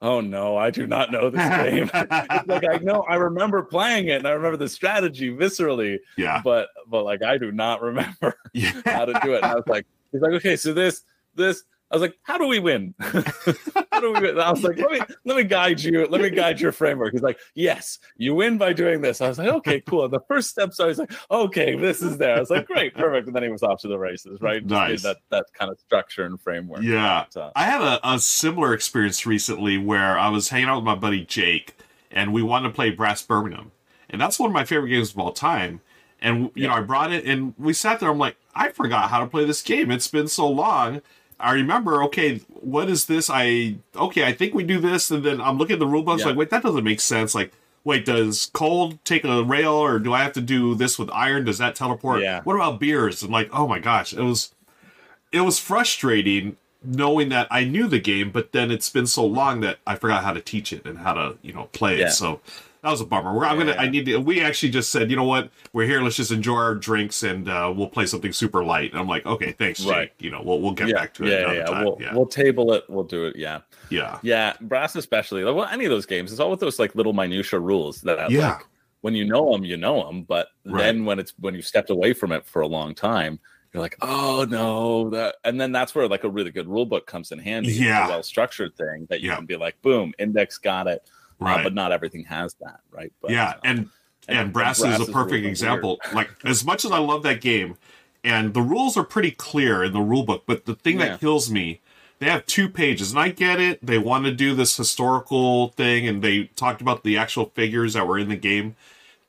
Oh 0.00 0.20
no, 0.20 0.56
I 0.56 0.70
do 0.70 0.86
not 0.86 1.10
know 1.10 1.30
this 1.30 1.40
game. 1.62 1.90
like 2.46 2.64
I 2.68 2.78
know 2.82 3.02
I 3.08 3.16
remember 3.16 3.62
playing 3.62 4.08
it 4.08 4.18
and 4.18 4.28
I 4.28 4.32
remember 4.32 4.56
the 4.56 4.68
strategy 4.68 5.34
viscerally, 5.34 5.98
yeah 6.16 6.40
but 6.42 6.68
but 6.88 7.04
like 7.04 7.22
I 7.22 7.38
do 7.38 7.52
not 7.52 7.82
remember 7.82 8.34
yeah 8.52 8.80
how 8.84 9.04
to 9.04 9.18
do 9.22 9.34
it. 9.34 9.38
And 9.38 9.46
I 9.46 9.54
was 9.54 9.66
like, 9.66 9.86
he's 10.12 10.20
like, 10.20 10.32
okay, 10.34 10.56
so 10.56 10.72
this 10.72 11.02
this 11.34 11.64
I 11.94 11.96
was 11.96 12.02
like, 12.02 12.18
how 12.24 12.38
do 12.38 12.48
we 12.48 12.58
win? 12.58 12.92
how 12.98 14.00
do 14.00 14.12
we 14.12 14.20
win? 14.20 14.40
I 14.40 14.50
was 14.50 14.64
like, 14.64 14.76
let 14.78 14.90
me 14.90 14.98
let 15.24 15.36
me 15.36 15.44
guide 15.44 15.80
you. 15.80 16.04
Let 16.08 16.22
me 16.22 16.28
guide 16.28 16.60
your 16.60 16.72
framework. 16.72 17.12
He's 17.12 17.22
like, 17.22 17.38
yes, 17.54 18.00
you 18.16 18.34
win 18.34 18.58
by 18.58 18.72
doing 18.72 19.00
this. 19.00 19.20
I 19.20 19.28
was 19.28 19.38
like, 19.38 19.46
okay, 19.46 19.80
cool. 19.80 20.06
And 20.06 20.12
the 20.12 20.18
first 20.26 20.50
step, 20.50 20.74
so 20.74 20.86
I 20.86 20.88
was 20.88 20.98
like, 20.98 21.12
okay, 21.30 21.76
this 21.76 22.02
is 22.02 22.18
there. 22.18 22.34
I 22.34 22.40
was 22.40 22.50
like, 22.50 22.66
great, 22.66 22.96
perfect. 22.96 23.28
And 23.28 23.36
then 23.36 23.44
he 23.44 23.48
was 23.48 23.62
off 23.62 23.80
to 23.82 23.88
the 23.88 23.96
races, 23.96 24.40
right? 24.40 24.60
Just 24.60 24.70
Nice. 24.70 25.02
That 25.04 25.18
that 25.30 25.46
kind 25.56 25.70
of 25.70 25.78
structure 25.78 26.24
and 26.24 26.40
framework. 26.40 26.82
Yeah. 26.82 27.26
But, 27.32 27.40
uh, 27.40 27.50
I 27.54 27.62
had 27.62 27.80
a, 27.80 28.00
a 28.14 28.18
similar 28.18 28.74
experience 28.74 29.24
recently 29.24 29.78
where 29.78 30.18
I 30.18 30.30
was 30.30 30.48
hanging 30.48 30.70
out 30.70 30.78
with 30.78 30.84
my 30.84 30.96
buddy 30.96 31.24
Jake 31.24 31.76
and 32.10 32.32
we 32.32 32.42
wanted 32.42 32.70
to 32.70 32.74
play 32.74 32.90
Brass 32.90 33.22
Birmingham. 33.22 33.70
And 34.10 34.20
that's 34.20 34.40
one 34.40 34.50
of 34.50 34.54
my 34.54 34.64
favorite 34.64 34.88
games 34.88 35.12
of 35.12 35.18
all 35.20 35.30
time. 35.30 35.80
And, 36.20 36.50
you 36.56 36.66
know, 36.66 36.74
I 36.74 36.80
brought 36.80 37.12
it 37.12 37.24
and 37.24 37.54
we 37.56 37.72
sat 37.72 38.00
there. 38.00 38.10
I'm 38.10 38.18
like, 38.18 38.36
I 38.52 38.70
forgot 38.70 39.10
how 39.10 39.20
to 39.20 39.26
play 39.26 39.44
this 39.44 39.62
game. 39.62 39.92
It's 39.92 40.08
been 40.08 40.26
so 40.26 40.48
long. 40.48 41.02
I 41.44 41.52
remember, 41.52 42.02
okay, 42.04 42.38
what 42.48 42.88
is 42.88 43.06
this? 43.06 43.28
I, 43.30 43.76
okay, 43.94 44.24
I 44.26 44.32
think 44.32 44.54
we 44.54 44.64
do 44.64 44.80
this. 44.80 45.10
And 45.10 45.22
then 45.24 45.40
I'm 45.40 45.58
looking 45.58 45.74
at 45.74 45.78
the 45.80 45.86
rule 45.86 46.02
books 46.02 46.22
Yeah. 46.22 46.28
like, 46.28 46.36
wait, 46.36 46.50
that 46.50 46.62
doesn't 46.62 46.84
make 46.84 47.00
sense. 47.00 47.34
Like, 47.34 47.52
wait, 47.84 48.04
does 48.06 48.50
cold 48.54 48.98
take 49.04 49.24
a 49.24 49.42
rail 49.44 49.72
or 49.72 49.98
do 49.98 50.12
I 50.14 50.22
have 50.22 50.32
to 50.32 50.40
do 50.40 50.74
this 50.74 50.98
with 50.98 51.10
iron? 51.10 51.44
Does 51.44 51.58
that 51.58 51.74
teleport? 51.76 52.22
Yeah. 52.22 52.40
What 52.44 52.54
about 52.56 52.80
beers? 52.80 53.22
And 53.22 53.30
like, 53.30 53.50
oh 53.52 53.68
my 53.68 53.78
gosh, 53.78 54.12
it 54.14 54.22
was 54.22 54.52
it 55.32 55.40
was 55.42 55.58
frustrating 55.58 56.56
knowing 56.82 57.28
that 57.30 57.46
I 57.50 57.64
knew 57.64 57.86
the 57.88 57.98
game, 57.98 58.30
but 58.30 58.52
then 58.52 58.70
it's 58.70 58.88
been 58.90 59.06
so 59.06 59.24
long 59.24 59.60
that 59.60 59.78
I 59.86 59.96
forgot 59.96 60.22
how 60.24 60.32
to 60.32 60.40
teach 60.40 60.72
it 60.72 60.84
and 60.86 60.98
how 60.98 61.12
to, 61.14 61.36
you 61.42 61.52
know, 61.52 61.64
play 61.72 61.98
Yeah. 61.98 62.06
it. 62.08 62.10
So 62.12 62.40
that 62.84 62.90
was 62.90 63.00
a 63.00 63.06
bummer. 63.06 63.32
We're, 63.34 63.46
I'm 63.46 63.56
gonna. 63.56 63.72
I 63.78 63.88
need 63.88 64.04
to. 64.06 64.18
We 64.18 64.42
actually 64.42 64.68
just 64.68 64.90
said, 64.92 65.10
you 65.10 65.16
know 65.16 65.24
what? 65.24 65.50
We're 65.72 65.86
here. 65.86 66.02
Let's 66.02 66.16
just 66.16 66.30
enjoy 66.30 66.56
our 66.56 66.74
drinks 66.74 67.22
and 67.22 67.48
uh, 67.48 67.72
we'll 67.74 67.88
play 67.88 68.04
something 68.04 68.30
super 68.30 68.62
light. 68.62 68.90
And 68.92 69.00
I'm 69.00 69.08
like, 69.08 69.24
okay, 69.24 69.52
thanks, 69.52 69.80
Jake. 69.80 69.90
Right. 69.90 70.12
You 70.18 70.30
know, 70.30 70.42
we'll 70.44 70.60
we'll 70.60 70.72
get 70.74 70.88
yeah, 70.88 70.94
back 70.94 71.14
to 71.14 71.24
it 71.24 71.30
yeah, 71.30 71.38
another 71.38 71.54
yeah. 71.56 71.64
time. 71.64 71.84
We'll, 71.86 71.98
yeah, 71.98 72.14
we'll 72.14 72.26
table 72.26 72.74
it. 72.74 72.84
We'll 72.90 73.04
do 73.04 73.24
it. 73.24 73.36
Yeah. 73.36 73.60
yeah, 73.88 74.18
Yeah, 74.22 74.52
brass 74.60 74.96
especially. 74.96 75.44
Like, 75.44 75.54
well, 75.56 75.64
any 75.72 75.86
of 75.86 75.90
those 75.90 76.04
games, 76.04 76.30
it's 76.30 76.40
all 76.42 76.50
with 76.50 76.60
those 76.60 76.78
like 76.78 76.94
little 76.94 77.14
minutia 77.14 77.58
rules 77.58 78.02
that 78.02 78.30
Yeah. 78.30 78.50
like 78.50 78.66
when 79.00 79.14
you 79.14 79.24
know 79.24 79.50
them, 79.52 79.64
you 79.64 79.78
know 79.78 80.06
them. 80.06 80.22
But 80.24 80.48
Right. 80.66 80.82
then 80.82 81.06
when 81.06 81.18
it's 81.18 81.32
when 81.40 81.54
you've 81.54 81.66
stepped 81.66 81.88
away 81.88 82.12
from 82.12 82.32
it 82.32 82.44
for 82.44 82.60
a 82.60 82.68
long 82.68 82.94
time, 82.94 83.40
you're 83.72 83.82
like, 83.82 83.96
oh 84.02 84.46
no, 84.46 85.08
that. 85.08 85.36
And 85.44 85.58
then 85.58 85.72
that's 85.72 85.94
where 85.94 86.06
like 86.06 86.24
a 86.24 86.28
really 86.28 86.50
good 86.50 86.68
rule 86.68 86.84
book 86.84 87.06
comes 87.06 87.32
in 87.32 87.38
handy. 87.38 87.72
Yeah. 87.72 88.08
well 88.08 88.22
structured 88.22 88.76
thing 88.76 89.06
that 89.08 89.22
you 89.22 89.30
Yeah. 89.30 89.36
can 89.36 89.46
be 89.46 89.56
like, 89.56 89.80
boom, 89.80 90.12
index 90.18 90.58
got 90.58 90.86
it. 90.86 91.08
Uh, 91.40 91.44
right. 91.44 91.64
but 91.64 91.74
not 91.74 91.92
everything 91.92 92.24
has 92.24 92.54
that, 92.60 92.80
right? 92.90 93.12
But, 93.20 93.30
yeah, 93.32 93.50
uh, 93.50 93.60
and 93.64 93.78
and, 94.26 94.38
and 94.38 94.52
brass, 94.52 94.80
Brass 94.80 95.00
is 95.00 95.08
a 95.08 95.12
perfect 95.12 95.44
example. 95.44 96.00
Like 96.14 96.30
as 96.44 96.64
much 96.64 96.84
as 96.84 96.92
I 96.92 96.98
love 96.98 97.22
that 97.24 97.40
game, 97.40 97.76
and 98.22 98.54
the 98.54 98.62
rules 98.62 98.96
are 98.96 99.04
pretty 99.04 99.30
clear 99.32 99.84
in 99.84 99.92
the 99.92 100.00
rule 100.00 100.22
book, 100.24 100.44
but 100.46 100.64
the 100.64 100.74
thing 100.74 100.98
Yeah. 100.98 101.08
that 101.10 101.20
kills 101.20 101.50
me, 101.50 101.80
they 102.20 102.30
have 102.30 102.46
two 102.46 102.68
pages, 102.70 103.10
and 103.10 103.18
I 103.20 103.28
get 103.28 103.60
it. 103.60 103.84
They 103.84 103.98
want 103.98 104.24
to 104.24 104.32
do 104.32 104.54
this 104.54 104.76
historical 104.76 105.68
thing, 105.68 106.06
and 106.08 106.22
they 106.22 106.44
talked 106.56 106.80
about 106.80 107.02
the 107.04 107.18
actual 107.18 107.46
figures 107.54 107.92
that 107.94 108.06
were 108.06 108.18
in 108.18 108.28
the 108.30 108.36
game. 108.36 108.76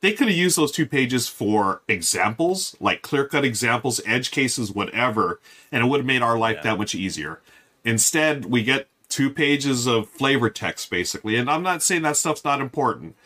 They 0.00 0.12
could 0.12 0.28
have 0.28 0.36
used 0.36 0.56
those 0.56 0.72
two 0.72 0.86
pages 0.86 1.26
for 1.28 1.82
examples, 1.88 2.76
like 2.80 3.02
clear 3.02 3.26
cut 3.26 3.44
examples, 3.44 4.00
edge 4.06 4.30
cases, 4.30 4.70
whatever, 4.70 5.40
and 5.72 5.84
it 5.84 5.88
would 5.88 5.98
have 6.00 6.06
made 6.06 6.22
our 6.22 6.38
life 6.38 6.56
Yeah. 6.58 6.70
that 6.70 6.78
much 6.78 6.94
easier. 6.94 7.40
Instead, 7.84 8.46
we 8.46 8.62
get 8.62 8.88
two 9.16 9.30
pages 9.30 9.86
of 9.86 10.08
flavor 10.08 10.50
text 10.50 10.90
basically, 10.90 11.36
and 11.36 11.48
I'm 11.50 11.62
not 11.62 11.82
saying 11.82 12.02
that 12.02 12.16
stuff's 12.16 12.44
not 12.44 12.60
important, 12.60 13.16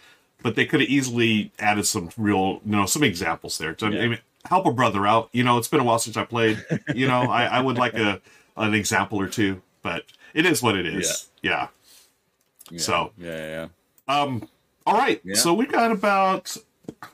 but 0.42 0.54
they 0.54 0.64
could 0.64 0.80
have 0.80 0.88
easily 0.88 1.50
added 1.58 1.84
some 1.86 2.10
real, 2.16 2.60
you 2.64 2.72
know, 2.76 2.86
some 2.86 3.02
examples 3.02 3.58
there. 3.58 3.74
To, 3.74 3.86
I 3.86 3.90
mean, 3.90 4.18
help 4.44 4.66
a 4.66 4.72
brother 4.72 5.06
out. 5.06 5.28
You 5.32 5.42
know, 5.42 5.58
it's 5.58 5.68
been 5.68 5.80
a 5.80 5.84
while 5.84 5.98
since 5.98 6.16
I 6.16 6.24
played. 6.24 6.64
You 6.94 7.08
know, 7.08 7.22
I, 7.22 7.44
I 7.46 7.60
would 7.60 7.76
like 7.76 7.94
a 7.94 8.20
an 8.56 8.74
example 8.74 9.20
or 9.20 9.26
two, 9.28 9.62
but 9.82 10.04
it 10.32 10.46
is 10.46 10.62
what 10.62 10.76
it 10.76 10.86
is. 10.86 11.28
Yeah. 11.42 11.68
yeah, 12.70 12.78
so- 12.78 13.12
yeah, 13.18 13.36
yeah, 13.36 13.68
yeah. 14.08 14.22
Um. 14.22 14.48
All 14.86 14.94
right. 14.94 15.20
Yeah. 15.24 15.34
So 15.34 15.52
we've 15.54 15.70
got 15.70 15.90
about. 15.90 16.56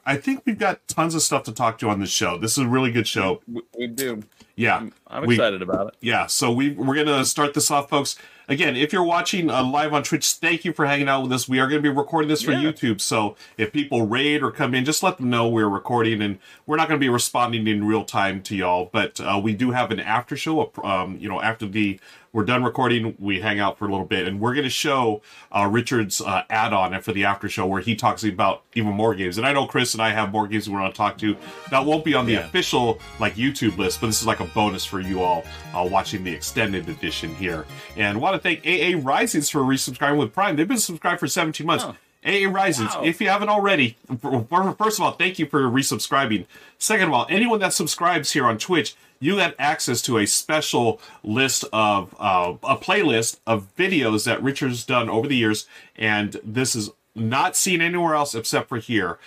I 0.04 0.16
think 0.16 0.42
we've 0.46 0.58
got 0.58 0.86
tons 0.88 1.14
of 1.14 1.22
stuff 1.22 1.44
to 1.44 1.52
talk 1.52 1.78
to 1.78 1.88
on 1.88 2.00
this 2.00 2.10
show. 2.10 2.38
This 2.38 2.52
is 2.52 2.64
a 2.64 2.68
really 2.68 2.90
good 2.90 3.06
show. 3.06 3.40
We, 3.46 3.62
we 3.78 3.86
do. 3.86 4.22
Yeah. 4.54 4.88
I'm 5.06 5.26
We- 5.26 5.34
excited 5.34 5.62
about 5.62 5.88
it. 5.88 5.94
yeah 6.00 6.26
so 6.26 6.50
we 6.50 6.70
we're 6.70 6.94
gonna 6.94 7.24
start 7.24 7.52
this 7.54 7.70
off 7.70 7.90
folks 7.90 8.16
again 8.48 8.76
if 8.76 8.92
you're 8.92 9.02
watching 9.02 9.50
uh, 9.50 9.62
live 9.62 9.92
on 9.92 10.02
twitch 10.02 10.32
thank 10.34 10.64
you 10.64 10.72
for 10.72 10.86
hanging 10.86 11.08
out 11.08 11.22
with 11.22 11.32
us 11.32 11.48
we 11.48 11.58
are 11.58 11.66
gonna 11.66 11.80
be 11.80 11.88
recording 11.88 12.28
this 12.28 12.42
for 12.42 12.52
Yeah. 12.52 12.62
youtube 12.70 13.00
so 13.00 13.36
if 13.56 13.72
people 13.72 14.06
raid 14.06 14.42
or 14.42 14.50
come 14.50 14.74
in 14.74 14.84
just 14.84 15.02
let 15.02 15.16
them 15.18 15.30
know 15.30 15.48
we're 15.48 15.68
recording 15.68 16.22
and 16.22 16.38
we're 16.66 16.76
not 16.76 16.88
gonna 16.88 17.00
be 17.00 17.08
responding 17.08 17.66
in 17.66 17.84
real 17.86 18.04
time 18.04 18.42
to 18.44 18.56
y'all 18.56 18.88
but 18.92 19.20
uh, 19.20 19.40
we 19.42 19.52
do 19.54 19.72
have 19.72 19.90
an 19.90 20.00
after 20.00 20.36
show 20.36 20.70
um, 20.84 21.16
you 21.18 21.28
know 21.28 21.40
after 21.40 21.66
the 21.66 21.98
we're 22.36 22.44
done 22.44 22.62
recording 22.62 23.16
we 23.18 23.40
hang 23.40 23.58
out 23.58 23.78
for 23.78 23.86
a 23.86 23.90
little 23.90 24.04
bit 24.04 24.28
and 24.28 24.38
we're 24.40 24.54
gonna 24.54 24.68
show 24.68 25.22
uh, 25.52 25.66
richard's 25.70 26.20
uh, 26.20 26.42
add-on 26.50 27.00
for 27.00 27.12
the 27.14 27.24
after 27.24 27.48
show 27.48 27.64
where 27.64 27.80
he 27.80 27.96
talks 27.96 28.22
about 28.24 28.62
even 28.74 28.92
more 28.92 29.14
games 29.14 29.38
and 29.38 29.46
i 29.46 29.52
know 29.54 29.66
chris 29.66 29.94
and 29.94 30.02
i 30.02 30.10
have 30.10 30.30
more 30.30 30.46
games 30.46 30.68
we 30.68 30.74
want 30.74 30.92
to 30.92 30.96
talk 30.96 31.16
to 31.16 31.34
that 31.70 31.82
won't 31.86 32.04
be 32.04 32.12
on 32.14 32.26
the 32.26 32.34
Yeah. 32.34 32.40
official 32.40 32.98
like 33.18 33.34
YouTube 33.36 33.78
list, 33.78 34.00
but 34.02 34.08
this 34.08 34.20
is 34.20 34.26
like 34.26 34.40
a 34.40 34.44
bonus 34.44 34.84
for 34.84 35.00
you 35.00 35.22
all 35.22 35.44
uh, 35.74 35.88
watching 35.90 36.22
the 36.24 36.32
extended 36.32 36.88
edition 36.90 37.34
here. 37.36 37.64
And 37.96 38.20
want 38.20 38.34
to 38.34 38.38
thank 38.40 38.60
AA 38.66 38.98
Risings 39.02 39.48
for 39.48 39.60
resubscribing 39.62 40.18
with 40.18 40.32
Prime. 40.34 40.56
They've 40.56 40.68
been 40.68 40.76
subscribed 40.78 41.20
for 41.20 41.26
17 41.28 41.66
months. 41.66 41.84
Oh. 41.86 41.96
AA 42.24 42.50
Risings, 42.50 42.94
Wow. 42.94 43.04
if 43.04 43.20
you 43.20 43.28
haven't 43.28 43.48
already, 43.48 43.96
first 44.20 44.98
of 44.98 45.00
all, 45.00 45.12
thank 45.12 45.38
you 45.38 45.46
for 45.46 45.60
resubscribing. 45.62 46.46
Second 46.78 47.08
of 47.08 47.14
all, 47.14 47.26
anyone 47.30 47.60
that 47.60 47.72
subscribes 47.72 48.32
here 48.32 48.44
on 48.46 48.58
Twitch, 48.58 48.94
you 49.20 49.36
get 49.36 49.54
access 49.58 50.02
to 50.02 50.18
a 50.18 50.26
special 50.26 51.00
list 51.22 51.64
of 51.72 52.14
uh, 52.18 52.54
a 52.62 52.76
playlist 52.76 53.40
of 53.46 53.74
videos 53.76 54.24
that 54.24 54.42
Richard's 54.42 54.84
done 54.84 55.08
over 55.08 55.26
the 55.26 55.36
years, 55.36 55.66
and 55.96 56.40
this 56.44 56.74
is 56.74 56.90
not 57.14 57.56
seen 57.56 57.80
anywhere 57.80 58.14
else 58.14 58.34
except 58.34 58.68
for 58.68 58.78
here 58.78 59.18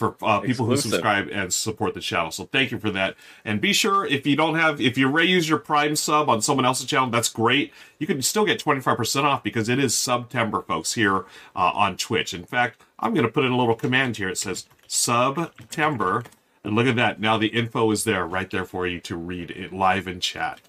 for 0.00 0.16
uh, 0.22 0.40
people 0.40 0.64
who 0.64 0.78
subscribe 0.78 1.28
and 1.30 1.52
support 1.52 1.92
the 1.92 2.00
channel. 2.00 2.30
So 2.30 2.46
thank 2.46 2.70
you 2.70 2.78
for 2.78 2.90
that. 2.90 3.16
And 3.44 3.60
be 3.60 3.74
sure 3.74 4.06
if 4.06 4.26
you 4.26 4.34
don't 4.34 4.54
have, 4.54 4.80
if 4.80 4.96
you 4.96 5.06
already 5.06 5.28
use 5.28 5.46
your 5.46 5.58
Prime 5.58 5.94
sub 5.94 6.30
on 6.30 6.40
someone 6.40 6.64
else's 6.64 6.86
channel, 6.86 7.10
that's 7.10 7.28
great. 7.28 7.70
You 7.98 8.06
can 8.06 8.22
still 8.22 8.46
get 8.46 8.58
25% 8.58 9.24
off 9.24 9.42
because 9.42 9.68
it 9.68 9.78
is 9.78 9.94
September, 9.94 10.62
folks, 10.62 10.94
here 10.94 11.26
uh, 11.54 11.72
on 11.74 11.98
Twitch. 11.98 12.32
In 12.32 12.44
fact, 12.44 12.80
I'm 12.98 13.12
going 13.12 13.26
to 13.26 13.32
put 13.32 13.44
in 13.44 13.52
a 13.52 13.58
little 13.58 13.74
command 13.74 14.16
here. 14.16 14.30
It 14.30 14.38
says 14.38 14.66
September. 14.86 16.24
And 16.64 16.74
look 16.74 16.86
at 16.86 16.96
that. 16.96 17.20
Now 17.20 17.38
the 17.38 17.48
info 17.48 17.90
is 17.90 18.04
there 18.04 18.26
right 18.26 18.50
there 18.50 18.64
for 18.64 18.86
you 18.86 19.00
to 19.00 19.16
read 19.16 19.50
it 19.50 19.72
live 19.72 20.06
in 20.06 20.20
chat. 20.20 20.60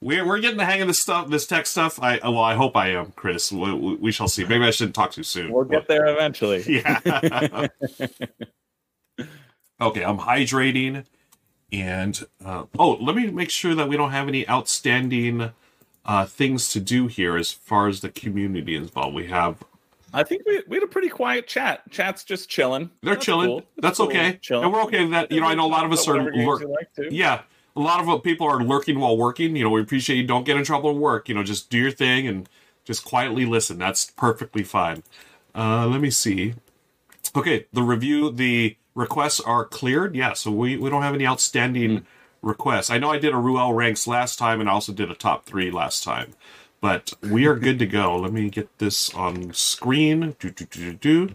We're, 0.00 0.26
we're 0.26 0.40
getting 0.40 0.58
the 0.58 0.64
hang 0.64 0.82
of 0.82 0.88
this 0.88 1.00
stuff, 1.00 1.28
this 1.28 1.46
tech 1.46 1.66
stuff. 1.66 2.00
I 2.02 2.18
well, 2.22 2.38
I 2.38 2.54
hope 2.54 2.76
I 2.76 2.88
am, 2.88 3.12
Chris. 3.12 3.50
We, 3.50 3.96
we, 3.96 4.12
shall 4.12 4.28
see. 4.28 4.44
Maybe 4.44 4.64
I 4.64 4.70
shouldn't 4.70 4.94
talk 4.94 5.10
too 5.12 5.22
soon. 5.22 5.52
We'll 5.52 5.64
get 5.64 5.88
there 5.88 6.06
eventually. 6.06 6.62
Yeah. 6.66 7.00
okay, 9.80 10.04
I'm 10.04 10.18
hydrating. 10.18 11.04
And 11.72 12.24
uh, 12.44 12.64
oh, 12.78 12.92
let 12.92 13.16
me 13.16 13.30
make 13.30 13.50
sure 13.50 13.74
that 13.74 13.88
we 13.88 13.96
don't 13.96 14.12
have 14.12 14.28
any 14.28 14.48
outstanding 14.48 15.50
uh, 16.04 16.26
things 16.26 16.70
to 16.70 16.80
do 16.80 17.06
here 17.08 17.36
as 17.36 17.50
far 17.50 17.88
as 17.88 18.00
the 18.00 18.08
community 18.08 18.76
is 18.76 18.82
involved. 18.82 19.14
We 19.14 19.26
have 19.26 19.62
I 20.14 20.22
think 20.22 20.42
we, 20.46 20.62
we 20.68 20.76
had 20.76 20.82
a 20.84 20.86
pretty 20.88 21.08
quiet 21.08 21.46
chat. 21.46 21.82
Chat's 21.90 22.24
just 22.24 22.48
chilling. 22.48 22.90
they're 23.02 23.14
That's 23.14 23.24
chilling. 23.26 23.48
cool. 23.48 23.62
That's 23.78 23.98
Cool. 23.98 24.06
okay, 24.08 24.38
Chilling. 24.40 24.64
and 24.64 24.72
we're 24.72 24.82
okay 24.84 25.02
with 25.02 25.10
that. 25.10 25.30
You 25.32 25.40
know, 25.40 25.46
I 25.48 25.54
know 25.54 25.66
a 25.66 25.68
lot 25.68 25.84
of 25.84 25.92
us 25.92 26.06
are 26.08 26.22
lurk. 26.32 26.62
like. 26.62 26.88
Yeah, 27.10 27.42
a 27.74 27.80
lot 27.80 28.06
of 28.06 28.22
people 28.22 28.46
are 28.46 28.62
lurking 28.62 28.98
while 29.00 29.16
working. 29.16 29.56
You 29.56 29.64
know, 29.64 29.70
we 29.70 29.80
appreciate 29.82 30.16
you. 30.16 30.26
Don't 30.26 30.44
get 30.44 30.56
in 30.56 30.64
trouble 30.64 30.90
at 30.90 30.96
work. 30.96 31.28
You 31.28 31.34
know, 31.34 31.42
just 31.42 31.68
do 31.70 31.78
your 31.78 31.90
thing 31.90 32.26
and 32.26 32.48
just 32.84 33.04
quietly 33.04 33.44
listen. 33.44 33.78
That's 33.78 34.10
perfectly 34.12 34.62
fine. 34.62 35.02
Uh, 35.54 35.86
let 35.88 36.00
me 36.00 36.10
see. 36.10 36.54
Okay, 37.34 37.66
the 37.72 37.82
review, 37.82 38.30
the 38.30 38.76
requests 38.94 39.40
are 39.40 39.64
cleared. 39.64 40.14
Yeah, 40.14 40.32
so 40.32 40.50
we, 40.50 40.76
we 40.76 40.88
don't 40.88 41.02
have 41.02 41.14
any 41.14 41.26
outstanding 41.26 42.06
requests. 42.42 42.88
I 42.90 42.98
know 42.98 43.10
I 43.10 43.18
did 43.18 43.34
a 43.34 43.36
Ruel 43.36 43.74
ranks 43.74 44.06
last 44.06 44.38
time, 44.38 44.60
and 44.60 44.68
I 44.68 44.72
also 44.72 44.92
did 44.92 45.10
a 45.10 45.14
top 45.14 45.44
three 45.44 45.70
last 45.70 46.04
time, 46.04 46.32
but 46.80 47.12
we 47.30 47.46
are 47.46 47.56
good 47.56 47.78
to 47.80 47.86
go. 47.86 48.16
Let 48.16 48.32
me 48.32 48.50
get 48.50 48.78
this 48.78 49.12
on 49.14 49.52
screen. 49.52 50.36
Do, 50.38 50.50
do, 50.50 50.64
do, 50.66 50.92
do, 50.92 51.26
do. 51.28 51.34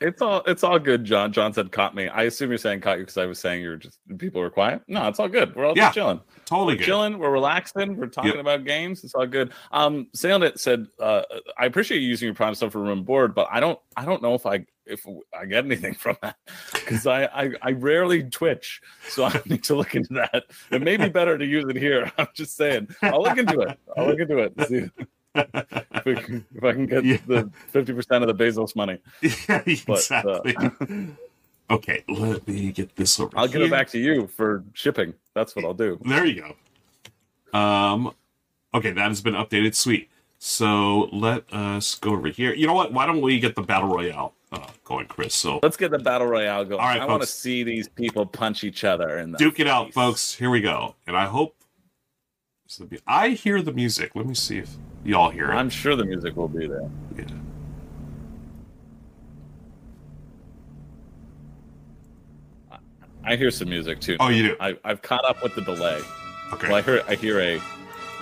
It's 0.00 0.22
all 0.22 0.42
it's 0.46 0.62
all 0.62 0.78
good. 0.78 1.04
John 1.04 1.32
John 1.32 1.52
said 1.52 1.72
caught 1.72 1.94
me. 1.94 2.08
I 2.08 2.24
assume 2.24 2.50
you're 2.50 2.58
saying 2.58 2.80
caught 2.80 2.98
you 2.98 3.04
because 3.04 3.18
I 3.18 3.26
was 3.26 3.38
saying 3.40 3.62
you 3.62 3.70
were 3.70 3.76
just 3.76 3.98
people 4.18 4.40
were 4.40 4.50
quiet. 4.50 4.82
No, 4.86 5.08
it's 5.08 5.18
all 5.18 5.28
good. 5.28 5.54
We're 5.56 5.66
all 5.66 5.76
Yeah. 5.76 5.86
just 5.86 5.94
chilling. 5.94 6.20
Totally 6.48 6.74
We're 6.74 6.78
good. 6.78 6.84
chilling. 6.86 7.18
We're 7.18 7.30
relaxing. 7.30 7.96
We're 7.98 8.06
talking 8.06 8.30
Yep. 8.32 8.40
about 8.40 8.64
games. 8.64 9.04
It's 9.04 9.14
all 9.14 9.26
good. 9.26 9.52
Um, 9.70 10.06
Sailnet 10.16 10.58
said, 10.58 10.86
uh, 10.98 11.22
I 11.58 11.66
appreciate 11.66 11.98
you 12.00 12.08
using 12.08 12.24
your 12.26 12.34
prime 12.34 12.54
stuff 12.54 12.72
for 12.72 12.80
room 12.80 13.02
board, 13.04 13.34
but 13.34 13.48
I 13.50 13.60
don't 13.60 13.78
I 13.98 14.06
don't 14.06 14.22
know 14.22 14.32
if 14.34 14.46
I 14.46 14.64
if 14.86 15.04
I 15.38 15.44
get 15.44 15.66
anything 15.66 15.92
from 15.92 16.16
that 16.22 16.36
because 16.72 17.06
I, 17.06 17.24
I 17.24 17.50
I 17.60 17.70
rarely 17.72 18.22
Twitch, 18.22 18.80
so 19.10 19.24
I 19.24 19.42
need 19.46 19.62
to 19.64 19.76
look 19.76 19.94
into 19.94 20.14
that. 20.14 20.44
It 20.70 20.80
may 20.80 20.96
be 20.96 21.10
better 21.10 21.36
to 21.36 21.44
use 21.44 21.66
it 21.68 21.76
here. 21.76 22.10
I'm 22.18 22.28
just 22.34 22.56
saying. 22.56 22.88
I'll 23.02 23.22
look 23.22 23.36
into 23.36 23.60
it. 23.60 23.78
I'll 23.94 24.06
look 24.06 24.18
into 24.20 24.38
it. 24.38 24.52
See 24.68 24.88
if, 25.34 26.04
we 26.06 26.12
if 26.54 26.64
I 26.64 26.72
can 26.72 26.86
get 26.86 27.04
Yeah. 27.04 27.18
the 27.26 27.50
fifty 27.68 27.92
percent 27.92 28.24
of 28.24 28.34
the 28.34 28.42
Bezos 28.42 28.74
money. 28.74 28.98
yeah, 29.20 29.62
But, 29.86 30.10
uh, 30.10 30.40
exactly. 30.46 31.08
Okay, 31.70 32.04
let 32.08 32.46
me 32.46 32.72
get 32.72 32.96
this 32.96 33.18
over. 33.20 33.36
I'll 33.38 33.46
give 33.46 33.56
here. 33.56 33.66
it 33.66 33.70
back 33.70 33.88
to 33.90 33.98
you 33.98 34.26
for 34.26 34.64
shipping. 34.72 35.14
That's 35.34 35.54
what 35.54 35.64
I'll 35.64 35.74
do. 35.74 35.98
There 36.04 36.24
you 36.24 36.54
go. 37.52 37.58
Um, 37.58 38.14
Okay, 38.74 38.90
that 38.90 39.08
has 39.08 39.20
been 39.20 39.34
updated. 39.34 39.74
Sweet. 39.74 40.10
So 40.38 41.08
let 41.12 41.52
us 41.52 41.94
go 41.96 42.12
over 42.12 42.28
here. 42.28 42.54
You 42.54 42.66
know 42.66 42.74
what? 42.74 42.92
Why 42.92 43.06
don't 43.06 43.20
we 43.20 43.40
get 43.40 43.56
the 43.56 43.62
battle 43.62 43.88
royale 43.88 44.34
uh, 44.52 44.66
going, 44.84 45.06
Chris? 45.06 45.34
So 45.34 45.58
Let's 45.62 45.76
get 45.76 45.90
the 45.90 45.98
battle 45.98 46.26
royale 46.26 46.64
going. 46.64 46.80
All 46.80 46.86
right, 46.86 47.00
I 47.00 47.06
want 47.06 47.22
to 47.22 47.26
see 47.26 47.64
these 47.64 47.88
people 47.88 48.24
punch 48.26 48.62
each 48.62 48.84
other 48.84 49.24
the 49.26 49.38
duke 49.38 49.58
it 49.58 49.66
out, 49.66 49.92
folks. 49.92 50.34
Here 50.34 50.50
we 50.50 50.60
go. 50.60 50.94
And 51.06 51.16
I 51.16 51.24
hope. 51.26 51.56
this 52.66 52.78
will 52.78 52.86
be- 52.86 53.00
I 53.06 53.30
hear 53.30 53.62
the 53.62 53.72
music. 53.72 54.14
Let 54.14 54.26
me 54.26 54.34
see 54.34 54.58
if 54.58 54.76
y'all 55.04 55.30
hear 55.30 55.50
it. 55.50 55.54
I'm 55.54 55.70
sure 55.70 55.96
the 55.96 56.04
music 56.04 56.36
will 56.36 56.48
be 56.48 56.66
there. 56.66 56.88
Yeah. 57.16 57.24
I 63.28 63.36
hear 63.36 63.50
some 63.50 63.68
music 63.68 64.00
too. 64.00 64.16
Oh, 64.20 64.28
you 64.28 64.48
do? 64.48 64.56
I, 64.60 64.76
I've 64.84 65.02
caught 65.02 65.24
up 65.24 65.42
with 65.42 65.54
the 65.54 65.60
delay. 65.60 66.00
Okay. 66.54 66.68
Well, 66.68 66.76
I 66.76 66.82
hear 66.82 67.02
I 67.08 67.14
hear 67.14 67.38
a 67.40 67.60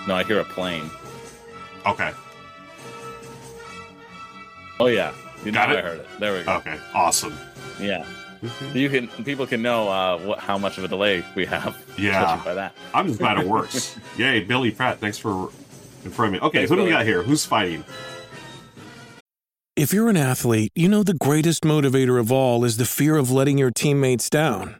no, 0.07 0.15
I 0.15 0.23
hear 0.23 0.39
a 0.39 0.43
plane. 0.43 0.89
okay. 1.85 2.11
Oh 4.79 4.87
yeah, 4.87 5.13
you 5.43 5.51
know 5.51 5.59
Got 5.59 5.71
it? 5.71 5.77
I 5.77 5.81
heard 5.81 5.99
it. 5.99 6.07
There 6.19 6.37
we 6.37 6.43
go. 6.43 6.53
Okay. 6.57 6.77
Awesome. 6.93 7.35
Yeah, 7.79 8.05
you 8.73 8.89
can 8.89 9.07
people 9.23 9.47
can 9.47 9.61
know 9.61 9.87
uh, 9.89 10.17
what 10.19 10.39
how 10.39 10.57
much 10.57 10.77
of 10.77 10.83
a 10.83 10.87
delay 10.87 11.23
we 11.35 11.45
have. 11.45 11.75
Yeah. 11.97 12.39
by 12.45 12.53
that. 12.53 12.73
I'm 12.93 13.07
just 13.07 13.17
glad 13.19 13.39
it 13.39 13.47
works. 13.57 13.97
Yay, 14.17 14.41
Billy 14.43 14.69
Pratt. 14.71 14.99
Thanks 14.99 15.17
for 15.17 15.49
informing 16.05 16.33
me. 16.33 16.39
Okay, 16.41 16.59
Thanks, 16.59 16.69
who 16.69 16.75
do 16.75 16.83
we 16.83 16.89
got 16.91 17.05
here? 17.05 17.23
Who's 17.23 17.43
fighting? 17.43 17.83
If 19.75 19.93
you're 19.93 20.09
an 20.09 20.17
athlete, 20.17 20.71
you 20.75 20.87
know 20.89 21.01
the 21.03 21.13
greatest 21.15 21.63
motivator 21.63 22.19
of 22.19 22.31
all 22.31 22.63
is 22.65 22.77
the 22.77 22.85
fear 22.85 23.15
of 23.15 23.31
letting 23.31 23.57
your 23.57 23.71
teammates 23.71 24.29
down. 24.29 24.79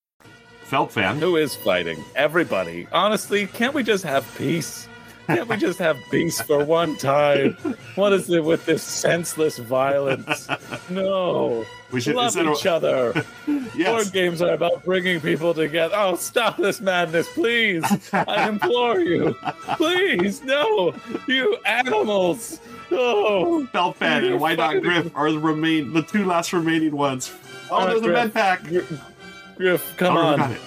Felt 0.71 0.93
fan. 0.93 1.19
Who 1.19 1.35
is 1.35 1.53
fighting? 1.53 2.01
Everybody. 2.15 2.87
Honestly, 2.93 3.45
can't 3.45 3.73
we 3.73 3.83
just 3.83 4.05
have 4.05 4.25
peace? 4.37 4.87
Can't 5.27 5.49
we 5.49 5.57
just 5.57 5.77
have 5.79 5.97
peace 6.09 6.39
for 6.41 6.63
one 6.63 6.95
time? 6.95 7.57
What 7.95 8.13
is 8.13 8.29
it 8.29 8.41
with 8.41 8.65
this 8.65 8.81
senseless 8.81 9.57
violence? 9.57 10.47
No. 10.89 11.65
We 11.91 11.99
should- 11.99 12.15
love 12.15 12.37
each 12.37 12.65
other. 12.65 13.11
Yes. 13.75 13.85
Board 13.89 14.13
games 14.13 14.41
are 14.41 14.53
about 14.53 14.85
bringing 14.85 15.19
people 15.19 15.53
together. 15.53 15.93
Oh, 15.97 16.15
stop 16.15 16.55
this 16.55 16.79
madness, 16.79 17.27
please! 17.33 17.83
I 18.13 18.47
implore 18.47 19.01
you, 19.01 19.35
please, 19.75 20.41
no, 20.41 20.93
you 21.27 21.57
animals! 21.65 22.61
Oh, 22.91 23.65
Felt 23.73 23.97
fan 23.97 24.23
and 24.23 24.39
Why 24.39 24.55
Not. 24.55 24.81
Griff 24.81 25.11
are 25.15 25.31
the 25.33 25.39
remain 25.39 25.91
the 25.91 26.01
two 26.01 26.25
last 26.25 26.53
remaining 26.53 26.95
ones. 26.95 27.33
Oh, 27.69 27.79
right, 27.79 27.87
there's 27.87 28.01
a 28.01 28.07
med 28.07 28.33
pack. 28.33 28.61
Griff, 29.57 29.95
come 29.97 30.17
Oh, 30.17 30.21
on. 30.21 30.57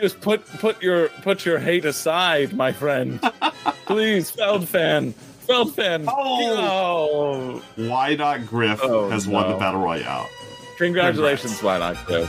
Just 0.00 0.20
put 0.20 0.44
put 0.46 0.82
your 0.82 1.08
put 1.22 1.44
your 1.46 1.58
hate 1.58 1.84
aside, 1.84 2.52
my 2.52 2.72
friend. 2.72 3.20
Please, 3.86 4.30
Feldfan. 4.30 5.12
Feldfan. 5.46 6.06
Oh. 6.08 6.56
Oh. 6.56 7.62
Why 7.88 8.14
Not 8.16 8.46
Griff 8.46 8.80
Oh, 8.82 9.08
has 9.10 9.26
won 9.28 9.50
the 9.50 9.56
battle 9.56 9.80
royale. 9.80 10.28
Congratulations, 10.78 11.62
why 11.62 11.78
not 11.78 12.04
Griff? 12.06 12.28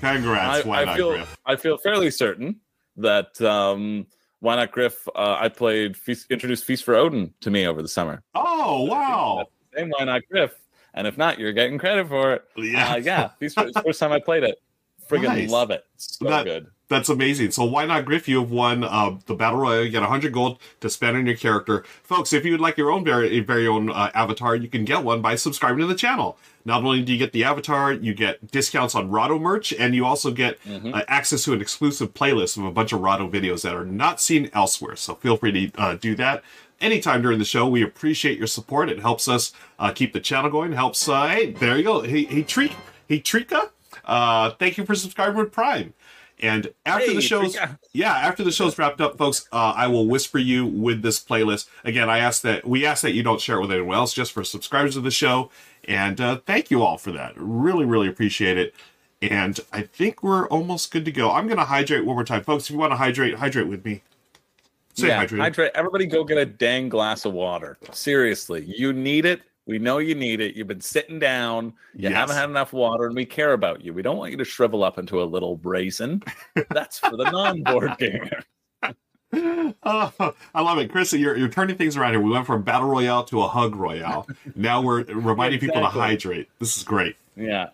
Congrats, 0.00 0.64
I, 0.64 0.68
Why 0.68 0.80
I 0.82 0.84
Not 0.84 0.96
feel 0.96 1.10
Griff. 1.12 1.36
I 1.46 1.56
feel 1.56 1.78
fairly 1.78 2.10
certain 2.10 2.60
that 2.96 3.40
um 3.40 4.06
why 4.40 4.56
not 4.56 4.70
Griff? 4.72 5.06
Uh, 5.14 5.36
I 5.38 5.48
played 5.48 5.96
Feast, 5.96 6.26
introduced 6.30 6.64
Feast 6.64 6.84
for 6.84 6.94
Odin 6.94 7.34
to 7.40 7.50
me 7.50 7.66
over 7.66 7.80
the 7.82 7.88
summer. 7.88 8.22
Oh 8.34 8.84
wow. 8.84 9.46
Same 9.76 9.90
why 9.96 10.04
not 10.04 10.22
Griff? 10.30 10.52
And 10.94 11.06
if 11.06 11.16
not, 11.16 11.38
you're 11.38 11.52
getting 11.52 11.78
credit 11.78 12.08
for 12.08 12.32
it. 12.34 12.44
Yeah. 12.56 12.92
uh, 12.94 12.96
yeah. 12.96 13.28
Feast 13.38 13.54
for, 13.56 13.64
it's 13.66 13.74
the 13.74 13.82
first 13.82 14.00
time 14.00 14.10
I 14.10 14.18
played 14.20 14.42
it. 14.42 14.58
Friggin' 15.08 15.22
Nice. 15.24 15.50
love 15.50 15.70
it. 15.70 15.84
So 15.96 16.24
That- 16.26 16.44
good. 16.44 16.66
That's 16.90 17.10
amazing. 17.10 17.50
So 17.50 17.64
why 17.66 17.84
not 17.84 18.06
Griff? 18.06 18.26
You 18.28 18.40
have 18.40 18.50
won 18.50 18.82
uh, 18.82 19.18
the 19.26 19.34
battle 19.34 19.58
royale. 19.60 19.84
You 19.84 19.90
get 19.90 20.00
100 20.00 20.32
gold 20.32 20.58
to 20.80 20.88
spend 20.88 21.18
on 21.18 21.26
your 21.26 21.36
character, 21.36 21.84
folks. 22.02 22.32
If 22.32 22.46
you 22.46 22.52
would 22.52 22.62
like 22.62 22.78
your 22.78 22.90
own 22.90 23.04
very 23.04 23.40
very 23.40 23.66
own 23.68 23.90
uh, 23.90 24.10
avatar, 24.14 24.56
you 24.56 24.68
can 24.68 24.86
get 24.86 25.04
one 25.04 25.20
by 25.20 25.34
subscribing 25.34 25.80
to 25.80 25.86
the 25.86 25.94
channel. 25.94 26.38
Not 26.64 26.82
only 26.82 27.02
do 27.02 27.12
you 27.12 27.18
get 27.18 27.32
the 27.32 27.44
avatar, 27.44 27.92
you 27.92 28.14
get 28.14 28.50
discounts 28.50 28.94
on 28.94 29.10
Rahdo 29.10 29.38
merch, 29.38 29.70
and 29.74 29.94
you 29.94 30.06
also 30.06 30.30
get 30.30 30.58
uh, 30.66 31.02
access 31.08 31.44
to 31.44 31.52
an 31.52 31.60
exclusive 31.60 32.14
playlist 32.14 32.56
of 32.56 32.64
a 32.64 32.70
bunch 32.70 32.94
of 32.94 33.00
Rahdo 33.02 33.28
videos 33.28 33.60
that 33.64 33.74
are 33.74 33.84
not 33.84 34.18
seen 34.18 34.48
elsewhere. 34.54 34.96
So 34.96 35.14
feel 35.16 35.36
free 35.36 35.52
to 35.70 35.78
uh, 35.78 35.94
do 35.96 36.14
that 36.16 36.42
anytime 36.80 37.20
during 37.20 37.38
the 37.38 37.44
show. 37.44 37.68
We 37.68 37.82
appreciate 37.82 38.38
your 38.38 38.46
support. 38.46 38.88
It 38.88 39.00
helps 39.00 39.28
us 39.28 39.52
uh, 39.78 39.92
keep 39.92 40.14
the 40.14 40.20
channel 40.20 40.50
going. 40.50 40.72
Helps. 40.72 41.06
Uh, 41.06 41.28
hey, 41.28 41.50
there 41.52 41.76
you 41.76 41.84
go. 41.84 42.00
Hey, 42.00 42.24
hey, 42.24 42.42
Treek, 42.44 42.72
hey, 43.06 43.20
Trika. 43.20 43.72
Uh, 44.08 44.50
thank 44.52 44.76
you 44.78 44.84
for 44.84 44.94
subscribing 44.94 45.36
with 45.36 45.52
Prime. 45.52 45.92
And 46.40 46.72
after 46.86 47.06
Hey, 47.06 47.14
the 47.14 47.20
show's 47.20 47.56
Trika. 47.56 47.78
yeah, 47.92 48.12
after 48.12 48.44
the 48.44 48.52
show's 48.52 48.78
wrapped 48.78 49.00
up, 49.00 49.18
folks, 49.18 49.48
uh, 49.52 49.72
I 49.76 49.88
will 49.88 50.06
whisper 50.06 50.38
you 50.38 50.64
with 50.66 51.02
this 51.02 51.22
playlist. 51.22 51.68
Again, 51.84 52.08
I 52.08 52.18
ask 52.18 52.42
that 52.42 52.66
we 52.66 52.86
ask 52.86 53.02
that 53.02 53.12
you 53.12 53.22
don't 53.24 53.40
share 53.40 53.58
it 53.58 53.60
with 53.60 53.72
anyone 53.72 53.96
else, 53.96 54.14
just 54.14 54.32
for 54.32 54.44
subscribers 54.44 54.96
of 54.96 55.02
the 55.02 55.10
show. 55.10 55.50
And 55.86 56.20
uh, 56.20 56.40
thank 56.46 56.70
you 56.70 56.82
all 56.82 56.96
for 56.96 57.10
that. 57.12 57.32
Really, 57.36 57.84
really 57.84 58.08
appreciate 58.08 58.56
it. 58.56 58.74
And 59.20 59.58
I 59.72 59.82
think 59.82 60.22
we're 60.22 60.46
almost 60.46 60.92
good 60.92 61.04
to 61.06 61.10
go. 61.12 61.32
I'm 61.32 61.46
going 61.48 61.58
to 61.58 61.64
hydrate 61.64 62.04
one 62.04 62.14
more 62.14 62.24
time, 62.24 62.44
folks. 62.44 62.64
If 62.64 62.70
you 62.70 62.78
want 62.78 62.92
to 62.92 62.96
hydrate, 62.96 63.34
hydrate 63.34 63.66
with 63.66 63.84
me. 63.84 64.02
Say 64.94 65.08
yeah, 65.08 65.16
hydrate. 65.16 65.40
hydrate. 65.40 65.70
Everybody 65.74 66.06
go 66.06 66.22
get 66.22 66.38
a 66.38 66.46
dang 66.46 66.88
glass 66.88 67.24
of 67.24 67.32
water. 67.32 67.78
Seriously, 67.90 68.64
you 68.64 68.92
need 68.92 69.24
it. 69.24 69.42
We 69.68 69.78
know 69.78 69.98
you 69.98 70.14
need 70.14 70.40
it. 70.40 70.56
You've 70.56 70.66
been 70.66 70.80
sitting 70.80 71.18
down. 71.18 71.66
You 71.94 72.08
Yes. 72.08 72.14
haven't 72.14 72.36
had 72.36 72.48
enough 72.48 72.72
water, 72.72 73.04
and 73.06 73.14
we 73.14 73.26
care 73.26 73.52
about 73.52 73.82
you. 73.84 73.92
We 73.92 74.00
don't 74.02 74.16
want 74.16 74.30
you 74.32 74.38
to 74.38 74.44
shrivel 74.44 74.82
up 74.82 74.98
into 74.98 75.22
a 75.22 75.24
little 75.24 75.60
raisin. 75.62 76.22
That's 76.70 76.98
for 76.98 77.16
the 77.16 77.30
non-board 77.30 77.92
gamer. 77.98 78.40
Oh, 79.82 80.34
I 80.54 80.62
love 80.62 80.78
it, 80.78 80.90
Chris. 80.90 81.12
You're, 81.12 81.36
you're 81.36 81.48
turning 81.50 81.76
things 81.76 81.98
around 81.98 82.12
here. 82.12 82.20
We 82.20 82.30
went 82.30 82.46
from 82.46 82.62
battle 82.62 82.88
royale 82.88 83.24
to 83.24 83.42
a 83.42 83.46
hug 83.48 83.76
royale. 83.76 84.26
now 84.56 84.80
we're 84.80 85.02
reminding 85.04 85.60
people 85.60 85.82
to 85.82 85.86
hydrate. 85.86 86.48
This 86.58 86.76
is 86.78 86.82
great. 86.82 87.16
Yeah, 87.36 87.68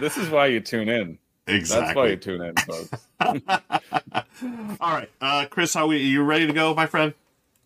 this 0.00 0.16
is 0.18 0.28
why 0.30 0.46
you 0.46 0.58
tune 0.60 0.88
in. 0.88 1.16
Exactly. 1.46 1.84
That's 1.86 1.96
why 1.96 2.06
you 2.08 2.16
tune 2.16 2.42
in, 2.42 2.54
folks. 2.56 3.06
All 4.80 4.92
right, 4.92 5.10
uh, 5.20 5.46
Chris, 5.48 5.72
how 5.74 5.86
we? 5.86 5.98
You 5.98 6.22
ready 6.24 6.46
to 6.48 6.52
go, 6.52 6.74
my 6.74 6.86
friend? 6.86 7.14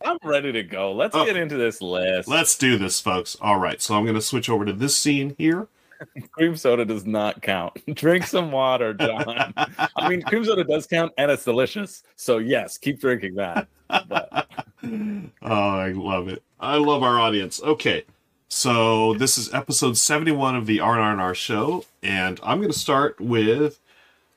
I'm 0.04 0.18
ready 0.22 0.52
to 0.52 0.62
go. 0.62 0.92
Let's 0.92 1.14
Oh. 1.14 1.24
get 1.24 1.36
into 1.36 1.56
this 1.56 1.80
list. 1.82 2.28
Let's 2.28 2.56
do 2.56 2.78
this, 2.78 3.00
folks. 3.00 3.36
All 3.40 3.58
right, 3.58 3.80
so 3.82 3.94
I'm 3.96 4.04
going 4.04 4.14
to 4.14 4.20
switch 4.22 4.48
over 4.48 4.64
to 4.64 4.72
this 4.72 4.96
scene 4.96 5.34
here. 5.38 5.66
Cream 6.30 6.56
soda 6.56 6.84
does 6.84 7.04
not 7.06 7.42
count. 7.42 7.76
Drink 7.94 8.24
some 8.26 8.52
water, 8.52 8.94
John. 8.94 9.52
I 9.56 10.08
mean, 10.08 10.22
cream 10.22 10.44
soda 10.44 10.62
does 10.62 10.86
count, 10.86 11.12
and 11.18 11.28
it's 11.30 11.44
delicious. 11.44 12.04
So 12.14 12.38
yes, 12.38 12.78
keep 12.78 13.00
drinking 13.00 13.34
that. 13.34 13.66
But 13.88 14.46
Oh, 14.84 15.28
I 15.42 15.90
love 15.90 16.28
it. 16.28 16.42
I 16.60 16.76
love 16.76 17.02
our 17.02 17.18
audience. 17.18 17.60
Okay, 17.60 18.04
so 18.48 19.14
this 19.14 19.36
is 19.38 19.52
episode 19.52 19.96
71 19.96 20.54
of 20.54 20.66
the 20.66 20.78
RNR 20.78 21.34
show, 21.34 21.84
and 22.00 22.38
I'm 22.44 22.58
going 22.58 22.72
to 22.72 22.78
start 22.78 23.20
with. 23.20 23.80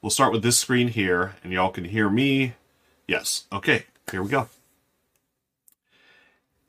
We'll 0.02 0.10
start 0.10 0.32
with 0.34 0.42
this 0.42 0.58
screen 0.58 0.88
here, 0.88 1.36
and 1.44 1.54
y'all 1.54 1.70
can 1.70 1.86
hear 1.86 2.10
me. 2.10 2.54
Yes. 3.08 3.44
Okay, 3.54 3.86
here 4.10 4.24
we 4.24 4.30
go. 4.30 4.50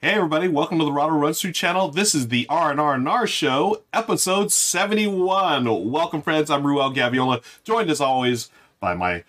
Hey 0.04 0.14
everybody, 0.14 0.48
welcome 0.48 0.80
to 0.80 0.84
the 0.84 0.90
Rahdo 0.90 1.14
Runs 1.14 1.40
Through 1.40 1.52
channel. 1.52 1.88
This 1.88 2.12
is 2.12 2.26
the 2.26 2.44
R&R 2.48 2.98
Nar 2.98 3.24
Show, 3.28 3.82
episode 3.92 4.50
71. 4.50 5.90
Welcome 5.92 6.22
friends, 6.22 6.50
I'm 6.50 6.66
Ruel 6.66 6.92
Gaviola, 6.92 7.40
joined 7.62 7.88
as 7.88 8.00
always 8.00 8.50
by 8.80 8.94
my 8.94 9.22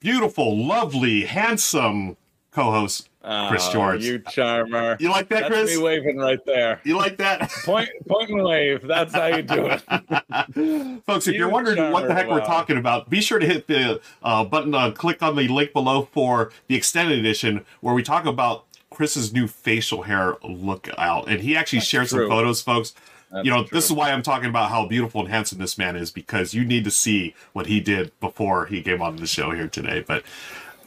beautiful, 0.00 0.56
lovely, 0.66 1.24
handsome 1.26 2.16
co-host, 2.50 3.08
Chris 3.48 3.68
Oh, 3.68 3.72
George. 3.72 4.04
you 4.04 4.18
charmer. 4.18 4.96
You 4.98 5.10
like 5.10 5.28
that, 5.28 5.42
That's 5.42 5.54
Chris? 5.54 5.76
me 5.76 5.82
waving 5.84 6.16
right 6.16 6.44
there. 6.44 6.80
You 6.82 6.96
like 6.96 7.16
that? 7.18 7.48
Point, 7.64 7.88
point 8.08 8.30
and 8.30 8.42
wave. 8.42 8.84
That's 8.88 9.14
how 9.14 9.26
you 9.26 9.42
do 9.42 9.66
it. 9.66 11.02
Folks, 11.06 11.28
if 11.28 11.34
You 11.34 11.40
you're 11.40 11.48
wondering 11.48 11.92
what 11.92 12.08
the 12.08 12.14
heck 12.14 12.26
we're 12.28 12.40
talking 12.44 12.76
about, 12.76 13.08
be 13.08 13.20
sure 13.20 13.38
to 13.38 13.46
hit 13.46 13.68
the 13.68 14.00
uh, 14.24 14.44
button, 14.44 14.74
uh, 14.74 14.90
click 14.90 15.22
on 15.22 15.36
the 15.36 15.46
link 15.46 15.72
below 15.72 16.08
for 16.10 16.50
the 16.66 16.74
extended 16.74 17.20
edition 17.20 17.64
where 17.82 17.94
we 17.94 18.02
talk 18.02 18.26
about 18.26 18.64
Chris's 18.98 19.32
new 19.32 19.46
facial 19.46 20.02
hair 20.02 20.34
look 20.42 20.88
out. 20.98 21.28
And 21.28 21.40
he 21.40 21.56
actually 21.56 21.78
shared 21.78 22.08
some 22.08 22.28
photos, 22.28 22.60
folks. 22.60 22.94
That's 23.30 23.44
you 23.44 23.50
know, 23.52 23.62
true. 23.62 23.76
this 23.76 23.84
is 23.84 23.92
why 23.92 24.10
I'm 24.10 24.22
talking 24.22 24.48
about 24.48 24.70
how 24.70 24.88
beautiful 24.88 25.20
and 25.20 25.30
handsome 25.30 25.58
this 25.58 25.78
man 25.78 25.94
is 25.94 26.10
because 26.10 26.52
you 26.52 26.64
need 26.64 26.82
to 26.82 26.90
see 26.90 27.32
what 27.52 27.66
he 27.66 27.78
did 27.78 28.10
before 28.18 28.66
he 28.66 28.82
came 28.82 29.00
on 29.00 29.14
the 29.14 29.28
show 29.28 29.52
here 29.52 29.68
today. 29.68 30.04
But 30.04 30.24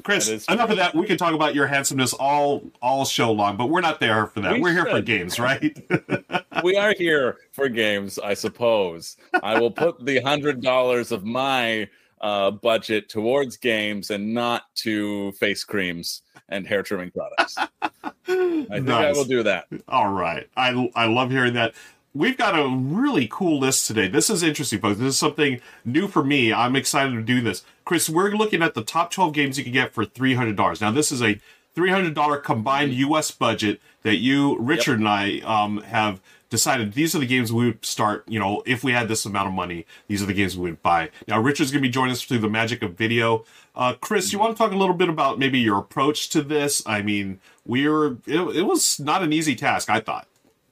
Chris, 0.03 0.27
enough 0.27 0.69
of 0.69 0.75
that. 0.75 0.93
We 0.93 1.05
can 1.05 1.17
talk 1.17 1.33
about 1.33 1.55
your 1.55 1.67
handsomeness 1.67 2.11
all 2.11 2.69
all 2.81 3.05
show 3.05 3.31
long, 3.31 3.55
but 3.55 3.69
we're 3.69 3.79
not 3.79 4.01
there 4.01 4.27
for 4.27 4.41
that. 4.41 4.59
We 4.59 4.71
are 4.71 4.73
here 4.73 4.87
for 4.87 4.99
games, 4.99 5.39
right? 5.39 5.73
we 6.65 6.75
are 6.75 6.93
here 6.97 7.37
for 7.53 7.69
games, 7.69 8.19
I 8.19 8.33
suppose. 8.33 9.15
I 9.41 9.57
will 9.57 9.71
put 9.71 10.05
the 10.05 10.19
hundred 10.19 10.61
dollars 10.61 11.13
of 11.13 11.23
my 11.23 11.87
uh, 12.19 12.51
budget 12.51 13.07
towards 13.07 13.55
games 13.55 14.11
and 14.11 14.33
not 14.33 14.63
to 14.75 15.31
face 15.33 15.63
creams 15.63 16.23
and 16.49 16.67
hair 16.67 16.83
trimming 16.83 17.11
products. 17.11 17.57
I 17.57 18.11
think 18.25 18.89
I 18.89 19.11
will 19.11 19.25
do 19.25 19.43
that. 19.43 19.67
All 19.87 20.11
right. 20.11 20.47
I, 20.55 20.89
I 20.95 21.05
love 21.05 21.31
hearing 21.31 21.53
that. 21.53 21.73
We've 22.13 22.37
got 22.37 22.59
a 22.59 22.67
really 22.67 23.27
cool 23.31 23.59
list 23.59 23.87
today. 23.87 24.09
This 24.09 24.29
is 24.29 24.43
interesting, 24.43 24.79
folks. 24.79 24.99
This 24.99 25.13
is 25.13 25.17
something 25.17 25.61
new 25.85 26.09
for 26.09 26.23
me. 26.23 26.51
I'm 26.51 26.75
excited 26.75 27.11
to 27.11 27.21
do 27.21 27.39
this. 27.39 27.63
Chris, 27.85 28.09
we're 28.09 28.31
looking 28.31 28.61
at 28.61 28.73
the 28.73 28.83
top 28.83 29.11
12 29.11 29.33
games 29.33 29.57
you 29.57 29.63
can 29.63 29.71
get 29.71 29.93
for 29.93 30.05
$300. 30.05 30.81
Now, 30.81 30.91
this 30.91 31.11
is 31.11 31.21
a 31.21 31.39
$300 31.75 32.43
combined 32.43 32.93
U.S. 32.93 33.31
budget 33.31 33.79
that 34.03 34.17
you, 34.17 34.57
Richard, 34.59 34.99
and 34.99 35.07
I 35.07 35.39
um, 35.39 35.81
have 35.83 36.19
decided 36.49 36.93
these 36.93 37.15
are 37.15 37.19
the 37.19 37.25
games 37.25 37.51
we 37.51 37.67
would 37.67 37.83
start, 37.85 38.25
you 38.27 38.37
know, 38.37 38.61
if 38.65 38.83
we 38.83 38.91
had 38.91 39.07
this 39.07 39.25
amount 39.25 39.47
of 39.47 39.53
money, 39.53 39.85
these 40.07 40.21
are 40.21 40.25
the 40.25 40.33
games 40.33 40.57
we 40.57 40.69
would 40.69 40.83
buy. 40.83 41.09
Now, 41.27 41.39
Richard's 41.39 41.71
going 41.71 41.81
to 41.81 41.87
be 41.87 41.91
joining 41.91 42.11
us 42.11 42.21
through 42.21 42.39
the 42.39 42.49
magic 42.49 42.83
of 42.83 42.93
video. 42.93 43.45
Uh, 43.75 43.93
Chris, 43.93 44.33
you 44.33 44.39
want 44.39 44.55
to 44.55 44.57
talk 44.57 44.71
a 44.71 44.77
little 44.77 44.95
bit 44.95 45.09
about 45.09 45.39
maybe 45.39 45.59
your 45.59 45.77
approach 45.77 46.29
to 46.29 46.41
this? 46.41 46.81
I 46.85 47.01
mean, 47.01 47.39
we 47.65 47.87
were, 47.87 48.17
it, 48.27 48.39
it 48.57 48.63
was 48.63 48.99
not 48.99 49.23
an 49.23 49.31
easy 49.31 49.55
task, 49.55 49.89
I 49.89 49.99
thought. 49.99 50.27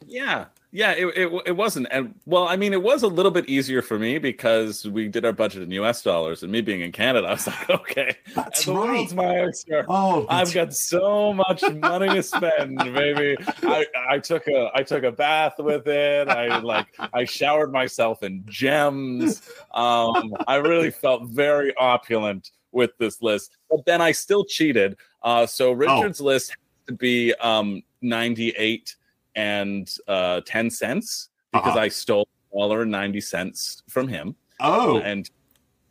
Yeah. 0.05 0.45
Yeah, 0.71 0.91
it, 0.91 1.05
it, 1.17 1.41
it 1.47 1.51
wasn't. 1.53 1.87
And 1.89 2.13
well, 2.27 2.47
I 2.47 2.55
mean, 2.55 2.73
it 2.73 2.83
was 2.83 3.01
a 3.01 3.07
little 3.07 3.31
bit 3.31 3.49
easier 3.49 3.81
for 3.81 3.97
me 3.97 4.19
because 4.19 4.87
we 4.87 5.07
did 5.07 5.25
our 5.25 5.31
budget 5.31 5.63
in 5.63 5.71
US 5.71 6.03
dollars 6.03 6.43
and 6.43 6.51
me 6.51 6.61
being 6.61 6.81
in 6.81 6.91
Canada, 6.91 7.27
I 7.27 7.31
was 7.31 7.47
like, 7.47 7.69
okay, 7.71 8.15
That's 8.35 8.65
the 8.65 8.73
world's 8.73 9.15
my 9.15 9.39
oyster. 9.39 9.83
Oh, 9.89 10.27
I've 10.29 10.53
got 10.53 10.75
so 10.75 11.33
much 11.33 11.63
money 11.73 12.09
to 12.09 12.21
spend, 12.21 12.77
baby. 12.77 13.35
I, 13.63 13.87
I 14.09 14.19
took 14.19 14.47
a 14.47 14.69
I 14.75 14.83
took 14.83 15.03
a 15.03 15.11
bath 15.11 15.55
with 15.57 15.87
it. 15.87 16.29
I 16.29 16.59
like 16.59 16.87
I 17.13 17.25
showered 17.25 17.71
myself 17.71 18.21
in 18.21 18.43
gems. 18.45 19.41
Um, 19.73 20.35
I 20.47 20.57
really 20.57 20.91
felt 20.91 21.23
very 21.29 21.73
opulent 21.77 22.51
with 22.71 22.91
this 22.97 23.21
list. 23.21 23.57
But 23.69 23.85
then 23.85 24.01
I 24.01 24.11
still 24.11 24.45
cheated. 24.45 24.97
Uh, 25.23 25.45
so 25.45 25.71
Richard's 25.71 26.21
list 26.21 26.51
has 26.51 26.57
to 26.87 26.93
be 26.93 27.33
um 27.35 27.83
98 28.01 28.95
and 29.35 29.89
uh 30.07 30.41
10 30.45 30.69
cents 30.69 31.29
because 31.51 31.69
Uh-huh. 31.69 31.79
I 31.79 31.87
stole 31.89 32.27
a 32.53 32.57
dollar 32.57 32.81
and 32.83 32.91
90 32.91 33.21
cents 33.21 33.83
from 33.87 34.07
him 34.07 34.35
Oh, 34.59 34.99
and 34.99 35.29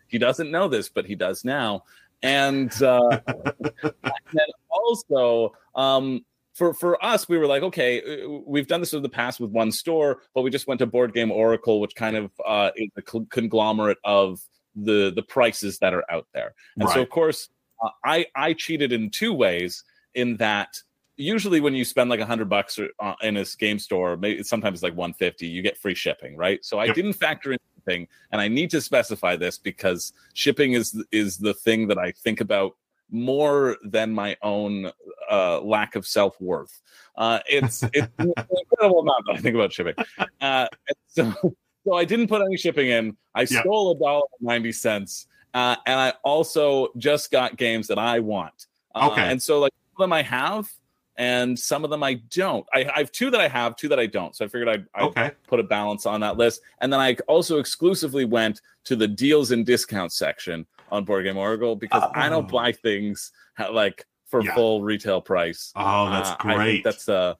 he 0.08 0.18
doesn't 0.18 0.50
know 0.50 0.68
this, 0.68 0.88
but 0.88 1.06
he 1.06 1.14
does 1.14 1.44
now. 1.44 1.84
And, 2.22 2.70
uh, 2.82 3.20
and 3.26 3.92
then 4.32 4.46
also, 4.68 5.52
um, 5.74 6.24
for 6.54 6.74
for 6.74 7.02
us, 7.04 7.28
we 7.28 7.38
were 7.38 7.46
like, 7.46 7.62
okay, 7.62 8.24
uh, 8.24 8.28
we've 8.44 8.66
done 8.66 8.80
this 8.80 8.92
in 8.92 9.02
the 9.02 9.08
past 9.08 9.38
with 9.38 9.50
one 9.52 9.70
store, 9.70 10.22
but 10.34 10.42
we 10.42 10.50
just 10.50 10.66
went 10.66 10.80
to 10.80 10.86
Board 10.86 11.14
Game 11.14 11.30
Oracle, 11.30 11.80
which 11.80 11.94
kind 11.94 12.16
of 12.16 12.32
uh, 12.44 12.70
is 12.74 12.90
a 12.96 13.02
conglomerate 13.02 13.98
of 14.02 14.40
the 14.74 15.12
the 15.14 15.22
prices 15.22 15.78
that 15.78 15.94
are 15.94 16.04
out 16.10 16.26
there. 16.34 16.54
And 16.78 16.88
so, 16.88 17.00
of 17.02 17.10
course, 17.10 17.48
uh, 17.82 17.90
I 18.04 18.26
I 18.34 18.52
cheated 18.52 18.92
in 18.92 19.10
two 19.10 19.32
ways. 19.32 19.84
In 20.14 20.36
that, 20.38 20.74
usually 21.16 21.60
when 21.60 21.74
you 21.74 21.84
spend 21.84 22.10
like 22.10 22.18
a 22.20 22.26
hundred 22.26 22.48
bucks 22.48 22.78
or, 22.78 22.88
uh, 22.98 23.14
in 23.22 23.36
a 23.36 23.44
game 23.58 23.78
store, 23.78 24.16
maybe 24.16 24.42
sometimes 24.42 24.82
like 24.82 24.96
one 24.96 25.12
fifty, 25.12 25.46
you 25.46 25.62
get 25.62 25.76
free 25.76 25.94
shipping, 25.94 26.36
right? 26.36 26.64
So 26.64 26.78
I 26.78 26.86
Yep. 26.86 26.94
didn't 26.94 27.12
factor 27.14 27.52
in 27.52 27.58
shipping, 27.76 28.08
and 28.32 28.40
I 28.40 28.48
need 28.48 28.70
to 28.70 28.80
specify 28.80 29.36
this 29.36 29.58
because 29.58 30.12
shipping 30.34 30.72
is 30.72 31.00
is 31.12 31.38
the 31.38 31.54
thing 31.54 31.88
that 31.88 31.98
I 31.98 32.12
think 32.12 32.40
about 32.40 32.76
more 33.10 33.76
than 33.82 34.12
my 34.12 34.36
own 34.42 34.90
uh, 35.30 35.60
lack 35.60 35.96
of 35.96 36.06
self 36.06 36.40
worth. 36.40 36.80
Uh, 37.16 37.40
it's 37.48 37.82
it's 37.92 38.08
an 38.18 38.34
incredible 38.50 39.00
amount 39.00 39.24
that 39.26 39.36
I 39.36 39.38
think 39.38 39.54
about 39.54 39.72
shipping. 39.72 39.94
Uh, 40.40 40.66
so 41.08 41.32
so 41.84 41.94
I 41.94 42.04
didn't 42.04 42.28
put 42.28 42.42
any 42.42 42.56
shipping 42.56 42.88
in. 42.88 43.16
I 43.34 43.42
Yeah. 43.42 43.60
stole 43.62 43.92
a 43.92 43.98
dollar 43.98 44.22
ninety 44.40 44.72
cents, 44.72 45.26
uh, 45.54 45.76
and 45.86 45.98
I 45.98 46.12
also 46.24 46.88
just 46.96 47.30
got 47.30 47.56
games 47.56 47.86
that 47.88 47.98
I 47.98 48.20
want. 48.20 48.66
Uh, 48.94 49.08
Okay. 49.12 49.22
and 49.30 49.40
so 49.42 49.58
like 49.60 49.72
some 49.72 50.02
of 50.02 50.04
them 50.04 50.12
I 50.12 50.22
have, 50.22 50.68
and 51.16 51.58
some 51.58 51.84
of 51.84 51.90
them 51.90 52.02
I 52.02 52.14
don't. 52.30 52.66
I, 52.74 52.84
I 52.94 52.98
have 52.98 53.12
two 53.12 53.30
that 53.30 53.40
I 53.40 53.48
have, 53.48 53.76
two 53.76 53.88
that 53.88 53.98
I 53.98 54.06
don't. 54.06 54.34
So 54.36 54.44
I 54.44 54.48
figured 54.48 54.68
I'd, 54.68 54.86
I'd 54.94 55.02
okay. 55.04 55.30
put 55.46 55.60
a 55.60 55.64
balance 55.64 56.06
on 56.06 56.20
that 56.20 56.36
list. 56.36 56.60
And 56.80 56.92
then 56.92 57.00
I 57.00 57.16
also 57.26 57.58
exclusively 57.58 58.24
went 58.24 58.60
to 58.84 58.96
the 58.96 59.08
deals 59.08 59.50
and 59.50 59.64
discounts 59.66 60.16
section 60.16 60.66
on 60.90 61.04
Board 61.04 61.24
Game 61.24 61.36
Oracle 61.36 61.74
because 61.76 62.08
I 62.14 62.28
don't 62.28 62.44
Oh. 62.46 62.56
buy 62.56 62.72
things 62.72 63.32
like 63.70 64.06
for 64.26 64.42
Yeah. 64.44 64.54
full 64.54 64.82
retail 64.82 65.20
price. 65.20 65.72
Oh, 65.74 66.08
that's 66.10 66.30
Uh, 66.30 66.36
I 66.40 66.42
think 66.44 66.56
great. 66.56 66.84
that's 66.84 67.08
a 67.08 67.36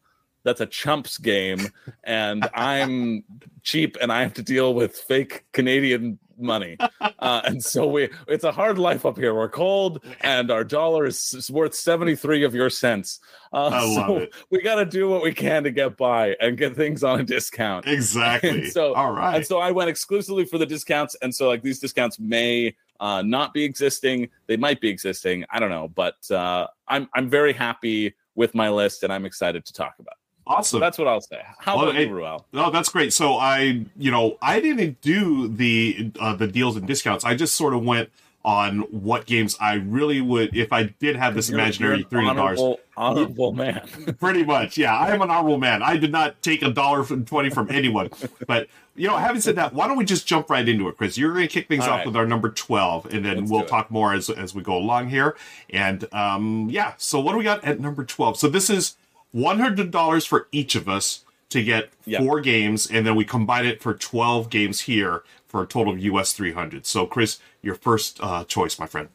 that's 0.49 0.61
a 0.63 0.67
chumps 0.67 1.19
game, 1.19 1.69
and 2.05 2.49
I'm 2.55 3.23
cheap, 3.63 3.97
and 4.01 4.11
I 4.11 4.23
have 4.23 4.33
to 4.35 4.43
deal 4.43 4.73
with 4.75 4.97
fake 4.97 5.45
Canadian 5.53 6.19
money, 6.41 6.77
uh, 7.19 7.41
and 7.45 7.63
so 7.63 7.87
we 7.87 8.09
it's 8.29 8.45
a 8.45 8.53
hard 8.53 8.79
life 8.79 9.05
up 9.05 9.19
here. 9.19 9.35
We're 9.35 9.49
cold, 9.49 10.03
and 10.23 10.51
our 10.51 10.65
dollar 10.65 11.05
is, 11.05 11.35
is 11.35 11.51
worth 11.51 11.75
seventy 11.75 12.17
three 12.17 12.45
of 12.45 12.55
your 12.55 12.71
cents. 12.71 13.21
Uh, 13.53 13.67
I 13.67 13.85
love 13.85 14.07
so 14.07 14.17
it. 14.19 14.35
we 14.51 14.63
got 14.63 14.77
to 14.77 14.85
do 14.87 15.09
what 15.09 15.23
we 15.23 15.35
can 15.35 15.65
to 15.65 15.71
get 15.71 15.97
by 15.97 16.35
and 16.41 16.57
get 16.57 16.77
things 16.77 17.05
on 17.05 17.21
a 17.21 17.25
discount. 17.25 17.87
Exactly. 17.99 18.51
And 18.51 18.67
so- 18.69 18.95
all 18.95 19.13
right. 19.13 19.37
And 19.37 19.47
so 19.47 19.59
I 19.59 19.71
went 19.71 19.91
exclusively 19.91 20.45
for 20.45 20.59
the 20.59 20.67
discounts. 20.67 21.17
And 21.23 21.35
so 21.35 21.49
like 21.49 21.63
these 21.63 21.79
discounts 21.79 22.19
may 22.21 22.77
uh, 23.01 23.23
not 23.23 23.53
be 23.55 23.65
existing. 23.65 24.29
They 24.49 24.57
might 24.59 24.81
be 24.81 24.89
existing. 24.89 25.45
I 25.51 25.61
don't 25.61 25.71
know. 25.71 25.89
But 25.89 26.31
uh, 26.31 26.67
I'm 26.87 27.09
I'm 27.15 27.29
very 27.31 27.53
happy 27.55 28.15
with 28.35 28.55
my 28.55 28.69
list 28.69 29.03
and 29.03 29.13
I'm 29.13 29.25
excited 29.25 29.65
to 29.67 29.73
talk 29.73 29.95
about. 29.99 30.13
it. 30.13 30.28
So 30.49 30.55
awesome. 30.55 30.81
that's 30.81 30.97
what 30.99 31.07
I'll 31.09 31.21
say. 31.21 31.43
How 31.59 31.77
Well, 31.77 31.91
about 31.91 32.01
you, 32.01 32.11
Ruel? 32.13 32.47
No, 32.53 32.71
that's 32.71 32.89
great. 32.89 33.13
So 33.13 33.35
I, 33.37 33.85
you 33.97 34.11
know, 34.11 34.39
I 34.41 34.61
didn't 34.61 35.01
do 35.03 35.47
the 35.49 36.11
uh, 36.19 36.35
the 36.35 36.47
deals 36.47 36.77
and 36.77 36.87
discounts. 36.87 37.25
I 37.25 37.35
just 37.35 37.55
sort 37.55 37.75
of 37.75 37.85
went 37.85 38.09
on 38.45 38.79
what 38.93 39.27
games 39.27 39.59
I 39.61 39.75
really 39.75 40.21
would 40.23 40.57
if 40.57 40.73
I 40.73 40.85
did 41.01 41.17
have 41.17 41.35
this 41.35 41.51
You're- 41.51 41.61
imaginary 41.61 42.07
you're 42.11 42.21
an 42.23 42.37
dollars. 42.37 42.59
honorable, 42.59 42.81
honorable 42.97 43.53
man. 43.63 43.87
Pretty 44.19 44.43
much, 44.45 44.79
yeah. 44.79 44.97
I 44.97 45.11
am 45.13 45.21
an 45.21 45.31
honorable 45.31 45.59
man. 45.59 45.83
I 45.83 45.97
did 45.99 46.13
not 46.13 46.41
take 46.41 46.63
a 46.63 46.71
dollar 46.71 47.03
from 47.03 47.27
twenty 47.27 47.51
from 47.51 47.71
anyone. 47.71 48.09
But 48.47 48.69
you 48.97 49.07
know, 49.07 49.17
having 49.19 49.43
said 49.43 49.57
that, 49.57 49.75
why 49.75 49.87
don't 49.87 49.97
we 49.99 50.05
just 50.07 50.27
jump 50.27 50.49
right 50.49 50.67
into 50.67 50.89
it, 50.89 50.97
Chris? 50.97 51.19
You're 51.19 51.35
going 51.35 51.47
to 51.47 51.53
kick 51.53 51.69
things 51.69 51.85
All 51.85 51.91
off 51.91 51.97
right. 51.99 52.07
with 52.07 52.17
our 52.17 52.27
number 52.27 52.49
twelve, 52.49 53.07
and 53.13 53.23
then 53.25 53.39
Let's 53.41 53.51
we'll 53.51 53.65
talk 53.67 53.91
more 53.91 54.15
as 54.15 54.31
as 54.31 54.55
we 54.55 54.63
go 54.63 54.79
along 54.79 55.11
here. 55.11 55.37
And 55.69 56.11
um, 56.15 56.69
yeah, 56.71 56.95
so 56.97 57.21
what 57.21 57.33
do 57.33 57.39
we 57.39 57.45
got 57.45 57.63
at 57.65 57.81
number 57.81 58.05
twelve? 58.05 58.39
So 58.39 58.49
this 58.49 58.71
is 58.71 58.97
one 59.33 59.59
hundred 59.59 59.91
dollars 59.91 60.25
for 60.25 60.49
each 60.53 60.75
of 60.75 60.89
us 60.89 61.25
to 61.51 61.63
get 61.63 61.91
Yep. 62.05 62.21
four 62.23 62.41
games, 62.41 62.91
and 62.91 63.07
then 63.07 63.15
we 63.17 63.25
combine 63.25 63.67
it 63.67 63.83
for 63.83 63.95
twelve 63.95 64.51
games 64.51 64.81
here 64.83 65.23
for 65.47 65.63
a 65.63 65.67
total 65.67 65.93
of 65.95 65.99
US 66.01 66.33
three 66.33 66.53
hundred. 66.53 66.87
So 66.87 67.07
Chris, 67.07 67.39
your 67.63 67.75
first 67.75 68.19
uh, 68.23 68.45
choice, 68.45 68.79
my 68.79 68.87
friend. 68.87 69.09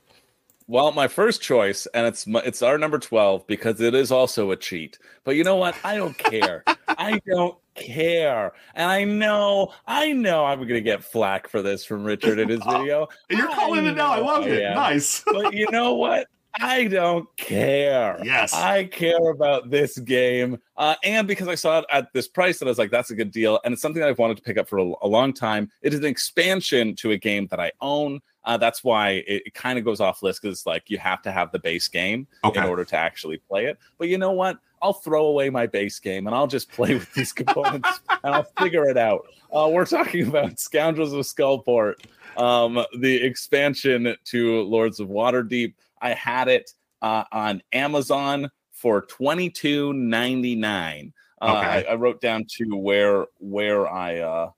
Well, 0.68 0.92
my 0.94 1.08
first 1.10 1.42
choice, 1.42 1.88
and 1.94 2.08
it's 2.08 2.26
my, 2.26 2.40
it's 2.42 2.62
our 2.62 2.78
number 2.78 2.98
twelve 2.98 3.46
because 3.48 3.82
it 3.82 3.94
is 3.94 4.12
also 4.12 4.52
a 4.52 4.56
cheat. 4.56 4.98
But 5.26 5.36
you 5.36 5.44
know 5.44 5.58
what? 5.58 5.76
I 5.84 5.98
don't 5.98 6.18
care. 6.18 6.64
I 6.88 7.20
don't 7.28 7.58
care, 7.76 8.54
and 8.76 8.90
I 8.90 9.04
know, 9.04 9.74
I 9.88 10.14
know, 10.14 10.46
I'm 10.46 10.60
going 10.60 10.70
to 10.76 10.82
get 10.82 11.04
flack 11.04 11.48
for 11.50 11.62
this 11.62 11.84
from 11.84 12.04
Richard 12.04 12.40
in 12.40 12.48
his 12.50 12.64
video. 12.70 13.08
And 13.30 13.40
you're 13.40 13.50
calling 13.50 13.86
it 13.86 13.96
now. 13.96 14.14
I 14.14 14.20
love 14.20 14.48
it. 14.48 14.74
Nice. 14.74 15.24
but 15.26 15.54
you 15.54 15.70
know 15.72 15.96
what? 15.96 16.28
I 16.60 16.86
don't 16.86 17.28
care. 17.38 18.20
Yes. 18.24 18.54
I 18.54 18.86
care 18.86 19.30
about 19.32 19.70
this 19.70 19.98
game. 20.00 20.60
Uh, 20.78 20.96
and 21.04 21.28
because 21.28 21.48
I 21.48 21.56
saw 21.56 21.80
it 21.80 21.86
at 21.92 22.14
this 22.14 22.28
price, 22.28 22.60
that 22.60 22.66
I 22.66 22.70
was 22.70 22.78
like, 22.78 22.92
that's 22.92 23.10
a 23.12 23.16
good 23.16 23.32
deal. 23.32 23.60
And 23.64 23.74
it's 23.74 23.82
something 23.82 24.00
that 24.02 24.10
I've 24.10 24.20
wanted 24.20 24.38
to 24.38 24.44
pick 24.44 24.58
up 24.58 24.68
for 24.70 24.78
a, 24.78 24.94
a 25.02 25.08
long 25.08 25.34
time. 25.34 25.72
It 25.82 25.94
is 25.94 26.00
an 26.00 26.06
expansion 26.06 26.96
to 26.98 27.12
a 27.12 27.18
game 27.18 27.48
that 27.48 27.60
I 27.60 27.72
own. 27.82 28.20
Uh, 28.46 28.58
that's 28.58 28.84
why 28.84 29.24
it, 29.28 29.44
it 29.48 29.54
kind 29.54 29.80
of 29.80 29.86
goes 29.86 30.00
off 30.00 30.22
list 30.22 30.42
because 30.42 30.66
like 30.66 30.90
you 30.90 30.98
have 31.00 31.22
to 31.24 31.32
have 31.32 31.52
the 31.52 31.60
base 31.60 31.88
game 31.88 32.28
Okay. 32.44 32.60
in 32.60 32.66
order 32.68 32.84
to 32.86 32.96
actually 32.98 33.38
play 33.38 33.66
it. 33.66 33.78
But 33.98 34.10
you 34.10 34.18
know 34.18 34.32
what? 34.32 34.60
I'll 34.82 34.94
throw 34.94 35.28
away 35.28 35.50
my 35.50 35.66
base 35.66 35.98
game 36.00 36.28
and 36.28 36.36
I'll 36.36 36.48
just 36.48 36.70
play 36.72 36.94
with 36.94 37.12
these 37.14 37.32
components 37.34 38.02
and 38.24 38.36
I'll 38.36 38.48
figure 38.60 38.86
it 38.90 38.98
out. 38.98 39.26
Uh, 39.52 39.70
we're 39.72 39.86
talking 39.86 40.28
about 40.28 40.60
Scoundrels 40.60 41.14
of 41.14 41.22
Skullport, 41.22 41.96
um, 42.38 42.84
the 43.00 43.16
expansion 43.16 44.14
to 44.26 44.62
Lords 44.64 45.00
of 45.00 45.08
Waterdeep. 45.08 45.74
I 46.04 46.14
had 46.14 46.48
it 46.50 46.70
uh, 47.02 47.24
on 47.32 47.64
Amazon 47.72 48.52
for 48.72 49.02
twenty 49.02 49.50
two 49.50 49.94
ninety 49.94 50.54
nine. 50.56 51.14
Uh, 51.42 51.46
Okay. 51.58 51.88
I, 51.90 51.92
I 51.92 51.96
wrote 51.96 52.22
down 52.22 52.46
to 52.58 52.76
where 52.76 53.26
where 53.40 53.88
I 53.92 54.20
uh, 54.20 54.52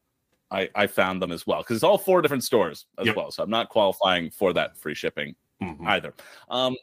I, 0.52 0.70
I 0.76 0.88
found 0.88 1.22
them 1.22 1.32
as 1.32 1.48
well 1.48 1.60
because 1.62 1.76
it's 1.78 1.84
all 1.84 1.98
four 1.98 2.22
different 2.22 2.44
stores 2.44 2.86
as 3.00 3.08
Yep. 3.08 3.16
well. 3.16 3.32
So 3.32 3.44
I'm 3.44 3.50
not 3.50 3.70
qualifying 3.70 4.30
for 4.30 4.52
that 4.54 4.78
free 4.78 4.94
shipping 4.96 5.36
Mhm. 5.62 5.88
either. 5.88 6.14
Um, 6.50 6.76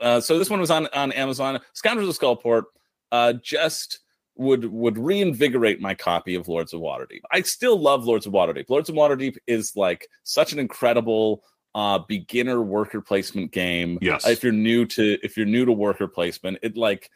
uh, 0.00 0.20
so 0.20 0.38
this 0.38 0.50
one 0.50 0.60
was 0.60 0.70
on 0.70 0.86
on 0.94 1.12
Amazon. 1.12 1.60
Scoundrels 1.74 2.08
of 2.16 2.20
Skullport 2.20 2.64
uh, 3.12 3.34
just 3.34 4.00
would 4.36 4.64
would 4.66 4.98
reinvigorate 4.98 5.80
my 5.80 5.94
copy 5.94 6.34
of 6.34 6.46
Lords 6.48 6.72
of 6.72 6.80
Waterdeep. 6.80 7.20
I 7.30 7.42
still 7.42 7.78
love 7.80 8.04
Lords 8.04 8.26
of 8.26 8.32
Waterdeep. 8.32 8.68
Lords 8.68 8.88
of 8.88 8.94
Waterdeep 8.94 9.36
is 9.46 9.74
like 9.76 10.08
such 10.24 10.52
an 10.52 10.58
incredible 10.58 11.42
uh, 11.74 11.98
beginner 12.00 12.62
worker 12.62 13.00
placement 13.00 13.52
game. 13.52 13.98
Yes. 14.00 14.26
If 14.26 14.42
you're 14.42 14.52
new 14.52 14.84
to 14.86 15.18
if 15.22 15.36
you're 15.36 15.46
new 15.46 15.64
to 15.64 15.72
worker 15.72 16.08
placement, 16.08 16.58
it 16.62 16.76
like 16.76 17.10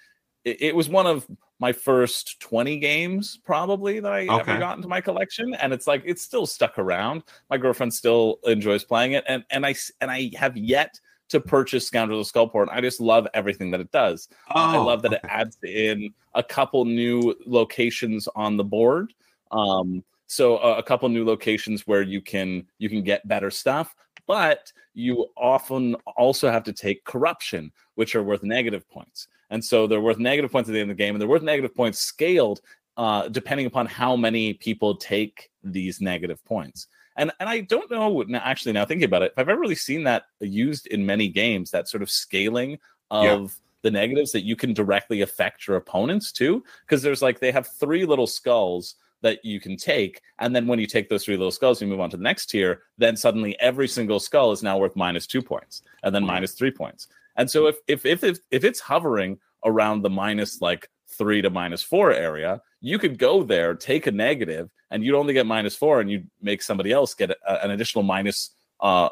it, 0.45 0.61
it 0.63 0.77
was 0.77 0.89
one 0.89 1.07
of 1.07 1.27
my 1.59 1.73
first 1.73 2.41
20 2.41 2.79
games 2.81 3.39
probably 3.45 4.01
that 4.01 4.13
I 4.13 4.27
Okay. 4.27 4.41
ever 4.53 4.59
got 4.59 4.77
into 4.77 4.89
my 4.89 5.01
collection 5.01 5.55
and 5.55 5.73
it's 5.73 5.87
like 5.87 6.03
it's 6.05 6.23
still 6.23 6.47
stuck 6.47 6.79
around. 6.79 7.23
My 7.51 7.57
girlfriend 7.57 7.95
still 7.95 8.39
enjoys 8.45 8.85
playing 8.85 9.13
it 9.13 9.25
and 9.29 9.45
and 9.51 9.65
I 9.65 9.75
and 10.01 10.11
I 10.11 10.31
have 10.37 10.57
yet 10.57 10.99
to 11.29 11.41
purchase 11.41 11.87
Scoundrels 11.87 12.29
of 12.29 12.35
Skullport. 12.35 12.69
I 12.71 12.81
just 12.83 13.01
love 13.01 13.27
everything 13.33 13.71
that 13.71 13.81
it 13.81 13.91
does. 13.91 14.29
I 14.49 14.77
Oh, 14.77 14.85
love 14.85 15.01
that 15.03 15.15
it 15.15 15.21
adds 15.25 15.57
in 15.65 16.13
a 16.35 16.43
couple 16.43 16.85
new 16.85 17.35
locations 17.47 18.29
on 18.35 18.57
the 18.59 18.65
board. 18.65 19.15
Um, 19.51 20.05
so 20.27 20.59
a, 20.59 20.79
a 20.79 20.83
couple 20.83 21.09
new 21.09 21.25
locations 21.25 21.87
where 21.87 22.03
you 22.03 22.21
can 22.21 22.67
you 22.79 22.89
can 22.89 23.03
get 23.03 23.27
better 23.29 23.51
stuff, 23.51 23.95
but 24.27 24.73
you 24.95 25.27
often 25.37 25.95
also 26.17 26.51
have 26.51 26.65
to 26.65 26.73
take 26.73 27.05
corruption, 27.05 27.73
which 27.95 28.15
are 28.15 28.23
worth 28.23 28.43
negative 28.43 28.89
points. 28.91 29.29
And 29.51 29.65
so 29.65 29.87
they're 29.87 30.01
worth 30.01 30.19
negative 30.19 30.51
points 30.51 30.69
at 30.69 30.73
the 30.73 30.81
end 30.81 30.91
of 30.91 30.97
the 30.97 31.03
game, 31.03 31.15
and 31.15 31.21
they're 31.21 31.29
worth 31.29 31.43
negative 31.43 31.75
points 31.75 31.99
scaled 31.99 32.61
uh, 32.97 33.29
depending 33.29 33.67
upon 33.67 33.87
how 33.87 34.17
many 34.17 34.55
people 34.55 34.97
take 34.97 35.51
these 35.63 36.01
negative 36.01 36.45
points. 36.45 36.89
And 37.17 37.31
and 37.41 37.49
I 37.49 37.61
don't 37.61 37.91
know 37.91 38.23
now, 38.27 38.41
actually 38.45 38.73
now 38.73 38.85
thinking 38.87 39.05
about 39.05 39.23
it, 39.23 39.33
if 39.33 39.39
I've 39.39 39.49
ever 39.49 39.61
really 39.61 39.75
seen 39.75 40.05
that 40.05 40.25
used 40.41 40.87
in 40.87 41.05
many 41.05 41.29
games, 41.29 41.71
that 41.71 41.89
sort 41.89 42.03
of 42.03 42.11
scaling 42.11 42.79
of 43.11 43.41
Yeah. 43.43 43.49
the 43.83 43.91
negatives 43.91 44.33
that 44.33 44.45
you 44.45 44.57
can 44.57 44.73
directly 44.73 45.21
affect 45.21 45.67
your 45.67 45.77
opponents 45.77 46.33
too. 46.33 46.65
Because 46.87 47.03
there's 47.03 47.21
like 47.23 47.39
they 47.41 47.53
have 47.53 47.67
three 47.67 48.05
little 48.07 48.27
skulls 48.27 48.95
that 49.23 49.45
you 49.45 49.61
can 49.61 49.77
take, 49.77 50.21
and 50.39 50.55
then 50.55 50.67
when 50.67 50.79
you 50.79 50.87
take 50.87 51.09
those 51.09 51.25
three 51.25 51.37
little 51.37 51.51
skulls, 51.51 51.81
you 51.81 51.87
move 51.89 52.01
on 52.01 52.11
to 52.11 52.17
the 52.17 52.23
next 52.23 52.47
tier. 52.47 52.83
Then 52.99 53.17
suddenly 53.17 53.59
every 53.61 53.89
single 53.89 54.21
skull 54.21 54.53
is 54.53 54.63
now 54.63 54.79
worth 54.79 54.97
minus 54.97 55.27
two 55.27 55.43
points, 55.43 55.83
and 56.03 56.15
then 56.15 56.25
minus 56.25 56.53
three 56.53 56.71
points. 56.71 57.09
And 57.37 57.51
so 57.51 57.67
if 57.67 57.77
if 57.89 58.05
if 58.05 58.23
if, 58.25 58.39
if 58.51 58.65
it's 58.65 58.81
hovering 58.81 59.39
around 59.65 60.03
the 60.03 60.11
minus 60.11 60.61
like 60.61 60.89
three 61.17 61.41
to 61.43 61.51
minus 61.51 61.83
four 61.83 62.13
area, 62.13 62.61
you 62.81 62.99
could 62.99 63.19
go 63.19 63.43
there, 63.43 63.75
take 63.75 64.07
a 64.07 64.13
negative, 64.13 64.71
and 64.91 65.05
you'd 65.05 65.17
only 65.17 65.33
get 65.35 65.47
minus 65.47 65.77
four, 65.77 66.01
and 66.01 66.11
you'd 66.11 66.29
make 66.41 66.63
somebody 66.63 66.91
else 66.93 67.15
get 67.15 67.31
a, 67.31 67.65
an 67.65 67.71
additional 67.71 68.03
minus 68.03 68.51
uh, 68.81 69.09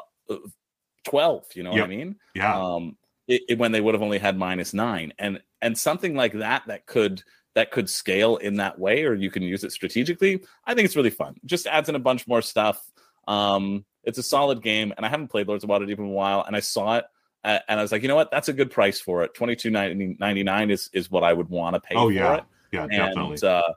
12. 1.05 1.45
You 1.55 1.63
know 1.63 1.71
what 1.71 1.77
I 1.85 1.87
mean? 1.87 2.15
Yeah. 2.35 2.57
Um, 2.59 2.97
it, 3.27 3.41
it- 3.49 3.57
when 3.59 3.71
they 3.71 3.81
would 3.81 3.93
have 3.95 4.01
only 4.01 4.17
had 4.19 4.37
minus 4.37 4.73
nine, 4.73 5.13
and 5.19 5.41
and 5.61 5.77
something 5.77 6.15
like 6.15 6.33
that 6.33 6.63
that 6.67 6.85
could 6.85 7.23
that 7.53 7.71
could 7.71 7.89
scale 7.89 8.37
in 8.37 8.55
that 8.55 8.79
way, 8.79 9.03
or 9.03 9.13
you 9.13 9.29
can 9.29 9.43
use 9.43 9.63
it 9.63 9.71
strategically. 9.71 10.43
I 10.65 10.73
think 10.73 10.85
it's 10.85 10.95
really 10.95 11.09
fun. 11.09 11.35
Just 11.45 11.67
adds 11.67 11.89
in 11.89 11.95
a 11.95 11.99
bunch 11.99 12.27
more 12.27 12.41
stuff. 12.41 12.81
Um, 13.27 13.85
it's 14.03 14.17
a 14.17 14.23
solid 14.23 14.61
game, 14.63 14.93
and 14.97 15.05
I 15.05 15.09
haven't 15.09 15.27
played 15.27 15.47
Lords 15.47 15.63
of 15.63 15.69
Waterdeep 15.69 15.97
in 15.99 16.05
a 16.05 16.07
while, 16.09 16.43
and 16.45 16.55
I 16.55 16.59
saw 16.61 16.97
it. 16.97 17.05
uh, 17.43 17.59
And 17.67 17.79
I 17.79 17.83
was 17.83 17.91
like, 17.91 18.01
you 18.01 18.07
know 18.07 18.15
what? 18.15 18.31
That's 18.31 18.49
a 18.49 18.53
good 18.53 18.71
price 18.71 18.99
for 18.99 19.23
it. 19.23 19.33
Twenty 19.33 19.55
two 19.55 19.69
ninety 19.69 20.43
nine 20.43 20.71
is 20.71 20.89
is 20.93 21.11
what 21.11 21.23
I 21.23 21.33
would 21.33 21.49
want 21.49 21.75
to 21.75 21.79
pay 21.81 21.95
oh 21.95 22.07
for 22.07 22.11
yeah. 22.13 22.35
it 22.37 22.43
Yeah, 22.71 22.87
definitely. 22.87 23.33
and 23.33 23.43
uh, 23.43 23.73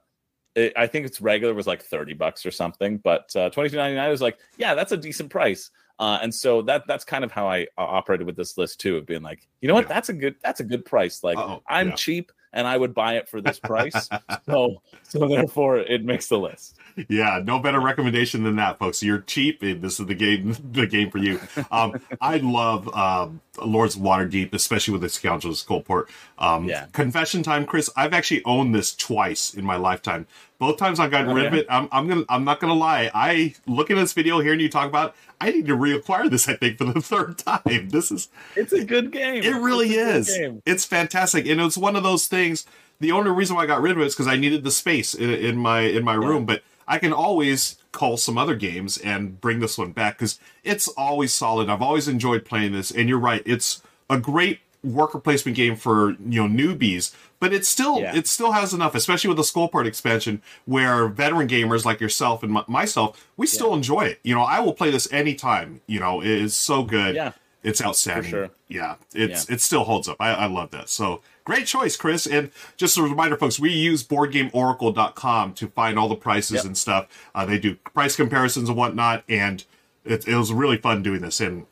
it, 0.54 0.72
I 0.76 0.86
think 0.86 1.04
it's 1.06 1.20
regular 1.20 1.52
was 1.52 1.66
like 1.66 1.82
thirty 1.82 2.14
bucks 2.14 2.46
or 2.46 2.50
something, 2.52 2.98
but 2.98 3.34
uh, 3.36 3.50
twenty 3.50 3.70
two 3.70 3.76
ninety 3.76 3.96
nine 3.96 4.08
was 4.10 4.22
like, 4.22 4.38
yeah, 4.56 4.74
that's 4.74 4.92
a 4.92 4.96
decent 4.96 5.30
price. 5.30 5.70
Uh, 5.98 6.18
and 6.22 6.34
so 6.34 6.62
that 6.62 6.84
that's 6.88 7.04
kind 7.04 7.22
of 7.24 7.30
how 7.30 7.46
I 7.48 7.62
uh, 7.78 7.82
operated 7.82 8.26
with 8.26 8.36
this 8.36 8.56
list 8.58 8.80
too, 8.80 8.96
of 8.96 9.06
being 9.06 9.22
like, 9.22 9.46
you 9.60 9.68
know 9.68 9.74
what, 9.74 9.84
Yeah. 9.84 9.94
that's 9.94 10.08
a 10.08 10.12
good 10.14 10.36
that's 10.42 10.60
a 10.60 10.64
good 10.64 10.84
price. 10.84 11.22
Like 11.22 11.36
Uh-oh, 11.38 11.62
I'm 11.68 11.90
yeah. 11.90 11.94
cheap 11.94 12.32
and 12.54 12.66
I 12.66 12.76
would 12.78 12.94
buy 12.94 13.16
it 13.16 13.28
for 13.28 13.40
this 13.42 13.58
price. 13.58 14.08
so 14.46 14.80
so 15.02 15.28
therefore 15.28 15.78
it 15.78 16.04
makes 16.04 16.28
the 16.28 16.38
list. 16.38 16.78
yeah, 17.08 17.40
no 17.44 17.58
better 17.58 17.80
recommendation 17.80 18.44
than 18.44 18.56
that, 18.56 18.78
folks. 18.78 19.02
You're 19.02 19.20
cheap, 19.20 19.60
this 19.60 20.00
is 20.00 20.06
the 20.06 20.14
game. 20.14 20.56
The 20.74 20.86
game 20.86 21.10
for 21.10 21.18
you. 21.18 21.40
Um, 21.70 22.00
I 22.20 22.38
love 22.38 22.88
um, 22.94 23.40
Lords 23.62 23.96
of 23.96 24.02
Waterdeep, 24.02 24.54
especially 24.54 24.92
with 24.92 25.02
the 25.02 25.08
Scoundrels 25.08 25.64
Skullport. 25.64 26.06
Um, 26.38 26.64
Yeah. 26.68 26.86
Confession 26.92 27.42
time, 27.42 27.64
Chris. 27.66 27.90
I've 27.96 28.12
actually 28.12 28.42
owned 28.44 28.74
this 28.74 28.94
twice 28.94 29.54
in 29.54 29.64
my 29.64 29.76
lifetime. 29.76 30.26
Both 30.58 30.76
times 30.78 31.00
I've 31.00 31.10
gotten 31.10 31.30
Oh, 31.30 31.34
rid 31.34 31.46
of 31.46 31.54
it. 31.54 31.66
I'm, 31.68 31.88
I'm 31.92 32.06
gonna. 32.08 32.24
I'm 32.28 32.44
not 32.44 32.60
gonna 32.60 32.74
lie. 32.74 33.10
I 33.14 33.54
looking 33.66 33.96
at 33.98 34.00
this 34.00 34.12
video, 34.12 34.40
hearing 34.40 34.60
you 34.60 34.68
talk 34.68 34.88
about. 34.88 35.10
it, 35.10 35.14
I 35.40 35.50
need 35.50 35.66
to 35.66 35.76
reacquire 35.76 36.30
this. 36.30 36.48
I 36.48 36.54
think 36.54 36.78
for 36.78 36.84
the 36.84 37.00
third 37.02 37.38
time. 37.38 37.88
This 37.90 38.10
is 38.10 38.28
It's 38.56 38.72
a 38.72 38.84
good 38.84 39.10
game. 39.10 39.42
it 39.42 39.56
really 39.56 39.90
It's 39.90 40.28
is. 40.30 40.52
It's 40.64 40.84
fantastic, 40.84 41.46
and 41.46 41.60
it's 41.60 41.76
one 41.76 41.96
of 41.96 42.02
those 42.02 42.26
things. 42.28 42.66
The 43.00 43.10
only 43.12 43.30
reason 43.32 43.56
why 43.56 43.64
I 43.64 43.66
got 43.66 43.82
rid 43.82 43.92
of 43.92 43.98
it 43.98 44.06
is 44.06 44.14
because 44.14 44.28
I 44.28 44.36
needed 44.36 44.62
the 44.64 44.70
space 44.70 45.14
in, 45.14 45.28
in 45.30 45.56
my 45.56 45.80
in 45.80 46.04
my 46.04 46.14
room. 46.14 46.46
But 46.46 46.62
I 46.86 46.98
can 46.98 47.12
always 47.12 47.76
call 47.92 48.16
some 48.16 48.38
other 48.38 48.54
games 48.54 48.98
and 48.98 49.40
bring 49.40 49.58
this 49.60 49.76
one 49.76 49.92
back 49.92 50.18
because 50.18 50.38
it's 50.62 50.86
always 50.88 51.34
solid. 51.34 51.68
I've 51.68 51.82
always 51.82 52.06
enjoyed 52.08 52.44
playing 52.44 52.72
this, 52.72 52.90
and 52.92 53.08
you're 53.08 53.18
right. 53.18 53.42
It's 53.44 53.82
a 54.08 54.18
great 54.18 54.60
worker 54.84 55.18
placement 55.18 55.56
game 55.56 55.74
for 55.76 56.10
you 56.28 56.46
know 56.46 56.48
newbies, 56.48 57.12
but 57.40 57.52
it 57.52 57.64
still 57.66 58.00
Yeah. 58.00 58.14
it 58.14 58.28
still 58.28 58.52
has 58.52 58.72
enough, 58.72 58.94
especially 58.94 59.28
with 59.28 59.38
the 59.38 59.42
Skullport 59.42 59.86
expansion, 59.86 60.42
where 60.66 61.08
veteran 61.08 61.48
gamers 61.48 61.84
like 61.84 62.00
yourself 62.00 62.42
and 62.42 62.52
my, 62.52 62.64
myself, 62.68 63.26
we 63.36 63.46
still 63.46 63.74
enjoy 63.74 64.02
it. 64.02 64.20
You 64.22 64.34
know, 64.34 64.42
I 64.42 64.60
will 64.60 64.74
play 64.74 64.90
this 64.90 65.10
anytime. 65.12 65.80
You 65.86 65.98
know, 66.00 66.20
it 66.20 66.28
is 66.28 66.54
so 66.56 66.82
good. 66.84 67.14
Yeah. 67.16 67.32
It's 67.62 67.80
outstanding. 67.82 68.30
sure. 68.30 68.50
Yeah, 68.68 68.96
it's 69.14 69.48
Yeah. 69.48 69.54
it 69.54 69.60
still 69.62 69.84
holds 69.84 70.06
up. 70.06 70.16
I, 70.20 70.32
I 70.34 70.46
love 70.46 70.70
that. 70.72 70.90
So 70.90 71.22
great 71.44 71.66
choice, 71.66 71.96
Chris. 71.96 72.26
And 72.26 72.50
just 72.76 72.98
a 72.98 73.02
reminder, 73.02 73.38
folks, 73.38 73.58
we 73.58 73.70
use 73.72 74.04
BoardGameOracle.com 74.04 75.54
to 75.54 75.68
find 75.68 75.98
all 75.98 76.08
the 76.08 76.14
prices 76.14 76.56
Yep. 76.56 76.64
and 76.66 76.78
stuff. 76.78 77.06
Uh, 77.34 77.46
they 77.46 77.58
do 77.58 77.76
price 77.76 78.16
comparisons 78.16 78.68
and 78.68 78.76
whatnot, 78.76 79.24
and 79.28 79.64
it, 80.04 80.28
it 80.28 80.36
was 80.36 80.52
really 80.52 80.76
fun 80.76 81.02
doing 81.02 81.20
this. 81.22 81.40
And 81.40 81.66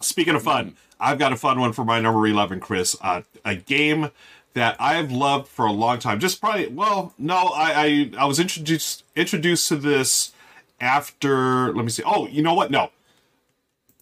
speaking 0.00 0.34
of 0.34 0.42
fun, 0.42 0.76
I've 1.02 1.18
got 1.18 1.32
a 1.32 1.36
fun 1.36 1.58
one 1.60 1.72
for 1.72 1.84
my 1.84 2.00
number 2.00 2.26
eleven, 2.26 2.60
Chris. 2.60 2.96
Uh, 3.00 3.22
a 3.44 3.56
game 3.56 4.10
that 4.54 4.76
I've 4.78 5.10
loved 5.10 5.48
for 5.48 5.66
a 5.66 5.72
long 5.72 5.98
time. 5.98 6.20
Just 6.20 6.40
probably, 6.40 6.68
well, 6.68 7.12
no, 7.18 7.48
I 7.48 7.72
I, 7.72 8.10
I 8.18 8.24
was 8.26 8.38
introduced 8.38 9.04
introduced 9.16 9.68
to 9.68 9.76
this 9.76 10.32
after. 10.80 11.72
Let 11.74 11.84
me 11.84 11.90
see. 11.90 12.02
Oh, 12.06 12.26
you 12.28 12.42
know 12.42 12.54
what? 12.54 12.70
No. 12.70 12.90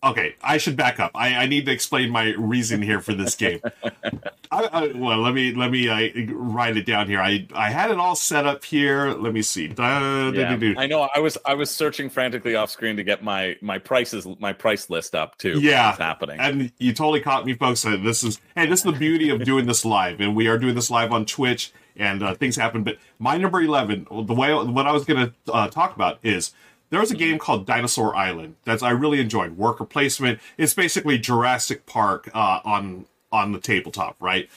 Okay, 0.02 0.34
I 0.42 0.56
should 0.56 0.76
back 0.76 0.98
up. 0.98 1.10
I, 1.14 1.34
I 1.34 1.46
need 1.46 1.66
to 1.66 1.72
explain 1.72 2.08
my 2.08 2.32
reason 2.38 2.80
here 2.80 3.00
for 3.00 3.12
this 3.12 3.34
game. 3.34 3.60
I, 4.50 4.64
I, 4.72 4.86
well, 4.94 5.18
let 5.18 5.34
me 5.34 5.52
let 5.54 5.70
me 5.70 5.88
uh, 5.88 6.32
write 6.32 6.78
it 6.78 6.86
down 6.86 7.06
here. 7.06 7.20
I 7.20 7.46
I 7.54 7.70
had 7.70 7.90
it 7.90 7.98
all 7.98 8.16
set 8.16 8.46
up 8.46 8.64
here. 8.64 9.10
Let 9.10 9.34
me 9.34 9.42
see. 9.42 9.68
Da, 9.68 10.30
Yeah. 10.30 10.56
da, 10.56 10.56
da. 10.56 10.74
I 10.78 10.86
know. 10.86 11.08
I 11.14 11.20
was 11.20 11.36
I 11.44 11.52
was 11.52 11.70
searching 11.70 12.08
frantically 12.08 12.54
off 12.54 12.70
screen 12.70 12.96
to 12.96 13.04
get 13.04 13.22
my 13.22 13.56
my 13.60 13.78
prices 13.78 14.26
my 14.38 14.54
price 14.54 14.88
list 14.88 15.14
up 15.14 15.36
too. 15.36 15.60
Yeah, 15.60 15.94
happening? 15.96 16.40
And 16.40 16.72
you 16.78 16.94
totally 16.94 17.20
caught 17.20 17.44
me, 17.44 17.52
folks. 17.54 17.84
Uh, 17.84 17.98
This 18.02 18.24
is 18.24 18.40
hey, 18.56 18.64
this 18.66 18.80
is 18.80 18.84
the 18.92 18.98
beauty 18.98 19.28
of 19.28 19.44
doing 19.44 19.66
this 19.66 19.84
live, 19.84 20.20
and 20.20 20.34
we 20.34 20.48
are 20.48 20.56
doing 20.56 20.74
this 20.74 20.90
live 20.90 21.12
on 21.12 21.26
Twitch, 21.26 21.72
and 21.96 22.22
uh, 22.22 22.34
things 22.34 22.56
happen. 22.56 22.82
But 22.84 22.96
my 23.18 23.36
number 23.36 23.60
eleven, 23.60 24.06
the 24.10 24.34
way 24.34 24.54
what 24.54 24.86
I 24.86 24.92
was 24.92 25.04
going 25.04 25.26
to 25.46 25.52
uh, 25.52 25.68
talk 25.68 25.94
about 25.94 26.18
is 26.22 26.54
there 26.90 27.00
was 27.00 27.10
a 27.10 27.16
game 27.16 27.38
called 27.38 27.66
Dinosaur 27.66 28.14
Island 28.14 28.56
that 28.64 28.82
I 28.82 28.90
really 28.90 29.20
enjoyed. 29.20 29.56
Worker 29.56 29.84
placement. 29.84 30.40
It's 30.58 30.74
basically 30.74 31.18
Jurassic 31.18 31.86
Park 31.86 32.30
uh, 32.34 32.60
on 32.64 33.06
on 33.32 33.52
the 33.52 33.60
tabletop, 33.60 34.16
right? 34.20 34.48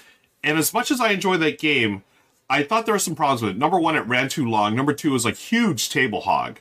And 0.43 0.57
as 0.57 0.73
much 0.73 0.91
as 0.91 0.99
I 0.99 1.11
enjoyed 1.11 1.39
that 1.41 1.59
game, 1.59 2.03
I 2.49 2.63
thought 2.63 2.85
there 2.85 2.95
were 2.95 2.99
some 2.99 3.15
problems 3.15 3.41
with 3.41 3.51
it. 3.51 3.57
Number 3.57 3.79
one, 3.79 3.95
it 3.95 4.01
ran 4.01 4.27
too 4.27 4.47
long. 4.49 4.75
Number 4.75 4.93
two, 4.93 5.09
it 5.09 5.13
was 5.13 5.25
like 5.25 5.35
huge 5.35 5.89
table 5.89 6.21
hog 6.21 6.59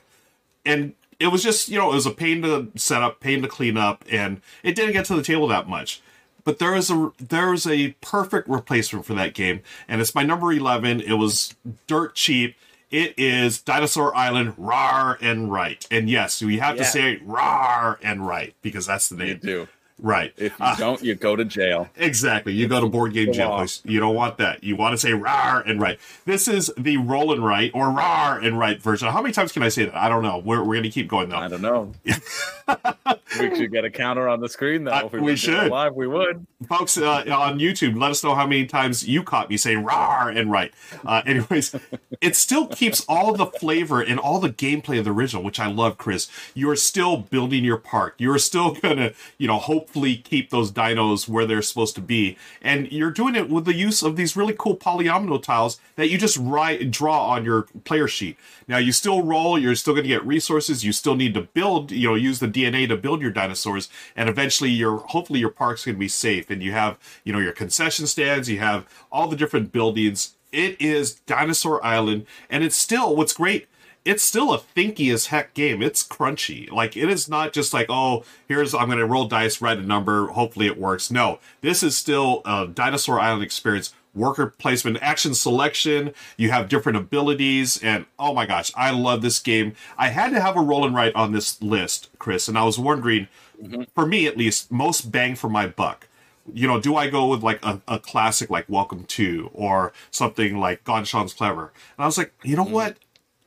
and 0.65 0.93
it 1.19 1.27
was 1.27 1.43
just 1.43 1.69
you 1.69 1.77
know 1.77 1.91
it 1.91 1.95
was 1.95 2.05
a 2.05 2.11
pain 2.11 2.41
to 2.41 2.69
set 2.75 3.01
up 3.01 3.19
pain 3.19 3.41
to 3.41 3.47
clean 3.47 3.77
up 3.77 4.03
and 4.09 4.41
it 4.63 4.75
didn't 4.75 4.93
get 4.93 5.05
to 5.05 5.15
the 5.15 5.23
table 5.23 5.47
that 5.47 5.67
much 5.67 6.01
but 6.43 6.59
there 6.59 6.75
is 6.75 6.89
a 6.89 7.11
there 7.19 7.53
is 7.53 7.65
a 7.67 7.91
perfect 8.01 8.47
replacement 8.47 9.05
for 9.05 9.13
that 9.13 9.33
game 9.33 9.61
and 9.87 10.01
it's 10.01 10.15
my 10.15 10.23
number 10.23 10.51
11 10.51 11.01
it 11.01 11.13
was 11.13 11.55
dirt 11.87 12.15
cheap 12.15 12.55
it 12.93 13.13
is 13.17 13.59
dinosaur 13.61 14.15
island 14.15 14.53
rar 14.57 15.17
and 15.21 15.51
right 15.51 15.85
and 15.91 16.09
yes 16.09 16.41
we 16.41 16.59
have 16.59 16.75
to 16.77 16.83
Yeah. 16.83 16.87
say 16.89 17.19
rar 17.23 17.99
and 18.01 18.25
right 18.25 18.53
because 18.61 18.85
that's 18.85 19.09
the 19.09 19.15
name. 19.17 19.27
you 19.27 19.35
do. 19.35 19.67
right 19.99 20.31
If 20.37 20.53
you 20.59 20.65
Uh, 20.65 20.75
don't, 20.75 21.01
you 21.03 21.15
go 21.15 21.35
to 21.35 21.43
jail. 21.45 21.89
Exactly. 21.95 22.53
You 22.53 22.67
go 22.67 22.79
to 22.81 22.87
board 22.87 23.13
game 23.13 23.31
jail. 23.33 23.55
place. 23.57 23.81
You 23.85 23.99
don't 23.99 24.15
want 24.15 24.37
that. 24.37 24.63
You 24.63 24.75
want 24.75 24.93
to 24.93 24.97
say 24.97 25.13
rar 25.13 25.61
and 25.65 25.79
right. 25.81 25.99
This 26.25 26.47
is 26.47 26.71
the 26.77 26.97
roll 26.97 27.31
and 27.33 27.43
right 27.45 27.71
or 27.73 27.89
rar 27.91 28.37
and 28.39 28.57
right 28.59 28.81
version. 28.81 29.09
How 29.11 29.21
many 29.21 29.33
times 29.33 29.51
can 29.51 29.63
I 29.63 29.69
say 29.69 29.85
that? 29.85 29.95
I 29.95 30.09
don't 30.09 30.23
know. 30.23 30.37
We're, 30.39 30.59
we're 30.63 30.75
going 30.75 30.83
to 30.83 30.89
keep 30.89 31.07
going 31.07 31.29
though. 31.29 31.37
I 31.37 31.47
don't 31.47 31.61
know. 31.61 31.91
we 33.39 33.55
should 33.55 33.71
get 33.71 33.85
a 33.85 33.89
counter 33.89 34.27
on 34.27 34.39
the 34.39 34.49
screen 34.49 34.83
though. 34.83 35.05
If 35.05 35.13
we 35.13 35.19
went 35.19 35.39
should. 35.39 35.71
live. 35.71 35.95
We 35.95 36.07
would. 36.07 36.45
folks 36.67 36.97
uh, 36.97 37.23
on 37.27 37.59
YouTube, 37.59 37.99
let 37.99 38.11
us 38.11 38.23
know 38.23 38.35
how 38.35 38.45
many 38.45 38.65
times 38.65 39.07
you 39.07 39.23
caught 39.23 39.49
me 39.49 39.57
saying 39.57 39.83
"rar" 39.83 40.29
and 40.29 40.51
right. 40.51 40.73
Uh, 41.05 41.21
anyways, 41.25 41.75
it 42.21 42.35
still 42.35 42.67
keeps 42.67 43.05
all 43.07 43.33
the 43.33 43.45
flavor 43.45 44.01
and 44.01 44.19
all 44.19 44.39
the 44.39 44.49
gameplay 44.49 44.99
of 44.99 45.05
the 45.05 45.11
original, 45.11 45.43
which 45.43 45.59
I 45.59 45.67
love, 45.67 45.97
Chris. 45.97 46.29
You 46.53 46.69
are 46.69 46.75
still 46.75 47.17
building 47.17 47.63
your 47.63 47.77
park. 47.77 48.15
You 48.17 48.31
are 48.31 48.39
still 48.39 48.73
gonna, 48.81 49.13
you 49.37 49.47
know, 49.47 49.57
hopefully 49.57 50.17
keep 50.17 50.49
those 50.49 50.71
dinos 50.71 51.27
where 51.27 51.45
they're 51.45 51.61
supposed 51.61 51.95
to 51.95 52.01
be, 52.01 52.37
and 52.61 52.91
you're 52.91 53.11
doing 53.11 53.35
it 53.35 53.49
with 53.49 53.65
the 53.65 53.75
use 53.75 54.03
of 54.03 54.15
these 54.15 54.35
really 54.35 54.55
cool 54.57 54.77
polyomino 54.77 55.41
tiles 55.41 55.79
that 55.95 56.09
you 56.09 56.17
just 56.17 56.37
write 56.37 56.91
draw 56.91 57.27
on 57.29 57.45
your 57.45 57.63
player 57.83 58.07
sheet. 58.07 58.37
Now 58.67 58.77
you 58.77 58.91
still 58.91 59.23
roll. 59.23 59.57
You're 59.57 59.75
still 59.75 59.95
to 59.95 60.01
get 60.01 60.25
resources. 60.25 60.83
You 60.83 60.91
still 60.91 61.15
need 61.15 61.33
to 61.33 61.41
build. 61.41 61.91
You 61.91 62.09
know, 62.09 62.15
use 62.15 62.39
the 62.39 62.47
DNA 62.47 62.87
to 62.87 62.97
build 62.97 63.21
your 63.23 63.31
dinosaurs, 63.31 63.89
and 64.15 64.29
eventually 64.29 64.69
your 64.69 64.97
hopefully 64.97 65.39
your 65.39 65.49
park's 65.49 65.85
going 65.85 65.95
to 65.95 65.99
be 65.99 66.07
safe. 66.07 66.49
And 66.49 66.61
you 66.61 66.71
have 66.73 66.99
you 67.23 67.33
know 67.33 67.39
your 67.39 67.51
concession 67.51 68.07
stands. 68.07 68.49
You 68.49 68.59
have 68.59 68.87
all 69.11 69.27
the 69.27 69.35
different 69.35 69.71
buildings. 69.71 70.35
It 70.51 70.79
is 70.79 71.15
Dinosaur 71.25 71.83
Island, 71.83 72.27
and 72.49 72.63
it's 72.63 72.75
still 72.75 73.15
what's 73.15 73.33
great. 73.33 73.67
It's 74.05 74.23
still 74.23 74.53
a 74.53 74.59
thinky 74.59 75.13
as 75.13 75.27
heck 75.27 75.53
game. 75.53 75.81
It's 75.81 76.05
crunchy. 76.05 76.69
Like 76.69 76.97
it 76.97 77.09
is 77.09 77.29
not 77.29 77.53
just 77.53 77.73
like 77.73 77.87
oh 77.89 78.23
here's 78.47 78.75
I'm 78.75 78.89
to 78.91 79.05
roll 79.05 79.25
dice, 79.25 79.61
write 79.61 79.79
a 79.79 79.81
number, 79.81 80.27
hopefully 80.27 80.67
it 80.67 80.77
works. 80.77 81.09
No, 81.09 81.39
this 81.61 81.81
is 81.81 81.97
still 81.97 82.41
a 82.45 82.67
Dinosaur 82.67 83.19
Island 83.19 83.43
experience 83.43 83.93
worker 84.13 84.47
placement, 84.47 84.97
action 85.01 85.33
selection. 85.33 86.13
You 86.37 86.51
have 86.51 86.69
different 86.69 86.97
abilities, 86.97 87.81
and 87.81 88.05
oh 88.19 88.33
my 88.33 88.45
gosh, 88.45 88.71
I 88.75 88.91
love 88.91 89.21
this 89.21 89.39
game. 89.39 89.73
I 89.97 90.09
had 90.09 90.31
to 90.31 90.41
have 90.41 90.55
a 90.55 90.61
roll 90.61 90.85
and 90.85 90.95
write 90.95 91.15
on 91.15 91.31
this 91.31 91.61
list, 91.61 92.09
Chris, 92.19 92.47
and 92.47 92.57
I 92.57 92.63
was 92.63 92.79
wondering, 92.79 93.27
mm-hmm. 93.61 93.83
for 93.93 94.05
me 94.05 94.27
at 94.27 94.37
least, 94.37 94.71
most 94.71 95.11
bang 95.11 95.35
for 95.35 95.49
my 95.49 95.67
buck. 95.67 96.07
You 96.53 96.67
know, 96.67 96.79
do 96.79 96.95
I 96.95 97.09
go 97.09 97.27
with 97.27 97.41
like 97.41 97.63
a, 97.63 97.81
a 97.87 97.99
classic 97.99 98.49
like 98.49 98.65
Welcome 98.67 99.05
to 99.05 99.49
or 99.53 99.93
something 100.11 100.57
like 100.59 100.83
Ganz 100.83 101.09
Schön 101.09 101.35
Clever? 101.35 101.71
And 101.97 102.03
I 102.03 102.05
was 102.05 102.17
like, 102.17 102.33
you 102.43 102.55
know 102.55 102.65
mm-hmm. 102.65 102.73
what? 102.73 102.97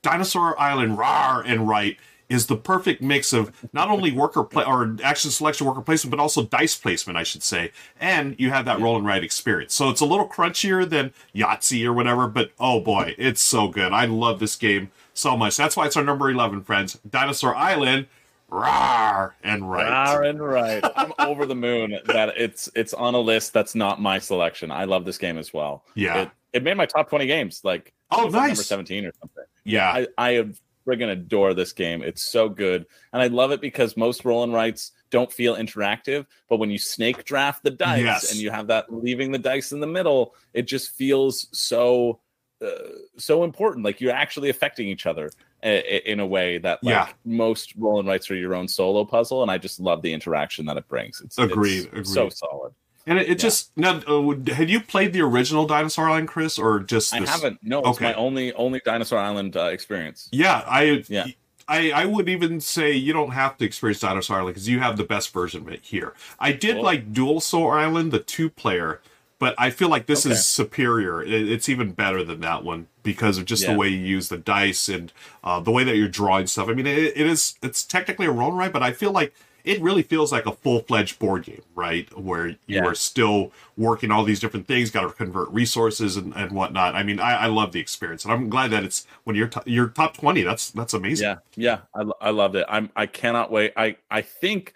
Dinosaur 0.02 0.58
Island 0.58 0.96
Rar 0.96 1.42
and 1.44 1.68
Right 1.68 1.98
is 2.28 2.46
the 2.46 2.56
perfect 2.56 3.00
mix 3.02 3.32
of 3.32 3.52
not 3.72 3.88
only 3.88 4.10
worker 4.12 4.42
play 4.42 4.64
or 4.64 4.96
action 5.02 5.30
selection 5.30 5.66
worker 5.66 5.80
placement, 5.80 6.10
but 6.10 6.20
also 6.20 6.42
dice 6.44 6.74
placement, 6.76 7.16
I 7.16 7.22
should 7.22 7.42
say. 7.42 7.70
And 8.00 8.34
you 8.38 8.50
have 8.50 8.64
that 8.64 8.80
roll 8.80 8.96
and 8.96 9.06
write 9.06 9.22
experience. 9.24 9.74
So 9.74 9.90
it's 9.90 10.00
a 10.00 10.06
little 10.06 10.28
crunchier 10.28 10.88
than 10.88 11.12
Yahtzee 11.34 11.84
or 11.86 11.92
whatever, 11.92 12.26
but 12.26 12.50
oh 12.58 12.80
boy, 12.80 13.14
it's 13.18 13.42
so 13.42 13.68
good. 13.68 13.92
I 13.92 14.06
love 14.06 14.40
this 14.40 14.56
game 14.56 14.90
so 15.14 15.36
much. 15.36 15.56
That's 15.56 15.76
why 15.76 15.86
it's 15.86 15.96
our 15.96 16.04
number 16.04 16.30
11, 16.30 16.62
friends. 16.62 16.98
Dinosaur 17.08 17.54
Island, 17.54 18.06
rar 18.48 19.34
and 19.42 19.70
right. 19.70 19.88
Rar 19.88 20.22
and 20.24 20.40
right. 20.40 20.84
I'm 20.96 21.12
over 21.18 21.46
the 21.46 21.54
moon 21.54 21.98
that 22.06 22.30
it's 22.36 22.68
it's 22.74 22.94
on 22.94 23.14
a 23.14 23.20
list 23.20 23.52
that's 23.52 23.74
not 23.74 24.00
my 24.00 24.18
selection. 24.18 24.70
I 24.70 24.84
love 24.84 25.04
this 25.04 25.18
game 25.18 25.38
as 25.38 25.52
well. 25.52 25.84
Yeah. 25.94 26.22
It, 26.22 26.30
it 26.54 26.62
made 26.62 26.76
my 26.76 26.86
top 26.86 27.08
20 27.08 27.26
games. 27.26 27.60
Like 27.64 27.92
Oh, 28.10 28.26
was, 28.26 28.34
like, 28.34 28.42
number 28.42 28.48
nice. 28.58 28.66
17 28.66 29.04
or 29.06 29.12
something. 29.20 29.44
yeah. 29.64 29.90
I, 29.90 30.06
I 30.16 30.46
friggin' 30.86 31.10
adore 31.10 31.52
this 31.54 31.72
game. 31.72 32.02
It's 32.02 32.22
so 32.22 32.48
good. 32.48 32.86
And 33.12 33.20
I 33.20 33.26
love 33.26 33.50
it 33.50 33.60
because 33.60 33.96
most 33.96 34.24
roll 34.24 34.44
and 34.44 34.52
writes 34.52 34.92
don't 35.10 35.32
feel 35.32 35.56
interactive. 35.56 36.26
But 36.48 36.58
when 36.58 36.70
you 36.70 36.78
snake 36.78 37.24
draft 37.24 37.62
the 37.62 37.70
dice 37.70 38.02
Yes. 38.02 38.30
and 38.32 38.40
you 38.40 38.50
have 38.50 38.68
that 38.68 38.92
leaving 38.92 39.32
the 39.32 39.38
dice 39.38 39.72
in 39.72 39.80
the 39.80 39.86
middle, 39.86 40.34
it 40.54 40.62
just 40.62 40.92
feels 40.92 41.48
so 41.52 42.20
uh, 42.62 42.68
so 43.18 43.44
important. 43.44 43.84
Like 43.84 44.00
you're 44.00 44.14
actually 44.14 44.48
affecting 44.48 44.88
each 44.88 45.04
other 45.04 45.30
i- 45.62 45.66
in 46.06 46.20
a 46.20 46.26
way 46.26 46.56
that 46.56 46.82
like 46.82 46.90
Yeah. 46.94 47.08
most 47.26 47.74
roll 47.76 47.98
and 47.98 48.08
writes 48.08 48.30
are 48.30 48.34
your 48.34 48.54
own 48.54 48.66
solo 48.66 49.04
puzzle. 49.04 49.42
And 49.42 49.50
I 49.50 49.58
just 49.58 49.78
love 49.78 50.00
the 50.00 50.10
interaction 50.14 50.64
that 50.64 50.78
it 50.78 50.88
brings. 50.88 51.20
It's 51.20 51.36
Agreed, 51.36 51.90
it's 51.92 52.14
so 52.14 52.30
solid. 52.30 52.72
And 53.06 53.18
it, 53.18 53.28
it 53.30 53.38
just 53.38 53.70
now 53.76 54.00
uh, 54.06 54.34
had 54.54 54.68
you 54.70 54.80
played 54.80 55.12
the 55.12 55.20
original 55.22 55.66
Dinosaur 55.66 56.08
Island, 56.08 56.28
Chris, 56.28 56.58
or 56.58 56.80
just 56.80 57.14
I 57.14 57.18
haven't. 57.24 57.58
No, 57.62 57.78
it's 57.80 57.88
Okay. 57.88 58.06
my 58.06 58.14
only 58.14 58.52
only 58.54 58.80
Dinosaur 58.84 59.18
Island 59.18 59.56
uh, 59.56 59.64
experience. 59.66 60.28
Yeah, 60.32 60.62
I 60.66 61.04
Yeah. 61.08 61.26
I, 61.68 61.90
I 61.90 62.04
would 62.04 62.28
even 62.28 62.60
say 62.60 62.92
you 62.92 63.12
don't 63.12 63.32
have 63.32 63.56
to 63.58 63.64
experience 63.64 63.98
Dinosaur 64.00 64.36
Island 64.36 64.54
because 64.54 64.68
you 64.68 64.78
have 64.78 64.96
the 64.96 65.02
best 65.04 65.32
version 65.32 65.62
of 65.62 65.68
it 65.68 65.80
here. 65.82 66.14
I 66.38 66.52
did 66.52 66.76
Cool. 66.76 66.84
like 66.84 67.12
Dual 67.12 67.40
Soul 67.40 67.70
Island, 67.72 68.12
the 68.12 68.20
two 68.20 68.48
player, 68.48 69.00
but 69.40 69.52
I 69.58 69.70
feel 69.70 69.88
like 69.88 70.06
this 70.06 70.24
Okay. 70.24 70.32
is 70.34 70.46
superior. 70.46 71.20
It, 71.24 71.32
it's 71.50 71.68
even 71.68 71.90
better 71.90 72.22
than 72.22 72.40
that 72.42 72.62
one 72.62 72.86
because 73.02 73.36
of 73.36 73.46
just 73.46 73.64
Yeah. 73.64 73.72
the 73.72 73.78
way 73.78 73.88
you 73.88 73.98
use 73.98 74.28
the 74.28 74.38
dice 74.38 74.88
and 74.88 75.12
uh, 75.42 75.58
the 75.58 75.72
way 75.72 75.82
that 75.82 75.96
you're 75.96 76.06
drawing 76.06 76.46
stuff. 76.46 76.68
I 76.68 76.72
mean, 76.72 76.86
it, 76.86 76.98
it 77.16 77.26
is 77.26 77.56
it's 77.62 77.82
technically 77.82 78.26
a 78.26 78.30
roll 78.30 78.50
and 78.50 78.58
write, 78.58 78.72
but 78.72 78.84
I 78.84 78.92
feel 78.92 79.10
like 79.10 79.34
it 79.66 79.82
really 79.82 80.02
feels 80.02 80.30
like 80.32 80.46
a 80.46 80.52
full 80.52 80.80
fledged 80.80 81.18
board 81.18 81.42
game, 81.42 81.60
right? 81.74 82.08
Where 82.16 82.46
you 82.48 82.56
Yeah. 82.68 82.84
are 82.84 82.94
still 82.94 83.52
working 83.76 84.10
all 84.12 84.24
these 84.24 84.40
different 84.40 84.66
things, 84.66 84.90
got 84.90 85.02
to 85.02 85.10
convert 85.10 85.50
resources 85.50 86.16
and, 86.16 86.32
and 86.34 86.52
whatnot. 86.52 86.94
I 86.94 87.02
mean, 87.02 87.18
I, 87.20 87.34
I 87.42 87.46
love 87.46 87.72
the 87.72 87.80
experience, 87.80 88.24
and 88.24 88.32
I'm 88.32 88.48
glad 88.48 88.70
that 88.70 88.84
it's 88.84 89.06
when 89.24 89.36
you're 89.36 89.48
t- 89.48 89.60
you're 89.66 89.88
top 89.88 90.16
twenty. 90.16 90.42
That's 90.42 90.70
that's 90.70 90.94
amazing. 90.94 91.26
Yeah, 91.26 91.36
yeah, 91.56 91.78
I, 91.94 92.28
I 92.28 92.30
loved 92.30 92.54
it. 92.54 92.64
I'm 92.68 92.90
I 92.96 93.06
cannot 93.06 93.50
wait. 93.50 93.72
I 93.76 93.96
I 94.10 94.22
think 94.22 94.72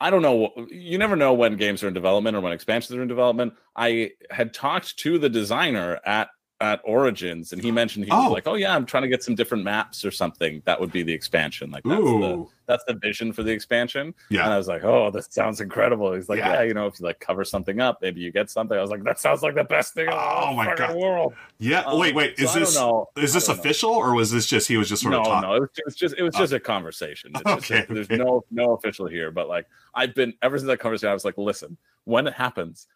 I 0.00 0.10
don't 0.10 0.22
know. 0.22 0.52
You 0.70 0.98
never 0.98 1.16
know 1.16 1.32
when 1.32 1.56
games 1.56 1.82
are 1.82 1.88
in 1.88 1.94
development 1.94 2.36
or 2.36 2.40
when 2.40 2.52
expansions 2.52 2.96
are 2.98 3.02
in 3.02 3.08
development. 3.08 3.54
I 3.74 4.10
had 4.30 4.52
talked 4.52 4.98
to 4.98 5.18
the 5.18 5.30
designer 5.30 6.00
at 6.04 6.28
at 6.64 6.80
Origins, 6.84 7.52
and 7.52 7.60
he 7.62 7.70
mentioned 7.70 8.06
he 8.06 8.10
was 8.10 8.28
Oh. 8.28 8.32
like, 8.32 8.46
"Oh 8.48 8.54
yeah, 8.54 8.74
I'm 8.74 8.86
trying 8.86 9.02
to 9.02 9.08
get 9.08 9.22
some 9.22 9.34
different 9.34 9.64
maps 9.64 10.04
or 10.04 10.10
something. 10.10 10.62
That 10.64 10.80
would 10.80 10.90
be 10.90 11.02
the 11.02 11.12
expansion. 11.12 11.70
Like 11.70 11.82
that's 11.84 12.00
the 12.00 12.06
Ooh. 12.06 12.50
that's 12.66 12.82
the 12.84 12.94
vision 12.94 13.32
for 13.32 13.42
the 13.42 13.50
expansion." 13.52 14.14
Yeah. 14.30 14.44
And 14.44 14.52
I 14.54 14.56
was 14.56 14.66
like, 14.66 14.82
"Oh, 14.82 15.10
this 15.10 15.26
sounds 15.30 15.60
incredible." 15.60 16.12
He's 16.14 16.28
like, 16.28 16.38
Yeah. 16.38 16.54
"Yeah, 16.54 16.62
you 16.62 16.74
know, 16.74 16.86
if 16.86 16.98
you 16.98 17.04
like 17.06 17.20
cover 17.20 17.44
something 17.44 17.80
up, 17.80 17.98
maybe 18.00 18.20
you 18.22 18.32
get 18.32 18.48
something." 18.50 18.76
I 18.76 18.80
was 18.80 18.90
like, 18.90 19.04
"That 19.04 19.18
sounds 19.20 19.42
like 19.42 19.54
the 19.54 19.64
best 19.64 19.94
thing 19.94 20.04
in 20.06 20.10
the 20.10 20.16
Oh 20.16 20.46
whole 20.46 20.54
my 20.56 20.74
God. 20.74 20.96
world." 20.96 21.34
Yeah. 21.58 21.80
Um, 21.82 21.98
wait, 21.98 22.14
wait. 22.14 22.38
Is 22.38 22.52
don't 22.52 22.60
this 22.60 22.68
is 22.70 23.32
this 23.34 23.46
don't 23.46 23.56
know. 23.56 23.60
official 23.60 23.90
or 23.90 24.14
was 24.14 24.30
this 24.30 24.46
just 24.46 24.66
he 24.66 24.76
was 24.76 24.88
just 24.88 25.02
sort 25.02 25.12
no, 25.12 25.20
of 25.20 25.26
talking? 25.26 25.48
no, 25.50 25.54
it 25.56 25.60
was, 25.60 25.70
it 25.76 25.84
was 25.84 25.94
just 25.96 26.14
it 26.18 26.22
was 26.22 26.34
just 26.34 26.52
a 26.54 26.60
conversation. 26.60 27.32
It's 27.34 27.42
just- 27.68 27.70
Okay, 27.70 27.86
there's 27.92 28.10
no 28.10 28.44
no 28.50 28.72
official 28.74 29.06
here, 29.06 29.30
but 29.30 29.48
like 29.48 29.66
I've 29.94 30.14
been 30.14 30.34
ever 30.42 30.58
since 30.58 30.66
that 30.68 30.78
conversation, 30.78 31.10
I 31.10 31.14
was 31.14 31.24
like, 31.24 31.38
listen, 31.38 31.76
when 32.04 32.26
it 32.26 32.34
happens, 32.34 32.86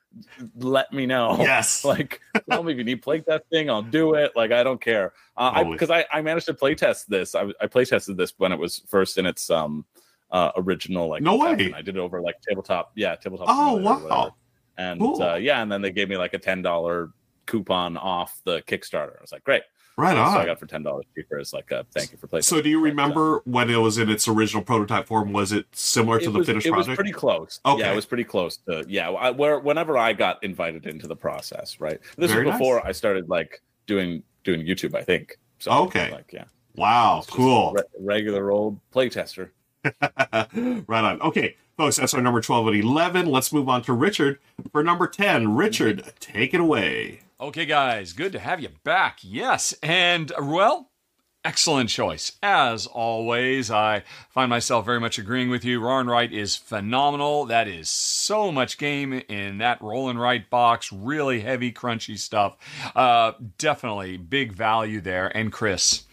let 0.56 0.92
me 0.92 1.06
know. 1.06 1.36
Yes. 1.40 1.84
like 1.84 2.20
tell 2.50 2.62
me 2.62 2.72
if 2.72 2.78
you 2.78 2.84
need 2.84 3.02
play 3.02 3.20
testing, 3.20 3.70
I'll 3.70 3.82
do 3.82 4.14
it. 4.14 4.32
Like 4.36 4.52
I 4.52 4.62
don't 4.62 4.80
care. 4.80 5.12
Uh, 5.36 5.52
I 5.54 5.64
because 5.64 5.90
I, 5.90 6.04
I 6.12 6.22
managed 6.22 6.46
to 6.46 6.54
play 6.54 6.74
test 6.74 7.08
this. 7.08 7.34
I, 7.34 7.46
I 7.60 7.66
play 7.66 7.84
tested 7.84 8.16
this 8.16 8.34
when 8.38 8.52
it 8.52 8.58
was 8.58 8.82
first 8.88 9.18
in 9.18 9.26
its 9.26 9.48
um 9.50 9.84
uh 10.30 10.50
original 10.56 11.08
like 11.08 11.22
No 11.22 11.36
way. 11.36 11.72
I 11.74 11.80
did 11.82 11.96
it 11.96 12.00
over 12.00 12.20
like 12.20 12.36
tabletop, 12.46 12.92
yeah, 12.96 13.14
tabletop. 13.16 13.46
Oh, 13.48 13.76
wow. 13.76 14.34
And 14.76 15.00
Cool. 15.00 15.22
uh, 15.22 15.34
yeah, 15.36 15.60
and 15.62 15.72
then 15.72 15.82
they 15.82 15.90
gave 15.90 16.08
me 16.08 16.16
like 16.16 16.34
a 16.34 16.38
ten 16.38 16.62
dollar 16.62 17.10
coupon 17.48 17.96
off 17.96 18.40
the 18.44 18.62
Kickstarter. 18.62 19.18
I 19.18 19.20
was 19.20 19.32
like, 19.32 19.42
great. 19.42 19.62
right 19.96 20.14
So 20.14 20.38
I 20.38 20.44
got 20.44 20.52
it 20.52 20.58
for 20.60 20.66
ten 20.66 20.82
dollars 20.82 21.06
cheaper 21.14 21.38
as 21.38 21.52
like 21.52 21.70
a 21.72 21.84
thank 21.92 22.12
you 22.12 22.18
for 22.18 22.28
playing. 22.28 22.42
So 22.42 22.60
do 22.62 22.68
you 22.68 22.80
remember 22.80 23.40
when 23.44 23.70
it 23.70 23.76
was 23.76 23.98
in 23.98 24.08
its 24.08 24.28
original 24.28 24.62
prototype 24.62 25.06
form? 25.06 25.32
Was 25.32 25.50
it 25.52 25.66
similar 25.72 26.20
to 26.20 26.28
it 26.28 26.32
the 26.32 26.38
was, 26.38 26.46
finished 26.46 26.66
it 26.66 26.72
was 26.72 26.86
pretty 26.86 27.12
close. 27.12 27.58
Okay. 27.66 27.80
Yeah, 27.80 27.92
it 27.92 27.96
was 27.96 28.06
pretty 28.06 28.24
close 28.24 28.58
to 28.68 28.84
yeah. 28.88 29.10
I, 29.10 29.30
where 29.30 29.58
whenever 29.58 29.98
I 29.98 30.12
got 30.12 30.42
invited 30.44 30.86
into 30.86 31.08
the 31.08 31.16
process, 31.16 31.80
right? 31.80 31.98
This 32.16 32.30
Very 32.30 32.44
was 32.44 32.52
nice. 32.52 32.58
before 32.60 32.86
I 32.86 32.92
started 32.92 33.28
like 33.28 33.60
doing 33.86 34.22
doing 34.44 34.64
YouTube. 34.64 34.94
I 34.94 35.02
think. 35.02 35.38
So 35.58 35.72
Okay. 35.72 36.12
Like 36.12 36.30
yeah. 36.32 36.44
wow, 36.76 37.24
cool. 37.28 37.72
re- 37.72 37.82
regular 37.98 38.52
old 38.52 38.78
playtester. 38.92 39.50
right 40.86 41.04
on. 41.04 41.20
Okay, 41.22 41.56
folks, 41.76 41.96
that's 41.96 42.14
our 42.14 42.20
number 42.20 42.40
12 42.40 42.68
and 42.68 42.76
11. 42.76 43.26
Let's 43.26 43.52
move 43.52 43.68
on 43.68 43.82
to 43.82 43.92
Richard 43.92 44.38
for 44.72 44.82
number 44.82 45.06
10. 45.06 45.54
Richard, 45.56 46.12
take 46.20 46.54
it 46.54 46.60
away. 46.60 47.20
Okay, 47.40 47.66
guys, 47.66 48.14
good 48.14 48.32
to 48.32 48.40
have 48.40 48.58
you 48.58 48.70
back. 48.82 49.20
Yes, 49.22 49.72
and 49.80 50.32
well, 50.42 50.90
excellent 51.44 51.88
choice. 51.88 52.32
As 52.42 52.84
always, 52.88 53.70
I 53.70 54.02
find 54.28 54.50
myself 54.50 54.84
very 54.84 54.98
much 54.98 55.20
agreeing 55.20 55.48
with 55.48 55.64
you. 55.64 55.88
And 55.88 56.08
Wright 56.08 56.32
is 56.32 56.56
phenomenal. 56.56 57.44
That 57.44 57.68
is 57.68 57.88
so 57.88 58.50
much 58.50 58.76
game 58.76 59.22
in 59.28 59.58
that 59.58 59.80
roll 59.80 60.08
and 60.08 60.20
write 60.20 60.50
box. 60.50 60.92
Really 60.92 61.38
heavy, 61.38 61.70
crunchy 61.70 62.18
stuff. 62.18 62.56
Uh, 62.96 63.34
definitely 63.56 64.16
big 64.16 64.52
value 64.52 65.00
there. 65.00 65.28
And 65.28 65.52
Chris, 65.52 66.06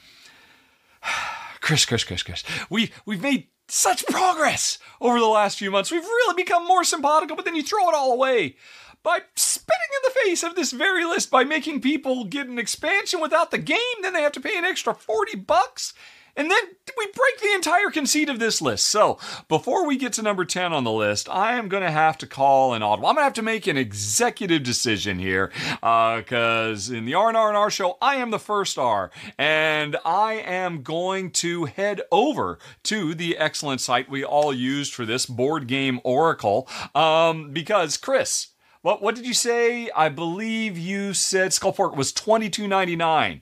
Chris, 1.60 1.86
Chris, 1.86 2.04
Chris, 2.04 2.22
Chris, 2.22 2.44
we 2.70 2.92
we've 3.08 3.24
made 3.24 3.48
such 3.68 4.06
progress 4.06 4.78
over 5.02 5.20
the 5.20 5.26
last 5.26 5.58
few 5.58 5.72
months. 5.72 5.90
We've 5.90 6.04
really 6.04 6.36
become 6.36 6.68
more 6.68 6.84
simpatico, 6.84 7.36
but 7.36 7.46
then 7.46 7.56
you 7.56 7.64
throw 7.64 7.90
it 7.90 7.96
all 7.96 8.14
away 8.14 8.58
by 9.06 9.20
spitting 9.36 9.80
in 9.94 10.02
the 10.04 10.20
face 10.20 10.44
of 10.44 10.56
this 10.56 10.72
very 10.72 11.06
list 11.06 11.30
by 11.30 11.44
making 11.44 11.80
people 11.80 12.26
get 12.26 12.48
an 12.48 12.60
expansion 12.60 13.22
without 13.22 13.52
the 13.52 13.58
game. 13.58 13.78
Then 14.02 14.14
they 14.14 14.24
have 14.24 14.34
to 14.34 14.42
pay 14.42 14.58
an 14.58 14.66
extra 14.66 14.94
forty 14.94 15.38
bucks. 15.38 15.94
And 16.38 16.52
then 16.52 16.64
we 16.98 17.06
break 17.06 17.40
the 17.42 17.54
entire 17.54 17.90
conceit 17.90 18.28
of 18.28 18.40
this 18.40 18.62
list. 18.62 18.86
So 18.90 19.18
before 19.48 19.88
we 19.88 19.96
get 19.96 20.12
to 20.14 20.22
number 20.22 20.44
10 20.44 20.74
on 20.74 20.84
the 20.84 20.92
list, 20.92 21.30
I 21.30 21.54
am 21.54 21.70
going 21.70 21.84
to 21.84 21.92
have 21.92 22.18
to 22.20 22.28
call 22.28 22.74
an 22.74 22.84
audible. 22.84 23.08
I'm 23.08 23.16
going 23.16 23.22
to 23.22 23.26
have 23.26 23.34
to 23.36 23.42
make 23.42 23.68
an 23.68 23.78
executive 23.78 24.64
decision 24.64 25.18
here 25.18 25.52
because 25.76 26.92
uh, 26.92 26.96
in 26.96 27.06
the 27.06 27.14
R&R 27.14 27.48
and 27.48 27.58
R 27.58 27.70
show, 27.70 27.98
I 28.02 28.16
am 28.16 28.32
the 28.32 28.40
first 28.40 28.78
R. 28.78 29.12
And 29.38 29.96
I 30.04 30.34
am 30.34 30.84
going 30.84 31.32
to 31.32 31.66
head 31.66 32.02
over 32.12 32.60
to 32.84 33.14
the 33.14 33.38
excellent 33.38 33.80
site 33.80 34.10
we 34.10 34.26
all 34.26 34.54
used 34.54 34.94
for 34.94 35.06
this 35.06 35.26
board 35.26 35.68
game 35.68 36.02
Oracle 36.04 36.68
um, 36.94 37.52
because, 37.52 37.96
Chris, 37.96 38.48
what, 38.86 39.02
what 39.02 39.16
did 39.16 39.26
you 39.26 39.34
say? 39.34 39.90
I 39.96 40.10
believe 40.10 40.78
you 40.78 41.16
said 41.16 41.54
skull 41.54 41.74
Skullport 41.74 41.96
was 41.96 42.14
twenty 42.14 42.52
two 42.52 42.68
ninety 42.68 42.96
nine. 42.96 43.42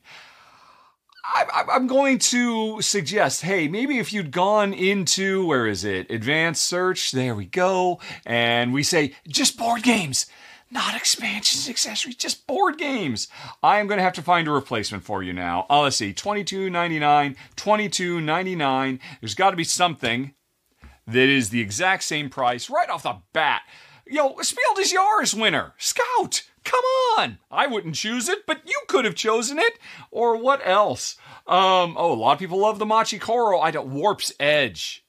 I'm 1.35 1.87
going 1.87 2.19
to 2.19 2.81
suggest, 2.81 3.41
hey, 3.41 3.67
maybe 3.67 3.97
if 3.97 4.13
you'd 4.13 4.31
gone 4.31 4.73
into, 4.73 5.45
where 5.45 5.67
is 5.67 5.83
it? 5.83 6.09
Advanced 6.09 6.63
search, 6.63 7.11
there 7.11 7.33
we 7.33 7.45
go. 7.45 7.99
And 8.25 8.73
we 8.73 8.83
say, 8.83 9.15
just 9.27 9.57
board 9.57 9.83
games, 9.83 10.27
not 10.69 10.95
expansions, 10.95 11.69
accessories, 11.69 12.15
just 12.15 12.45
board 12.45 12.77
games. 12.77 13.29
I 13.61 13.79
am 13.79 13.87
going 13.87 13.97
to 13.97 14.03
have 14.03 14.13
to 14.13 14.21
find 14.21 14.47
a 14.47 14.51
replacement 14.51 15.03
for 15.03 15.23
you 15.23 15.33
now. 15.33 15.65
Oh, 15.69 15.83
let's 15.83 15.95
see, 15.95 16.13
$22.99, 16.13 17.35
$22.99. 17.55 18.99
There's 19.21 19.35
got 19.35 19.51
to 19.51 19.57
be 19.57 19.63
something 19.63 20.33
that 21.07 21.29
is 21.29 21.49
the 21.49 21.61
exact 21.61 22.03
same 22.03 22.29
price 22.29 22.69
right 22.69 22.89
off 22.89 23.03
the 23.03 23.17
bat. 23.31 23.61
Yo, 24.05 24.35
Spiel 24.41 24.63
des 24.75 24.93
Jahres, 24.93 25.33
winner, 25.33 25.73
Scout. 25.77 26.43
Come 26.63 26.83
on! 27.17 27.39
I 27.49 27.67
wouldn't 27.67 27.95
choose 27.95 28.29
it, 28.29 28.45
but 28.45 28.61
you 28.65 28.79
could 28.87 29.05
have 29.05 29.15
chosen 29.15 29.59
it. 29.59 29.79
Or 30.11 30.37
what 30.37 30.65
else? 30.65 31.17
Um, 31.47 31.95
oh, 31.97 32.13
a 32.13 32.15
lot 32.15 32.33
of 32.33 32.39
people 32.39 32.59
love 32.59 32.79
the 32.79 32.85
Machi 32.85 33.19
Koro. 33.19 33.59
I 33.59 33.71
don't. 33.71 33.93
Warp's 33.93 34.31
Edge. 34.39 35.02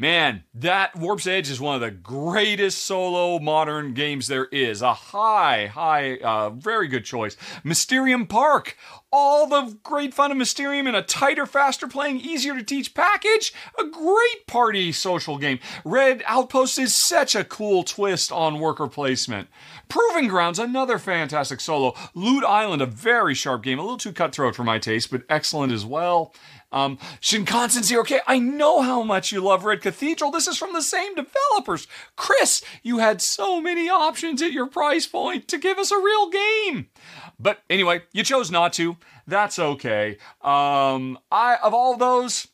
Man, 0.00 0.44
that 0.54 0.96
Warp's 0.96 1.26
Edge 1.26 1.50
is 1.50 1.60
one 1.60 1.74
of 1.74 1.82
the 1.82 1.90
greatest 1.90 2.84
solo 2.84 3.38
modern 3.38 3.92
games 3.92 4.28
there 4.28 4.46
is. 4.46 4.80
A 4.80 4.94
high, 4.94 5.66
high, 5.66 6.16
uh, 6.16 6.48
very 6.48 6.88
good 6.88 7.04
choice. 7.04 7.36
Mysterium 7.64 8.26
Park. 8.26 8.78
All 9.12 9.46
the 9.46 9.76
great 9.82 10.14
fun 10.14 10.30
of 10.30 10.38
Mysterium 10.38 10.86
in 10.86 10.94
a 10.94 11.02
tighter, 11.02 11.44
faster 11.44 11.86
playing, 11.86 12.20
easier 12.20 12.54
to 12.54 12.62
teach 12.62 12.94
package. 12.94 13.52
A 13.78 13.84
great 13.84 14.46
party 14.46 14.90
social 14.90 15.36
game. 15.36 15.58
Red 15.84 16.22
Outpost 16.24 16.78
is 16.78 16.94
such 16.94 17.34
a 17.34 17.44
cool 17.44 17.82
twist 17.82 18.32
on 18.32 18.58
worker 18.58 18.86
placement. 18.86 19.48
Proving 19.90 20.28
Grounds, 20.28 20.58
another 20.58 20.98
fantastic 20.98 21.60
solo. 21.60 21.92
Loot 22.14 22.44
Island, 22.44 22.80
a 22.80 22.86
very 22.86 23.34
sharp 23.34 23.64
game. 23.64 23.78
A 23.78 23.82
little 23.82 23.98
too 23.98 24.12
cutthroat 24.12 24.54
for 24.54 24.64
my 24.64 24.78
taste, 24.78 25.10
but 25.10 25.24
excellent 25.28 25.72
as 25.72 25.84
well. 25.84 26.32
Um, 26.72 26.98
Shinkansen 27.20 27.82
Zero 27.82 28.04
K, 28.04 28.20
I 28.26 28.38
know 28.38 28.80
how 28.80 29.02
much 29.02 29.32
you 29.32 29.40
love 29.40 29.64
Red 29.64 29.82
Cathedral. 29.82 30.30
This 30.30 30.46
is 30.46 30.56
from 30.56 30.72
the 30.72 30.82
same 30.82 31.14
developers. 31.14 31.88
Chris, 32.16 32.62
you 32.82 32.98
had 32.98 33.20
so 33.20 33.60
many 33.60 33.88
options 33.88 34.40
at 34.40 34.52
your 34.52 34.66
price 34.66 35.06
point 35.06 35.48
to 35.48 35.58
give 35.58 35.78
us 35.78 35.90
a 35.90 35.98
real 35.98 36.30
game. 36.30 36.88
But 37.38 37.60
anyway, 37.68 38.02
you 38.12 38.22
chose 38.22 38.50
not 38.50 38.72
to. 38.74 38.96
That's 39.26 39.58
okay. 39.58 40.18
Um, 40.42 41.18
I 41.30 41.56
of 41.62 41.74
all 41.74 41.96
those, 41.96 42.48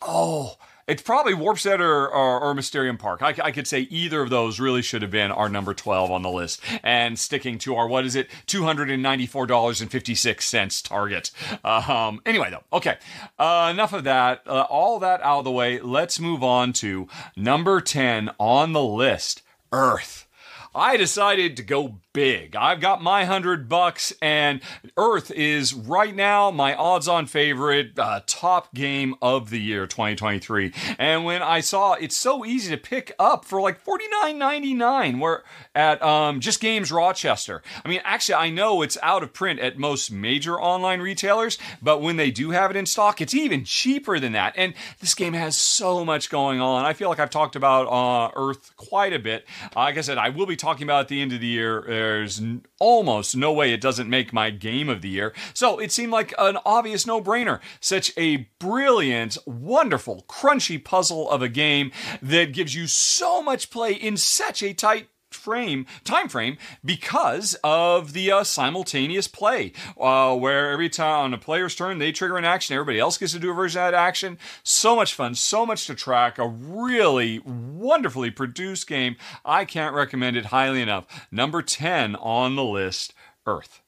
oh, 0.00 0.56
it's 0.88 1.02
probably 1.02 1.34
Warp's 1.34 1.66
Edge 1.66 1.80
or, 1.80 2.08
or, 2.08 2.40
or 2.40 2.54
Mysterium 2.54 2.96
Park. 2.96 3.22
I, 3.22 3.34
I, 3.44 3.52
could 3.52 3.66
say 3.66 3.80
either 3.82 4.22
of 4.22 4.30
those 4.30 4.58
really 4.58 4.80
should 4.80 5.02
have 5.02 5.10
been 5.10 5.30
our 5.30 5.50
number 5.50 5.74
12 5.74 6.10
on 6.10 6.22
the 6.22 6.30
list. 6.30 6.62
And 6.82 7.18
sticking 7.18 7.58
to 7.58 7.76
our, 7.76 7.86
what 7.86 8.06
is 8.06 8.16
it, 8.16 8.30
$294.56 8.46 10.82
target. 10.82 11.30
Um, 11.62 12.22
anyway, 12.24 12.48
though, 12.50 12.64
okay. 12.72 12.96
Uh, 13.38 13.68
enough 13.70 13.92
of 13.92 14.04
that. 14.04 14.40
Uh, 14.46 14.64
all 14.70 14.98
that 15.00 15.20
out 15.22 15.40
of 15.40 15.44
the 15.44 15.50
way. 15.50 15.78
Let's 15.78 16.18
move 16.18 16.42
on 16.42 16.72
to 16.74 17.06
number 17.36 17.82
10 17.82 18.30
on 18.38 18.72
the 18.72 18.82
list 18.82 19.42
Earth. 19.70 20.26
I 20.74 20.96
decided 20.96 21.54
to 21.56 21.62
go 21.62 21.98
big. 22.18 22.56
I've 22.56 22.80
got 22.80 23.00
my 23.00 23.24
hundred 23.26 23.68
bucks, 23.68 24.12
and 24.20 24.60
Earth 24.96 25.30
is 25.30 25.72
right 25.72 26.12
now 26.12 26.50
my 26.50 26.74
odds-on 26.74 27.26
favorite, 27.26 27.96
uh, 27.96 28.22
top 28.26 28.74
game 28.74 29.14
of 29.22 29.50
the 29.50 29.60
year 29.60 29.86
2023. 29.86 30.72
And 30.98 31.24
when 31.24 31.42
I 31.42 31.60
saw 31.60 31.92
it's 31.92 32.16
so 32.16 32.44
easy 32.44 32.72
to 32.72 32.76
pick 32.76 33.12
up 33.20 33.44
for 33.44 33.60
like 33.60 33.84
49.99, 33.84 35.20
where 35.20 35.44
at 35.76 36.02
um, 36.02 36.40
Just 36.40 36.60
Games 36.60 36.90
Rochester. 36.90 37.62
I 37.84 37.88
mean, 37.88 38.00
actually, 38.02 38.34
I 38.34 38.50
know 38.50 38.82
it's 38.82 38.98
out 39.00 39.22
of 39.22 39.32
print 39.32 39.60
at 39.60 39.78
most 39.78 40.10
major 40.10 40.60
online 40.60 41.00
retailers, 41.00 41.56
but 41.80 42.02
when 42.02 42.16
they 42.16 42.32
do 42.32 42.50
have 42.50 42.72
it 42.72 42.76
in 42.76 42.84
stock, 42.84 43.20
it's 43.20 43.32
even 43.32 43.64
cheaper 43.64 44.18
than 44.18 44.32
that. 44.32 44.54
And 44.56 44.74
this 44.98 45.14
game 45.14 45.34
has 45.34 45.56
so 45.56 46.04
much 46.04 46.30
going 46.30 46.60
on. 46.60 46.84
I 46.84 46.94
feel 46.94 47.08
like 47.08 47.20
I've 47.20 47.30
talked 47.30 47.54
about 47.54 47.86
uh, 47.86 48.32
Earth 48.34 48.76
quite 48.76 49.12
a 49.12 49.20
bit. 49.20 49.46
like 49.76 49.96
I 49.96 50.00
said, 50.00 50.18
I 50.18 50.30
will 50.30 50.46
be 50.46 50.56
talking 50.56 50.82
about 50.82 51.02
at 51.02 51.08
the 51.08 51.22
end 51.22 51.32
of 51.32 51.40
the 51.40 51.46
year. 51.46 51.78
There's 52.08 52.40
almost 52.80 53.36
no 53.36 53.52
way 53.52 53.74
it 53.74 53.82
doesn't 53.82 54.08
make 54.08 54.32
my 54.32 54.48
game 54.48 54.88
of 54.88 55.02
the 55.02 55.10
year. 55.10 55.34
So 55.52 55.78
it 55.78 55.92
seemed 55.92 56.10
like 56.10 56.32
an 56.38 56.56
obvious 56.64 57.06
no 57.06 57.20
brainer. 57.20 57.60
Such 57.80 58.14
a 58.16 58.48
brilliant, 58.58 59.36
wonderful, 59.44 60.24
crunchy 60.26 60.82
puzzle 60.82 61.30
of 61.30 61.42
a 61.42 61.50
game 61.50 61.92
that 62.22 62.54
gives 62.54 62.74
you 62.74 62.86
so 62.86 63.42
much 63.42 63.68
play 63.68 63.92
in 63.92 64.16
such 64.16 64.62
a 64.62 64.72
tight 64.72 65.08
frame 65.38 65.86
time 66.04 66.28
frame 66.28 66.58
because 66.84 67.56
of 67.64 68.12
the 68.12 68.30
uh, 68.30 68.44
simultaneous 68.44 69.28
play. 69.28 69.72
Uh, 69.98 70.34
where 70.36 70.70
every 70.70 70.88
time 70.88 71.24
on 71.24 71.34
a 71.34 71.38
player's 71.38 71.74
turn 71.74 71.98
they 71.98 72.12
trigger 72.12 72.36
an 72.36 72.44
action 72.44 72.74
everybody 72.74 72.98
else 72.98 73.16
gets 73.16 73.32
to 73.32 73.38
do 73.38 73.50
a 73.50 73.54
version 73.54 73.80
of 73.80 73.92
that 73.92 73.98
action. 73.98 74.38
So 74.62 74.96
much 74.96 75.14
fun 75.14 75.34
so 75.34 75.64
much 75.64 75.86
to 75.86 75.94
track 75.94 76.38
a 76.38 76.46
really 76.46 77.38
wonderfully 77.40 78.30
produced 78.30 78.86
game. 78.86 79.16
I 79.44 79.64
can't 79.64 79.94
recommend 79.94 80.36
it 80.36 80.46
highly 80.46 80.82
enough. 80.82 81.26
Number 81.30 81.62
10 81.62 82.16
on 82.16 82.56
the 82.56 82.64
list 82.64 83.14
earth 83.46 83.80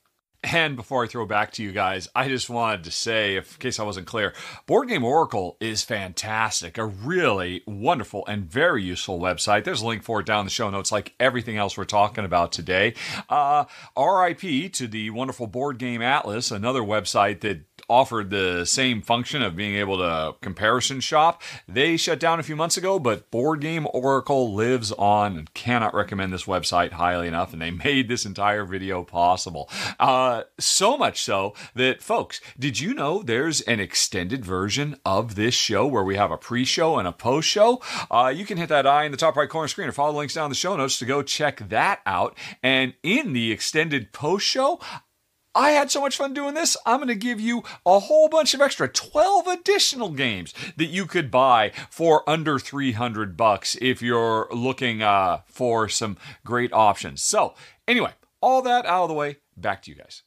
and 0.43 0.75
before 0.75 1.05
I 1.05 1.07
throw 1.07 1.27
back 1.27 1.53
to 1.53 1.63
you 1.63 1.71
guys, 1.71 2.09
I 2.15 2.29
just 2.29 2.49
wanted 2.49 2.85
to 2.85 2.91
say, 2.91 3.37
if, 3.37 3.55
in 3.55 3.59
case 3.59 3.79
I 3.79 3.83
wasn't 3.83 4.07
clear, 4.07 4.33
Board 4.67 4.89
Game 4.89 5.05
Oracle 5.05 5.59
is 5.61 5.83
fantastic. 5.83 6.79
A 6.79 6.85
really 6.87 7.63
wonderful 7.67 8.27
and 8.27 8.45
very 8.45 8.83
useful 8.83 9.21
website. 9.21 9.65
There's 9.65 9.83
a 9.83 9.87
link 9.87 10.03
for 10.03 10.21
it 10.21 10.27
down 10.27 10.41
in 10.41 10.47
the 10.47 10.51
show 10.51 10.71
notes, 10.71 10.91
like 10.91 11.15
everything 11.21 11.59
else 11.59 11.77
we're 11.77 11.85
talking 11.85 12.25
about 12.25 12.53
today. 12.53 12.95
Uh, 13.29 13.65
RIP 13.99 14.73
to 14.73 14.89
the 14.89 15.11
wonderful 15.11 15.47
Board 15.47 15.79
Game 15.79 16.01
Atlas, 16.01 16.51
another 16.51 16.83
website 16.83 17.41
that 17.41 17.70
offered 17.91 18.31
the 18.31 18.65
same 18.65 19.03
function 19.03 19.43
of 19.43 19.57
being 19.57 19.75
able 19.75 19.99
to 19.99 20.35
comparison 20.41 21.01
shop. 21.01 21.43
They 21.69 21.97
shut 21.97 22.21
down 22.21 22.39
a 22.39 22.45
few 22.45 22.57
months 22.57 22.77
ago, 22.77 22.99
but 22.99 23.31
Board 23.31 23.61
Game 23.61 23.87
Oracle 23.93 24.55
lives 24.55 24.93
on 24.93 25.37
and 25.37 25.53
cannot 25.53 25.93
recommend 25.93 26.33
this 26.33 26.45
website 26.45 26.93
highly 26.93 27.27
enough. 27.27 27.53
And 27.53 27.61
they 27.61 27.71
made 27.91 28.09
this 28.09 28.25
entire 28.25 28.65
video 28.65 29.03
possible. 29.03 29.69
Uh, 29.99 30.45
so 30.59 30.97
much 30.97 31.21
so 31.21 31.55
that, 31.75 32.01
folks, 32.01 32.41
did 32.59 32.79
you 32.79 32.95
know 32.95 33.23
there's 33.23 33.61
an 33.63 33.81
extended 33.81 34.45
version 34.45 34.97
of 35.05 35.35
this 35.35 35.55
show 35.55 35.87
where 35.87 36.05
we 36.05 36.17
have 36.17 36.31
a 36.31 36.39
pre 36.39 36.65
show 36.65 36.99
and 36.99 37.09
a 37.09 37.13
post 37.13 37.49
show? 37.49 37.83
Uh, 38.11 38.33
you 38.35 38.47
can 38.47 38.57
hit 38.57 38.69
that 38.69 38.87
eye 38.87 39.05
in 39.05 39.11
the 39.11 39.17
top 39.17 39.37
right 39.37 39.49
corner 39.49 39.69
screen 39.69 39.89
or 39.89 39.93
follow 39.93 40.13
the 40.13 40.19
links 40.19 40.35
down 40.35 40.45
in 40.45 40.51
the 40.51 40.55
show 40.55 40.77
notes 40.77 40.99
to 41.01 41.05
go 41.05 41.23
check 41.23 41.69
that 41.69 42.01
out. 42.07 42.39
And 42.63 42.95
in 43.03 43.33
the 43.33 43.51
extended 43.51 44.13
post 44.13 44.47
show, 44.47 44.79
I 45.55 45.71
had 45.73 45.91
so 45.91 46.01
much 46.01 46.17
fun 46.17 46.33
doing 46.33 46.55
this. 46.55 46.77
I'm 46.87 46.99
going 46.99 47.09
to 47.09 47.15
give 47.15 47.41
you 47.41 47.65
a 47.85 47.99
whole 47.99 48.29
bunch 48.29 48.55
of 48.55 48.61
extra 48.61 48.89
12 48.89 49.47
additional 49.49 50.11
games 50.11 50.55
that 50.77 50.87
you 50.87 51.07
could 51.07 51.31
buy 51.31 51.73
for 51.91 52.29
under 52.29 52.59
300 52.59 53.37
bucks 53.37 53.77
if 53.81 54.01
you're 54.01 54.49
looking 54.53 55.03
uh, 55.03 55.41
for 55.47 55.89
some 55.89 56.17
great 56.45 56.73
options. 56.73 57.23
So, 57.23 57.55
anyway, 57.89 58.13
all 58.41 58.63
that 58.63 58.87
out 58.87 59.05
of 59.05 59.09
the 59.09 59.15
way, 59.15 59.39
back 59.57 59.83
to 59.83 59.91
you 59.91 59.97
guys. 59.97 60.23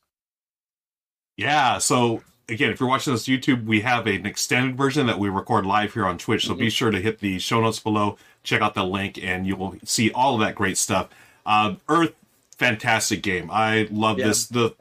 Yeah, 1.37 1.77
so 1.77 2.21
again, 2.49 2.71
if 2.71 2.79
you're 2.79 2.89
watching 2.89 3.13
this 3.13 3.27
YouTube, 3.27 3.65
we 3.65 3.81
have 3.81 4.07
an 4.07 4.25
extended 4.25 4.77
version 4.77 5.07
that 5.07 5.19
we 5.19 5.29
record 5.29 5.65
live 5.65 5.93
here 5.93 6.05
on 6.05 6.17
Twitch. 6.17 6.45
So 6.45 6.53
be 6.53 6.69
sure 6.69 6.91
to 6.91 6.99
hit 6.99 7.19
the 7.19 7.39
show 7.39 7.61
notes 7.61 7.79
below, 7.79 8.17
check 8.43 8.61
out 8.61 8.75
the 8.75 8.83
link, 8.83 9.21
and 9.23 9.47
you 9.47 9.55
will 9.55 9.75
see 9.83 10.11
all 10.11 10.35
of 10.35 10.41
that 10.41 10.55
great 10.55 10.77
stuff. 10.77 11.09
Uh, 11.45 11.75
Earth, 11.89 12.13
fantastic 12.57 13.23
game. 13.23 13.49
I 13.51 13.87
love 13.89 14.19
yeah. 14.19 14.27
this. 14.27 14.47
The 14.47 14.75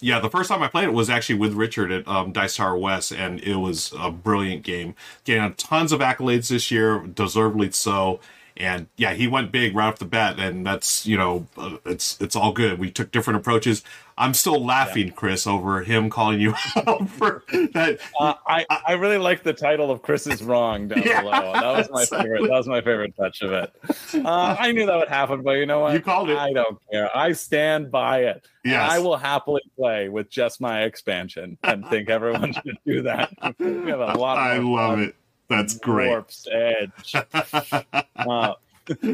yeah, 0.00 0.20
the 0.20 0.30
first 0.30 0.48
time 0.48 0.62
I 0.62 0.68
played 0.68 0.84
it 0.84 0.92
was 0.92 1.10
actually 1.10 1.38
with 1.38 1.54
Richard 1.54 1.90
at 1.90 2.06
um, 2.06 2.32
Dice 2.32 2.56
Tower 2.56 2.76
West, 2.78 3.10
and 3.10 3.40
it 3.40 3.56
was 3.56 3.92
a 3.98 4.10
brilliant 4.10 4.62
game. 4.62 4.94
Getting 5.24 5.54
tons 5.54 5.90
of 5.92 6.00
accolades 6.00 6.48
this 6.48 6.70
year, 6.70 7.00
deservedly 7.00 7.72
so. 7.72 8.20
And 8.58 8.88
yeah, 8.96 9.14
he 9.14 9.28
went 9.28 9.52
big 9.52 9.74
right 9.76 9.86
off 9.86 9.98
the 10.00 10.04
bat, 10.04 10.38
and 10.40 10.66
that's 10.66 11.06
you 11.06 11.16
know, 11.16 11.46
uh, 11.56 11.76
it's 11.86 12.20
it's 12.20 12.34
all 12.34 12.52
good. 12.52 12.78
We 12.80 12.90
took 12.90 13.12
different 13.12 13.38
approaches. 13.38 13.84
I'm 14.20 14.34
still 14.34 14.64
laughing, 14.64 15.12
Chris, 15.12 15.46
over 15.46 15.82
him 15.82 16.10
calling 16.10 16.40
you 16.40 16.54
out 16.88 17.08
for 17.08 17.44
that. 17.52 18.00
Uh, 18.18 18.34
I 18.48 18.66
I 18.84 18.94
really 18.94 19.18
like 19.18 19.44
the 19.44 19.52
title 19.52 19.92
of 19.92 20.02
Chris 20.02 20.26
is 20.26 20.42
wrong 20.42 20.88
down 20.88 21.04
Yeah, 21.04 21.20
below. 21.20 21.52
That 21.52 21.64
was 21.76 21.88
my 21.90 22.02
exactly. 22.02 22.18
favorite. 22.24 22.42
That 22.48 22.50
was 22.56 22.66
my 22.66 22.80
favorite 22.80 23.14
touch 23.16 23.42
of 23.42 23.52
it. 23.52 23.72
Uh, 24.14 24.56
I 24.58 24.72
knew 24.72 24.86
that 24.86 24.96
would 24.96 25.08
happen, 25.08 25.42
but 25.42 25.52
you 25.52 25.66
know 25.66 25.78
what? 25.78 25.94
You 25.94 26.00
called 26.00 26.28
it. 26.30 26.36
I 26.36 26.52
don't 26.52 26.78
care. 26.90 27.16
I 27.16 27.32
stand 27.32 27.92
by 27.92 28.24
it. 28.24 28.44
Yes. 28.64 28.90
I 28.90 28.98
will 28.98 29.16
happily 29.16 29.62
play 29.76 30.08
with 30.08 30.30
just 30.30 30.60
my 30.60 30.82
expansion 30.82 31.56
and 31.62 31.86
think 31.86 32.10
everyone 32.10 32.52
should 32.66 32.78
do 32.84 33.02
that. 33.02 33.30
we 33.60 33.88
have 33.88 34.00
a 34.00 34.14
lot. 34.18 34.36
I 34.36 34.58
love 34.58 34.96
fun. 34.98 35.02
it. 35.04 35.14
That's 35.48 35.78
great. 35.78 36.08
Warp's 36.08 36.46
Edge. 36.50 37.14
Uh, 38.16 38.54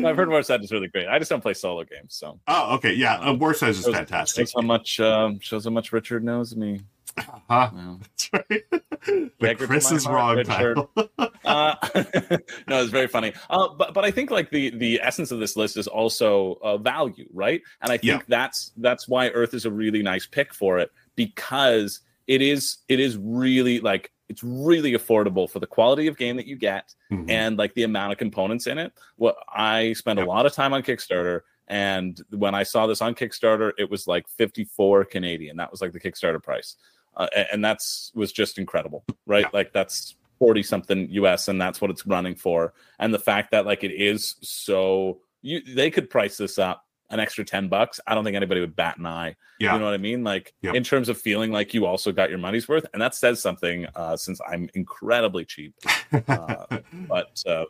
I've 0.07 0.16
heard 0.16 0.28
Warp's 0.28 0.51
Edge 0.51 0.62
is 0.62 0.70
really 0.72 0.89
great. 0.89 1.09
I 1.09 1.18
just 1.18 1.28
don't 1.30 1.41
play 1.41 1.53
solo 1.55 1.82
games, 1.85 2.14
so 2.14 2.39
Oh, 2.47 2.74
okay. 2.76 2.93
Yeah, 2.95 3.16
uh, 3.18 3.35
Warp's 3.35 3.62
Edge 3.62 3.70
is 3.76 3.85
shows, 3.85 3.95
fantastic. 3.95 4.47
shows 4.47 4.53
how 4.57 4.62
much 4.62 5.01
um, 5.01 5.41
shows 5.41 5.64
how 5.64 5.70
much 5.70 5.93
Richard 5.93 6.22
knows 6.24 6.55
me. 6.57 6.80
Huh? 7.18 7.70
Well, 7.72 8.01
That's 8.01 8.30
right. 8.32 8.62
The 9.39 9.55
Chris 9.55 9.93
is 9.93 10.07
wrong 10.07 10.37
Richard. 10.37 10.47
title. 10.51 10.91
uh, 11.45 11.74
no, 12.66 12.80
it's 12.82 12.91
very 12.91 13.07
funny. 13.07 13.35
Uh, 13.51 13.68
but 13.76 13.93
but 13.93 14.05
I 14.05 14.11
think 14.11 14.30
like 14.30 14.51
the 14.51 14.70
the 14.70 14.99
essence 15.03 15.30
of 15.30 15.41
this 15.41 15.57
list 15.57 15.76
is 15.76 15.87
also 15.87 16.59
uh, 16.62 16.78
value, 16.78 17.28
right? 17.35 17.61
And 17.82 17.93
I 17.93 17.99
think 17.99 18.05
Yeah. 18.05 18.18
that's 18.28 18.72
that's 18.78 19.07
why 19.07 19.28
Earth 19.28 19.53
is 19.55 19.66
a 19.66 19.70
really 19.70 20.03
nice 20.03 20.26
pick 20.26 20.55
for 20.55 20.78
it 20.78 20.91
because 21.16 22.01
it 22.26 22.41
is 22.41 22.78
it 22.89 22.99
is 22.99 23.18
really 23.18 23.80
like 23.80 24.11
it's 24.28 24.42
really 24.42 24.92
affordable 24.92 25.48
for 25.48 25.60
the 25.60 25.66
quality 25.66 26.06
of 26.06 26.16
game 26.16 26.36
that 26.36 26.46
you 26.46 26.56
get 26.56 26.94
Mhm. 27.12 27.30
and 27.30 27.58
like 27.58 27.74
the 27.74 27.82
amount 27.82 28.12
of 28.12 28.18
components 28.18 28.66
in 28.66 28.78
it. 28.78 28.92
Well, 29.16 29.36
I 29.48 29.92
spent 29.94 30.18
Yep. 30.18 30.26
a 30.26 30.30
lot 30.30 30.46
of 30.46 30.52
time 30.52 30.72
on 30.72 30.82
Kickstarter. 30.82 31.40
And 31.68 32.20
when 32.30 32.54
I 32.54 32.62
saw 32.62 32.86
this 32.86 33.00
on 33.02 33.14
Kickstarter, 33.14 33.72
it 33.78 33.90
was 33.90 34.06
like 34.06 34.28
54 34.28 35.04
Canadian. 35.04 35.56
That 35.56 35.70
was 35.70 35.80
like 35.80 35.92
the 35.92 36.00
Kickstarter 36.00 36.42
price. 36.42 36.76
Uh, 37.16 37.28
and 37.52 37.64
that's 37.64 38.10
was 38.14 38.32
just 38.32 38.58
incredible, 38.58 39.04
right? 39.26 39.44
Yeah. 39.44 39.50
Like 39.52 39.72
that's 39.72 40.16
40 40.38 40.62
something 40.62 41.08
US 41.10 41.48
and 41.48 41.60
that's 41.60 41.80
what 41.80 41.90
it's 41.90 42.06
running 42.06 42.34
for. 42.34 42.74
And 42.98 43.14
the 43.14 43.18
fact 43.20 43.50
that 43.52 43.66
like 43.66 43.84
it 43.84 43.92
is 43.92 44.36
so 44.42 45.20
you 45.42 45.60
they 45.74 45.90
could 45.90 46.10
price 46.10 46.36
this 46.38 46.58
up 46.58 46.84
an 47.11 47.20
extra 47.20 47.44
10 47.44 47.68
bucks. 47.68 48.00
I 48.07 48.14
don't 48.14 48.24
think 48.24 48.36
anybody 48.36 48.61
would 48.61 48.74
bat 48.74 48.98
an 48.98 49.07
eye. 49.07 49.36
Yeah. 49.61 49.72
You 49.74 49.78
know 49.78 49.84
what 49.84 49.94
I 49.94 49.98
mean? 49.98 50.24
Like 50.24 50.55
Yep. 50.62 50.74
in 50.74 50.82
terms 50.82 51.09
of 51.09 51.20
feeling 51.20 51.52
like 51.52 51.74
you 51.74 51.86
also 51.86 52.12
got 52.12 52.30
your 52.30 52.38
money's 52.38 52.68
worth. 52.68 52.86
And 52.92 53.00
that 53.02 53.14
says 53.14 53.40
something 53.40 53.86
uh, 53.94 54.16
since 54.16 54.40
I'm 54.50 54.68
incredibly 54.74 55.44
cheap. 55.44 55.74
Uh, 56.28 56.66
but 57.09 57.42
uh, 57.46 57.64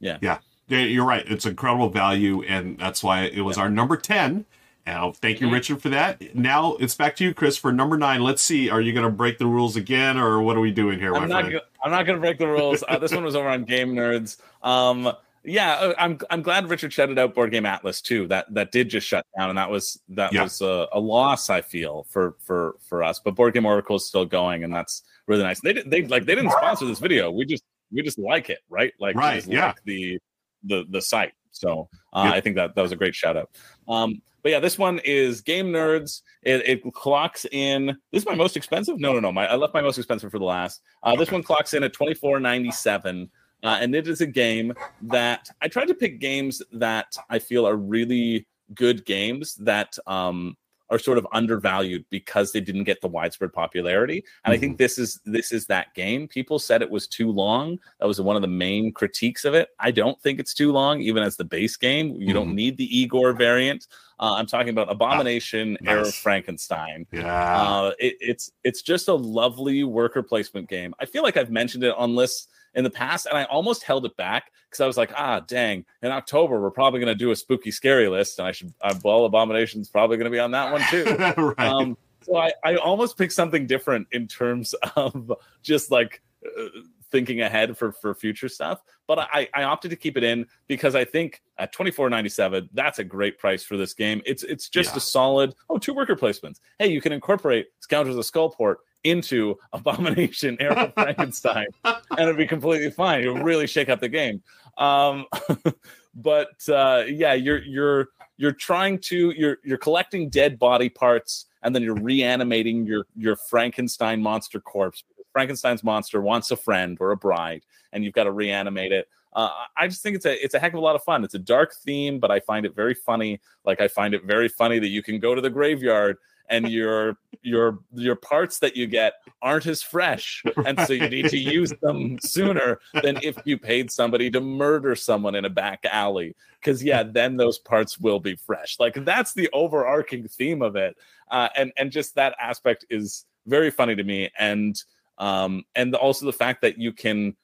Yeah, 0.00 0.18
Yeah. 0.20 0.38
you're 0.68 1.04
right. 1.06 1.24
It's 1.26 1.46
incredible 1.46 1.88
value, 1.90 2.42
and 2.42 2.76
that's 2.78 3.02
why 3.02 3.22
it 3.24 3.40
was 3.42 3.56
our 3.56 3.70
number 3.70 3.96
10. 3.96 4.44
And 4.86 4.98
I'll 4.98 5.12
thank 5.12 5.40
you, 5.40 5.46
Mhm. 5.48 5.52
Richard, 5.52 5.80
for 5.80 5.88
that. 5.90 6.34
Now 6.34 6.74
it's 6.78 6.94
back 6.94 7.16
to 7.16 7.24
you, 7.24 7.32
Chris, 7.32 7.56
for 7.56 7.72
number 7.72 7.96
nine. 7.96 8.22
Let's 8.22 8.42
see. 8.42 8.68
Are 8.68 8.80
you 8.82 8.92
going 8.92 9.06
to 9.06 9.10
break 9.10 9.38
the 9.38 9.46
rules 9.46 9.76
again, 9.76 10.18
or 10.18 10.42
what 10.42 10.56
are 10.56 10.60
we 10.60 10.72
doing 10.72 10.98
here, 11.00 11.12
my 11.12 11.20
I'm 11.20 11.28
not. 11.30 11.46
I'm 11.82 11.90
not 11.90 12.04
going 12.04 12.16
to 12.16 12.20
break 12.20 12.38
the 12.38 12.48
rules. 12.48 12.82
Uh, 12.86 12.98
this 12.98 13.12
one 13.12 13.24
was 13.24 13.34
over 13.36 13.48
on 13.48 13.64
Game 13.64 13.94
Nerds. 13.94 14.36
Um, 14.62 15.10
yeah, 15.44 15.74
uh, 15.74 15.94
I'm. 15.98 16.18
I'm 16.30 16.42
glad 16.42 16.68
Richard 16.68 16.92
shouted 16.92 17.18
out 17.18 17.34
Board 17.34 17.50
Game 17.50 17.66
Atlas 17.66 18.00
too. 18.00 18.26
That 18.28 18.52
that 18.54 18.72
did 18.72 18.88
just 18.88 19.06
shut 19.06 19.26
down, 19.38 19.50
and 19.50 19.58
that 19.58 19.70
was 19.70 20.00
that 20.10 20.32
Yeah. 20.32 20.44
was 20.44 20.60
a, 20.60 20.88
a 20.92 21.00
loss. 21.00 21.50
I 21.50 21.60
feel 21.60 22.06
for 22.10 22.36
for 22.40 22.76
for 22.88 23.02
us, 23.02 23.20
but 23.24 23.34
Board 23.34 23.54
Game 23.54 23.66
Oracle 23.66 23.96
is 23.96 24.06
still 24.06 24.24
going, 24.26 24.64
and 24.64 24.72
that's 24.72 25.02
really 25.26 25.42
nice. 25.42 25.60
They 25.60 25.72
did. 25.74 25.90
They 25.90 26.02
like 26.06 26.24
they 26.26 26.34
didn't 26.34 26.52
sponsor 26.52 26.86
this 26.86 26.98
video. 26.98 27.30
We 27.30 27.44
just 27.46 27.62
we 27.92 28.02
just 28.02 28.18
like 28.18 28.50
it, 28.50 28.60
right? 28.68 28.92
Like 28.98 29.14
we 29.16 29.20
Right, 29.20 29.36
just 29.36 29.48
yeah. 29.48 29.66
like 29.68 29.82
the 29.84 30.18
the 30.64 30.84
the 30.88 31.00
site. 31.02 31.32
So 31.50 31.88
uh, 32.12 32.22
Yep. 32.26 32.34
I 32.34 32.40
think 32.40 32.56
that 32.56 32.74
that 32.74 32.82
was 32.82 32.92
a 32.92 32.96
great 32.96 33.14
shout 33.14 33.36
out. 33.36 33.50
Um, 33.86 34.20
but 34.42 34.50
yeah, 34.50 34.60
this 34.60 34.76
one 34.78 34.98
is 35.04 35.40
Game 35.40 35.66
Nerds. 35.68 36.20
It, 36.42 36.66
it 36.68 36.92
clocks 36.92 37.46
in. 37.50 37.96
This 38.12 38.22
is 38.22 38.26
my 38.26 38.34
most 38.34 38.56
expensive. 38.56 38.98
No, 38.98 39.12
no, 39.12 39.20
no. 39.20 39.30
My 39.32 39.46
I 39.46 39.54
left 39.54 39.72
my 39.72 39.80
most 39.80 39.96
expensive 39.98 40.30
for 40.30 40.38
the 40.38 40.44
last. 40.44 40.80
Uh, 41.02 41.14
this 41.16 41.30
one 41.30 41.42
clocks 41.42 41.72
in 41.74 41.82
at 41.84 41.92
twenty 41.92 42.14
four 42.14 42.40
ninety 42.40 42.70
seven, 42.72 43.30
uh, 43.64 43.78
and 43.80 43.94
it 43.94 44.06
is 44.06 44.20
a 44.20 44.26
game 44.26 44.72
that 45.02 45.48
I 45.60 45.68
tried 45.68 45.88
to 45.88 45.94
pick 45.94 46.20
games 46.20 46.62
that 46.72 47.16
I 47.30 47.38
feel 47.38 47.66
are 47.66 47.76
really 47.76 48.46
good 48.74 49.04
games 49.04 49.54
that 49.56 49.98
um, 50.06 50.56
are 50.90 50.98
sort 50.98 51.18
of 51.18 51.26
undervalued 51.32 52.04
because 52.10 52.52
they 52.52 52.60
didn't 52.60 52.84
get 52.84 53.00
the 53.00 53.08
widespread 53.08 53.52
popularity. 53.52 54.22
And 54.44 54.52
I 54.52 54.58
think 54.58 54.76
this 54.76 54.98
is 54.98 55.18
this 55.24 55.50
is 55.50 55.66
that 55.66 55.94
game. 55.94 56.28
People 56.28 56.58
said 56.58 56.82
it 56.82 56.90
was 56.90 57.08
too 57.08 57.30
long. 57.30 57.78
That 58.00 58.06
was 58.06 58.20
one 58.20 58.36
of 58.36 58.42
the 58.42 58.48
main 58.48 58.92
critiques 58.92 59.44
of 59.44 59.54
it. 59.54 59.70
I 59.78 59.90
don't 59.90 60.20
think 60.20 60.38
it's 60.38 60.54
too 60.54 60.70
long, 60.70 61.00
even 61.00 61.22
as 61.22 61.36
the 61.36 61.44
base 61.44 61.76
game. 61.76 62.14
You 62.16 62.32
don't 62.34 62.54
need 62.54 62.76
the 62.76 62.98
Igor 62.98 63.32
variant. 63.32 63.86
Uh, 64.20 64.34
I'm 64.34 64.46
talking 64.46 64.68
about 64.68 64.90
Abomination, 64.90 65.76
Heir 65.86 65.98
of 65.98 66.04
nice. 66.04 66.16
Frankenstein. 66.16 67.06
Yeah. 67.12 67.62
Uh, 67.62 67.92
it, 67.98 68.16
it's 68.20 68.50
it's 68.62 68.82
just 68.82 69.08
a 69.08 69.14
lovely 69.14 69.84
worker 69.84 70.22
placement 70.22 70.68
game. 70.68 70.94
I 71.00 71.06
feel 71.06 71.22
like 71.22 71.36
I've 71.36 71.50
mentioned 71.50 71.82
it 71.82 71.94
on 71.96 72.14
lists 72.14 72.48
in 72.74 72.84
the 72.84 72.90
past, 72.90 73.26
and 73.26 73.36
I 73.36 73.44
almost 73.44 73.82
held 73.82 74.04
it 74.06 74.16
back 74.16 74.50
because 74.68 74.80
I 74.80 74.86
was 74.86 74.96
like, 74.96 75.12
ah, 75.16 75.40
dang, 75.40 75.84
in 76.02 76.10
October 76.10 76.60
we're 76.60 76.70
probably 76.70 77.00
going 77.00 77.12
to 77.12 77.18
do 77.18 77.30
a 77.30 77.36
spooky 77.36 77.70
scary 77.70 78.08
list, 78.08 78.38
and 78.38 78.48
I 78.48 78.52
should, 78.52 78.72
uh, 78.80 78.94
well, 79.04 79.24
Abomination's 79.24 79.88
probably 79.88 80.16
going 80.16 80.24
to 80.24 80.30
be 80.30 80.40
on 80.40 80.50
that 80.52 80.72
one 80.72 80.82
too. 80.90 81.04
right. 81.58 81.68
um, 81.68 81.96
so 82.22 82.36
I, 82.36 82.52
I 82.64 82.76
almost 82.76 83.18
picked 83.18 83.32
something 83.34 83.66
different 83.66 84.08
in 84.12 84.26
terms 84.26 84.74
of 84.96 85.32
just 85.62 85.90
like 85.90 86.22
uh, 86.44 86.66
thinking 87.10 87.42
ahead 87.42 87.76
for 87.76 87.92
for 87.92 88.14
future 88.14 88.48
stuff. 88.48 88.82
But 89.06 89.18
I, 89.18 89.48
I 89.54 89.64
opted 89.64 89.90
to 89.90 89.96
keep 89.96 90.16
it 90.16 90.24
in 90.24 90.46
because 90.66 90.94
I 90.94 91.04
think 91.04 91.42
at 91.58 91.72
twenty 91.72 91.90
four 91.90 92.08
ninety 92.08 92.30
seven, 92.30 92.68
that's 92.72 92.98
a 92.98 93.04
great 93.04 93.38
price 93.38 93.62
for 93.62 93.76
this 93.76 93.92
game. 93.94 94.22
It's 94.24 94.42
it's 94.42 94.68
just 94.68 94.92
Yeah. 94.92 94.96
a 94.96 95.00
solid 95.00 95.54
oh 95.68 95.78
two 95.78 95.92
worker 95.94 96.16
placements. 96.16 96.60
Hey, 96.78 96.88
you 96.88 97.00
can 97.02 97.12
incorporate 97.12 97.66
Scoundrels 97.80 98.18
of 98.18 98.24
Skullport 98.24 98.76
into 99.04 99.56
Abomination, 99.72 100.56
Heir 100.60 100.72
of 100.72 100.94
Frankenstein, 100.94 101.66
and 101.84 101.98
it'd 102.18 102.36
be 102.36 102.46
completely 102.46 102.90
fine. 102.90 103.20
It'll 103.20 103.36
really 103.36 103.66
shake 103.66 103.88
up 103.88 104.00
the 104.00 104.08
game. 104.08 104.42
Um, 104.78 105.26
but 106.14 106.68
uh, 106.68 107.04
yeah, 107.06 107.34
you're 107.34 107.62
you're 107.62 108.08
you're 108.36 108.52
trying 108.52 108.98
to 108.98 109.30
you're 109.30 109.58
you're 109.62 109.78
collecting 109.78 110.28
dead 110.28 110.58
body 110.58 110.88
parts 110.88 111.46
and 111.64 111.74
then 111.74 111.82
you're 111.82 111.94
reanimating 111.94 112.86
your 112.86 113.06
your 113.16 113.34
Frankenstein 113.34 114.22
monster 114.22 114.60
corpse. 114.60 115.02
Frankenstein's 115.32 115.82
monster 115.82 116.20
wants 116.20 116.52
a 116.52 116.56
friend 116.56 116.96
or 117.00 117.10
a 117.10 117.16
bride, 117.16 117.62
and 117.92 118.04
you've 118.04 118.12
got 118.12 118.24
to 118.24 118.32
reanimate 118.32 118.92
it. 118.92 119.08
Uh, 119.32 119.50
I 119.76 119.88
just 119.88 120.02
think 120.02 120.14
it's 120.14 120.26
a 120.26 120.44
it's 120.44 120.54
a 120.54 120.60
heck 120.60 120.74
of 120.74 120.78
a 120.78 120.82
lot 120.82 120.94
of 120.94 121.02
fun. 121.02 121.24
It's 121.24 121.34
a 121.34 121.40
dark 121.40 121.74
theme, 121.74 122.20
but 122.20 122.30
I 122.30 122.38
find 122.38 122.64
it 122.64 122.76
very 122.76 122.94
funny. 122.94 123.40
Like 123.64 123.80
I 123.80 123.88
find 123.88 124.14
it 124.14 124.24
very 124.24 124.48
funny 124.48 124.78
that 124.78 124.88
you 124.88 125.02
can 125.02 125.18
go 125.18 125.34
to 125.34 125.40
the 125.40 125.50
graveyard 125.50 126.18
and 126.48 126.68
your 126.68 127.16
your 127.42 127.78
your 127.92 128.16
parts 128.16 128.58
that 128.60 128.76
you 128.76 128.86
get 128.86 129.14
aren't 129.42 129.66
as 129.66 129.82
fresh, 129.82 130.42
and 130.64 130.78
so 130.80 130.92
you 130.92 131.08
need 131.08 131.28
to 131.28 131.38
use 131.38 131.72
them 131.82 132.18
sooner 132.20 132.80
than 133.02 133.18
if 133.22 133.36
you 133.44 133.58
paid 133.58 133.90
somebody 133.90 134.30
to 134.30 134.40
murder 134.40 134.94
someone 134.94 135.34
in 135.34 135.44
a 135.44 135.50
back 135.50 135.84
alley. 135.84 136.34
Because 136.60 136.82
yeah, 136.82 137.02
then 137.06 137.36
those 137.36 137.58
parts 137.58 137.98
will 137.98 138.20
be 138.20 138.36
fresh. 138.36 138.76
Like 138.78 139.04
that's 139.04 139.32
the 139.32 139.48
overarching 139.52 140.28
theme 140.28 140.62
of 140.62 140.76
it, 140.76 140.96
uh, 141.30 141.48
and 141.56 141.72
and 141.76 141.90
just 141.90 142.14
that 142.16 142.34
aspect 142.40 142.84
is 142.90 143.24
very 143.46 143.70
funny 143.70 143.94
to 143.96 144.04
me, 144.04 144.30
and 144.38 144.80
um 145.18 145.62
and 145.76 145.94
also 145.94 146.26
the 146.26 146.32
fact 146.32 146.62
that 146.62 146.76
you 146.76 146.92
can 146.92 147.36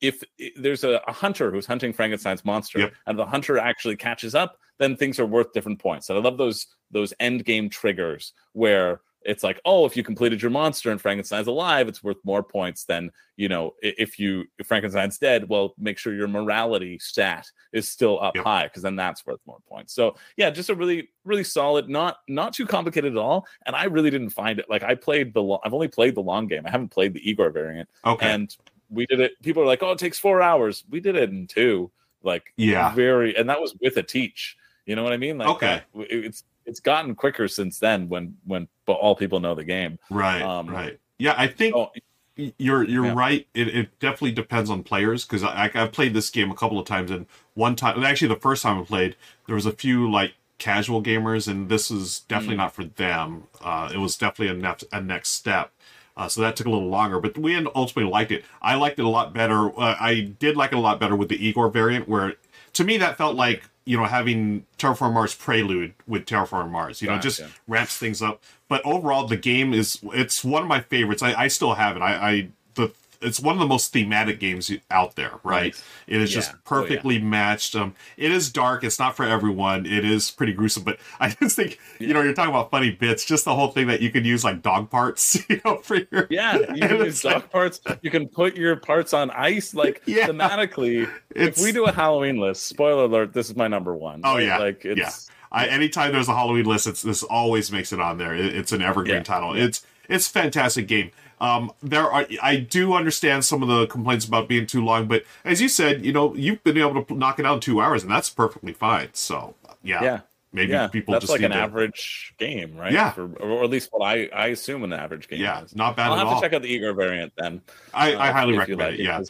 if 0.00 0.22
there's 0.56 0.84
a, 0.84 1.00
a 1.08 1.12
hunter 1.12 1.50
who's 1.50 1.66
hunting 1.66 1.92
Frankenstein's 1.92 2.44
monster 2.44 2.78
Yep. 2.80 2.92
and 3.06 3.18
the 3.18 3.26
hunter 3.26 3.58
actually 3.58 3.96
catches 3.96 4.34
up, 4.34 4.58
then 4.78 4.96
things 4.96 5.18
are 5.18 5.26
worth 5.26 5.52
different 5.52 5.78
points. 5.78 6.08
And 6.10 6.18
I 6.18 6.22
love 6.22 6.38
those 6.38 6.66
those 6.90 7.14
end 7.20 7.44
game 7.44 7.68
triggers 7.70 8.32
where 8.52 9.00
it's 9.22 9.42
like, 9.42 9.60
oh, 9.64 9.84
if 9.86 9.96
you 9.96 10.04
completed 10.04 10.40
your 10.40 10.52
monster 10.52 10.92
and 10.92 11.00
Frankenstein's 11.00 11.48
alive, 11.48 11.88
it's 11.88 12.04
worth 12.04 12.18
more 12.22 12.44
points 12.44 12.84
than 12.84 13.10
you 13.36 13.48
know 13.48 13.72
if 13.82 14.18
you 14.20 14.44
if 14.58 14.66
Frankenstein's 14.66 15.18
dead. 15.18 15.48
Well, 15.48 15.74
make 15.78 15.98
sure 15.98 16.14
your 16.14 16.28
morality 16.28 16.98
stat 17.00 17.50
is 17.72 17.88
still 17.88 18.22
up 18.22 18.36
Yep. 18.36 18.44
high 18.44 18.64
because 18.64 18.82
then 18.82 18.94
that's 18.96 19.26
worth 19.26 19.40
more 19.46 19.58
points. 19.68 19.94
So 19.94 20.14
yeah, 20.36 20.50
just 20.50 20.68
a 20.70 20.74
really 20.76 21.08
really 21.24 21.42
solid, 21.42 21.88
not 21.88 22.18
not 22.28 22.52
too 22.52 22.66
complicated 22.66 23.12
at 23.14 23.18
all. 23.18 23.46
And 23.64 23.74
I 23.74 23.84
really 23.84 24.10
didn't 24.10 24.30
find 24.30 24.58
it 24.60 24.66
like 24.70 24.82
I 24.84 24.94
played 24.94 25.34
the 25.34 25.42
lo- 25.42 25.60
I've 25.64 25.74
only 25.74 25.88
played 25.88 26.14
the 26.14 26.22
long 26.22 26.46
game. 26.46 26.62
I 26.66 26.70
haven't 26.70 26.90
played 26.90 27.14
the 27.14 27.28
Igor 27.28 27.50
variant 27.50 27.88
okay. 28.04 28.30
and 28.30 28.54
we 28.90 29.06
did 29.06 29.20
it 29.20 29.32
people 29.42 29.62
are 29.62 29.66
like 29.66 29.82
oh 29.82 29.92
it 29.92 29.98
takes 29.98 30.18
four 30.18 30.40
hours 30.42 30.84
we 30.90 31.00
did 31.00 31.16
it 31.16 31.30
in 31.30 31.46
two 31.46 31.90
like 32.22 32.52
Yeah. 32.56 32.94
very 32.94 33.36
and 33.36 33.48
that 33.48 33.60
was 33.60 33.74
with 33.80 33.96
a 33.96 34.02
teach 34.02 34.56
you 34.86 34.94
know 34.96 35.02
what 35.02 35.12
i 35.12 35.16
mean 35.16 35.38
like 35.38 35.48
Okay. 35.48 35.82
it's 35.94 36.44
it's 36.64 36.80
gotten 36.80 37.14
quicker 37.14 37.48
since 37.48 37.78
then 37.78 38.08
when 38.08 38.36
when 38.44 38.68
but 38.86 38.94
all 38.94 39.14
people 39.16 39.40
know 39.40 39.54
the 39.54 39.64
game 39.64 39.98
right. 40.10 40.42
um, 40.42 40.68
right. 40.68 40.98
Yeah, 41.18 41.34
I 41.38 41.46
think 41.46 41.74
oh 41.74 41.90
you're 42.36 42.82
you're 42.84 43.06
Yeah. 43.06 43.14
right. 43.14 43.46
It, 43.54 43.68
it 43.68 43.98
definitely 43.98 44.32
depends 44.32 44.68
on 44.68 44.82
players 44.82 45.24
because 45.24 45.42
I, 45.42 45.70
I've 45.74 45.92
played 45.92 46.12
this 46.12 46.28
game 46.28 46.50
a 46.50 46.54
couple 46.54 46.78
of 46.78 46.86
times, 46.86 47.10
and 47.10 47.24
one 47.54 47.76
time, 47.76 48.04
actually, 48.04 48.28
the 48.28 48.36
first 48.40 48.62
time 48.62 48.78
I 48.78 48.84
played, 48.84 49.16
there 49.46 49.54
was 49.54 49.64
a 49.64 49.72
few 49.72 50.10
like 50.10 50.34
casual 50.58 51.02
gamers, 51.02 51.48
and 51.48 51.70
this 51.70 51.90
is 51.90 52.20
definitely 52.28 52.56
Mm. 52.56 52.58
not 52.58 52.74
for 52.74 52.84
them. 52.84 53.44
Uh, 53.62 53.90
it 53.94 53.96
was 53.96 54.18
definitely 54.18 54.54
a 54.54 54.60
next 54.60 54.84
a 54.92 55.00
next 55.00 55.30
step. 55.30 55.72
Uh, 56.16 56.28
so 56.28 56.40
that 56.40 56.56
took 56.56 56.66
a 56.66 56.70
little 56.70 56.88
longer, 56.88 57.20
but 57.20 57.36
we 57.36 57.54
ultimately 57.74 58.10
liked 58.10 58.32
it. 58.32 58.44
I 58.62 58.74
liked 58.76 58.98
it 58.98 59.04
a 59.04 59.08
lot 59.08 59.34
better. 59.34 59.68
Uh, 59.78 59.96
I 60.00 60.32
did 60.38 60.56
like 60.56 60.72
it 60.72 60.76
a 60.76 60.80
lot 60.80 60.98
better 60.98 61.14
with 61.14 61.28
the 61.28 61.46
Igor 61.46 61.68
variant, 61.68 62.08
where 62.08 62.34
to 62.72 62.84
me 62.84 62.96
that 62.98 63.18
felt 63.18 63.36
like 63.36 63.64
you 63.84 63.98
know 63.98 64.04
having 64.04 64.64
Terraform 64.78 65.12
Mars 65.12 65.34
Prelude 65.34 65.94
with 66.06 66.24
Terraform 66.24 66.70
Mars. 66.70 67.02
You 67.02 67.08
know, 67.08 67.18
just 67.18 67.40
ramps 67.68 67.98
things 67.98 68.22
up. 68.22 68.42
But 68.68 68.84
overall, 68.84 69.26
the 69.26 69.36
game 69.36 69.74
is 69.74 69.98
it's 70.14 70.42
one 70.42 70.62
of 70.62 70.68
my 70.68 70.80
favorites. 70.80 71.22
I, 71.22 71.34
I 71.34 71.48
still 71.48 71.74
have 71.74 71.96
it. 71.96 72.00
I, 72.00 72.14
I 72.14 72.48
the 72.74 72.92
it's 73.26 73.40
one 73.40 73.54
of 73.54 73.58
the 73.58 73.66
most 73.66 73.92
thematic 73.92 74.40
games 74.40 74.70
out 74.90 75.16
there, 75.16 75.32
right? 75.42 75.72
Nice. 75.74 75.84
It 76.06 76.20
is 76.22 76.30
Yeah. 76.30 76.36
just 76.36 76.50
Oh, 76.50 76.54
yeah. 76.54 76.60
perfectly 76.64 77.18
matched. 77.18 77.74
Um, 77.76 77.94
it 78.16 78.30
is 78.30 78.50
dark. 78.50 78.84
It's 78.84 78.98
not 78.98 79.16
for 79.16 79.24
everyone. 79.24 79.84
It 79.84 80.04
is 80.04 80.30
pretty 80.30 80.52
gruesome. 80.52 80.84
But 80.84 80.98
I 81.20 81.30
just 81.30 81.56
think 81.56 81.78
you 81.98 82.14
know 82.14 82.22
you're 82.22 82.32
talking 82.32 82.50
about 82.50 82.70
funny 82.70 82.90
bits. 82.90 83.24
Just 83.24 83.44
the 83.44 83.54
whole 83.54 83.68
thing 83.68 83.88
that 83.88 84.00
you 84.00 84.10
could 84.10 84.24
use 84.24 84.44
like 84.44 84.62
dog 84.62 84.88
parts, 84.90 85.38
you 85.50 85.60
know, 85.64 85.78
for 85.78 85.96
your 86.10 86.26
Yeah, 86.30 86.56
you 86.58 86.66
can 86.88 86.96
use 86.98 87.06
it's 87.16 87.24
like- 87.24 87.34
dog 87.34 87.50
parts. 87.50 87.80
You 88.02 88.10
can 88.10 88.28
put 88.28 88.56
your 88.56 88.76
parts 88.76 89.12
on 89.12 89.30
ice. 89.32 89.74
Like 89.74 90.02
Yeah. 90.06 90.28
thematically, 90.28 91.10
if 91.34 91.58
we 91.58 91.72
do 91.72 91.84
a 91.84 91.92
Halloween 91.92 92.36
list, 92.38 92.66
spoiler 92.66 93.04
alert, 93.04 93.32
this 93.32 93.50
is 93.50 93.56
my 93.56 93.68
number 93.68 93.94
one. 93.94 94.20
Oh 94.24 94.34
right? 94.36 94.44
yeah, 94.44 94.58
like 94.58 94.84
it's 94.84 94.98
yeah. 94.98 95.10
I, 95.52 95.66
anytime 95.68 96.12
there's 96.12 96.28
a 96.28 96.34
Halloween 96.34 96.64
list, 96.66 96.86
it's 96.86 97.02
this 97.02 97.22
always 97.22 97.70
makes 97.72 97.92
it 97.92 98.00
on 98.00 98.18
there. 98.18 98.34
It- 98.34 98.54
it's 98.54 98.72
an 98.72 98.82
evergreen 98.82 99.16
Yeah, 99.16 99.22
title. 99.22 99.56
yeah. 99.56 99.64
It's 99.64 99.84
it's 100.08 100.28
a 100.28 100.30
fantastic 100.30 100.88
game. 100.88 101.10
Um, 101.40 101.72
there 101.82 102.10
are 102.10 102.26
I 102.42 102.56
do 102.56 102.94
understand 102.94 103.44
some 103.44 103.62
of 103.62 103.68
the 103.68 103.86
complaints 103.86 104.24
about 104.24 104.48
being 104.48 104.66
too 104.66 104.84
long, 104.84 105.06
but 105.06 105.24
as 105.44 105.60
you 105.60 105.68
said, 105.68 106.04
you 106.04 106.12
know 106.12 106.34
you've 106.34 106.64
been 106.64 106.78
able 106.78 107.04
to 107.04 107.14
knock 107.14 107.38
it 107.38 107.46
out 107.46 107.54
in 107.54 107.60
two 107.60 107.80
hours, 107.80 108.02
and 108.02 108.10
that's 108.10 108.30
perfectly 108.30 108.72
fine. 108.72 109.10
So 109.12 109.54
yeah, 109.82 110.02
yeah. 110.02 110.20
maybe 110.52 110.72
yeah, 110.72 110.88
people 110.88 111.12
that's 111.12 111.24
just 111.24 111.32
like 111.32 111.42
need 111.42 111.46
an 111.46 111.52
to- 111.52 111.58
average 111.58 112.34
game, 112.38 112.76
right? 112.76 112.92
Yeah. 112.92 113.12
For, 113.12 113.26
or 113.36 113.64
at 113.64 113.70
least 113.70 113.90
what 113.92 114.06
I, 114.06 114.28
I 114.34 114.48
assume 114.48 114.82
an 114.82 114.92
average 114.92 115.28
game 115.28 115.40
Yeah, 115.40 115.62
is. 115.62 115.76
not 115.76 115.96
bad 115.96 116.10
I'll 116.10 116.16
have 116.16 116.26
all. 116.26 116.40
to 116.40 116.40
check 116.40 116.54
out 116.54 116.62
the 116.62 116.68
Igor 116.68 116.94
variant 116.94 117.32
then. 117.36 117.60
I, 117.92 118.14
I 118.14 118.28
uh, 118.28 118.32
highly 118.32 118.56
recommend 118.56 118.92
like 118.92 119.00
it. 119.00 119.04
Yeah. 119.04 119.22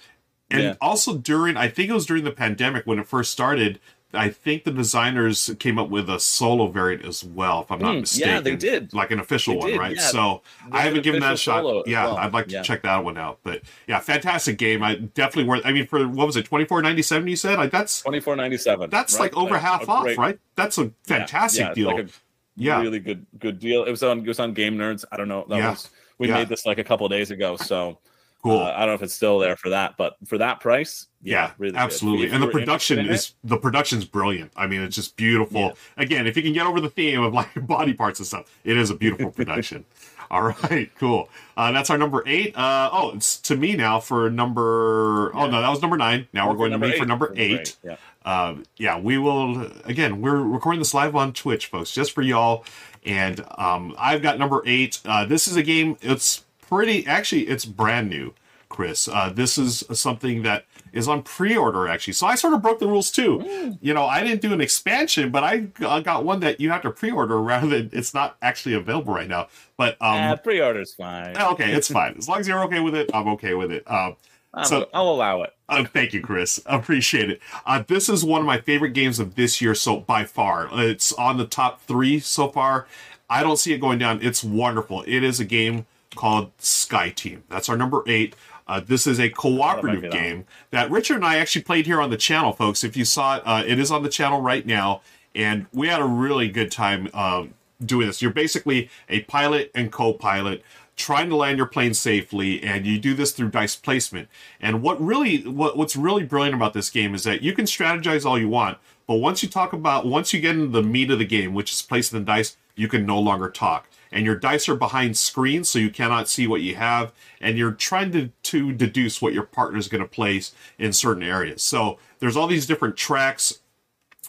And 0.48 0.62
yeah. 0.62 0.74
also 0.80 1.16
during, 1.18 1.56
I 1.56 1.68
think 1.68 1.90
it 1.90 1.92
was 1.92 2.06
during 2.06 2.22
the 2.22 2.30
pandemic 2.30 2.86
when 2.86 3.00
it 3.00 3.08
first 3.08 3.32
started. 3.32 3.80
I 4.14 4.28
think 4.30 4.64
the 4.64 4.70
designers 4.70 5.50
came 5.58 5.78
up 5.78 5.90
with 5.90 6.08
a 6.08 6.18
solo 6.20 6.68
variant 6.68 7.04
as 7.04 7.22
well, 7.24 7.62
if 7.62 7.70
I'm 7.72 7.80
not 7.80 7.94
Hmm, 7.94 8.00
mistaken. 8.00 8.30
yeah, 8.30 8.40
they 8.40 8.56
did. 8.56 8.94
like 8.94 9.10
an 9.10 9.18
official 9.18 9.54
They 9.54 9.58
one, 9.58 9.68
did, 9.72 9.78
right? 9.78 9.96
yeah. 9.96 10.00
So 10.02 10.42
They 10.70 10.78
I 10.78 10.82
haven't 10.82 11.02
given 11.02 11.20
that 11.20 11.34
a 11.34 11.36
shot. 11.36 11.64
Yeah, 11.86 12.04
well. 12.04 12.16
I'd 12.16 12.32
like 12.32 12.46
to 12.46 12.52
Yeah. 12.54 12.62
check 12.62 12.82
that 12.82 13.04
one 13.04 13.18
out. 13.18 13.40
But 13.42 13.62
yeah, 13.86 13.98
fantastic 14.00 14.58
game. 14.58 14.82
I 14.82 14.94
definitely 14.94 15.44
worth. 15.48 15.62
I 15.64 15.72
mean, 15.72 15.86
for 15.86 16.06
what 16.08 16.26
was 16.26 16.36
it, 16.36 16.44
twenty 16.46 16.64
four 16.64 16.80
ninety 16.82 17.02
seven? 17.02 17.28
You 17.28 17.36
said 17.36 17.58
like 17.58 17.70
that's 17.72 18.00
Twenty 18.02 18.20
four 18.20 18.36
ninety 18.36 18.56
seven. 18.56 18.88
that's 18.90 19.18
like 19.18 19.36
over 19.36 19.58
half 19.58 19.88
off, 19.88 20.06
right? 20.16 20.38
That's 20.54 20.78
a 20.78 20.92
fantastic 21.04 21.60
yeah, 21.66 21.74
deal. 21.74 21.86
Like 21.88 22.06
a 22.06 22.08
Yeah. 22.56 22.80
really 22.80 23.00
good 23.00 23.26
good 23.38 23.58
deal. 23.58 23.84
It 23.84 23.90
was 23.90 24.02
on 24.02 24.20
it 24.20 24.26
was 24.28 24.38
on 24.40 24.54
Game 24.54 24.76
Nerds. 24.78 25.04
I 25.12 25.16
don't 25.16 25.28
know. 25.28 25.44
That 25.48 25.58
Yeah. 25.58 25.70
was 25.70 25.90
we 26.18 26.28
made 26.28 26.48
this 26.48 26.64
like 26.64 26.78
a 26.78 26.84
couple 26.84 27.06
days 27.08 27.30
ago. 27.30 27.56
So 27.56 27.98
cool. 28.46 28.60
uh, 28.60 28.72
I 28.72 28.80
don't 28.80 28.88
know 28.88 28.94
if 28.94 29.02
it's 29.02 29.14
still 29.14 29.38
there 29.38 29.56
for 29.56 29.70
that, 29.70 29.96
but 29.96 30.16
for 30.26 30.38
that 30.38 30.60
price, 30.60 31.06
yeah, 31.22 31.46
yeah, 31.46 31.52
really 31.58 31.76
absolutely. 31.76 32.30
And 32.30 32.42
the 32.42 32.48
production 32.48 32.98
is 32.98 33.34
the 33.44 33.56
production's 33.56 34.04
brilliant. 34.04 34.52
I 34.56 34.66
mean, 34.66 34.82
it's 34.82 34.96
just 34.96 35.16
beautiful. 35.16 35.60
Yeah. 35.60 35.72
Again, 35.96 36.26
if 36.26 36.36
you 36.36 36.42
can 36.42 36.52
get 36.52 36.66
over 36.66 36.80
the 36.80 36.90
theme 36.90 37.22
of 37.22 37.34
like 37.34 37.48
body 37.66 37.94
parts 37.94 38.20
and 38.20 38.26
stuff, 38.26 38.50
it 38.64 38.76
is 38.76 38.90
a 38.90 38.94
beautiful 38.94 39.30
production. 39.30 39.84
All 40.30 40.42
right, 40.42 40.90
cool. 40.98 41.28
Uh, 41.56 41.70
that's 41.70 41.88
our 41.88 41.96
number 41.96 42.24
eight. 42.26 42.56
Uh, 42.56 42.90
oh, 42.92 43.12
it's 43.14 43.38
to 43.42 43.56
me 43.56 43.76
now 43.76 44.00
for 44.00 44.28
number. 44.28 45.30
Oh 45.34 45.46
no, 45.46 45.60
that 45.60 45.68
was 45.68 45.80
number 45.80 45.96
nine. 45.96 46.26
Now 46.32 46.46
it. 46.46 46.50
we're 46.50 46.68
going 46.68 46.72
to 46.72 46.78
me 46.78 46.98
for 46.98 47.06
number 47.06 47.32
eight. 47.36 47.76
Yeah. 47.84 47.96
Uh, 48.24 48.56
yeah, 48.76 48.98
we 48.98 49.18
will. 49.18 49.70
Again, 49.84 50.20
we're 50.20 50.42
recording 50.42 50.80
this 50.80 50.94
live 50.94 51.14
on 51.14 51.32
Twitch, 51.32 51.66
folks, 51.66 51.92
just 51.92 52.12
for 52.12 52.22
y'all. 52.22 52.64
And 53.04 53.44
um, 53.56 53.94
I've 53.98 54.20
got 54.20 54.36
number 54.36 54.62
eight. 54.66 55.00
Uh, 55.04 55.24
this 55.26 55.46
is 55.46 55.54
a 55.54 55.62
game. 55.62 55.96
It's 56.02 56.44
pretty. 56.68 57.06
Actually, 57.06 57.48
it's 57.48 57.64
brand 57.64 58.08
new, 58.08 58.34
Chris. 58.68 59.08
Uh, 59.08 59.30
this 59.34 59.56
is 59.58 59.84
something 59.92 60.42
that 60.42 60.64
is 60.92 61.08
on 61.08 61.22
pre-order 61.22 61.86
actually. 61.88 62.14
So 62.14 62.26
I 62.26 62.36
sort 62.36 62.54
of 62.54 62.62
broke 62.62 62.78
the 62.78 62.86
rules 62.86 63.10
too. 63.10 63.76
You 63.82 63.92
know, 63.92 64.06
I 64.06 64.22
didn't 64.22 64.40
do 64.40 64.52
an 64.54 64.60
expansion, 64.62 65.30
but 65.30 65.44
I 65.44 65.66
uh, 65.84 66.00
got 66.00 66.24
one 66.24 66.40
that 66.40 66.58
you 66.58 66.70
have 66.70 66.80
to 66.82 66.90
pre-order 66.90 67.38
rather 67.40 67.66
than 67.66 67.90
it's 67.92 68.14
not 68.14 68.36
actually 68.40 68.74
available 68.74 69.12
right 69.12 69.28
now. 69.28 69.48
But 69.76 69.94
um, 70.00 70.16
Ah, 70.16 70.36
pre-order's 70.36 70.94
fine. 70.94 71.36
okay, 71.36 71.72
it's 71.72 71.88
fine 71.88 72.14
as 72.16 72.28
long 72.28 72.40
as 72.40 72.48
you're 72.48 72.62
okay 72.64 72.80
with 72.80 72.94
it. 72.94 73.10
I'm 73.12 73.28
okay 73.28 73.52
with 73.54 73.70
it. 73.72 73.82
Um, 73.90 74.16
so- 74.64 74.88
I'll 74.94 75.10
allow 75.10 75.42
it. 75.42 75.52
uh, 75.68 75.84
thank 75.84 76.14
you, 76.14 76.22
Chris. 76.22 76.60
Appreciate 76.66 77.28
it. 77.28 77.40
Uh, 77.66 77.82
this 77.86 78.08
is 78.08 78.24
one 78.24 78.40
of 78.40 78.46
my 78.46 78.58
favorite 78.58 78.94
games 78.94 79.18
of 79.18 79.34
this 79.34 79.60
year, 79.60 79.74
so 79.74 79.98
by 80.00 80.24
far, 80.24 80.70
it's 80.72 81.12
on 81.14 81.36
the 81.36 81.44
top 81.46 81.82
three 81.82 82.18
so 82.20 82.48
far. 82.48 82.86
I 83.28 83.42
don't 83.42 83.58
see 83.58 83.74
it 83.74 83.82
going 83.82 83.98
down. 83.98 84.20
It's 84.22 84.42
wonderful. 84.42 85.02
It 85.06 85.22
is 85.22 85.40
a 85.40 85.44
game 85.44 85.84
called 86.16 86.50
Sky 86.58 87.10
Team. 87.10 87.44
That's 87.48 87.68
our 87.68 87.76
number 87.76 88.02
eight. 88.06 88.34
Uh, 88.68 88.80
this 88.80 89.06
is 89.06 89.20
a 89.20 89.30
cooperative 89.30 90.10
game 90.10 90.44
that 90.70 90.90
Richard 90.90 91.16
and 91.16 91.24
I 91.24 91.36
actually 91.36 91.62
played 91.62 91.86
here 91.86 92.00
on 92.00 92.10
the 92.10 92.16
channel, 92.16 92.52
folks. 92.52 92.82
If 92.82 92.96
you 92.96 93.04
saw 93.04 93.36
it, 93.36 93.42
uh, 93.46 93.62
it 93.64 93.78
is 93.78 93.92
on 93.92 94.02
the 94.02 94.08
channel 94.08 94.40
right 94.40 94.66
now, 94.66 95.02
and 95.36 95.66
we 95.72 95.86
had 95.86 96.00
a 96.00 96.04
really 96.04 96.48
good 96.48 96.72
time 96.72 97.08
uh, 97.14 97.44
doing 97.84 98.08
this. 98.08 98.20
You're 98.20 98.32
basically 98.32 98.90
a 99.08 99.20
pilot 99.22 99.70
and 99.72 99.92
co-pilot 99.92 100.64
trying 100.96 101.28
to 101.28 101.36
land 101.36 101.58
your 101.58 101.66
plane 101.66 101.94
safely, 101.94 102.62
and 102.62 102.86
you 102.86 102.98
do 102.98 103.14
this 103.14 103.32
through 103.32 103.50
dice 103.50 103.76
placement. 103.76 104.28
And 104.60 104.82
what 104.82 105.00
really, 105.00 105.46
what, 105.46 105.76
what's 105.76 105.94
really 105.94 106.24
brilliant 106.24 106.56
about 106.56 106.72
this 106.72 106.90
game 106.90 107.14
is 107.14 107.22
that 107.24 107.42
you 107.42 107.52
can 107.52 107.66
strategize 107.66 108.24
all 108.24 108.38
you 108.38 108.48
want, 108.48 108.78
but 109.06 109.16
once 109.16 109.42
you 109.42 109.48
talk 109.48 109.72
about, 109.72 110.06
once 110.06 110.32
you 110.32 110.40
get 110.40 110.56
into 110.56 110.68
the 110.68 110.82
meat 110.82 111.10
of 111.10 111.18
the 111.18 111.24
game, 111.24 111.54
which 111.54 111.70
is 111.70 111.82
placing 111.82 112.18
the 112.18 112.24
dice, 112.24 112.56
you 112.74 112.88
can 112.88 113.06
no 113.06 113.20
longer 113.20 113.50
talk. 113.50 113.88
And 114.16 114.24
your 114.24 114.34
dice 114.34 114.66
are 114.70 114.74
behind 114.74 115.18
screens, 115.18 115.68
so 115.68 115.78
you 115.78 115.90
cannot 115.90 116.26
see 116.26 116.46
what 116.46 116.62
you 116.62 116.76
have, 116.76 117.12
and 117.38 117.58
you're 117.58 117.72
trying 117.72 118.12
to, 118.12 118.30
to 118.44 118.72
deduce 118.72 119.20
what 119.20 119.34
your 119.34 119.42
partner 119.42 119.78
is 119.78 119.88
going 119.88 120.02
to 120.02 120.08
place 120.08 120.54
in 120.78 120.94
certain 120.94 121.22
areas. 121.22 121.62
So 121.62 121.98
there's 122.18 122.34
all 122.34 122.46
these 122.46 122.66
different 122.66 122.96
tracks. 122.96 123.60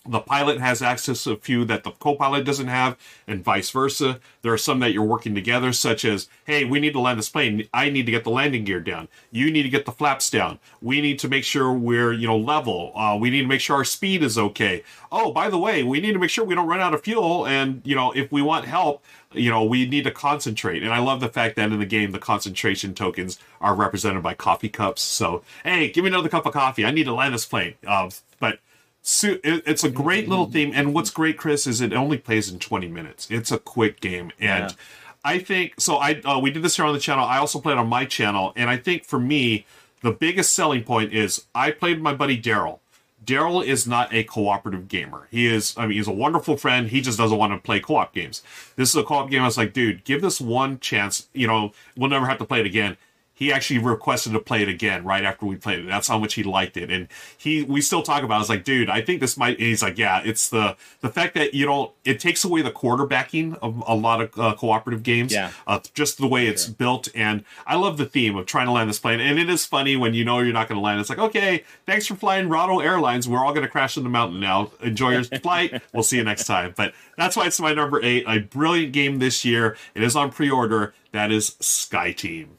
The 0.05 0.19
pilot 0.19 0.59
has 0.59 0.81
access 0.81 1.23
to 1.23 1.31
a 1.31 1.37
few 1.37 1.63
that 1.65 1.85
the 1.85 1.91
co-pilot 1.91 2.45
doesn't 2.45 2.67
have 2.67 2.97
and 3.27 3.43
vice 3.43 3.69
versa. 3.69 4.19
There 4.41 4.53
are 4.53 4.57
some 4.57 4.79
that 4.79 4.91
you're 4.91 5.03
working 5.03 5.35
together 5.35 5.73
such 5.73 6.05
as 6.05 6.29
hey 6.45 6.63
we 6.63 6.79
need 6.79 6.93
to 6.93 7.01
land 7.01 7.19
this 7.19 7.27
plane. 7.27 7.67
I 7.73 7.89
need 7.89 8.05
to 8.05 8.11
get 8.13 8.23
the 8.23 8.29
landing 8.29 8.63
gear 8.63 8.79
down. 8.79 9.09
You 9.31 9.51
need 9.51 9.63
to 9.63 9.69
get 9.69 9.85
the 9.85 9.91
flaps 9.91 10.29
down. 10.29 10.59
We 10.81 11.01
need 11.01 11.19
to 11.19 11.27
make 11.27 11.43
sure 11.43 11.73
we're 11.73 12.13
you 12.13 12.25
know 12.25 12.37
level. 12.37 12.93
Uh, 12.95 13.17
we 13.19 13.29
need 13.29 13.41
to 13.41 13.47
make 13.47 13.59
sure 13.59 13.75
our 13.75 13.83
speed 13.83 14.23
is 14.23 14.37
okay. 14.37 14.83
Oh 15.11 15.33
by 15.33 15.49
the 15.49 15.57
way 15.57 15.83
we 15.83 15.99
need 15.99 16.13
to 16.13 16.19
make 16.19 16.29
sure 16.29 16.45
we 16.45 16.55
don't 16.55 16.67
run 16.67 16.79
out 16.79 16.93
of 16.93 17.03
fuel 17.03 17.45
and 17.45 17.81
you 17.83 17.95
know 17.95 18.13
if 18.13 18.31
we 18.31 18.41
want 18.41 18.63
help 18.63 19.03
you 19.39 19.49
know 19.49 19.63
we 19.63 19.87
need 19.87 20.03
to 20.03 20.11
concentrate 20.11 20.83
and 20.83 20.93
i 20.93 20.99
love 20.99 21.19
the 21.19 21.29
fact 21.29 21.55
that 21.55 21.71
in 21.71 21.79
the 21.79 21.85
game 21.85 22.11
the 22.11 22.19
concentration 22.19 22.93
tokens 22.93 23.39
are 23.61 23.75
represented 23.75 24.21
by 24.23 24.33
coffee 24.33 24.69
cups 24.69 25.01
so 25.01 25.43
hey 25.63 25.89
give 25.89 26.03
me 26.03 26.09
another 26.09 26.29
cup 26.29 26.45
of 26.45 26.53
coffee 26.53 26.85
i 26.85 26.91
need 26.91 27.05
to 27.05 27.13
land 27.13 27.33
this 27.33 27.45
plane 27.45 27.75
um, 27.87 28.09
but 28.39 28.59
so 29.07 29.37
it, 29.41 29.63
it's 29.65 29.85
a 29.85 29.89
great 29.89 30.27
little 30.27 30.47
theme, 30.47 30.73
and 30.75 30.93
what's 30.93 31.11
great, 31.11 31.37
Chris, 31.37 31.65
is 31.65 31.79
it 31.79 31.93
only 31.93 32.17
plays 32.17 32.51
in 32.51 32.59
20 32.59 32.89
minutes. 32.89 33.31
It's 33.31 33.53
a 33.53 33.57
quick 33.57 34.01
game, 34.01 34.33
and 34.37 34.71
Yeah. 34.71 34.75
I 35.23 35.39
think 35.39 35.75
so. 35.77 35.95
I 35.95 36.21
uh, 36.25 36.39
we 36.39 36.51
did 36.51 36.61
this 36.61 36.75
here 36.75 36.85
on 36.85 36.93
the 36.93 36.99
channel. 36.99 37.23
I 37.23 37.37
also 37.37 37.59
played 37.59 37.77
on 37.77 37.87
my 37.87 38.03
channel, 38.03 38.51
and 38.57 38.69
I 38.69 38.75
think 38.75 39.05
for 39.05 39.17
me, 39.17 39.65
the 40.01 40.11
biggest 40.11 40.51
selling 40.51 40.83
point 40.83 41.13
is 41.13 41.45
I 41.55 41.71
played 41.71 41.97
with 41.97 42.03
my 42.03 42.13
buddy 42.13 42.39
Daryl. 42.41 42.79
Daryl 43.27 43.63
is 43.63 43.85
not 43.85 44.11
a 44.13 44.23
cooperative 44.23 44.87
gamer. 44.87 45.27
He 45.29 45.47
is, 45.47 45.75
I 45.77 45.85
mean, 45.85 45.97
he's 45.97 46.07
a 46.07 46.13
wonderful 46.13 46.55
friend. 46.55 46.87
He 46.87 47.01
just 47.01 47.17
doesn't 47.17 47.37
want 47.37 47.51
to 47.53 47.59
play 47.59 47.81
co-op 47.81 48.13
games. 48.13 48.41
This 48.77 48.89
is 48.89 48.95
a 48.95 49.03
co-op 49.03 49.29
game. 49.29 49.41
I 49.41 49.45
was 49.45 49.57
like, 49.57 49.73
dude, 49.73 50.05
give 50.05 50.21
this 50.21 50.39
one 50.39 50.79
chance. 50.79 51.27
You 51.33 51.45
know, 51.45 51.73
we'll 51.97 52.09
never 52.09 52.25
have 52.25 52.37
to 52.37 52.45
play 52.45 52.61
it 52.61 52.65
again 52.65 52.95
he 53.37 53.53
actually 53.53 53.77
requested 53.77 54.33
to 54.33 54.39
play 54.39 54.63
it 54.63 54.67
again 54.67 55.03
right 55.03 55.23
after 55.23 55.45
we 55.45 55.57
played 55.57 55.79
it. 55.79 55.87
That's 55.87 56.07
how 56.07 56.17
much 56.17 56.33
he 56.33 56.41
liked 56.41 56.75
it, 56.75 56.89
and 56.89 57.07
he 57.37 57.61
we 57.61 57.81
still 57.81 58.01
talk 58.01 58.23
about. 58.23 58.33
It. 58.33 58.37
I 58.37 58.39
was 58.39 58.49
like, 58.49 58.63
dude, 58.63 58.89
I 58.89 59.01
think 59.01 59.21
this 59.21 59.37
might. 59.37 59.59
And 59.59 59.67
he's 59.67 59.83
like, 59.83 59.99
yeah, 59.99 60.21
it's 60.25 60.49
the 60.49 60.75
the 61.01 61.09
fact 61.09 61.35
that 61.35 61.53
you 61.53 61.65
don't. 61.67 61.91
It 62.03 62.19
takes 62.19 62.43
away 62.43 62.63
the 62.63 62.71
quarterbacking 62.71 63.59
of 63.61 63.83
a 63.85 63.93
lot 63.93 64.21
of 64.21 64.39
uh, 64.39 64.55
cooperative 64.55 65.03
games. 65.03 65.31
Yeah. 65.31 65.51
uh, 65.67 65.79
just 65.93 66.17
the 66.17 66.25
way 66.25 66.47
it's 66.47 66.65
built, 66.65 67.09
and 67.13 67.43
I 67.67 67.75
love 67.75 67.97
the 67.97 68.07
theme 68.07 68.35
of 68.35 68.47
trying 68.47 68.65
to 68.65 68.71
land 68.71 68.89
this 68.89 68.97
plane. 68.97 69.19
And 69.19 69.37
it 69.37 69.51
is 69.51 69.67
funny 69.67 69.95
when 69.95 70.15
you 70.15 70.25
know 70.25 70.39
you're 70.39 70.51
not 70.51 70.67
going 70.67 70.77
to 70.77 70.83
land. 70.83 70.99
It's 70.99 71.09
like, 71.09 71.19
okay, 71.19 71.63
thanks 71.85 72.07
for 72.07 72.15
flying 72.15 72.49
Rahdo 72.49 72.79
Airlines. 72.79 73.27
We're 73.27 73.45
all 73.45 73.53
going 73.53 73.65
to 73.65 73.71
crash 73.71 73.97
in 73.97 74.03
the 74.03 74.09
mountain 74.09 74.39
now. 74.39 74.71
Enjoy 74.81 75.11
your 75.11 75.23
flight. 75.41 75.79
We'll 75.93 76.01
see 76.01 76.17
you 76.17 76.23
next 76.23 76.45
time. 76.47 76.73
But 76.75 76.95
that's 77.17 77.35
why 77.37 77.45
it's 77.45 77.59
my 77.59 77.75
number 77.75 78.03
eight. 78.03 78.23
A 78.27 78.39
brilliant 78.39 78.93
game 78.93 79.19
this 79.19 79.45
year. 79.45 79.77
It 79.93 80.01
is 80.01 80.15
on 80.15 80.31
pre-order. 80.31 80.95
That 81.11 81.31
is 81.31 81.55
Sky 81.59 82.13
Team. 82.13 82.57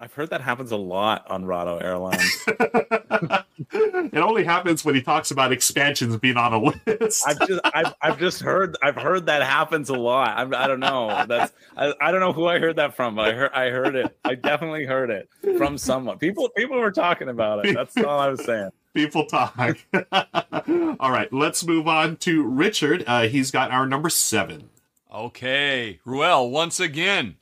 I've 0.00 0.14
heard 0.14 0.30
that 0.30 0.40
happens 0.40 0.72
a 0.72 0.76
lot 0.78 1.30
on 1.30 1.44
Rahdo 1.44 1.78
Airlines. 1.78 2.46
It 3.72 4.18
only 4.18 4.44
happens 4.44 4.84
when 4.84 4.94
he 4.94 5.02
talks 5.02 5.30
about 5.30 5.52
expansions 5.52 6.16
being 6.16 6.36
on 6.36 6.52
a 6.52 6.58
list. 6.58 7.24
I've 7.26 7.46
just 7.46 7.60
I've, 7.64 7.94
I've 8.00 8.18
just 8.18 8.40
heard 8.40 8.76
I've 8.82 8.96
heard 8.96 9.26
that 9.26 9.42
happens 9.42 9.90
a 9.90 9.94
lot. 9.94 10.36
I'm, 10.36 10.54
I 10.54 10.66
don't 10.66 10.80
know. 10.80 11.24
That's 11.28 11.52
I, 11.76 11.92
I 12.00 12.10
don't 12.10 12.20
know 12.20 12.32
who 12.32 12.46
I 12.46 12.58
heard 12.58 12.76
that 12.76 12.96
from, 12.96 13.14
but 13.14 13.28
I 13.28 13.32
heard 13.32 13.50
I 13.52 13.68
heard 13.68 13.94
it. 13.94 14.16
I 14.24 14.34
definitely 14.34 14.86
heard 14.86 15.10
it 15.10 15.28
from 15.58 15.78
someone. 15.78 16.18
People 16.18 16.48
people 16.50 16.78
were 16.78 16.90
talking 16.90 17.28
about 17.28 17.66
it. 17.66 17.74
That's 17.74 17.96
all 17.98 18.18
I 18.18 18.28
was 18.28 18.44
saying. 18.44 18.70
People 18.94 19.26
talk. 19.26 19.56
all 20.12 21.10
right, 21.10 21.32
let's 21.32 21.64
move 21.64 21.86
on 21.86 22.16
to 22.18 22.42
Richard. 22.42 23.04
Uh, 23.06 23.28
he's 23.28 23.50
got 23.50 23.70
our 23.70 23.86
number 23.86 24.08
seven. 24.08 24.70
Okay, 25.12 26.00
Ruel, 26.04 26.50
once 26.50 26.80
again, 26.80 27.36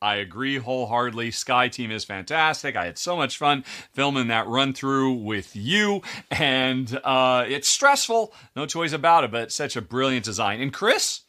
I 0.00 0.16
agree 0.16 0.58
wholeheartedly. 0.58 1.32
Sky 1.32 1.68
Team 1.68 1.90
is 1.90 2.04
fantastic. 2.04 2.76
I 2.76 2.86
had 2.86 2.98
so 2.98 3.16
much 3.16 3.36
fun 3.36 3.64
filming 3.92 4.28
that 4.28 4.46
run 4.46 4.72
through 4.72 5.14
with 5.14 5.56
you, 5.56 6.02
and 6.30 7.00
uh, 7.02 7.44
it's 7.48 7.68
stressful, 7.68 8.32
no 8.54 8.66
choice 8.66 8.92
about 8.92 9.24
it, 9.24 9.32
but 9.32 9.50
such 9.50 9.76
a 9.76 9.82
brilliant 9.82 10.24
design. 10.24 10.60
And 10.60 10.72
Chris, 10.72 11.22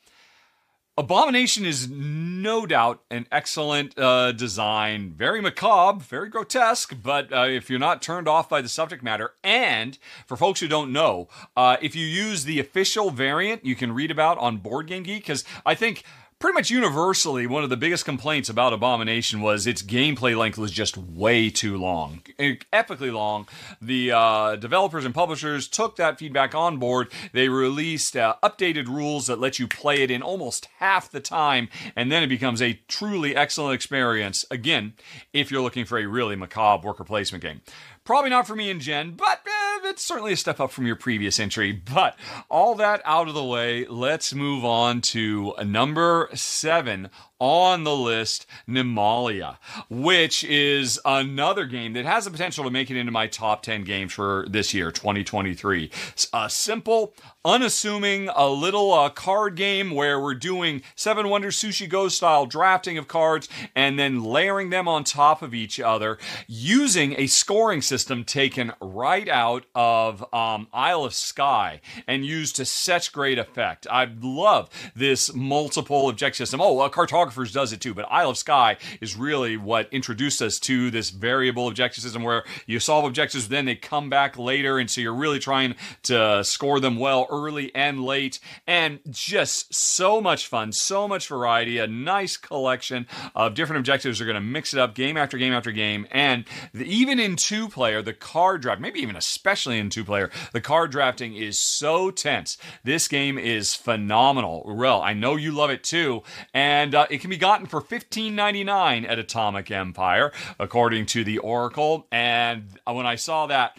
Abomination 1.00 1.66
is 1.66 1.90
no 1.90 2.66
doubt 2.66 3.02
an 3.10 3.26
excellent 3.32 3.98
uh, 3.98 4.34
design, 4.34 5.14
very 5.16 5.40
macabre, 5.40 6.04
very 6.04 6.28
grotesque. 6.28 6.94
But 7.02 7.32
uh, 7.32 7.46
if 7.46 7.70
you're 7.70 7.80
not 7.80 8.02
turned 8.02 8.28
off 8.28 8.50
by 8.50 8.62
the 8.62 8.68
subject 8.68 9.02
matter, 9.02 9.32
and 9.42 9.98
for 10.28 10.36
folks 10.36 10.60
who 10.60 10.68
don't 10.68 10.92
know, 10.92 11.30
uh, 11.56 11.78
if 11.82 11.96
you 11.96 12.06
use 12.06 12.44
the 12.44 12.60
official 12.60 13.12
variant, 13.12 13.64
you 13.64 13.76
can 13.76 13.94
read 13.94 14.12
about 14.12 14.38
on 14.40 14.58
Board 14.58 14.88
Game 14.88 15.04
Geek, 15.04 15.24
because 15.24 15.46
I 15.66 15.74
think 15.74 16.04
pretty 16.40 16.54
much 16.54 16.72
universally, 16.72 17.46
one 17.46 17.64
of 17.64 17.70
the 17.70 17.76
biggest 17.76 18.06
complaints 18.06 18.48
about 18.48 18.72
Abomination 18.72 19.42
was 19.42 19.68
its 19.68 19.84
gameplay 19.84 20.38
length 20.38 20.58
was 20.58 20.72
just 20.72 20.98
way 20.98 21.50
too 21.50 21.78
long, 21.78 22.22
epically 22.40 23.14
long. 23.14 23.46
The 23.82 24.14
uh, 24.14 24.56
developers 24.56 25.04
and 25.04 25.14
publishers 25.14 25.68
took 25.68 25.98
that 25.98 26.18
feedback 26.18 26.56
on 26.56 26.78
board. 26.78 27.12
They 27.34 27.50
released 27.50 28.16
uh, 28.16 28.36
updated 28.42 28.88
rules 28.88 29.28
that 29.28 29.40
let 29.40 29.60
you 29.60 29.68
play 29.68 30.02
it 30.02 30.10
in 30.10 30.22
almost 30.22 30.70
half 30.78 31.12
the 31.12 31.20
time, 31.20 31.68
and 31.96 32.10
then 32.10 32.24
it 32.24 32.28
becomes 32.28 32.62
a 32.62 32.80
truly 32.88 33.36
excellent 33.36 33.76
experience. 33.76 34.46
Again, 34.50 34.94
if 35.34 35.52
you're 35.52 35.62
looking 35.62 35.86
for 35.86 35.98
a 35.98 36.06
really 36.08 36.38
macabre 36.38 36.88
worker 36.88 37.04
placement 37.04 37.44
game. 37.44 37.62
Probably 38.06 38.30
not 38.32 38.48
for 38.48 38.56
me 38.56 38.72
and 38.72 38.82
Jen, 38.82 39.12
but 39.12 39.42
eh, 39.46 39.59
it's 39.84 40.04
certainly 40.04 40.34
a 40.34 40.38
step 40.38 40.60
up 40.60 40.72
from 40.72 40.86
your 40.86 40.96
previous 40.96 41.40
entry. 41.40 41.72
But 41.72 42.18
all 42.50 42.76
that 42.76 43.02
out 43.06 43.28
of 43.28 43.34
the 43.34 43.44
way, 43.44 43.86
let's 43.86 44.34
move 44.34 44.64
on 44.66 45.02
to 45.02 45.54
number 45.66 46.30
seven 46.34 47.10
on 47.40 47.86
the 47.86 47.96
list, 47.96 48.46
Nimalia, 48.68 49.58
which 49.90 50.44
is 50.44 51.00
another 51.06 51.66
game 51.66 51.94
that 51.94 52.06
has 52.06 52.26
the 52.26 52.32
potential 52.32 52.66
to 52.66 52.70
make 52.70 52.92
it 52.92 52.98
into 52.98 53.12
my 53.12 53.28
top 53.28 53.64
10 53.64 53.84
games 53.84 54.12
for 54.12 54.46
this 54.50 54.74
year, 54.74 54.92
2023. 54.92 55.90
A 56.34 56.50
simple, 56.50 57.14
unassuming, 57.46 58.30
a 58.36 58.50
little 58.50 58.94
uh, 58.94 59.10
card 59.10 59.56
game 59.56 59.92
where 59.92 60.20
we're 60.20 60.34
doing 60.34 60.82
Seven 60.96 61.30
Wonders 61.30 61.58
Sushi 61.58 61.88
Go 61.88 62.10
style 62.10 62.46
drafting 62.46 62.98
of 62.98 63.08
cards 63.08 63.48
and 63.76 63.98
then 63.98 64.24
layering 64.24 64.70
them 64.70 64.88
on 64.88 65.04
top 65.04 65.42
of 65.42 65.54
each 65.54 65.80
other 65.80 66.18
using 66.48 67.16
a 67.18 67.28
scoring 67.28 67.82
system 67.82 68.24
taken 68.26 68.74
right 68.82 69.30
out 69.30 69.66
of 69.74 70.22
um, 70.34 70.68
Isle 70.74 71.06
of 71.06 71.14
Skye 71.14 71.80
and 72.06 72.26
used 72.26 72.58
to 72.58 72.66
such 72.66 73.14
great 73.14 73.40
effect. 73.40 73.88
I 73.90 74.10
love 74.22 74.70
this 74.96 75.34
multiple 75.34 76.08
object 76.08 76.36
system. 76.36 76.60
Oh, 76.62 76.82
a 76.82 76.90
cartography 76.90 77.29
Cartographers 77.30 77.54
does 77.54 77.72
it 77.74 77.82
too, 77.82 77.94
but 77.94 78.06
Isle 78.10 78.32
of 78.32 78.38
Skye 78.38 78.78
is 79.02 79.16
really 79.16 79.58
what 79.58 79.88
introduced 79.92 80.42
us 80.42 80.60
to 80.60 80.90
this 80.92 81.10
variable 81.10 81.68
objective 81.68 82.04
system 82.04 82.24
where 82.24 82.44
you 82.66 82.80
solve 82.80 83.06
objectives, 83.06 83.50
then 83.50 83.66
they 83.66 83.76
come 83.76 84.10
back 84.10 84.38
later, 84.38 84.80
and 84.80 84.90
so 84.90 85.02
you're 85.02 85.14
really 85.14 85.40
trying 85.40 85.76
to 86.04 86.44
score 86.44 86.80
them 86.80 86.98
well 86.98 87.28
early 87.30 87.74
and 87.76 88.04
late, 88.04 88.40
and 88.68 89.00
just 89.10 89.74
so 89.74 90.20
much 90.20 90.48
fun, 90.48 90.72
so 90.72 91.08
much 91.08 91.28
variety, 91.28 91.78
a 91.78 91.88
nice 91.88 92.38
collection 92.38 93.06
of 93.36 93.54
different 93.54 93.80
objectives. 93.80 94.20
are 94.20 94.26
going 94.26 94.36
to 94.36 94.42
mix 94.42 94.74
it 94.74 94.80
up 94.80 94.96
game 94.96 95.18
after 95.18 95.38
game 95.38 95.54
after 95.54 95.72
game, 95.72 96.08
and 96.12 96.46
the, 96.74 96.86
even 96.86 97.20
in 97.20 97.36
two 97.36 97.70
player, 97.70 98.02
the 98.02 98.14
card 98.14 98.62
draft, 98.62 98.82
maybe 98.82 99.00
even 99.00 99.16
especially 99.16 99.78
in 99.78 99.90
two 99.90 100.04
player, 100.04 100.30
the 100.54 100.62
card 100.62 100.92
drafting 100.92 101.36
is 101.36 101.60
so 101.60 102.12
tense. 102.12 102.58
This 102.84 103.08
game 103.08 103.38
is 103.38 103.76
phenomenal. 103.76 104.64
Well, 104.66 105.02
I 105.02 105.14
know 105.14 105.36
you 105.36 105.52
love 105.52 105.70
it 105.70 105.84
too, 105.84 106.24
and 106.54 106.96
uh, 106.96 107.08
it 107.10 107.19
it 107.20 107.22
can 107.22 107.30
be 107.30 107.38
gotten 107.38 107.66
for 107.66 107.82
$15.99 107.82 109.06
at 109.06 109.20
Atomic 109.20 109.70
Empire, 109.72 110.32
according 110.58 111.06
to 111.08 111.26
the 111.26 111.38
Oracle. 111.40 112.08
And 112.14 112.80
when 112.86 113.06
I 113.06 113.16
saw 113.16 113.46
that, 113.48 113.78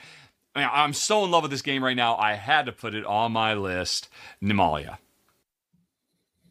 I'm 0.54 0.92
so 0.92 1.24
in 1.24 1.30
love 1.30 1.44
with 1.44 1.50
this 1.50 1.62
game 1.62 1.82
right 1.82 1.96
now. 1.96 2.16
I 2.16 2.34
had 2.34 2.66
to 2.66 2.72
put 2.72 2.94
it 2.94 3.06
on 3.06 3.32
my 3.32 3.54
list. 3.54 4.10
Nimalia. 4.42 4.98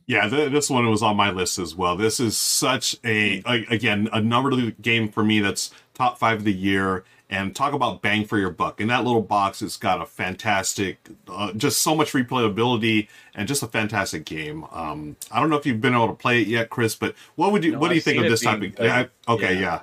Yeah, 0.08 0.28
th- 0.28 0.52
this 0.52 0.72
one 0.72 0.90
was 0.90 1.04
on 1.04 1.16
my 1.16 1.30
list 1.30 1.60
as 1.60 1.76
well. 1.76 1.96
This 1.96 2.20
is 2.20 2.36
such 2.36 2.98
a, 3.06 3.44
a 3.46 3.68
again 3.70 4.10
a 4.12 4.20
number 4.20 4.72
game 4.82 5.10
for 5.10 5.24
me 5.24 5.42
that's 5.42 5.70
top 5.94 6.18
five 6.18 6.40
of 6.40 6.44
the 6.44 6.54
year 6.54 7.04
and 7.30 7.56
talk 7.56 7.74
about 7.74 8.02
bang 8.02 8.26
for 8.26 8.38
your 8.38 8.50
buck. 8.50 8.82
In 8.82 8.88
that 8.88 9.04
little 9.04 9.22
box, 9.22 9.62
it's 9.62 9.78
got 9.78 10.02
a 10.02 10.06
fantastic, 10.06 10.98
uh, 11.28 11.54
just 11.54 11.82
so 11.82 11.96
much 11.96 12.14
replayability 12.14 13.08
and 13.36 13.48
just 13.48 13.62
a 13.62 13.68
fantastic 13.68 14.26
game. 14.26 14.66
Um, 14.72 15.16
I 15.32 15.40
don't 15.40 15.50
know 15.50 15.58
if 15.58 15.66
you've 15.66 15.82
been 15.82 15.94
able 15.94 16.08
to 16.08 16.14
play 16.14 16.42
it 16.42 16.48
yet, 16.48 16.70
Chris, 16.70 16.96
but 16.96 17.16
what 17.36 17.52
would 17.52 17.64
you, 17.64 17.74
no, 17.74 17.80
what 17.80 17.90
do 17.90 17.94
you 17.94 18.00
I've 18.00 18.04
think 18.04 18.24
of 18.24 18.30
this 18.30 18.42
type 18.42 18.62
of? 18.62 18.80
Yeah, 18.80 19.06
okay, 19.28 19.60
yeah. 19.60 19.82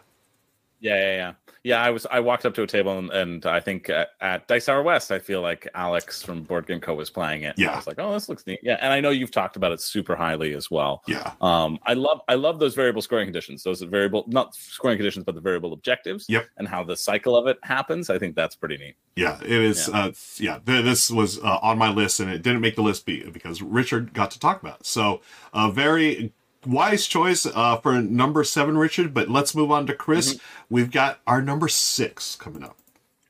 yeah, 0.80 0.96
yeah, 0.96 1.16
yeah 1.16 1.32
yeah, 1.66 1.82
I 1.82 1.90
was 1.90 2.06
I 2.08 2.20
walked 2.20 2.46
up 2.46 2.54
to 2.54 2.62
a 2.62 2.66
table 2.66 2.96
and, 2.96 3.10
and 3.10 3.44
I 3.44 3.58
think 3.58 3.90
at, 3.90 4.10
at, 4.20 4.46
Dice 4.46 4.66
Tower 4.66 4.84
West, 4.84 5.10
I 5.10 5.18
feel 5.18 5.42
like 5.42 5.66
Alex 5.74 6.22
from 6.22 6.44
Board 6.44 6.68
Game 6.68 6.78
Co 6.78 6.94
was 6.94 7.10
playing 7.10 7.42
it. 7.42 7.58
Yeah, 7.58 7.72
I 7.72 7.76
was 7.76 7.88
like, 7.88 7.98
oh, 7.98 8.12
this 8.12 8.28
looks 8.28 8.46
neat. 8.46 8.60
Yeah, 8.62 8.78
and 8.80 8.92
I 8.92 9.00
know 9.00 9.10
you've 9.10 9.32
talked 9.32 9.56
about 9.56 9.72
it 9.72 9.80
super 9.80 10.14
highly 10.14 10.54
as 10.54 10.70
well. 10.70 11.02
Yeah, 11.08 11.32
um, 11.40 11.80
I 11.82 11.94
love 11.94 12.20
I 12.28 12.34
love 12.34 12.60
those 12.60 12.76
variable 12.76 13.02
scoring 13.02 13.26
conditions. 13.26 13.64
Those 13.64 13.82
variable 13.82 14.24
not 14.28 14.54
scoring 14.54 14.96
conditions, 14.96 15.24
but 15.24 15.34
the 15.34 15.40
variable 15.40 15.72
objectives. 15.72 16.26
Yep, 16.28 16.46
and 16.56 16.68
how 16.68 16.84
the 16.84 16.96
cycle 16.96 17.36
of 17.36 17.48
it 17.48 17.58
happens. 17.64 18.10
I 18.10 18.18
think 18.20 18.36
that's 18.36 18.54
pretty 18.54 18.76
neat. 18.76 18.94
Yeah, 19.16 19.40
it 19.42 19.50
is. 19.50 19.88
Yeah, 19.88 19.98
uh, 19.98 20.12
yeah 20.38 20.58
th- 20.64 20.84
this 20.84 21.10
was 21.10 21.40
uh, 21.40 21.58
on 21.62 21.78
my 21.78 21.90
list, 21.90 22.20
and 22.20 22.30
it 22.30 22.42
didn't 22.42 22.60
make 22.60 22.76
the 22.76 22.82
list 22.82 23.04
be 23.04 23.28
because 23.28 23.60
Richard 23.60 24.14
got 24.14 24.30
to 24.30 24.38
talk 24.38 24.62
about 24.62 24.80
it. 24.80 24.86
So, 24.86 25.20
a 25.52 25.62
uh, 25.62 25.70
very 25.72 26.32
wise 26.66 27.06
choice 27.06 27.46
uh, 27.46 27.76
for 27.78 28.00
number 28.00 28.44
seven, 28.44 28.76
Richard. 28.76 29.14
But 29.14 29.28
let's 29.28 29.54
move 29.54 29.70
on 29.70 29.86
to 29.86 29.94
Chris. 29.94 30.34
Mm-hmm. 30.34 30.74
We've 30.74 30.90
got 30.90 31.20
our 31.26 31.42
number 31.42 31.68
six 31.68 32.36
coming 32.36 32.62
up. 32.62 32.76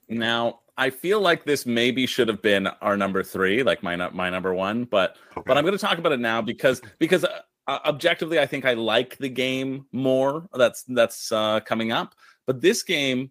Now, 0.09 0.61
I 0.79 0.91
feel 0.91 1.21
like 1.21 1.45
this 1.45 1.67
maybe 1.67 2.07
should 2.07 2.29
have 2.29 2.43
been 2.43 2.67
our 2.67 2.97
number 2.97 3.23
three, 3.23 3.63
like 3.63 3.83
my 3.83 3.97
my 3.97 4.31
number 4.31 4.55
one. 4.55 4.85
But 4.85 5.17
okay. 5.37 5.43
but 5.47 5.57
I'm 5.57 5.65
going 5.65 5.77
to 5.77 5.85
talk 5.85 5.99
about 5.99 6.13
it 6.13 6.21
now 6.21 6.43
because 6.43 6.83
because 6.99 7.25
uh, 7.25 7.41
uh, 7.67 7.79
objectively, 7.85 8.39
I 8.39 8.47
think 8.47 8.65
I 8.65 8.75
like 8.75 9.17
the 9.19 9.29
game 9.29 9.87
more. 9.93 10.47
That's 10.53 10.83
that's 10.85 11.33
uh, 11.33 11.61
coming 11.61 11.93
up. 11.93 12.15
But 12.47 12.61
this 12.61 12.83
game, 12.83 13.31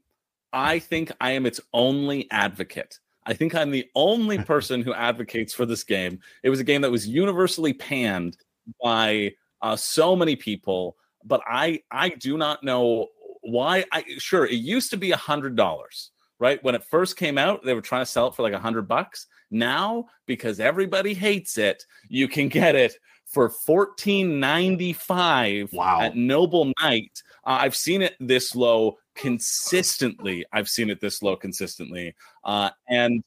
I 0.51 0.79
think 0.79 1.11
I 1.21 1.31
am 1.31 1.45
its 1.45 1.61
only 1.73 2.29
advocate. 2.31 2.99
I 3.25 3.33
think 3.33 3.55
I'm 3.55 3.71
the 3.71 3.87
only 3.95 4.37
person 4.43 4.81
who 4.81 4.93
advocates 4.93 5.53
for 5.53 5.65
this 5.65 5.83
game. 5.83 6.19
It 6.43 6.49
was 6.49 6.59
a 6.59 6.65
game 6.65 6.81
that 6.81 6.91
was 6.91 7.07
universally 7.07 7.73
panned 7.73 8.37
by 8.81 9.33
uh, 9.65 9.75
so 9.75 10.15
many 10.15 10.35
people, 10.35 10.95
but 11.23 11.41
I 11.47 11.81
I 11.89 12.09
do 12.09 12.37
not 12.37 12.63
know 12.63 13.07
why. 13.41 13.83
I 13.91 14.03
sure 14.19 14.45
it 14.45 14.53
used 14.53 14.91
to 14.91 14.97
be 14.97 15.11
a 15.11 15.17
hundred 15.17 15.55
dollars, 15.55 16.11
right? 16.37 16.63
When 16.63 16.75
it 16.75 16.83
first 16.83 17.17
came 17.17 17.39
out, 17.39 17.65
they 17.65 17.73
were 17.73 17.81
trying 17.81 18.03
to 18.03 18.05
sell 18.05 18.27
it 18.27 18.35
for 18.35 18.43
like 18.43 18.53
a 18.53 18.59
hundred 18.59 18.87
bucks. 18.87 19.25
Now, 19.49 20.05
because 20.27 20.59
everybody 20.59 21.15
hates 21.15 21.57
it, 21.57 21.83
you 22.09 22.27
can 22.27 22.47
get 22.47 22.75
it 22.75 22.93
for 23.25 23.49
fourteen 23.49 24.39
ninety 24.39 24.93
five 24.93 25.73
wow. 25.73 25.99
at 25.99 26.15
Noble 26.15 26.71
Knight. 26.79 27.23
Uh, 27.43 27.57
I've 27.61 27.75
seen 27.75 28.03
it 28.03 28.13
this 28.19 28.55
low 28.55 28.99
consistently. 29.15 30.45
I've 30.53 30.67
seen 30.67 30.91
it 30.91 31.01
this 31.01 31.23
low 31.23 31.35
consistently, 31.35 32.13
uh, 32.43 32.69
and 32.87 33.23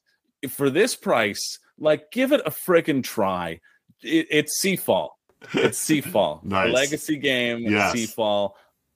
for 0.47 0.69
this 0.69 0.95
price, 0.95 1.59
like 1.77 2.11
give 2.13 2.31
it 2.31 2.41
a 2.45 2.49
friggin' 2.49 3.03
try. 3.03 3.59
It, 4.01 4.27
it's 4.31 4.63
Seafall 4.63 5.09
it's 5.53 5.83
Seafall, 5.83 6.43
nice. 6.43 6.73
legacy 6.73 7.17
game. 7.17 7.59
Yes. 7.59 7.93
Seafall. 7.93 8.51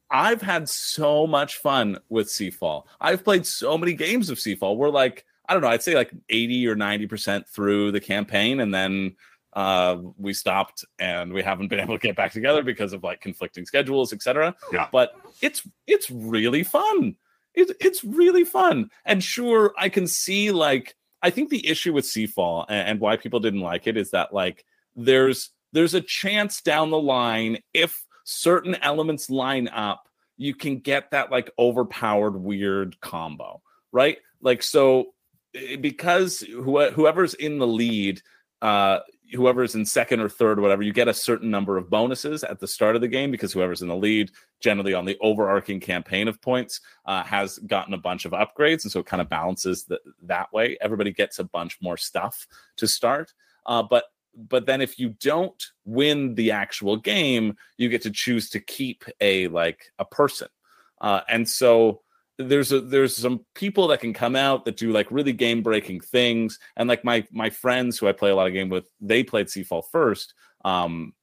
I've 0.09 0.41
had 0.41 0.69
so 0.69 1.25
much 1.25 1.57
fun 1.57 1.97
with 2.09 2.27
Seafall. 2.27 2.83
I've 3.01 3.23
played 3.23 3.47
so 3.47 3.77
many 3.77 3.93
games 3.93 4.29
of 4.29 4.37
Seafall. 4.37 4.77
We're 4.77 4.89
like, 4.89 5.25
I 5.49 5.53
don't 5.53 5.63
know, 5.63 5.69
I'd 5.69 5.81
say 5.81 5.95
like 5.95 6.11
80 6.29 6.67
or 6.67 6.75
90% 6.75 7.47
through 7.47 7.91
the 7.91 7.99
campaign. 7.99 8.59
And 8.59 8.71
then 8.73 9.15
uh, 9.53 9.97
we 10.17 10.33
stopped 10.33 10.85
and 10.99 11.33
we 11.33 11.41
haven't 11.41 11.69
been 11.69 11.79
able 11.81 11.97
to 11.97 12.07
get 12.07 12.15
back 12.15 12.31
together 12.31 12.63
because 12.63 12.93
of 12.93 13.03
like 13.03 13.21
conflicting 13.21 13.65
schedules, 13.65 14.13
etc. 14.13 14.55
Yeah. 14.71 14.87
But 14.91 15.13
it's 15.41 15.67
it's 15.87 16.09
really 16.11 16.63
fun. 16.63 17.15
It's 17.53 17.71
it's 17.79 18.03
really 18.03 18.43
fun. 18.43 18.89
And 19.05 19.23
sure, 19.23 19.73
I 19.77 19.89
can 19.89 20.07
see 20.07 20.51
like 20.51 20.95
I 21.21 21.29
think 21.29 21.49
the 21.49 21.67
issue 21.67 21.93
with 21.93 22.05
Seafall 22.05 22.65
and, 22.67 22.87
and 22.89 22.99
why 22.99 23.17
people 23.17 23.39
didn't 23.39 23.61
like 23.61 23.87
it 23.87 23.97
is 23.97 24.11
that 24.11 24.33
like 24.33 24.65
there's 24.95 25.51
there's 25.73 25.93
a 25.93 26.01
chance 26.01 26.61
down 26.61 26.89
the 26.89 26.99
line 26.99 27.57
if 27.73 28.05
certain 28.23 28.75
elements 28.75 29.29
line 29.29 29.67
up, 29.67 30.07
you 30.37 30.55
can 30.55 30.79
get 30.79 31.11
that 31.11 31.31
like 31.31 31.51
overpowered 31.59 32.37
weird 32.37 32.99
combo, 33.01 33.61
right? 33.91 34.17
Like 34.41 34.63
so 34.63 35.07
eh, 35.53 35.75
because 35.75 36.39
whoever's 36.39 37.33
in 37.33 37.59
the 37.59 37.67
lead 37.67 38.21
uh 38.61 38.99
whoever's 39.33 39.75
in 39.75 39.85
second 39.85 40.19
or 40.19 40.29
third 40.29 40.59
or 40.59 40.61
whatever, 40.61 40.83
you 40.83 40.93
get 40.93 41.07
a 41.07 41.13
certain 41.13 41.49
number 41.49 41.77
of 41.77 41.89
bonuses 41.89 42.43
at 42.43 42.59
the 42.59 42.67
start 42.67 42.95
of 42.95 43.01
the 43.01 43.07
game 43.07 43.31
because 43.31 43.51
whoever's 43.51 43.81
in 43.81 43.87
the 43.87 43.95
lead, 43.95 44.31
generally 44.59 44.93
on 44.93 45.05
the 45.05 45.17
overarching 45.21 45.79
campaign 45.79 46.27
of 46.27 46.41
points, 46.41 46.79
uh, 47.05 47.23
has 47.23 47.57
gotten 47.59 47.93
a 47.93 47.97
bunch 47.97 48.25
of 48.25 48.31
upgrades. 48.31 48.83
And 48.83 48.91
so 48.91 48.99
it 48.99 49.05
kind 49.05 49.21
of 49.21 49.29
balances 49.29 49.85
the, 49.85 49.99
that 50.23 50.53
way. 50.53 50.77
Everybody 50.81 51.11
gets 51.11 51.39
a 51.39 51.43
bunch 51.43 51.77
more 51.81 51.97
stuff 51.97 52.47
to 52.77 52.87
start. 52.87 53.33
Uh, 53.65 53.81
but 53.81 54.05
but 54.35 54.65
then 54.65 54.81
if 54.81 54.99
you 54.99 55.09
don't 55.19 55.61
win 55.85 56.35
the 56.35 56.51
actual 56.51 56.97
game, 56.97 57.55
you 57.77 57.89
get 57.89 58.01
to 58.03 58.11
choose 58.11 58.49
to 58.51 58.59
keep 58.59 59.03
a 59.21 59.47
like 59.49 59.91
a 59.99 60.05
person. 60.05 60.47
Uh, 61.01 61.21
and 61.29 61.47
so 61.47 62.01
there's 62.39 62.71
a 62.71 62.81
there's 62.81 63.15
some 63.15 63.45
people 63.53 63.87
that 63.87 63.99
can 63.99 64.13
come 64.13 64.35
out 64.35 64.65
that 64.65 64.77
do 64.77 64.91
like 64.91 65.11
really 65.11 65.33
game 65.33 65.61
breaking 65.61 65.99
things 65.99 66.57
and 66.75 66.89
like 66.89 67.03
my 67.05 67.23
my 67.31 67.49
friends 67.51 67.99
who 67.99 68.07
i 68.07 68.11
play 68.11 68.31
a 68.31 68.35
lot 68.35 68.47
of 68.47 68.53
game 68.53 68.69
with 68.69 68.89
they 68.99 69.23
played 69.23 69.45
seafall 69.45 69.83
first 69.91 70.33
um 70.65 71.13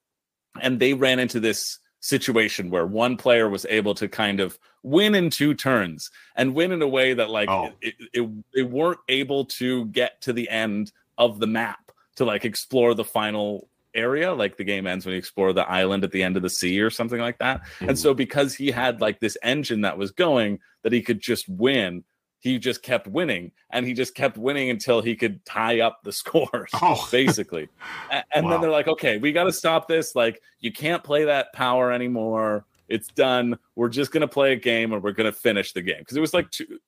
and 0.63 0.79
they 0.79 0.95
ran 0.95 1.19
into 1.19 1.41
this 1.41 1.81
situation 1.99 2.71
where 2.71 2.87
one 2.87 3.17
player 3.17 3.49
was 3.49 3.67
able 3.69 3.93
to 3.95 4.07
kind 4.09 4.39
of 4.39 4.57
win 4.85 5.17
in 5.17 5.31
two 5.31 5.53
turns 5.53 6.11
and 6.37 6.55
win 6.55 6.71
in 6.71 6.81
a 6.81 6.89
way 6.89 7.13
that 7.13 7.29
like 7.29 7.49
Oh. 7.51 7.71
it, 7.81 7.95
it, 8.13 8.31
they 8.55 8.63
weren't 8.63 9.01
able 9.09 9.45
to 9.47 9.87
get 9.87 10.21
to 10.23 10.33
the 10.33 10.49
end 10.49 10.93
of 11.19 11.41
the 11.41 11.47
map 11.49 11.90
to 12.21 12.25
like 12.27 12.45
explore 12.45 12.95
the 12.95 13.05
final 13.05 13.69
area 13.93 14.33
like 14.33 14.57
the 14.57 14.63
game 14.63 14.87
ends 14.87 15.05
when 15.05 15.13
you 15.15 15.19
explore 15.19 15.53
the 15.53 15.69
island 15.69 16.05
at 16.05 16.13
the 16.13 16.23
end 16.23 16.37
of 16.37 16.43
the 16.43 16.49
sea 16.49 16.81
or 16.81 16.91
something 16.91 17.19
like 17.21 17.39
that. 17.39 17.63
And 17.81 17.99
so 17.99 18.15
because 18.15 18.55
he 18.55 18.71
had 18.71 19.01
like 19.01 19.19
this 19.19 19.37
engine 19.43 19.81
that 19.81 19.99
was 19.99 20.13
going 20.13 20.61
that 20.85 20.93
he 20.93 21.03
could 21.03 21.21
just 21.21 21.49
win 21.49 22.05
he 22.43 22.59
just 22.59 22.83
kept 22.83 23.07
winning. 23.07 23.53
And 23.71 23.85
he 23.85 23.93
just 23.93 24.15
kept 24.15 24.39
winning 24.39 24.71
until 24.71 25.03
he 25.03 25.15
could 25.15 25.45
tie 25.45 25.81
up 25.81 25.99
the 26.05 26.13
scores 26.23 26.71
Oh. 26.81 27.07
basically. 27.13 27.69
A- 28.11 28.23
and 28.35 28.47
Wow. 28.47 28.53
then 28.53 28.61
they're 28.63 28.71
like 28.71 28.89
okay 28.89 29.19
we 29.19 29.33
got 29.33 29.45
to 29.45 29.53
stop 29.53 29.89
this. 29.89 30.15
Like 30.15 30.41
you 30.61 30.73
can't 30.73 31.03
play 31.05 31.25
that 31.25 31.53
power 31.53 31.91
anymore. 31.93 32.65
It's 32.89 33.09
done. 33.09 33.59
We're 33.77 33.89
just 33.89 34.11
going 34.11 34.23
to 34.23 34.29
play 34.29 34.53
a 34.53 34.57
game 34.57 34.93
and 34.93 35.01
we're 35.03 35.13
going 35.13 35.31
to 35.33 35.39
finish 35.39 35.73
the 35.73 35.83
game. 35.83 35.99
Because 36.01 36.17
it 36.17 36.21
was 36.21 36.35
like 36.35 36.51
two, 36.51 36.79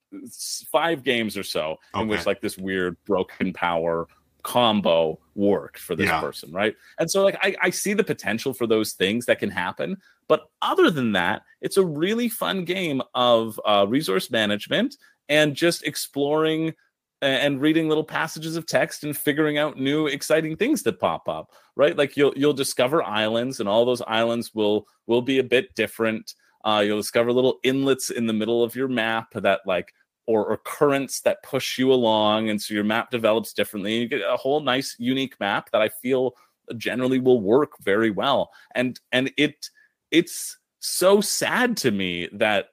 five 0.73 1.05
games 1.05 1.37
or 1.37 1.43
so 1.45 1.77
in 1.95 2.09
which 2.09 2.27
like 2.27 2.41
this 2.41 2.57
weird 2.59 2.97
broken 3.07 3.53
power 3.53 4.09
combo 4.43 5.19
worked 5.35 5.79
for 5.79 5.95
this 5.95 6.07
Yeah. 6.09 6.21
person 6.21 6.53
right? 6.53 6.75
And 6.99 7.11
so 7.11 7.23
like 7.23 7.37
I, 7.43 7.55
I 7.63 7.71
see 7.71 7.95
the 7.95 8.05
potential 8.05 8.53
for 8.53 8.67
those 8.67 8.93
things 8.93 9.27
that 9.27 9.39
can 9.39 9.51
happen 9.51 9.97
but 10.29 10.45
other 10.63 10.91
than 10.91 11.13
that 11.13 11.43
it's 11.61 11.77
a 11.77 11.85
really 11.85 12.29
fun 12.29 12.65
game 12.65 13.03
of 13.15 13.61
uh, 13.65 13.87
resource 13.89 14.31
management 14.31 14.97
and 15.29 15.55
just 15.55 15.85
exploring 15.85 16.75
and 17.23 17.61
reading 17.61 17.89
little 17.89 18.03
passages 18.03 18.57
of 18.57 18.67
text 18.67 19.05
and 19.05 19.17
figuring 19.17 19.57
out 19.57 19.79
new 19.79 20.09
exciting 20.09 20.57
things 20.57 20.83
that 20.83 20.99
pop 20.99 21.29
up 21.29 21.53
right? 21.77 21.97
Like 21.97 22.17
you'll 22.17 22.33
you'll 22.37 22.53
discover 22.53 23.03
islands 23.03 23.61
and 23.61 23.69
all 23.69 23.85
those 23.85 24.03
islands 24.03 24.55
will 24.55 24.87
will 25.07 25.23
be 25.23 25.39
a 25.39 25.45
bit 25.45 25.75
different. 25.75 26.35
Uh, 26.65 26.83
you'll 26.85 26.99
discover 27.01 27.33
little 27.33 27.59
inlets 27.65 28.11
in 28.11 28.27
the 28.27 28.33
middle 28.33 28.63
of 28.63 28.77
your 28.77 28.89
map 28.89 29.33
that 29.35 29.61
like 29.67 29.93
or, 30.27 30.57
currents 30.65 31.21
that 31.23 31.43
push 31.43 31.79
you 31.79 31.93
along 31.93 32.49
and 32.49 32.63
so 32.63 32.73
your 32.75 32.85
map 32.85 33.11
develops 33.11 33.53
differently 33.53 33.99
you 33.99 34.07
get 34.09 34.23
a 34.23 34.37
whole 34.37 34.61
nice 34.61 34.95
unique 34.99 35.39
map 35.41 35.71
that 35.73 35.83
i 35.83 35.89
feel 35.89 36.35
generally 36.77 37.19
will 37.19 37.41
work 37.41 37.73
very 37.81 38.11
well. 38.11 38.51
And 38.75 38.99
and 39.11 39.33
it 39.37 39.69
it's 40.11 40.59
so 40.79 41.21
sad 41.21 41.77
to 41.79 41.91
me 41.91 42.29
that 42.33 42.69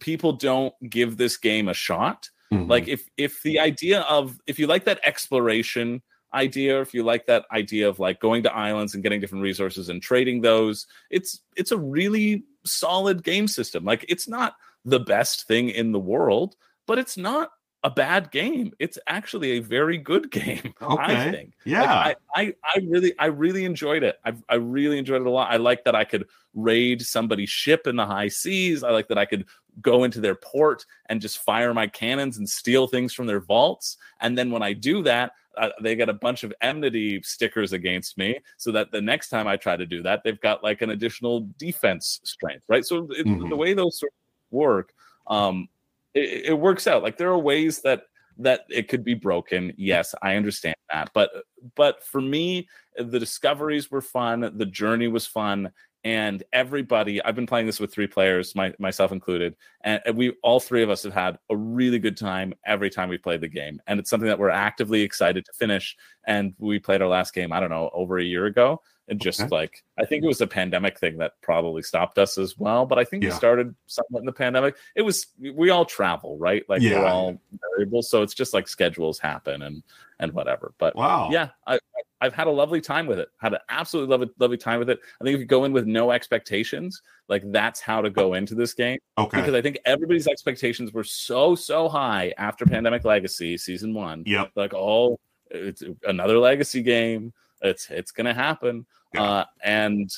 people 0.00 0.32
don't 0.32 0.74
give 0.88 1.16
this 1.16 1.36
game 1.36 1.68
a 1.68 1.74
shot. 1.74 2.28
Mhm. 2.52 2.68
like 2.68 2.88
if 2.88 3.08
if 3.16 3.42
the 3.42 3.60
idea 3.60 4.00
of 4.02 4.36
if 4.48 4.58
you 4.58 4.66
like 4.66 4.84
that 4.84 4.98
exploration 5.04 6.02
idea 6.34 6.80
if 6.80 6.92
you 6.92 7.04
like 7.04 7.26
that 7.26 7.44
idea 7.52 7.88
of 7.88 8.00
like 8.00 8.18
going 8.18 8.42
to 8.42 8.52
islands 8.52 8.94
and 8.94 9.04
getting 9.04 9.20
different 9.20 9.44
resources 9.44 9.88
and 9.88 10.02
trading 10.02 10.40
those 10.40 10.86
it's 11.10 11.42
it's 11.56 11.70
a 11.70 11.78
really 11.78 12.42
solid 12.64 13.22
game 13.22 13.46
system. 13.46 13.84
Like 13.84 14.04
it's 14.08 14.28
not 14.28 14.56
the 14.84 14.98
best 15.00 15.46
thing 15.46 15.68
in 15.68 15.92
the 15.92 16.00
world 16.00 16.56
but 16.90 16.98
it's 16.98 17.16
not 17.16 17.52
a 17.84 17.90
bad 17.90 18.32
game 18.32 18.72
it's 18.80 18.98
actually 19.06 19.52
a 19.52 19.60
very 19.60 19.96
good 19.96 20.28
game 20.42 20.74
i 20.98 21.30
think 21.30 21.54
yeah. 21.64 22.04
like, 22.06 22.16
I, 22.34 22.42
I 22.42 22.54
I 22.64 22.78
really 22.88 23.12
I 23.18 23.26
really 23.26 23.64
enjoyed 23.64 24.02
it. 24.02 24.18
I 24.24 24.32
I 24.48 24.56
really 24.56 24.98
enjoyed 24.98 25.20
it 25.20 25.26
a 25.26 25.30
lot. 25.30 25.52
I 25.52 25.56
like 25.56 25.84
that 25.84 25.94
I 25.94 26.04
could 26.04 26.26
raid 26.54 27.00
somebody's 27.02 27.48
ship 27.50 27.86
in 27.86 27.94
the 27.94 28.04
high 28.04 28.28
seas. 28.28 28.82
I 28.82 28.90
like 28.90 29.06
that 29.08 29.18
I 29.18 29.24
could 29.24 29.44
go 29.80 30.04
into 30.04 30.20
their 30.20 30.34
port 30.34 30.84
and 31.06 31.20
just 31.20 31.38
fire 31.38 31.72
my 31.72 31.86
cannons 31.86 32.38
and 32.38 32.48
steal 32.48 32.86
things 32.88 33.14
from 33.14 33.26
their 33.26 33.40
vaults. 33.40 33.98
And 34.20 34.36
then 34.36 34.50
when 34.50 34.62
I 34.62 34.72
do 34.72 35.02
that, 35.04 35.32
uh, 35.56 35.68
they 35.82 35.94
get 35.94 36.08
a 36.08 36.14
bunch 36.14 36.42
of 36.44 36.52
enmity 36.60 37.22
stickers 37.22 37.72
against 37.72 38.18
me, 38.18 38.40
so 38.56 38.72
that 38.72 38.90
the 38.90 39.00
next 39.00 39.28
time 39.28 39.46
I 39.46 39.56
try 39.56 39.76
to 39.76 39.86
do 39.86 40.02
that, 40.02 40.22
they've 40.24 40.40
got 40.40 40.64
like 40.64 40.82
an 40.82 40.90
additional 40.90 41.46
defense 41.56 42.20
strength, 42.24 42.64
right? 42.68 42.84
So 42.84 43.08
it, 43.10 43.26
Mhm. 43.26 43.48
the 43.48 43.56
way 43.56 43.74
those 43.74 43.98
sort 43.98 44.12
of 44.12 44.52
work, 44.52 44.92
um, 45.28 45.68
it, 46.14 46.46
it 46.46 46.58
works 46.58 46.86
out. 46.86 47.02
Like 47.02 47.16
there 47.16 47.30
are 47.30 47.38
ways 47.38 47.80
that 47.82 48.02
that 48.38 48.62
it 48.70 48.88
could 48.88 49.04
be 49.04 49.14
broken. 49.14 49.72
Yes, 49.76 50.14
I 50.22 50.36
understand 50.36 50.76
that, 50.92 51.10
but 51.14 51.30
but 51.76 52.02
for 52.04 52.20
me, 52.20 52.68
the 52.96 53.18
discoveries 53.18 53.90
were 53.90 54.00
fun. 54.00 54.52
The 54.56 54.66
journey 54.66 55.08
was 55.08 55.26
fun. 55.26 55.70
And 56.02 56.42
everybody, 56.52 57.22
I've 57.22 57.34
been 57.34 57.46
playing 57.46 57.66
this 57.66 57.78
with 57.78 57.92
three 57.92 58.06
players, 58.06 58.54
my, 58.54 58.72
myself 58.78 59.12
included, 59.12 59.54
and 59.84 60.00
we 60.14 60.34
all 60.42 60.58
three 60.58 60.82
of 60.82 60.88
us 60.88 61.02
have 61.02 61.12
had 61.12 61.38
a 61.50 61.56
really 61.56 61.98
good 61.98 62.16
time 62.16 62.54
every 62.64 62.88
time 62.88 63.10
we 63.10 63.18
played 63.18 63.42
the 63.42 63.48
game. 63.48 63.82
And 63.86 64.00
it's 64.00 64.08
something 64.08 64.28
that 64.28 64.38
we're 64.38 64.48
actively 64.48 65.02
excited 65.02 65.44
to 65.44 65.52
finish. 65.52 65.94
And 66.26 66.54
we 66.56 66.78
played 66.78 67.02
our 67.02 67.08
last 67.08 67.34
game, 67.34 67.52
I 67.52 67.60
don't 67.60 67.68
know, 67.68 67.90
over 67.92 68.18
a 68.18 68.24
year 68.24 68.46
ago. 68.46 68.80
And 69.10 69.20
just 69.20 69.40
Okay. 69.40 69.48
like 69.50 69.82
I 69.98 70.04
think 70.06 70.24
it 70.24 70.26
was 70.28 70.40
a 70.40 70.46
pandemic 70.46 70.98
thing 70.98 71.18
that 71.18 71.32
probably 71.42 71.82
stopped 71.82 72.16
us 72.16 72.38
as 72.38 72.56
well. 72.56 72.86
But 72.86 72.98
I 72.98 73.04
think 73.04 73.24
we 73.24 73.30
started 73.32 73.74
somewhat 73.86 74.20
in 74.20 74.24
the 74.26 74.32
pandemic. 74.32 74.76
It 74.94 75.02
was 75.02 75.26
we 75.38 75.68
all 75.70 75.84
travel, 75.84 76.38
right? 76.38 76.62
Like 76.68 76.80
Yeah. 76.80 77.00
we're 77.00 77.06
all 77.06 77.40
variable. 77.76 78.02
So 78.02 78.22
it's 78.22 78.34
just 78.34 78.54
like 78.54 78.68
schedules 78.68 79.18
happen 79.18 79.62
and 79.62 79.82
and 80.20 80.32
whatever. 80.32 80.72
But 80.78 80.94
wow. 80.96 81.28
yeah, 81.30 81.48
I, 81.66 81.74
I- 81.74 81.78
I've 82.22 82.34
had 82.34 82.48
a 82.48 82.50
lovely 82.50 82.82
time 82.82 83.06
with 83.06 83.18
it. 83.18 83.30
Had 83.38 83.54
an 83.54 83.60
absolutely 83.70 84.10
lovely, 84.10 84.28
lovely 84.38 84.58
time 84.58 84.78
with 84.78 84.90
it. 84.90 85.00
I 85.18 85.24
think 85.24 85.36
if 85.36 85.40
you 85.40 85.46
go 85.46 85.64
in 85.64 85.72
with 85.72 85.86
no 85.86 86.10
expectations, 86.10 87.00
like 87.30 87.42
that's 87.50 87.80
how 87.80 88.02
to 88.02 88.10
go 88.10 88.34
into 88.34 88.54
this 88.54 88.74
game 88.74 88.98
Okay. 89.16 89.38
because 89.38 89.54
I 89.54 89.62
think 89.62 89.78
everybody's 89.86 90.26
expectations 90.28 90.92
were 90.92 91.02
so 91.02 91.54
so 91.54 91.88
high 91.88 92.34
after 92.36 92.66
Pandemic 92.66 93.06
Legacy 93.06 93.56
season 93.56 93.94
one. 93.94 94.22
Yep. 94.26 94.50
Like, 94.54 94.74
oh, 94.74 95.18
it's 95.50 95.82
another 96.04 96.38
Legacy 96.38 96.82
game. 96.82 97.32
It's 97.62 97.90
it's 97.90 98.12
gonna 98.12 98.34
happen, 98.34 98.86
Yeah. 99.14 99.22
uh, 99.22 99.44
and 99.62 100.10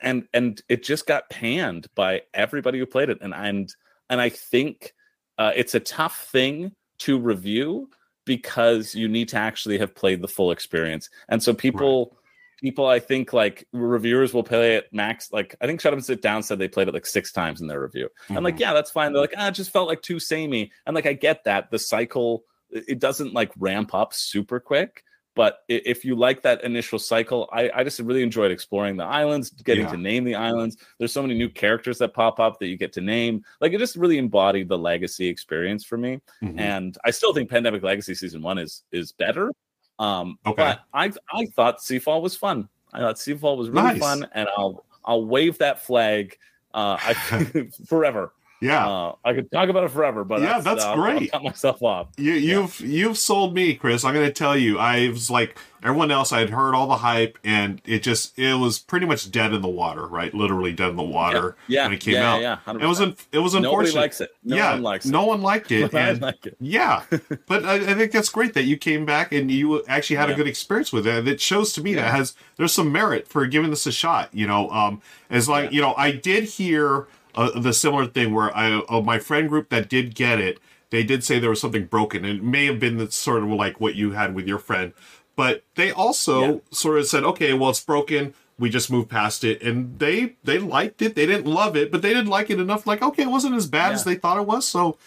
and 0.00 0.28
and 0.32 0.60
it 0.68 0.82
just 0.84 1.06
got 1.06 1.28
panned 1.30 1.88
by 1.94 2.22
everybody 2.34 2.78
who 2.78 2.86
played 2.86 3.08
it, 3.10 3.18
and 3.20 3.34
and 3.34 3.72
and 4.08 4.20
I 4.20 4.28
think 4.28 4.92
uh, 5.38 5.52
it's 5.54 5.74
a 5.74 5.80
tough 5.80 6.28
thing 6.30 6.72
to 7.00 7.18
review 7.18 7.88
because 8.26 8.94
you 8.94 9.08
need 9.08 9.28
to 9.30 9.36
actually 9.36 9.78
have 9.78 9.94
played 9.94 10.20
the 10.22 10.28
full 10.28 10.50
experience, 10.50 11.08
and 11.28 11.42
so 11.42 11.54
people. 11.54 12.16
People, 12.62 12.84
I 12.84 12.98
think, 12.98 13.32
like 13.32 13.66
reviewers 13.72 14.34
will 14.34 14.42
play 14.42 14.76
it 14.76 14.86
max. 14.92 15.32
Like 15.32 15.56
I 15.62 15.66
think 15.66 15.80
Shut 15.80 15.94
Up 15.94 15.96
and 15.96 16.04
Sit 16.04 16.20
Down 16.20 16.42
said 16.42 16.58
they 16.58 16.68
played 16.68 16.88
it 16.88 16.92
like 16.92 17.06
six 17.06 17.32
times 17.32 17.62
in 17.62 17.68
their 17.68 17.80
review. 17.80 18.10
I'm 18.28 18.44
like, 18.44 18.56
Mhm. 18.56 18.60
yeah, 18.60 18.74
that's 18.74 18.90
fine. 18.90 19.14
They're 19.14 19.22
like, 19.22 19.32
ah, 19.38 19.48
it 19.48 19.52
just 19.52 19.70
felt 19.72 19.88
like 19.88 20.02
too 20.02 20.20
samey. 20.20 20.70
And 20.84 20.94
like, 20.94 21.06
I 21.06 21.14
get 21.14 21.44
that. 21.44 21.70
The 21.70 21.78
cycle, 21.78 22.44
it 22.70 22.98
doesn't 22.98 23.32
like 23.32 23.50
ramp 23.58 23.94
up 23.94 24.12
super 24.12 24.60
quick. 24.60 25.02
But 25.40 25.60
if 25.68 26.04
you 26.04 26.16
like 26.16 26.42
that 26.42 26.62
initial 26.64 26.98
cycle, 26.98 27.48
I, 27.50 27.70
I 27.74 27.82
just 27.82 27.98
really 28.00 28.22
enjoyed 28.22 28.50
exploring 28.50 28.98
the 28.98 29.04
islands, 29.04 29.48
getting 29.48 29.84
Yeah. 29.86 29.92
to 29.92 29.96
name 29.96 30.24
the 30.24 30.34
islands. 30.34 30.76
There's 30.98 31.14
so 31.14 31.22
many 31.22 31.32
new 31.32 31.48
characters 31.48 31.96
that 31.96 32.12
pop 32.12 32.38
up 32.38 32.58
that 32.58 32.66
you 32.66 32.76
get 32.76 32.92
to 32.92 33.00
name. 33.00 33.42
Like 33.58 33.72
it 33.72 33.78
just 33.78 33.96
really 33.96 34.18
embodied 34.18 34.68
the 34.68 34.76
legacy 34.76 35.26
experience 35.26 35.82
for 35.82 35.96
me. 35.96 36.20
Mhm. 36.42 36.60
And 36.60 36.98
I 37.06 37.10
still 37.10 37.32
think 37.32 37.48
Pandemic 37.48 37.82
Legacy 37.82 38.14
season 38.14 38.42
one 38.42 38.58
is 38.58 38.82
is 38.92 39.12
better. 39.12 39.50
Um, 39.98 40.38
Okay. 40.46 40.56
but 40.62 40.80
I 40.92 41.10
I 41.32 41.46
thought 41.56 41.78
Seafall 41.78 42.20
was 42.20 42.36
fun. 42.36 42.68
I 42.92 42.98
thought 42.98 43.16
Seafall 43.16 43.56
was 43.56 43.70
really 43.70 43.94
Nice. 43.94 43.98
fun, 43.98 44.28
and 44.34 44.46
I'll 44.58 44.84
I'll 45.06 45.24
wave 45.24 45.56
that 45.56 45.80
flag 45.82 46.36
uh, 46.74 46.98
I, 47.00 47.14
forever. 47.86 48.34
Yeah. 48.60 48.88
Uh, 48.88 49.14
I 49.24 49.34
could 49.34 49.50
talk 49.50 49.68
about 49.68 49.84
it 49.84 49.90
forever, 49.90 50.24
but 50.24 50.40
Yeah, 50.42 50.60
that's 50.60 50.84
I'll, 50.84 50.90
I'll 50.90 50.96
great. 50.96 51.32
cut 51.32 51.42
myself 51.42 51.82
off. 51.82 52.08
You, 52.16 52.32
you've 52.32 52.80
you've 52.80 53.18
sold 53.18 53.54
me, 53.54 53.74
Chris. 53.74 54.04
I'm 54.04 54.14
going 54.14 54.26
to 54.26 54.32
tell 54.32 54.56
you. 54.56 54.78
I 54.78 55.08
was 55.08 55.30
like 55.30 55.56
everyone 55.82 56.10
else. 56.10 56.30
I 56.30 56.40
had 56.40 56.50
heard 56.50 56.74
all 56.74 56.86
the 56.86 56.96
hype, 56.98 57.38
and 57.42 57.80
it 57.86 58.02
just 58.02 58.38
it 58.38 58.54
was 58.54 58.78
pretty 58.78 59.06
much 59.06 59.30
dead 59.30 59.54
in 59.54 59.62
the 59.62 59.68
water, 59.68 60.06
right? 60.06 60.32
Literally 60.34 60.72
dead 60.72 60.90
in 60.90 60.96
the 60.96 61.02
water 61.02 61.56
Yeah, 61.68 61.84
when 61.84 61.94
it 61.94 62.00
came 62.00 62.14
yeah, 62.14 62.32
out. 62.32 62.40
yeah, 62.42 62.58
yeah. 62.66 62.74
It 62.74 62.86
was 62.86 63.00
un- 63.00 63.16
it 63.32 63.38
was 63.38 63.54
Nobody 63.54 63.90
likes 63.92 64.20
it. 64.20 64.30
No 64.44 64.56
yeah, 64.56 64.72
one 64.72 64.82
likes 64.82 65.06
no 65.06 65.24
one 65.24 65.40
liked 65.42 65.72
it. 65.72 65.94
I 65.94 66.12
like 66.12 66.44
it. 66.46 66.56
Yeah, 66.60 67.02
but 67.46 67.64
I, 67.64 67.74
I 67.76 67.94
think 67.94 68.12
that's 68.12 68.28
great 68.28 68.54
that 68.54 68.64
you 68.64 68.76
came 68.76 69.06
back 69.06 69.32
and 69.32 69.50
you 69.50 69.84
actually 69.86 70.16
had 70.16 70.28
a 70.30 70.34
good 70.34 70.46
experience 70.46 70.92
with 70.92 71.06
it. 71.06 71.14
And 71.18 71.28
it 71.28 71.40
shows 71.40 71.72
to 71.74 71.82
me 71.82 71.94
that 71.94 72.10
has 72.10 72.34
there's 72.56 72.72
some 72.74 72.92
merit 72.92 73.26
for 73.26 73.46
giving 73.46 73.70
this 73.70 73.86
a 73.86 73.92
shot. 73.92 74.28
You 74.34 74.46
know, 74.46 74.68
um, 74.70 75.00
as 75.30 75.48
like 75.48 75.70
Yeah. 75.70 75.76
you 75.76 75.80
know, 75.80 75.94
I 75.96 76.10
did 76.12 76.44
hear 76.44 77.06
uh, 77.34 77.58
the 77.58 77.72
similar 77.72 78.06
thing 78.06 78.34
where 78.34 78.54
I 78.56 78.80
uh, 78.88 79.00
my 79.00 79.18
friend 79.18 79.48
group 79.48 79.68
that 79.70 79.88
did 79.88 80.14
get 80.14 80.38
it, 80.40 80.58
they 80.90 81.02
did 81.02 81.22
say 81.24 81.38
there 81.38 81.50
was 81.50 81.60
something 81.60 81.86
broken, 81.86 82.24
and 82.24 82.38
it 82.38 82.44
may 82.44 82.66
have 82.66 82.80
been 82.80 82.96
the 82.98 83.10
sort 83.10 83.42
of 83.42 83.48
like 83.50 83.80
what 83.80 83.94
you 83.94 84.12
had 84.12 84.34
with 84.34 84.46
your 84.46 84.58
friend, 84.58 84.92
but 85.36 85.62
they 85.74 85.90
also 85.92 86.40
Yeah. 86.40 86.58
sort 86.70 86.98
of 86.98 87.06
said, 87.06 87.24
okay, 87.24 87.52
well, 87.54 87.70
it's 87.70 87.80
broken. 87.80 88.34
We 88.58 88.68
just 88.68 88.90
moved 88.90 89.08
past 89.08 89.42
it, 89.44 89.62
and 89.62 89.98
they 89.98 90.34
they 90.44 90.58
liked 90.58 91.00
it. 91.00 91.14
They 91.14 91.24
didn't 91.26 91.46
love 91.46 91.76
it, 91.76 91.90
but 91.90 92.02
they 92.02 92.10
didn't 92.10 92.26
like 92.28 92.50
it 92.50 92.60
enough. 92.60 92.86
Like, 92.86 93.00
okay, 93.02 93.22
it 93.22 93.30
wasn't 93.30 93.54
as 93.54 93.66
bad 93.66 93.92
as 93.92 94.04
they 94.04 94.16
thought 94.16 94.38
it 94.38 94.46
was. 94.46 94.66
So 94.68 94.98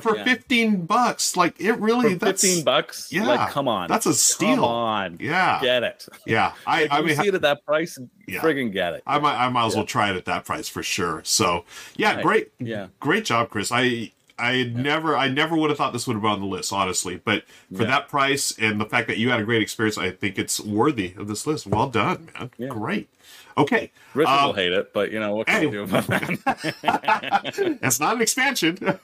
for 0.00 0.16
Yeah. 0.16 0.24
15 0.24 0.86
bucks, 0.86 1.36
like 1.36 1.60
it 1.60 1.78
really 1.80 2.14
For 2.14 2.26
that's 2.26 2.42
15 2.42 2.64
bucks? 2.64 3.08
yeah, 3.12 3.26
Like, 3.26 3.50
come 3.50 3.68
on. 3.68 3.88
that's 3.88 4.06
a 4.06 4.14
steal. 4.14 4.56
Come 4.56 4.64
on. 4.64 5.16
Yeah. 5.20 5.60
Get 5.62 5.82
it. 5.82 6.06
Yeah. 6.26 6.52
I 6.66 6.82
If 6.82 6.92
I 6.92 7.00
mean 7.02 7.16
see 7.16 7.28
it 7.28 7.34
at 7.34 7.42
that 7.42 7.64
price, 7.64 7.98
Yeah. 8.26 8.40
friggin' 8.40 8.72
get 8.72 8.94
it. 8.94 9.02
I 9.06 9.18
might 9.18 9.36
I 9.36 9.48
might 9.48 9.66
as 9.66 9.74
well 9.76 9.84
try 9.86 10.10
it 10.10 10.16
at 10.16 10.24
that 10.26 10.44
price 10.44 10.68
for 10.68 10.82
sure. 10.82 11.20
So 11.24 11.64
yeah, 11.96 12.14
Right. 12.16 12.22
great 12.24 12.52
Yeah. 12.58 12.86
great 13.00 13.24
job, 13.24 13.50
Chris. 13.50 13.70
I 13.72 14.12
I 14.36 14.64
never 14.74 15.16
I 15.16 15.28
never 15.28 15.56
would 15.56 15.70
have 15.70 15.78
thought 15.78 15.92
this 15.92 16.06
would 16.08 16.14
have 16.14 16.22
been 16.22 16.32
on 16.32 16.40
the 16.40 16.46
list, 16.46 16.72
honestly. 16.72 17.20
But 17.24 17.44
for 17.76 17.84
that 17.84 18.08
price 18.08 18.52
and 18.58 18.80
the 18.80 18.84
fact 18.84 19.06
that 19.06 19.16
you 19.18 19.30
had 19.30 19.38
a 19.38 19.44
great 19.44 19.62
experience, 19.62 19.96
I 19.96 20.10
think 20.10 20.38
it's 20.40 20.58
worthy 20.60 21.14
of 21.16 21.28
this 21.28 21.46
list. 21.46 21.66
Well 21.68 21.88
done, 21.88 22.28
man. 22.34 22.50
Yeah. 22.58 22.68
Great. 22.68 23.08
Okay. 23.56 23.92
Richard 24.12 24.30
Um, 24.32 24.46
will 24.46 24.52
hate 24.54 24.72
it, 24.72 24.92
but 24.92 25.12
you 25.12 25.20
know 25.20 25.36
what 25.36 25.46
can 25.46 25.60
hey. 25.60 25.66
you 25.66 25.70
do 25.70 25.82
about 25.84 26.08
that? 26.08 27.78
That's 27.80 28.00
not 28.00 28.16
an 28.16 28.22
expansion. 28.22 28.76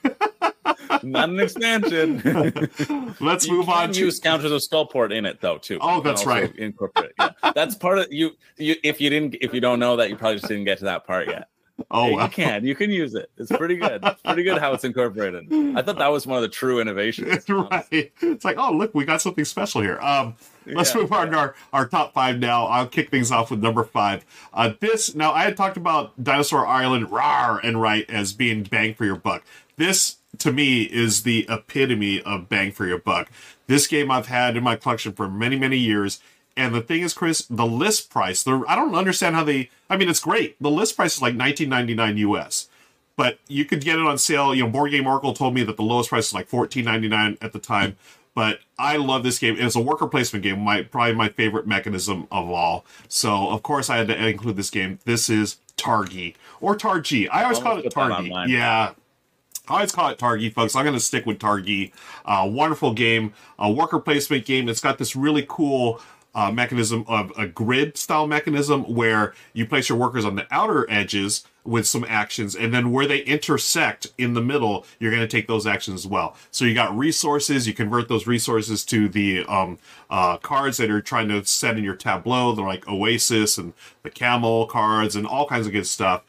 Not 1.03 1.29
an 1.31 1.41
expansion. 1.41 2.21
Let's 3.21 3.47
you 3.47 3.55
move 3.57 3.69
on 3.69 3.93
to 3.93 3.99
use 4.01 4.19
counters 4.21 4.53
of 4.53 4.61
skullport 4.61 5.13
in 5.17 5.25
it 5.27 5.41
though 5.41 5.59
too. 5.59 5.79
Oh, 5.81 6.01
that's 6.01 6.27
right. 6.27 6.55
Incorporate. 6.57 7.13
Yeah. 7.19 7.31
That's 7.55 7.75
part 7.75 7.99
of 7.99 8.13
you. 8.13 8.31
You 8.57 8.77
if 8.83 9.01
you 9.01 9.11
didn't 9.11 9.37
if 9.41 9.55
you 9.55 9.61
don't 9.61 9.79
know 9.79 9.97
that 9.97 10.09
you 10.11 10.17
probably 10.17 10.37
just 10.37 10.49
didn't 10.49 10.65
get 10.65 10.79
to 10.79 10.85
that 10.85 11.07
part 11.07 11.29
yet. 11.29 11.49
Oh, 11.91 12.09
Yeah, 12.09 12.17
wow. 12.17 12.25
you 12.25 12.29
can. 12.31 12.65
You 12.67 12.75
can 12.75 12.91
use 12.91 13.15
it. 13.15 13.31
It's 13.39 13.51
pretty 13.51 13.77
good. 13.77 14.01
It's 14.05 14.21
pretty 14.21 14.43
good 14.43 14.59
how 14.59 14.75
it's 14.75 14.85
incorporated. 14.85 15.47
I 15.75 15.81
thought 15.81 15.97
that 15.97 16.09
was 16.09 16.27
one 16.27 16.37
of 16.37 16.43
the 16.43 16.49
true 16.49 16.79
innovations. 16.79 17.43
right. 17.49 17.87
It's 17.91 18.45
like, 18.45 18.59
oh, 18.59 18.71
look, 18.71 18.95
we 18.95 19.07
got 19.07 19.23
something 19.23 19.47
special 19.47 19.81
here. 19.81 19.99
Um, 20.01 20.35
let's 20.67 20.95
Yeah, 20.95 21.01
move 21.01 21.13
on 21.15 21.31
to 21.31 21.39
our, 21.39 21.55
our 21.73 21.89
top 21.89 22.13
five 22.13 22.39
now. 22.39 22.67
I'll 22.67 22.87
kick 22.87 23.11
things 23.11 23.33
off 23.33 23.51
with 23.51 23.63
number 23.63 23.83
five. 23.83 24.27
Uh, 24.53 24.75
this, 24.81 25.15
now, 25.15 25.33
I 25.33 25.45
had 25.45 25.57
talked 25.57 25.79
about 25.79 26.23
Dinosaur 26.23 26.67
Island, 26.67 27.07
Rawr 27.09 27.65
'n 27.65 27.79
Write, 27.79 28.11
as 28.11 28.35
being 28.35 28.63
bang 28.65 28.93
for 28.93 29.07
your 29.07 29.17
buck. 29.17 29.43
This, 29.79 30.17
to 30.39 30.52
me, 30.52 30.82
is 30.82 31.23
the 31.23 31.47
epitome 31.48 32.23
of 32.23 32.48
bang 32.48 32.73
for 32.73 32.86
your 32.86 32.98
buck. 32.98 33.31
This 33.66 33.86
game 33.86 34.11
I've 34.11 34.27
had 34.27 34.57
in 34.57 34.65
my 34.65 34.77
collection 34.77 35.12
for 35.12 35.28
many, 35.28 35.59
many 35.59 35.77
years. 35.77 36.20
And 36.57 36.74
the 36.74 36.81
thing 36.81 37.02
is, 37.02 37.15
Chris, 37.15 37.47
the 37.48 37.66
list 37.66 38.11
price, 38.11 38.43
the, 38.43 38.65
I 38.69 38.74
don't 38.74 38.94
understand 38.94 39.35
how 39.35 39.44
they, 39.44 39.70
I 39.89 39.97
mean, 39.97 40.09
it's 40.09 40.20
great. 40.20 40.57
The 40.61 40.70
list 40.70 40.97
price 40.97 41.16
is 41.16 41.23
like 41.23 41.35
19.99 41.35 42.19
US 42.19 42.69
but 43.20 43.39
you 43.48 43.66
could 43.66 43.85
get 43.85 43.98
it 43.98 44.07
on 44.07 44.16
sale. 44.16 44.55
You 44.55 44.62
know, 44.62 44.70
Board 44.70 44.93
Game 44.93 45.07
Oracle 45.07 45.35
told 45.35 45.52
me 45.52 45.62
that 45.65 45.77
the 45.77 45.82
lowest 45.82 46.09
price 46.09 46.28
is 46.28 46.32
like 46.32 46.48
fourteen 46.48 46.86
ninety 46.86 47.07
nine 47.07 47.36
at 47.43 47.52
the 47.52 47.59
time. 47.59 47.98
But 48.35 48.61
I 48.78 48.97
love 48.97 49.24
this 49.24 49.39
game. 49.39 49.57
It's 49.59 49.77
a 49.77 49.81
worker 49.81 50.07
placement 50.07 50.43
game. 50.43 50.61
My 50.61 50.81
probably 50.82 51.15
my 51.15 51.28
favorite 51.28 51.66
mechanism 51.66 52.27
of 52.31 52.48
all. 52.48 52.86
So 53.09 53.51
of 53.51 53.62
course 53.62 53.90
I 53.90 53.98
had 53.98 54.09
to 54.09 54.27
include 54.27 54.57
this 54.57 54.70
game. 54.70 55.01
This 55.05 55.28
is 55.28 55.59
Targi 55.77 56.35
or 56.62 56.74
Targi. 56.77 57.28
I 57.31 57.43
always 57.43 57.59
I'll 57.59 57.65
call 57.65 57.78
it 57.78 57.85
put 57.85 57.94
that 57.94 58.11
on 58.11 58.24
Targi. 58.24 58.48
Yeah. 58.48 58.93
I 59.71 59.75
always 59.75 59.93
call 59.93 60.11
it 60.11 60.19
Targi, 60.19 60.53
folks. 60.53 60.75
I'm 60.75 60.85
going 60.85 60.95
to 60.95 61.01
stick 61.01 61.27
with 61.27 61.39
Targi. 61.39 61.93
Uh, 62.25 62.49
wonderful 62.51 62.93
game, 62.93 63.33
a 63.57 63.71
worker 63.71 64.01
placement 64.01 64.45
game. 64.45 64.69
It's 64.69 64.81
got 64.81 64.99
this 64.99 65.15
really 65.15 65.47
cool 65.49 66.01
uh, 66.35 66.51
mechanism 66.51 67.05
of 67.07 67.33
a 67.39 67.47
grid 67.47 67.97
style 67.97 68.27
mechanism 68.27 68.83
where 68.83 69.33
you 69.53 69.67
place 69.67 69.89
your 69.89 69.97
workers 69.97 70.25
on 70.25 70.35
the 70.35 70.47
outer 70.51 70.91
edges 70.91 71.45
with 71.63 71.87
some 71.87 72.05
actions, 72.09 72.57
and 72.57 72.73
then 72.73 72.91
where 72.91 73.07
they 73.07 73.21
intersect 73.21 74.09
in 74.17 74.35
the 74.35 74.41
middle, 74.41 74.87
you're 74.99 75.11
going 75.11 75.23
to 75.23 75.29
take 75.29 75.47
those 75.47 75.67
actions 75.67 76.01
as 76.01 76.07
well. 76.07 76.35
So 76.51 76.65
you 76.65 76.75
got 76.75 76.97
resources. 76.97 77.69
You 77.69 77.75
convert 77.75 78.09
those 78.09 78.27
resources 78.27 78.85
to 78.87 79.09
the 79.09 79.45
um, 79.45 79.79
uh, 80.09 80.39
cards 80.39 80.79
that 80.79 80.91
are 80.91 81.03
trying 81.03 81.29
to 81.29 81.45
set 81.45 81.77
in 81.77 81.85
your 81.85 81.97
tableau. 81.97 82.55
They're 82.55 82.65
like 82.65 82.89
Oasis 82.89 83.59
and 83.59 83.75
the 84.03 84.11
Camel 84.11 84.67
cards 84.67 85.15
and 85.15 85.27
all 85.27 85.47
kinds 85.47 85.67
of 85.67 85.73
good 85.73 85.87
stuff. 85.87 86.25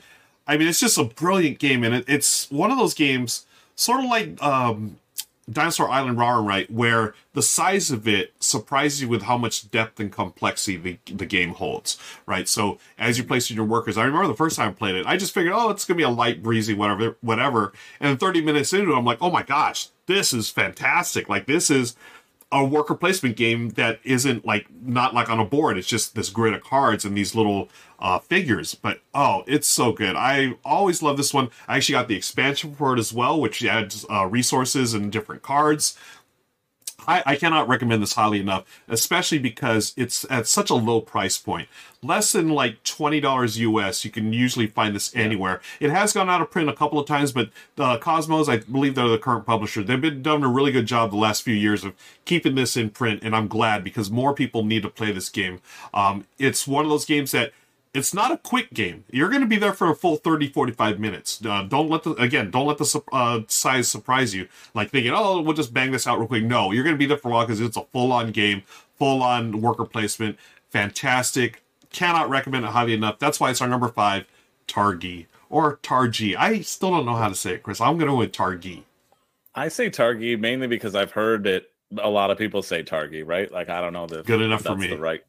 I 0.52 0.58
mean, 0.58 0.68
it's 0.68 0.82
just 0.82 0.98
a 0.98 1.06
brilliant 1.06 1.60
game, 1.60 1.82
and 1.86 1.96
it, 1.96 2.06
it's 2.10 2.52
one 2.52 2.72
of 2.72 2.78
those 2.78 2.94
games, 2.94 3.46
sort 3.78 4.04
of 4.04 4.10
like 4.10 4.44
um, 4.44 4.98
Dinosaur 5.50 5.90
Island 5.90 6.18
Rawr 6.18 6.40
'n 6.40 6.46
Write, 6.46 6.70
where 6.70 7.16
the 7.34 7.42
size 7.42 7.90
of 7.90 8.06
it 8.06 8.34
surprises 8.42 9.02
you 9.02 9.08
with 9.08 9.22
how 9.22 9.38
much 9.38 9.72
depth 9.72 10.02
and 10.02 10.12
complexity 10.12 10.76
the, 10.76 11.14
the 11.14 11.26
game 11.26 11.52
holds, 11.52 11.98
right? 12.26 12.50
So 12.50 12.80
as 13.00 13.18
you 13.18 13.24
place 13.24 13.50
in 13.50 13.56
your 13.56 13.64
workers, 13.64 13.98
I 13.98 14.04
remember 14.04 14.28
the 14.28 14.34
first 14.34 14.58
time 14.58 14.72
I 14.72 14.74
played 14.74 14.96
it, 14.96 15.06
I 15.06 15.16
just 15.16 15.34
figured, 15.34 15.54
oh, 15.56 15.70
it's 15.70 15.86
gonna 15.86 15.96
be 15.98 16.04
a 16.04 16.10
light, 16.10 16.44
breezy, 16.44 16.74
whatever, 16.74 17.16
whatever. 17.22 17.72
And 18.02 18.20
30 18.20 18.42
minutes 18.42 18.74
into 18.74 18.92
it, 18.92 18.98
I'm 18.98 19.06
like, 19.06 19.20
oh 19.22 19.32
my 19.32 19.44
gosh, 19.44 19.88
this 20.06 20.34
is 20.34 20.50
fantastic! 20.50 21.30
Like 21.30 21.46
this 21.46 21.72
is 21.72 21.96
a 22.52 22.66
worker 22.66 22.96
placement 22.96 23.38
game 23.38 23.70
that 23.72 24.02
isn't 24.04 24.46
like 24.46 24.68
not 24.84 25.14
like 25.14 25.30
on 25.30 25.40
a 25.40 25.46
board. 25.46 25.78
It's 25.78 25.88
just 25.88 26.16
this 26.16 26.30
grid 26.30 26.54
of 26.54 26.62
cards 26.62 27.06
and 27.06 27.16
these 27.16 27.34
little 27.34 27.70
uh, 28.02 28.20
figures. 28.20 28.76
But 28.76 29.02
oh, 29.14 29.44
it's 29.48 29.68
so 29.68 29.92
good. 29.92 30.16
I 30.16 30.56
always 30.66 31.02
love 31.02 31.18
this 31.18 31.34
one. 31.34 31.50
I 31.68 31.78
actually 31.78 31.94
got 31.94 32.08
the 32.08 32.16
expansion 32.16 32.76
for 32.76 32.94
it 32.94 33.00
as 33.00 33.14
well, 33.14 33.40
which 33.40 33.64
adds 33.64 34.06
uh, 34.10 34.26
resources 34.26 34.94
and 34.94 35.12
different 35.12 35.44
cards. 35.44 35.98
I, 37.08 37.24
I 37.26 37.36
cannot 37.36 37.68
recommend 37.68 38.02
this 38.02 38.14
highly 38.14 38.40
enough, 38.40 38.64
especially 38.88 39.40
because 39.40 39.94
it's 39.98 40.26
at 40.30 40.48
such 40.48 40.70
a 40.70 40.76
low 40.76 41.02
price 41.02 41.38
point. 41.38 41.68
Less 42.04 42.32
than 42.32 42.50
like 42.50 42.84
twenty 42.84 43.20
dollars 43.20 43.60
US. 43.60 44.04
You 44.06 44.12
can 44.12 44.34
usually 44.34 44.68
find 44.68 44.96
this 44.96 45.16
anywhere. 45.16 45.62
It 45.80 45.92
has 45.92 46.14
gone 46.14 46.30
out 46.30 46.42
of 46.42 46.52
print 46.52 46.70
a 46.70 46.74
couple 46.74 47.00
of 47.00 47.08
times, 47.08 47.32
but 47.32 47.50
uh, 47.78 47.98
Kosmos, 47.98 48.48
I 48.50 48.58
believe 48.58 48.96
they're 48.96 49.08
the 49.08 49.18
current 49.18 49.46
publisher. 49.46 49.84
They've 49.84 50.02
been 50.02 50.22
done 50.22 50.44
a 50.44 50.48
really 50.48 50.72
good 50.72 50.88
job 50.88 51.12
the 51.12 51.18
last 51.18 51.44
few 51.44 51.54
years 51.54 51.84
of 51.84 51.94
keeping 52.26 52.56
this 52.56 52.76
in 52.76 52.90
print, 52.90 53.22
and 53.24 53.36
I'm 53.36 53.48
glad 53.48 53.84
because 53.84 54.10
more 54.10 54.34
people 54.34 54.64
need 54.64 54.84
to 54.84 54.90
play 54.90 55.12
this 55.12 55.30
game. 55.30 55.62
Um, 55.94 56.26
it's 56.40 56.68
one 56.68 56.86
of 56.86 56.92
those 56.92 57.06
games 57.06 57.32
that 57.32 57.54
it's 57.94 58.14
not 58.14 58.32
a 58.32 58.38
quick 58.38 58.74
game. 58.74 59.04
You're 59.12 59.30
going 59.30 59.42
to 59.42 59.48
be 59.48 59.58
there 59.58 59.74
for 59.74 59.90
a 59.90 59.96
full 59.96 60.16
30, 60.16 60.48
45 60.50 61.00
minutes. 61.00 61.44
Uh, 61.46 61.64
don't 61.64 61.90
let 61.90 62.04
the, 62.04 62.12
again, 62.14 62.50
don't 62.50 62.66
let 62.66 62.78
the 62.78 63.02
uh, 63.12 63.42
size 63.48 63.90
surprise 63.90 64.34
you. 64.34 64.48
Like 64.74 64.92
thinking, 64.92 65.12
oh, 65.14 65.42
we'll 65.42 65.56
just 65.56 65.74
bang 65.74 65.92
this 65.92 66.08
out 66.08 66.18
real 66.18 66.28
quick. 66.28 66.44
No, 66.44 66.72
you're 66.72 66.84
going 66.84 66.96
to 66.96 67.00
be 67.00 67.06
there 67.06 67.18
for 67.18 67.30
a 67.30 67.32
while 67.32 67.46
because 67.46 67.60
it's 67.60 67.78
a 67.78 67.84
full 67.92 68.12
on 68.14 68.32
game, 68.32 68.64
full 68.98 69.22
on 69.22 69.62
worker 69.62 69.86
placement. 69.86 70.38
Fantastic. 70.70 71.64
Cannot 71.92 72.30
recommend 72.30 72.64
it 72.64 72.70
highly 72.70 72.94
enough. 72.94 73.20
That's 73.20 73.40
why 73.40 73.50
it's 73.50 73.62
our 73.62 73.68
number 73.68 73.90
five, 73.90 74.26
Targi 74.68 75.26
or 75.50 75.78
Targi. 75.78 76.36
I 76.38 76.62
still 76.62 76.92
don't 76.92 77.06
know 77.06 77.16
how 77.16 77.28
to 77.28 77.36
say 77.36 77.56
it, 77.56 77.64
Chris. 77.64 77.82
I'm 77.82 77.98
going 77.98 78.08
to 78.08 78.14
go 78.14 78.18
with 78.18 78.32
Targi. 78.32 78.84
I 79.54 79.68
say 79.68 79.90
Targi 79.90 80.40
mainly 80.40 80.68
because 80.68 80.96
I've 80.96 81.12
heard 81.12 81.46
it. 81.46 81.70
A 82.02 82.10
lot 82.10 82.32
of 82.32 82.38
people 82.38 82.62
say 82.62 82.84
Targi, 82.84 83.22
right? 83.26 83.52
Like 83.52 83.68
I 83.68 83.82
don't 83.82 83.92
know 83.92 84.08
the 84.08 84.24
Good 84.24 84.40
enough 84.40 84.62
for 84.62 84.78
me. 84.78 84.88
The 84.88 84.98
right. 84.98 85.26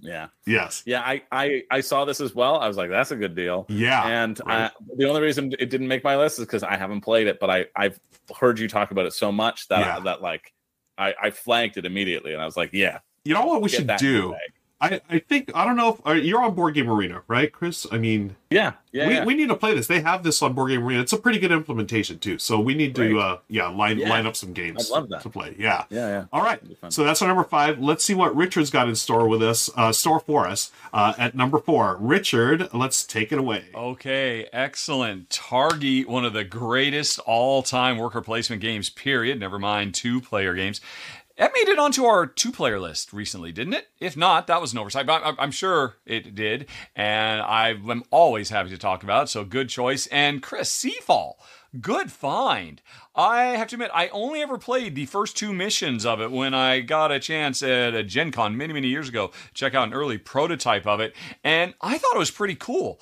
Yeah, 0.00 0.28
Yes. 0.46 0.82
yeah. 0.86 1.00
I, 1.00 1.22
I 1.32 1.62
I 1.70 1.80
saw 1.80 2.04
this 2.04 2.20
as 2.20 2.34
well. 2.34 2.58
I 2.58 2.68
was 2.68 2.76
like, 2.76 2.90
that's 2.90 3.10
a 3.10 3.16
good 3.16 3.34
deal. 3.34 3.66
Yeah. 3.68 4.06
And 4.06 4.40
right. 4.46 4.70
I, 4.70 4.94
the 4.96 5.08
only 5.08 5.20
reason 5.22 5.52
it 5.58 5.70
didn't 5.70 5.88
make 5.88 6.04
my 6.04 6.16
list 6.16 6.38
is 6.38 6.44
because 6.44 6.62
I 6.62 6.76
haven't 6.76 7.00
played 7.00 7.26
it, 7.26 7.38
but 7.40 7.50
I 7.50 7.66
I've 7.74 7.98
heard 8.38 8.58
you 8.58 8.68
talk 8.68 8.90
about 8.90 9.06
it 9.06 9.12
so 9.12 9.30
much 9.32 9.68
that 9.68 9.80
Yeah. 9.80 10.00
that 10.00 10.22
like 10.22 10.52
I 10.98 11.14
I 11.22 11.30
flanked 11.30 11.76
it 11.76 11.84
immediately, 11.86 12.32
and 12.32 12.42
I 12.42 12.44
was 12.44 12.56
like, 12.56 12.70
yeah, 12.72 12.98
You 13.24 13.34
know 13.34 13.46
what 13.46 13.62
we 13.62 13.68
should 13.68 13.86
that 13.88 14.00
in 14.02 14.12
the 14.12 14.20
do? 14.20 14.30
bag. 14.32 14.40
I, 14.78 15.00
I 15.08 15.18
think, 15.20 15.50
I 15.54 15.64
don't 15.64 15.76
know 15.76 15.94
if 15.94 16.06
uh, 16.06 16.12
you're 16.12 16.42
on 16.42 16.54
Board 16.54 16.74
Game 16.74 16.90
Arena, 16.90 17.22
right, 17.28 17.50
Chris? 17.50 17.86
I 17.90 17.96
mean, 17.96 18.36
Yeah, 18.50 18.72
yeah. 18.92 19.08
we, 19.08 19.14
yeah. 19.14 19.24
we 19.24 19.34
need 19.34 19.48
to 19.48 19.56
play 19.56 19.74
this. 19.74 19.86
They 19.86 20.00
have 20.02 20.22
this 20.22 20.42
on 20.42 20.52
Board 20.52 20.70
Game 20.70 20.84
Arena. 20.84 21.00
It's 21.00 21.14
a 21.14 21.18
pretty 21.18 21.38
good 21.38 21.50
implementation 21.50 22.18
too. 22.18 22.36
So 22.38 22.60
we 22.60 22.74
need 22.74 22.94
to 22.96 23.08
Great. 23.12 23.18
uh 23.22 23.38
yeah, 23.48 23.68
line 23.68 23.98
Yeah. 23.98 24.10
line 24.10 24.26
up 24.26 24.36
some 24.36 24.52
games 24.52 24.90
I'd 24.90 24.94
love 24.94 25.08
that. 25.08 25.22
to 25.22 25.30
play. 25.30 25.56
Yeah. 25.58 25.84
yeah, 25.88 26.08
yeah. 26.08 26.24
All 26.30 26.42
right. 26.42 26.56
That'd 26.60 26.68
be 26.68 26.74
fun. 26.74 26.90
So 26.90 27.04
that's 27.04 27.22
our 27.22 27.28
number 27.28 27.44
five. 27.44 27.78
Let's 27.78 28.04
see 28.04 28.12
what 28.14 28.36
Richard's 28.36 28.68
got 28.68 28.86
in 28.86 28.94
store 28.96 29.26
with 29.26 29.42
us, 29.42 29.70
uh 29.78 29.92
store 29.92 30.20
for 30.20 30.46
us. 30.46 30.70
Uh 30.92 31.14
at 31.16 31.34
number 31.34 31.58
four. 31.58 31.96
Richard, 31.98 32.68
let's 32.74 33.02
take 33.04 33.32
it 33.32 33.38
away. 33.38 33.64
Okay, 33.74 34.46
excellent. 34.52 35.30
Targi, 35.30 36.04
one 36.04 36.26
of 36.26 36.34
the 36.34 36.44
greatest 36.44 37.18
all 37.20 37.62
time 37.62 37.96
worker 37.96 38.20
placement 38.20 38.60
games, 38.60 38.90
period. 38.90 39.40
Never 39.40 39.58
mind 39.58 39.94
two 39.94 40.20
player 40.20 40.52
games. 40.54 40.82
That 41.36 41.52
made 41.54 41.68
it 41.68 41.78
onto 41.78 42.04
our 42.06 42.26
two 42.26 42.50
player 42.50 42.80
list 42.80 43.12
recently, 43.12 43.52
didn't 43.52 43.74
it? 43.74 43.88
If 44.00 44.16
not, 44.16 44.46
that 44.46 44.60
was 44.60 44.72
an 44.72 44.78
oversight, 44.78 45.06
but 45.06 45.22
I'm, 45.38 45.50
sure 45.50 45.96
it 46.06 46.34
did. 46.34 46.66
And 46.94 47.42
I'm 47.42 48.04
always 48.10 48.48
happy 48.48 48.70
to 48.70 48.78
talk 48.78 49.02
about 49.02 49.24
it, 49.24 49.28
so 49.28 49.44
good 49.44 49.68
choice. 49.68 50.06
And 50.06 50.42
Chris, 50.42 50.70
Seafall, 50.72 51.34
good 51.78 52.10
find. 52.10 52.80
I 53.14 53.44
have 53.48 53.68
to 53.68 53.76
admit, 53.76 53.90
I 53.92 54.08
only 54.08 54.40
ever 54.40 54.56
played 54.56 54.94
the 54.94 55.04
first 55.04 55.36
two 55.36 55.52
missions 55.52 56.06
of 56.06 56.22
it 56.22 56.30
when 56.30 56.54
I 56.54 56.80
got 56.80 57.12
a 57.12 57.20
chance 57.20 57.62
at 57.62 57.94
a 57.94 58.02
Gen 58.02 58.32
Con 58.32 58.56
many, 58.56 58.72
many 58.72 58.88
years 58.88 59.10
ago. 59.10 59.30
Check 59.52 59.74
out 59.74 59.88
an 59.88 59.94
early 59.94 60.16
prototype 60.16 60.86
of 60.86 61.00
it, 61.00 61.14
and 61.44 61.74
I 61.82 61.98
thought 61.98 62.14
it 62.14 62.18
was 62.18 62.30
pretty 62.30 62.54
cool. 62.54 62.98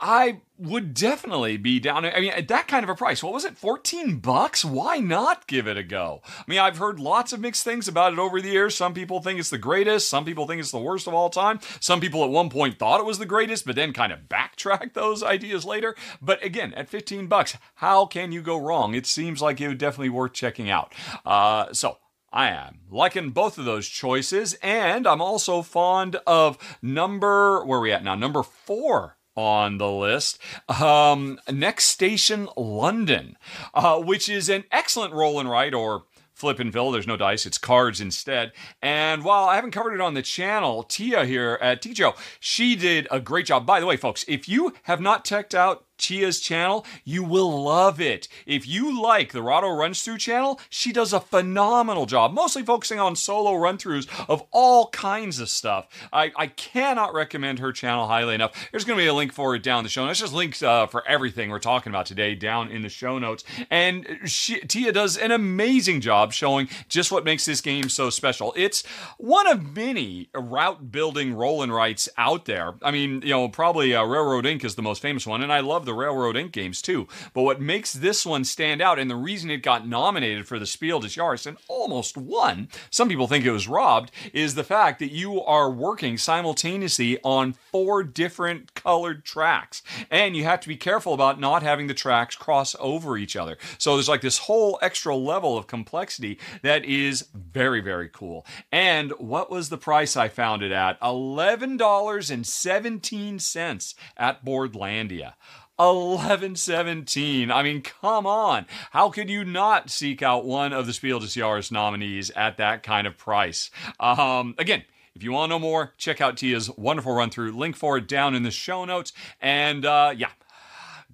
I 0.00 0.42
would 0.58 0.94
definitely 0.94 1.56
be 1.56 1.80
down. 1.80 2.04
I 2.04 2.20
mean, 2.20 2.30
at 2.30 2.48
that 2.48 2.68
kind 2.68 2.84
of 2.84 2.88
a 2.88 2.94
price, 2.94 3.22
what 3.22 3.32
was 3.32 3.44
it, 3.44 3.58
14 3.58 4.18
bucks? 4.18 4.64
Why 4.64 4.98
not 4.98 5.48
give 5.48 5.66
it 5.66 5.76
a 5.76 5.82
go? 5.82 6.22
I 6.24 6.44
mean, 6.46 6.60
I've 6.60 6.78
heard 6.78 7.00
lots 7.00 7.32
of 7.32 7.40
mixed 7.40 7.64
things 7.64 7.88
about 7.88 8.12
it 8.12 8.18
over 8.18 8.40
the 8.40 8.50
years. 8.50 8.76
Some 8.76 8.94
people 8.94 9.20
think 9.20 9.40
it's 9.40 9.50
the 9.50 9.58
greatest, 9.58 10.08
some 10.08 10.24
people 10.24 10.46
think 10.46 10.60
it's 10.60 10.70
the 10.70 10.78
worst 10.78 11.08
of 11.08 11.14
all 11.14 11.30
time. 11.30 11.58
Some 11.80 12.00
people 12.00 12.22
at 12.22 12.30
one 12.30 12.48
point 12.48 12.78
thought 12.78 13.00
it 13.00 13.06
was 13.06 13.18
the 13.18 13.26
greatest, 13.26 13.66
but 13.66 13.74
then 13.74 13.92
kind 13.92 14.12
of 14.12 14.28
backtracked 14.28 14.94
those 14.94 15.22
ideas 15.22 15.64
later. 15.64 15.96
But 16.22 16.44
again, 16.44 16.74
at 16.74 16.88
15 16.88 17.26
bucks, 17.26 17.56
how 17.76 18.06
can 18.06 18.30
you 18.30 18.40
go 18.40 18.56
wrong? 18.56 18.94
It 18.94 19.06
seems 19.06 19.42
like 19.42 19.60
it 19.60 19.68
would 19.68 19.78
definitely 19.78 20.10
worth 20.10 20.32
checking 20.32 20.70
out. 20.70 20.94
Uh, 21.26 21.72
so, 21.72 21.98
I 22.30 22.50
am 22.50 22.80
liking 22.90 23.30
both 23.30 23.56
of 23.56 23.64
those 23.64 23.88
choices, 23.88 24.52
and 24.62 25.06
I'm 25.06 25.22
also 25.22 25.62
fond 25.62 26.16
of 26.26 26.58
number 26.82 27.64
where 27.64 27.78
are 27.78 27.80
we 27.80 27.90
at 27.90 28.04
now? 28.04 28.14
Number 28.14 28.42
four 28.42 29.17
on 29.38 29.78
the 29.78 29.90
list. 29.90 30.40
Um, 30.68 31.38
next 31.48 31.84
station, 31.84 32.48
London, 32.56 33.36
uh, 33.72 34.00
which 34.00 34.28
is 34.28 34.48
an 34.48 34.64
excellent 34.72 35.14
roll 35.14 35.38
and 35.38 35.48
write 35.48 35.74
or 35.74 36.04
flip 36.34 36.58
and 36.58 36.72
fill. 36.72 36.90
There's 36.90 37.06
no 37.06 37.16
dice, 37.16 37.46
it's 37.46 37.56
cards 37.56 38.00
instead. 38.00 38.52
And 38.82 39.22
while 39.22 39.44
I 39.44 39.54
haven't 39.54 39.70
covered 39.70 39.94
it 39.94 40.00
on 40.00 40.14
the 40.14 40.22
channel, 40.22 40.82
Tia 40.82 41.24
here 41.24 41.56
at 41.62 41.80
TJO, 41.80 42.16
she 42.40 42.74
did 42.74 43.06
a 43.12 43.20
great 43.20 43.46
job. 43.46 43.64
By 43.64 43.78
the 43.78 43.86
way, 43.86 43.96
folks, 43.96 44.24
if 44.26 44.48
you 44.48 44.74
have 44.84 45.00
not 45.00 45.24
checked 45.24 45.54
out 45.54 45.84
Tia's 45.98 46.40
channel, 46.40 46.86
you 47.04 47.22
will 47.22 47.62
love 47.62 48.00
it. 48.00 48.28
If 48.46 48.66
you 48.66 49.00
like 49.00 49.32
the 49.32 49.42
Rahdo 49.42 49.68
Runs 49.70 50.02
Through 50.02 50.18
channel, 50.18 50.60
she 50.70 50.92
does 50.92 51.12
a 51.12 51.20
phenomenal 51.20 52.06
job, 52.06 52.32
mostly 52.32 52.62
focusing 52.62 52.98
on 52.98 53.16
solo 53.16 53.54
run 53.54 53.78
throughs 53.78 54.08
of 54.28 54.44
all 54.50 54.88
kinds 54.90 55.40
of 55.40 55.48
stuff. 55.48 55.86
I, 56.12 56.32
I 56.36 56.46
cannot 56.46 57.14
recommend 57.14 57.58
her 57.58 57.72
channel 57.72 58.06
highly 58.06 58.34
enough. 58.34 58.68
There's 58.70 58.84
going 58.84 58.98
to 58.98 59.02
be 59.02 59.08
a 59.08 59.14
link 59.14 59.32
for 59.32 59.54
it 59.54 59.62
down 59.62 59.84
the 59.84 59.90
show 59.90 60.06
notes. 60.06 60.20
Just 60.20 60.32
links 60.32 60.62
uh, 60.62 60.86
for 60.86 61.06
everything 61.06 61.50
we're 61.50 61.58
talking 61.58 61.90
about 61.90 62.06
today 62.06 62.34
down 62.34 62.70
in 62.70 62.82
the 62.82 62.88
show 62.88 63.18
notes. 63.18 63.44
And 63.70 64.06
she, 64.24 64.60
Tia 64.60 64.92
does 64.92 65.16
an 65.16 65.32
amazing 65.32 66.00
job 66.00 66.32
showing 66.32 66.68
just 66.88 67.10
what 67.10 67.24
makes 67.24 67.44
this 67.44 67.60
game 67.60 67.88
so 67.88 68.10
special. 68.10 68.54
It's 68.56 68.84
one 69.18 69.46
of 69.46 69.76
many 69.76 70.30
route 70.34 70.90
building 70.92 71.34
roll 71.34 71.62
and 71.62 71.72
writes 71.72 72.08
out 72.16 72.44
there. 72.44 72.74
I 72.82 72.90
mean, 72.90 73.22
you 73.22 73.30
know, 73.30 73.48
probably 73.48 73.94
uh, 73.94 74.04
Railroad 74.04 74.46
Ink. 74.46 74.64
is 74.64 74.74
the 74.74 74.82
most 74.82 75.02
famous 75.02 75.26
one, 75.26 75.42
and 75.42 75.52
I 75.52 75.60
love 75.60 75.84
the 75.88 75.94
Railroad 75.94 76.36
Ink. 76.36 76.52
games 76.52 76.80
too. 76.80 77.08
But 77.34 77.42
what 77.42 77.60
makes 77.60 77.92
this 77.92 78.24
one 78.24 78.44
stand 78.44 78.80
out, 78.80 78.98
and 78.98 79.10
the 79.10 79.16
reason 79.16 79.50
it 79.50 79.62
got 79.62 79.88
nominated 79.88 80.46
for 80.46 80.58
the 80.58 80.66
Spiel 80.66 81.00
des 81.00 81.08
Jahres 81.08 81.46
and 81.46 81.56
almost 81.66 82.16
won, 82.16 82.68
some 82.90 83.08
people 83.08 83.26
think 83.26 83.44
it 83.44 83.50
was 83.50 83.66
robbed, 83.66 84.12
is 84.32 84.54
the 84.54 84.64
fact 84.64 84.98
that 85.00 85.12
you 85.12 85.42
are 85.42 85.70
working 85.70 86.18
simultaneously 86.18 87.18
on 87.22 87.52
four 87.52 88.02
different 88.02 88.74
colored 88.74 89.24
tracks. 89.24 89.82
And 90.10 90.36
you 90.36 90.44
have 90.44 90.60
to 90.60 90.68
be 90.68 90.76
careful 90.76 91.14
about 91.14 91.40
not 91.40 91.62
having 91.62 91.86
the 91.86 91.94
tracks 91.94 92.36
cross 92.36 92.76
over 92.78 93.16
each 93.16 93.36
other. 93.36 93.56
So 93.78 93.94
there's 93.94 94.08
like 94.08 94.20
this 94.20 94.38
whole 94.38 94.78
extra 94.82 95.16
level 95.16 95.56
of 95.56 95.66
complexity 95.66 96.38
that 96.62 96.84
is 96.84 97.28
very, 97.34 97.80
very 97.80 98.08
cool. 98.08 98.44
And 98.70 99.12
what 99.12 99.50
was 99.50 99.70
the 99.70 99.78
price 99.78 100.16
I 100.16 100.28
found 100.28 100.62
it 100.62 100.72
at? 100.72 101.00
$11.17 101.00 103.94
at 104.16 104.44
Boardlandia. 104.44 105.34
1117. 105.78 107.50
I 107.50 107.62
mean, 107.62 107.82
come 107.82 108.26
on. 108.26 108.66
How 108.90 109.10
could 109.10 109.30
you 109.30 109.44
not 109.44 109.90
seek 109.90 110.22
out 110.22 110.44
one 110.44 110.72
of 110.72 110.86
the 110.86 110.92
Spiel 110.92 111.20
des 111.20 111.26
Jahres 111.26 111.70
nominees 111.70 112.30
at 112.30 112.56
that 112.56 112.82
kind 112.82 113.06
of 113.06 113.16
price? 113.16 113.70
Um, 114.00 114.54
again, 114.58 114.82
if 115.14 115.22
you 115.22 115.32
want 115.32 115.50
to 115.50 115.54
know 115.54 115.58
more, 115.60 115.94
check 115.96 116.20
out 116.20 116.36
Tia's 116.36 116.70
wonderful 116.76 117.14
run 117.14 117.30
through. 117.30 117.52
Link 117.52 117.76
for 117.76 117.96
it 117.96 118.08
down 118.08 118.34
in 118.34 118.42
the 118.42 118.50
show 118.50 118.84
notes. 118.84 119.12
And 119.40 119.84
uh, 119.84 120.14
yeah, 120.16 120.30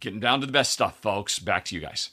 getting 0.01 0.21
down 0.21 0.41
to 0.41 0.47
the 0.47 0.53
best 0.53 0.73
stuff, 0.73 0.99
folks. 0.99 1.39
Back 1.39 1.67
to 1.67 1.75
you 1.75 1.81
guys. 1.81 2.11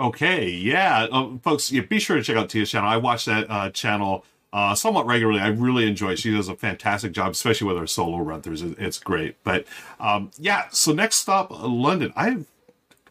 Okay, 0.00 0.48
yeah, 0.48 1.06
um, 1.12 1.38
folks, 1.38 1.70
yeah, 1.70 1.82
be 1.82 2.00
sure 2.00 2.16
to 2.16 2.22
check 2.24 2.36
out 2.36 2.48
Tia's 2.48 2.70
channel. 2.70 2.88
I 2.88 2.96
watch 2.96 3.26
that 3.26 3.48
uh, 3.48 3.70
channel 3.70 4.24
uh, 4.52 4.74
somewhat 4.74 5.06
regularly. 5.06 5.40
I 5.40 5.48
really 5.48 5.86
enjoy. 5.86 6.14
She 6.14 6.32
does 6.32 6.48
a 6.48 6.56
fantastic 6.56 7.12
job, 7.12 7.32
especially 7.32 7.68
with 7.68 7.78
her 7.78 7.86
solo 7.86 8.18
run 8.18 8.42
throughs. 8.42 8.78
It's 8.78 8.98
great. 8.98 9.42
But 9.44 9.64
um, 9.98 10.30
yeah, 10.38 10.68
so 10.70 10.92
next 10.92 11.16
stop, 11.16 11.50
uh, 11.50 11.66
London. 11.66 12.12
I've 12.14 12.46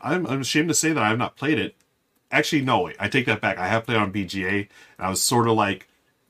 I'm, 0.01 0.25
I'm 0.27 0.41
ashamed 0.41 0.69
to 0.69 0.73
say 0.73 0.93
that 0.93 1.03
I 1.03 1.09
have 1.09 1.17
not 1.17 1.35
played 1.35 1.59
it. 1.59 1.75
Actually, 2.31 2.61
no, 2.61 2.83
wait, 2.83 2.95
I 2.99 3.07
take 3.07 3.25
that 3.25 3.41
back. 3.41 3.57
I 3.57 3.67
have 3.67 3.85
played 3.85 3.97
on 3.97 4.13
BGA, 4.13 4.59
and 4.59 4.67
I 4.99 5.09
was 5.09 5.21
sort 5.21 5.47
of 5.47 5.55
like 5.55 5.87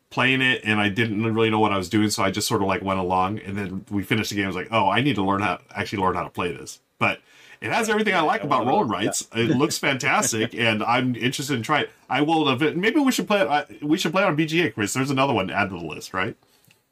playing 0.09 0.41
it, 0.41 0.61
and 0.63 0.79
I 0.79 0.89
didn't 0.89 1.23
really 1.33 1.49
know 1.49 1.59
what 1.59 1.71
I 1.71 1.77
was 1.77 1.89
doing, 1.89 2.09
so 2.09 2.23
I 2.23 2.31
just 2.31 2.47
sort 2.47 2.61
of 2.61 2.67
like 2.67 2.81
went 2.81 2.99
along. 2.99 3.39
And 3.39 3.57
then 3.57 3.85
we 3.89 4.03
finished 4.03 4.29
the 4.29 4.35
game. 4.35 4.45
I 4.45 4.47
was 4.47 4.55
like, 4.55 4.69
oh, 4.71 4.89
I 4.89 5.01
need 5.01 5.15
to 5.15 5.23
learn 5.23 5.41
how 5.41 5.59
actually 5.75 6.01
learn 6.01 6.15
how 6.15 6.23
to 6.23 6.29
play 6.29 6.51
this. 6.51 6.79
But 6.99 7.21
it 7.61 7.71
has 7.71 7.89
everything 7.89 8.15
I 8.15 8.21
like 8.21 8.43
about 8.43 8.65
roll 8.65 8.83
rights. 8.83 9.27
Yeah. 9.35 9.43
It 9.43 9.49
looks 9.49 9.77
fantastic, 9.77 10.53
and 10.57 10.83
I'm 10.83 11.15
interested 11.15 11.55
in 11.55 11.63
trying. 11.63 11.85
I 12.09 12.21
will. 12.21 12.57
Maybe 12.57 12.99
we 12.99 13.11
should 13.11 13.27
play 13.27 13.41
it. 13.41 13.47
Uh, 13.47 13.65
we 13.81 13.97
should 13.97 14.11
play 14.11 14.23
it 14.23 14.25
on 14.25 14.35
BGA, 14.35 14.73
Chris. 14.73 14.93
There's 14.93 15.11
another 15.11 15.33
one 15.33 15.47
to 15.47 15.53
add 15.53 15.69
to 15.69 15.77
the 15.77 15.85
list, 15.85 16.13
right? 16.13 16.35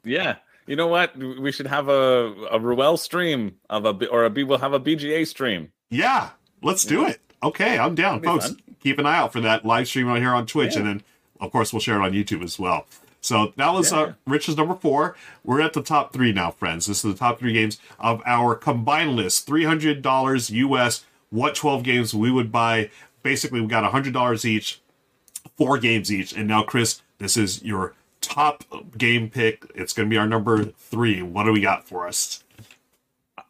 Yeah. 0.04 0.36
You 0.66 0.76
know 0.76 0.86
what? 0.86 1.16
We 1.16 1.50
should 1.50 1.66
have 1.66 1.88
a 1.88 2.32
a 2.52 2.60
Ruel 2.60 2.96
stream 2.96 3.56
of 3.68 3.84
a 3.84 4.06
or 4.06 4.24
a 4.24 4.30
B. 4.30 4.44
We'll 4.44 4.58
have 4.58 4.72
a 4.72 4.78
BGA 4.78 5.26
stream. 5.26 5.72
Yeah, 5.90 6.30
let's 6.62 6.84
do 6.84 7.04
it. 7.06 7.20
Okay, 7.42 7.76
I'm 7.76 7.96
down, 7.96 8.22
folks. 8.22 8.46
Fun. 8.46 8.60
Keep 8.80 9.00
an 9.00 9.06
eye 9.06 9.16
out 9.16 9.32
for 9.32 9.40
that 9.40 9.64
live 9.64 9.88
stream 9.88 10.08
on 10.08 10.18
here 10.18 10.32
on 10.32 10.46
Twitch, 10.46 10.74
yeah. 10.74 10.78
and 10.78 10.88
then 10.88 11.02
of 11.40 11.50
course 11.50 11.72
we'll 11.72 11.80
share 11.80 11.96
it 11.96 12.04
on 12.04 12.12
YouTube 12.12 12.44
as 12.44 12.58
well. 12.58 12.86
So 13.20 13.52
that 13.56 13.72
was 13.72 13.92
uh, 13.92 13.96
yeah. 13.96 14.02
uh, 14.02 14.12
Rich's 14.26 14.56
number 14.56 14.74
four. 14.74 15.16
We're 15.44 15.60
at 15.60 15.72
the 15.72 15.82
top 15.82 16.12
three 16.12 16.32
now, 16.32 16.50
friends. 16.50 16.86
This 16.86 17.04
is 17.04 17.12
the 17.12 17.18
top 17.18 17.38
three 17.38 17.52
games 17.52 17.78
of 17.98 18.22
our 18.24 18.54
combined 18.54 19.16
list. 19.16 19.46
Three 19.46 19.64
hundred 19.64 20.02
dollars 20.02 20.50
US. 20.50 21.04
What 21.30 21.54
twelve 21.54 21.82
games 21.82 22.14
we 22.14 22.30
would 22.30 22.50
buy? 22.50 22.90
Basically, 23.22 23.60
we 23.60 23.66
got 23.66 23.84
hundred 23.90 24.14
dollars 24.14 24.44
each, 24.44 24.80
four 25.56 25.78
games 25.78 26.12
each. 26.12 26.32
And 26.32 26.48
now, 26.48 26.62
Chris, 26.62 27.02
this 27.18 27.36
is 27.36 27.62
your 27.62 27.94
top 28.20 28.64
game 28.96 29.28
pick. 29.28 29.70
It's 29.74 29.92
going 29.92 30.08
to 30.08 30.10
be 30.12 30.18
our 30.18 30.26
number 30.26 30.64
three. 30.64 31.22
What 31.22 31.44
do 31.44 31.52
we 31.52 31.60
got 31.60 31.86
for 31.86 32.06
us? 32.06 32.42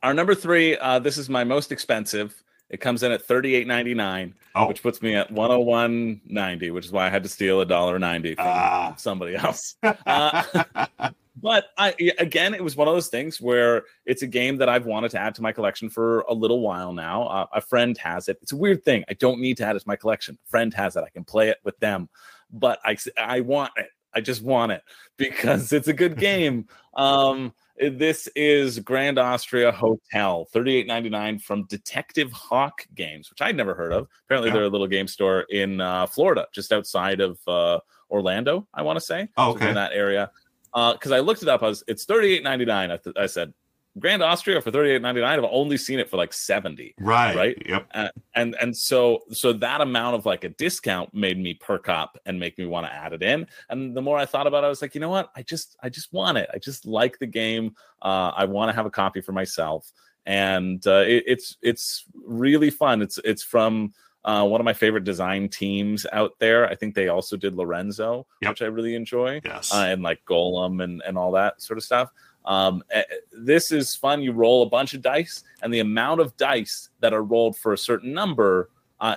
Our 0.02 0.14
number 0.14 0.34
three. 0.34 0.76
Uh, 0.76 0.98
this 0.98 1.16
is 1.16 1.28
my 1.28 1.44
most 1.44 1.70
expensive. 1.70 2.42
It 2.70 2.80
comes 2.80 3.02
in 3.02 3.10
at 3.10 3.22
thirty 3.22 3.54
eight 3.56 3.66
ninety 3.66 3.94
nine, 3.94 4.34
oh. 4.54 4.68
which 4.68 4.82
puts 4.82 5.02
me 5.02 5.16
at 5.16 5.30
one 5.30 5.50
hundred 5.50 5.64
one 5.64 6.20
ninety, 6.24 6.70
which 6.70 6.86
is 6.86 6.92
why 6.92 7.06
I 7.06 7.10
had 7.10 7.24
to 7.24 7.28
steal 7.28 7.60
a 7.60 7.66
dollar 7.66 7.98
ninety 7.98 8.36
from 8.36 8.46
ah. 8.46 8.94
somebody 8.96 9.36
else. 9.36 9.74
Uh, 10.06 10.64
but 11.36 11.66
I 11.76 11.94
again, 12.18 12.54
it 12.54 12.62
was 12.62 12.76
one 12.76 12.86
of 12.86 12.94
those 12.94 13.08
things 13.08 13.40
where 13.40 13.84
it's 14.06 14.22
a 14.22 14.26
game 14.26 14.56
that 14.58 14.68
I've 14.68 14.86
wanted 14.86 15.10
to 15.12 15.18
add 15.18 15.34
to 15.36 15.42
my 15.42 15.52
collection 15.52 15.90
for 15.90 16.20
a 16.20 16.34
little 16.34 16.60
while 16.60 16.92
now. 16.92 17.24
Uh, 17.24 17.46
a 17.54 17.60
friend 17.60 17.96
has 17.98 18.28
it. 18.28 18.38
It's 18.42 18.52
a 18.52 18.56
weird 18.56 18.84
thing. 18.84 19.04
I 19.08 19.14
don't 19.14 19.40
need 19.40 19.56
to 19.58 19.64
add 19.64 19.76
it 19.76 19.80
to 19.80 19.88
my 19.88 19.96
collection. 19.96 20.38
A 20.46 20.50
friend 20.50 20.72
has 20.74 20.96
it. 20.96 21.04
I 21.04 21.10
can 21.10 21.24
play 21.24 21.48
it 21.48 21.58
with 21.64 21.78
them, 21.80 22.08
but 22.52 22.78
I 22.84 22.96
I 23.16 23.40
want 23.40 23.72
it. 23.76 23.88
I 24.14 24.20
just 24.20 24.42
want 24.42 24.72
it 24.72 24.82
because 25.16 25.72
it's 25.72 25.88
a 25.88 25.92
good 25.92 26.16
game. 26.16 26.68
Um, 26.94 27.52
this 27.80 28.28
is 28.36 28.78
Grand 28.78 29.18
Austria 29.18 29.72
Hotel, 29.72 30.46
thirty-eight 30.52 30.86
ninety-nine 30.86 31.38
from 31.38 31.64
Detective 31.64 32.30
Hawk 32.32 32.86
Games, 32.94 33.30
which 33.30 33.40
I'd 33.40 33.56
never 33.56 33.74
heard 33.74 33.92
of. 33.92 34.06
Apparently, 34.26 34.50
yeah. 34.50 34.54
they're 34.54 34.64
a 34.64 34.68
little 34.68 34.86
game 34.86 35.08
store 35.08 35.46
in 35.50 35.80
uh, 35.80 36.06
Florida, 36.06 36.46
just 36.52 36.72
outside 36.72 37.20
of 37.20 37.38
uh, 37.48 37.78
Orlando. 38.10 38.68
I 38.74 38.82
want 38.82 38.98
to 38.98 39.04
say, 39.04 39.28
oh, 39.36 39.52
okay, 39.52 39.64
so 39.64 39.68
in 39.70 39.74
that 39.76 39.92
area. 39.94 40.30
Because 40.72 41.10
uh, 41.10 41.16
I 41.16 41.20
looked 41.20 41.42
it 41.42 41.48
up, 41.48 41.62
I 41.62 41.68
was 41.68 41.82
it's 41.88 42.04
thirty-eight 42.04 42.44
ninety-nine. 42.44 42.90
I, 42.90 42.96
th- 42.98 43.16
I 43.18 43.26
said, 43.26 43.52
Grand 44.00 44.22
Austria 44.22 44.60
for 44.60 44.70
38.99. 44.70 45.24
I've 45.24 45.44
only 45.44 45.76
seen 45.76 45.98
it 45.98 46.08
for 46.08 46.16
like 46.16 46.32
70. 46.32 46.94
Right. 46.98 47.36
Right. 47.36 47.62
Yep. 47.66 47.86
Uh, 47.92 48.08
and 48.34 48.56
and 48.60 48.76
so 48.76 49.20
so 49.30 49.52
that 49.52 49.80
amount 49.80 50.16
of 50.16 50.26
like 50.26 50.44
a 50.44 50.48
discount 50.48 51.14
made 51.14 51.38
me 51.38 51.54
perk 51.54 51.88
up 51.88 52.18
and 52.26 52.40
make 52.40 52.58
me 52.58 52.66
want 52.66 52.86
to 52.86 52.92
add 52.92 53.12
it 53.12 53.22
in. 53.22 53.46
And 53.68 53.96
the 53.96 54.02
more 54.02 54.18
I 54.18 54.26
thought 54.26 54.46
about 54.46 54.64
it, 54.64 54.66
I 54.66 54.70
was 54.70 54.82
like, 54.82 54.94
you 54.94 55.00
know 55.00 55.10
what? 55.10 55.30
I 55.36 55.42
just 55.42 55.76
I 55.82 55.88
just 55.88 56.12
want 56.12 56.38
it. 56.38 56.48
I 56.52 56.58
just 56.58 56.86
like 56.86 57.18
the 57.18 57.26
game. 57.26 57.74
Uh, 58.02 58.32
I 58.34 58.46
want 58.46 58.70
to 58.70 58.74
have 58.74 58.86
a 58.86 58.90
copy 58.90 59.20
for 59.20 59.32
myself. 59.32 59.92
And 60.26 60.84
uh, 60.86 61.04
it, 61.06 61.24
it's 61.26 61.56
it's 61.62 62.04
really 62.14 62.70
fun. 62.70 63.02
It's 63.02 63.18
it's 63.24 63.42
from 63.42 63.92
uh, 64.24 64.46
one 64.46 64.60
of 64.60 64.64
my 64.64 64.72
favorite 64.72 65.04
design 65.04 65.48
teams 65.48 66.06
out 66.12 66.32
there. 66.38 66.68
I 66.68 66.74
think 66.74 66.94
they 66.94 67.08
also 67.08 67.36
did 67.36 67.54
Lorenzo, 67.54 68.26
yep. 68.42 68.50
which 68.50 68.62
I 68.62 68.66
really 68.66 68.94
enjoy. 68.94 69.40
Yes. 69.44 69.72
Uh, 69.72 69.86
and 69.88 70.02
like 70.02 70.24
Golem 70.26 70.82
and 70.82 71.02
and 71.06 71.16
all 71.16 71.32
that 71.32 71.60
sort 71.62 71.78
of 71.78 71.84
stuff. 71.84 72.10
Um, 72.44 72.82
eh, 72.90 73.02
this 73.32 73.70
is 73.70 73.94
fun. 73.94 74.22
You 74.22 74.32
roll 74.32 74.62
a 74.62 74.68
bunch 74.68 74.94
of 74.94 75.02
dice, 75.02 75.44
and 75.62 75.72
the 75.72 75.80
amount 75.80 76.20
of 76.20 76.36
dice 76.36 76.88
that 77.00 77.12
are 77.12 77.22
rolled 77.22 77.56
for 77.56 77.72
a 77.72 77.78
certain 77.78 78.12
number 78.12 78.70
uh, 79.00 79.16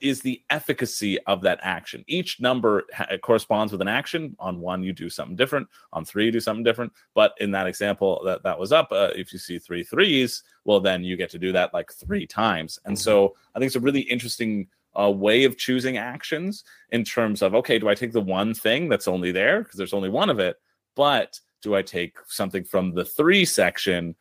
is 0.00 0.20
the 0.20 0.42
efficacy 0.50 1.18
of 1.22 1.40
that 1.42 1.58
action. 1.62 2.04
Each 2.06 2.40
number 2.40 2.84
ha- 2.92 3.16
corresponds 3.22 3.72
with 3.72 3.80
an 3.80 3.88
action. 3.88 4.36
On 4.38 4.60
one, 4.60 4.82
you 4.82 4.92
do 4.92 5.08
something 5.08 5.36
different. 5.36 5.68
On 5.92 6.04
three, 6.04 6.26
you 6.26 6.32
do 6.32 6.40
something 6.40 6.64
different. 6.64 6.92
But 7.14 7.34
in 7.40 7.50
that 7.52 7.66
example 7.66 8.22
that 8.24 8.42
that 8.42 8.58
was 8.58 8.72
up, 8.72 8.88
uh, 8.92 9.10
if 9.14 9.32
you 9.32 9.38
see 9.38 9.58
three 9.58 9.82
threes, 9.82 10.42
well, 10.64 10.80
then 10.80 11.02
you 11.02 11.16
get 11.16 11.30
to 11.30 11.38
do 11.38 11.52
that 11.52 11.72
like 11.72 11.92
three 11.92 12.26
times. 12.26 12.78
And 12.84 12.96
mm-hmm. 12.96 13.02
so 13.02 13.36
I 13.54 13.58
think 13.58 13.68
it's 13.68 13.76
a 13.76 13.80
really 13.80 14.00
interesting 14.00 14.68
uh, 14.98 15.10
way 15.10 15.44
of 15.44 15.58
choosing 15.58 15.98
actions 15.98 16.64
in 16.90 17.04
terms 17.04 17.42
of 17.42 17.54
okay, 17.54 17.78
do 17.78 17.88
I 17.88 17.94
take 17.94 18.12
the 18.12 18.20
one 18.20 18.54
thing 18.54 18.88
that's 18.88 19.08
only 19.08 19.32
there 19.32 19.62
because 19.62 19.76
there's 19.76 19.94
only 19.94 20.08
one 20.08 20.30
of 20.30 20.38
it, 20.38 20.56
but 20.94 21.40
do 21.66 21.74
I 21.74 21.82
take 21.82 22.16
something 22.28 22.62
from 22.62 22.94
the 22.94 23.04
three 23.04 23.44
section 23.44 24.14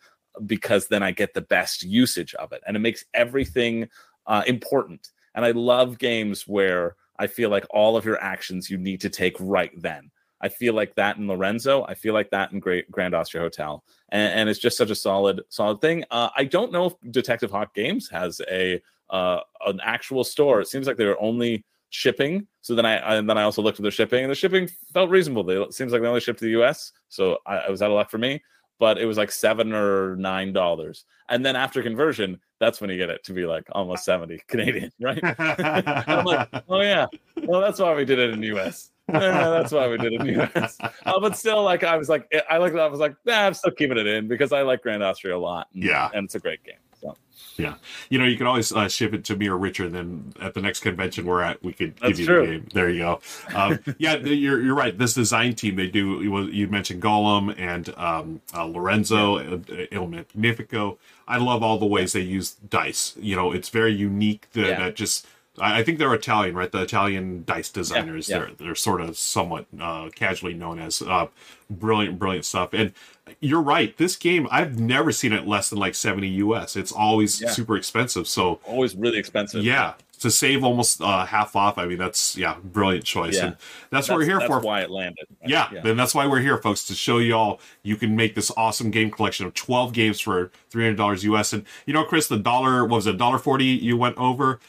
because 0.47 0.87
then 0.87 1.03
I 1.03 1.11
get 1.11 1.35
the 1.35 1.41
best 1.41 1.83
usage 1.83 2.33
of 2.33 2.51
it? 2.53 2.63
And 2.65 2.75
it 2.75 2.79
makes 2.79 3.05
everything 3.13 3.87
uh, 4.25 4.41
important. 4.47 5.09
And 5.35 5.45
I 5.45 5.51
love 5.51 5.99
games 5.99 6.47
where 6.47 6.95
I 7.19 7.27
feel 7.27 7.51
like 7.51 7.67
all 7.69 7.97
of 7.97 8.03
your 8.03 8.19
actions 8.19 8.67
you 8.67 8.79
need 8.79 8.99
to 9.01 9.11
take 9.11 9.35
right 9.39 9.69
then. 9.79 10.09
I 10.41 10.49
feel 10.49 10.73
like 10.73 10.95
that 10.95 11.17
in 11.17 11.27
Lorenzo. 11.27 11.83
I 11.83 11.93
feel 11.93 12.15
like 12.15 12.31
that 12.31 12.51
in 12.51 12.59
Great 12.59 12.89
Grand 12.89 13.13
Austria 13.13 13.43
Hotel, 13.43 13.83
and, 14.09 14.39
and 14.39 14.49
it's 14.49 14.59
just 14.59 14.77
such 14.77 14.89
a 14.89 14.95
solid, 14.95 15.41
solid 15.49 15.81
thing. 15.81 16.03
Uh, 16.11 16.29
I 16.35 16.45
don't 16.45 16.71
know 16.71 16.87
if 16.87 16.93
Detective 17.11 17.51
Hawk 17.51 17.73
Games 17.75 18.09
has 18.09 18.41
a 18.49 18.81
uh, 19.11 19.39
an 19.65 19.79
actual 19.83 20.23
store. 20.23 20.61
It 20.61 20.67
seems 20.67 20.87
like 20.87 20.97
they're 20.97 21.21
only 21.21 21.63
shipping. 21.95 22.47
So 22.61 22.75
then 22.75 22.85
I 22.85 22.95
and 23.17 23.29
then 23.29 23.37
I 23.37 23.43
also 23.43 23.61
looked 23.61 23.79
at 23.79 23.83
their 23.83 23.91
shipping, 23.91 24.23
and 24.23 24.31
the 24.31 24.35
shipping 24.35 24.67
felt 24.93 25.09
reasonable. 25.09 25.43
They, 25.43 25.55
it 25.61 25.73
seems 25.73 25.91
like 25.91 26.01
they 26.01 26.07
only 26.07 26.19
shipped 26.21 26.39
to 26.39 26.45
the 26.45 26.51
U.S., 26.51 26.91
so 27.09 27.39
I, 27.45 27.57
I 27.57 27.69
was 27.69 27.81
out 27.81 27.89
of 27.91 27.95
luck 27.95 28.09
for 28.09 28.17
me. 28.17 28.41
but 28.79 28.97
it 28.97 29.05
was 29.05 29.17
like 29.17 29.31
seven 29.31 29.71
or 29.73 30.15
nine 30.17 30.51
dollars. 30.51 31.05
And 31.29 31.43
then 31.45 31.55
after 31.55 31.81
conversion, 31.81 32.39
that's 32.59 32.81
when 32.81 32.89
you 32.89 32.97
get 32.97 33.09
it 33.09 33.23
to 33.23 33.33
be 33.33 33.45
like 33.45 33.63
almost 33.71 34.03
70 34.05 34.41
Canadian, 34.47 34.91
right? 35.01 35.19
I'm 35.39 36.25
like, 36.25 36.49
oh 36.69 36.81
yeah. 36.81 37.05
Well, 37.43 37.61
that's 37.61 37.79
why 37.79 37.95
we 37.95 38.05
did 38.05 38.19
it 38.19 38.31
in 38.31 38.41
the 38.41 38.47
US. 38.57 38.91
yeah, 39.11 39.19
that's 39.55 39.71
why 39.71 39.87
we 39.87 39.97
did 39.97 40.13
it 40.13 40.21
in 40.21 40.27
the 40.27 40.43
US. 40.43 40.77
Uh, 40.81 41.19
but 41.19 41.35
still, 41.37 41.63
like 41.63 41.83
I 41.83 41.95
was 41.97 42.09
like, 42.09 42.29
I 42.49 42.57
like 42.57 42.73
that. 42.73 42.81
I 42.81 42.87
was 42.87 42.99
like, 42.99 43.15
nah, 43.25 43.45
I'm 43.47 43.53
still 43.53 43.71
keeping 43.71 43.97
it 43.97 44.07
in 44.07 44.27
because 44.27 44.51
I 44.51 44.61
like 44.63 44.81
Grand 44.83 45.01
Austria 45.03 45.35
a 45.35 45.39
lot. 45.39 45.67
And, 45.73 45.83
Yeah. 45.83 46.09
and 46.13 46.25
it's 46.25 46.35
a 46.35 46.39
great 46.39 46.63
game. 46.63 46.75
So 47.05 47.63
Yeah, 47.63 47.75
you 48.09 48.17
know, 48.19 48.25
you 48.25 48.37
can 48.37 48.47
always 48.47 48.71
uh, 48.73 48.87
ship 48.89 49.13
it 49.13 49.23
to 49.25 49.35
me 49.35 49.47
or 49.47 49.57
Richard. 49.57 49.93
Then 49.93 50.33
at 50.41 50.53
the 50.53 50.61
next 50.61 50.81
convention 50.81 51.25
we're 51.25 51.41
at, 51.41 51.63
we 51.63 51.71
could 51.73 51.95
That's 51.97 52.17
give 52.17 52.19
you 52.19 52.25
true. 52.25 52.41
the 52.45 52.51
game. 52.53 52.67
There 52.73 52.89
you 52.89 52.99
go. 52.99 53.21
Um, 53.53 53.79
yeah, 53.97 54.15
you're 54.17 54.61
you're 54.61 54.75
right. 54.75 54.97
This 54.97 55.13
design 55.13 55.55
team, 55.55 55.75
they 55.75 55.87
do. 55.87 56.21
You 56.51 56.67
mentioned 56.67 57.01
Golem 57.01 57.53
and 57.57 57.89
um, 57.97 58.41
uh, 58.53 58.65
Lorenzo, 58.65 59.37
uh, 59.37 59.59
Il 59.91 60.07
Magnifico. 60.07 60.97
I 61.27 61.37
love 61.37 61.63
all 61.63 61.79
the 61.79 61.85
ways 61.85 62.13
they 62.13 62.19
use 62.21 62.51
dice. 62.69 63.15
You 63.19 63.35
know, 63.35 63.51
it's 63.51 63.69
very 63.69 63.93
unique. 63.93 64.47
That, 64.53 64.65
Yeah. 64.67 64.79
that 64.79 64.95
just. 64.95 65.25
I 65.59 65.79
I 65.79 65.83
think 65.83 65.99
they're 65.99 66.13
Italian, 66.13 66.55
right? 66.55 66.71
The 66.71 66.81
Italian 66.81 67.43
dice 67.45 67.69
designers. 67.69 68.29
yeah. 68.29 68.39
They're 68.39 68.51
they're 68.57 68.75
sort 68.75 69.01
of 69.01 69.17
somewhat 69.17 69.65
uh, 69.79 70.09
casually 70.15 70.53
known 70.53 70.79
as 70.79 71.01
uh, 71.01 71.27
brilliant, 71.69 72.19
brilliant 72.19 72.45
stuff. 72.45 72.69
And 72.73 72.93
you're 73.39 73.61
right. 73.61 73.97
This 73.97 74.15
game, 74.15 74.47
I've 74.51 74.79
never 74.79 75.11
seen 75.11 75.33
it 75.33 75.47
less 75.47 75.69
than 75.69 75.79
like 75.79 75.95
70 75.95 76.27
US. 76.27 76.75
It's 76.75 76.91
always 76.91 77.41
Yeah. 77.41 77.49
super 77.51 77.75
expensive. 77.75 78.27
So 78.27 78.59
always 78.65 78.95
really 78.95 79.17
expensive. 79.17 79.63
yeah, 79.63 79.93
to 80.19 80.29
save 80.29 80.63
almost 80.63 81.01
uh, 81.01 81.25
half 81.25 81.55
off. 81.55 81.77
I 81.79 81.85
mean, 81.87 81.97
that's 81.97 82.37
yeah, 82.37 82.57
brilliant 82.63 83.03
choice. 83.03 83.35
Yeah. 83.35 83.45
And 83.47 83.55
that's, 83.89 84.07
what 84.09 84.19
we're 84.19 84.25
here 84.25 84.37
that's 84.39 84.47
for. 84.47 84.59
why 84.59 84.81
it 84.81 84.91
landed. 84.91 85.25
yeah, 85.45 85.69
then 85.83 85.97
that's 85.97 86.13
why 86.13 86.27
we're 86.27 86.39
here, 86.41 86.57
folks, 86.57 86.85
to 86.87 86.93
show 86.95 87.17
y'all 87.17 87.59
you 87.81 87.95
can 87.95 88.15
make 88.15 88.35
this 88.35 88.51
awesome 88.55 88.91
game 88.91 89.09
collection 89.09 89.45
of 89.47 89.53
12 89.55 89.91
games 89.93 90.19
for 90.21 90.51
$300 90.71 91.23
US. 91.23 91.51
And 91.53 91.65
you 91.87 91.93
know, 91.93 92.03
Chris, 92.03 92.27
the 92.27 92.37
dollar, 92.37 92.83
what 92.83 92.97
was 92.97 93.07
it, 93.07 93.17
dollar 93.17 93.39
40 93.39 93.65
you 93.65 93.97
went 93.97 94.17
over? 94.17 94.59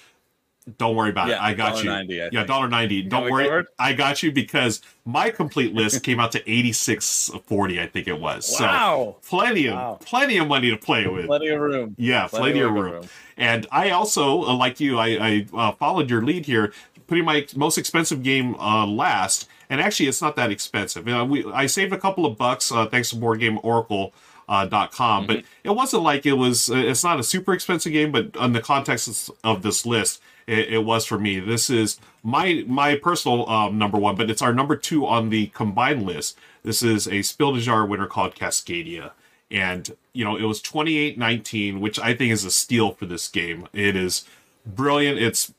Don't 0.79 0.97
worry 0.97 1.11
about 1.11 1.31
it. 1.31 1.41
I 1.41 1.55
got 1.55 1.83
you. 1.85 1.91
$1.90, 1.91 2.27
I 2.27 2.29
yeah, 2.33 2.45
dollar 2.45 2.69
ninety. 2.69 3.01
Don't 3.03 3.31
worry. 3.31 3.65
I 3.79 3.93
got 3.93 4.23
you 4.23 4.33
because 4.33 4.81
my 5.05 5.31
complete 5.31 5.73
list 5.75 6.03
came 6.03 6.19
out 6.19 6.33
to 6.33 6.51
eighty 6.51 6.73
six 6.73 7.31
forty. 7.47 7.81
I 7.81 7.87
think 7.87 8.09
it 8.09 8.19
was. 8.21 8.57
Wow. 8.59 9.17
So 9.23 9.29
plenty 9.29 9.69
of 9.69 9.75
Wow. 9.75 9.99
plenty 10.05 10.39
of 10.39 10.49
money 10.49 10.71
to 10.71 10.77
play 10.77 11.07
with. 11.07 11.27
Plenty 11.27 11.49
of 11.49 11.61
room. 11.61 11.95
Yeah, 11.99 12.27
Plenty 12.27 12.43
plenty, 12.55 12.61
of 12.63 12.73
room. 12.73 12.93
room. 12.95 13.09
And 13.37 13.67
I 13.71 13.91
also, 13.91 14.43
uh, 14.43 14.55
like 14.57 14.81
you, 14.81 14.99
I, 14.99 15.07
I 15.21 15.47
uh, 15.55 15.73
followed 15.73 16.11
your 16.11 16.23
lead 16.23 16.47
here, 16.47 16.73
putting 17.07 17.25
my 17.25 17.47
most 17.55 17.79
expensive 17.79 18.25
game 18.25 18.55
uh, 18.57 18.87
last. 18.87 19.49
And 19.71 19.81
actually, 19.81 20.09
it's 20.09 20.23
not 20.23 20.35
that 20.37 20.51
expensive. 20.51 21.07
Uh, 21.07 21.25
we, 21.29 21.45
I 21.53 21.67
saved 21.67 21.93
a 21.93 21.99
couple 21.99 22.27
of 22.27 22.37
bucks 22.37 22.73
uh, 22.73 22.87
thanks 22.87 23.11
to 23.11 23.17
Board 23.17 23.39
Game 23.41 23.61
Oracle. 23.63 24.13
Uh, 24.49 24.65
dot 24.65 24.93
com, 24.93 25.27
but 25.27 25.43
it 25.65 25.71
wasn't 25.71 26.05
like 26.05 26.25
it 26.25 26.35
was. 26.35 26.71
It's 26.71 27.03
not 27.03 27.19
a 27.19 27.25
super 27.25 27.53
expensive 27.53 27.93
game, 27.93 28.13
but 28.13 28.31
in 28.41 28.53
the 28.53 28.61
context 28.61 29.29
of 29.43 29.63
this 29.63 29.85
list, 29.85 30.23
it, 30.47 30.69
it 30.69 30.85
was 30.85 31.05
for 31.05 31.19
me. 31.19 31.41
This 31.41 31.71
is 31.71 32.01
my 32.23 32.65
my 32.67 32.97
personal 32.97 33.49
um, 33.49 33.79
number 33.79 33.99
one, 33.99 34.17
but 34.17 34.31
it's 34.31 34.43
our 34.43 34.55
number 34.55 34.77
two 34.77 35.07
on 35.07 35.31
the 35.31 35.49
combined 35.49 36.05
list. 36.05 36.39
This 36.63 36.83
is 36.83 37.07
a 37.07 37.23
Spiel 37.23 37.53
des 37.53 37.61
Jahres 37.61 37.89
winner 37.89 38.07
called 38.07 38.35
Cascadia. 38.35 39.13
And 39.51 39.97
you 40.13 40.25
know 40.25 40.37
it 40.37 40.43
was 40.43 40.61
28-19 40.61 41.79
which 41.79 42.01
i 42.01 42.15
think 42.15 42.33
is 42.33 42.45
a 42.45 42.51
steal 42.51 42.93
for 42.93 43.07
this 43.07 43.29
game. 43.29 43.69
It 43.73 43.95
is 43.95 44.25
brilliant. 44.65 45.19
It's 45.21 45.55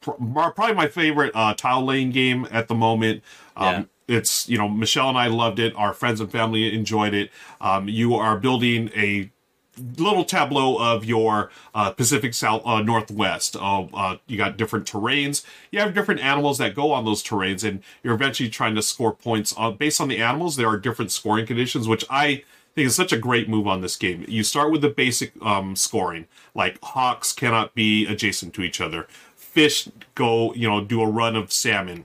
pr- 0.00 0.10
probably 0.10 0.74
my 0.74 0.88
favorite 0.88 1.32
uh, 1.34 1.54
tile 1.54 1.84
laying 1.84 2.10
game 2.10 2.48
at 2.50 2.66
the 2.66 2.74
moment. 2.74 3.22
Um, 3.56 3.88
it's 4.08 4.48
you 4.48 4.58
know 4.58 4.68
michelle 4.68 5.08
and 5.08 5.18
i 5.18 5.28
loved 5.28 5.60
it. 5.60 5.72
Our 5.76 5.92
friends 5.92 6.20
and 6.20 6.30
family 6.32 6.74
enjoyed 6.74 7.14
it. 7.14 7.30
Um, 7.60 7.88
you 7.88 8.14
are 8.14 8.36
building 8.36 8.90
a 8.96 9.30
little 9.96 10.24
tableau 10.24 10.76
of 10.76 11.04
your 11.04 11.50
uh, 11.74 11.90
Pacific 11.90 12.34
South 12.34 12.62
uh, 12.64 12.80
Northwest. 12.82 13.56
Uh, 13.56 13.86
uh, 13.94 14.16
you 14.26 14.36
got 14.36 14.56
different 14.56 14.86
terrains. 14.86 15.44
You 15.70 15.80
have 15.80 15.94
different 15.94 16.20
animals 16.20 16.58
that 16.58 16.74
go 16.74 16.92
on 16.92 17.04
those 17.04 17.22
terrains, 17.22 17.66
and 17.66 17.82
you're 18.02 18.14
eventually 18.14 18.48
trying 18.48 18.74
to 18.74 18.82
score 18.82 19.14
points 19.14 19.54
uh, 19.56 19.70
based 19.70 20.00
on 20.00 20.08
the 20.08 20.18
animals. 20.18 20.56
There 20.56 20.68
are 20.68 20.78
different 20.78 21.10
scoring 21.10 21.46
conditions, 21.46 21.88
which 21.88 22.04
I 22.10 22.44
think 22.74 22.86
is 22.86 22.96
such 22.96 23.12
a 23.12 23.18
great 23.18 23.48
move 23.48 23.66
on 23.66 23.80
this 23.80 23.96
game. 23.96 24.24
You 24.28 24.42
start 24.42 24.70
with 24.70 24.82
the 24.82 24.88
basic 24.88 25.32
um, 25.42 25.76
scoring, 25.76 26.26
like 26.54 26.78
hawks 26.82 27.32
cannot 27.32 27.74
be 27.74 28.06
adjacent 28.06 28.54
to 28.54 28.62
each 28.62 28.80
other. 28.80 29.06
Fish 29.34 29.88
go, 30.14 30.54
you 30.54 30.68
know, 30.68 30.84
do 30.84 31.00
a 31.00 31.06
run 31.06 31.34
of 31.34 31.50
salmon 31.50 32.04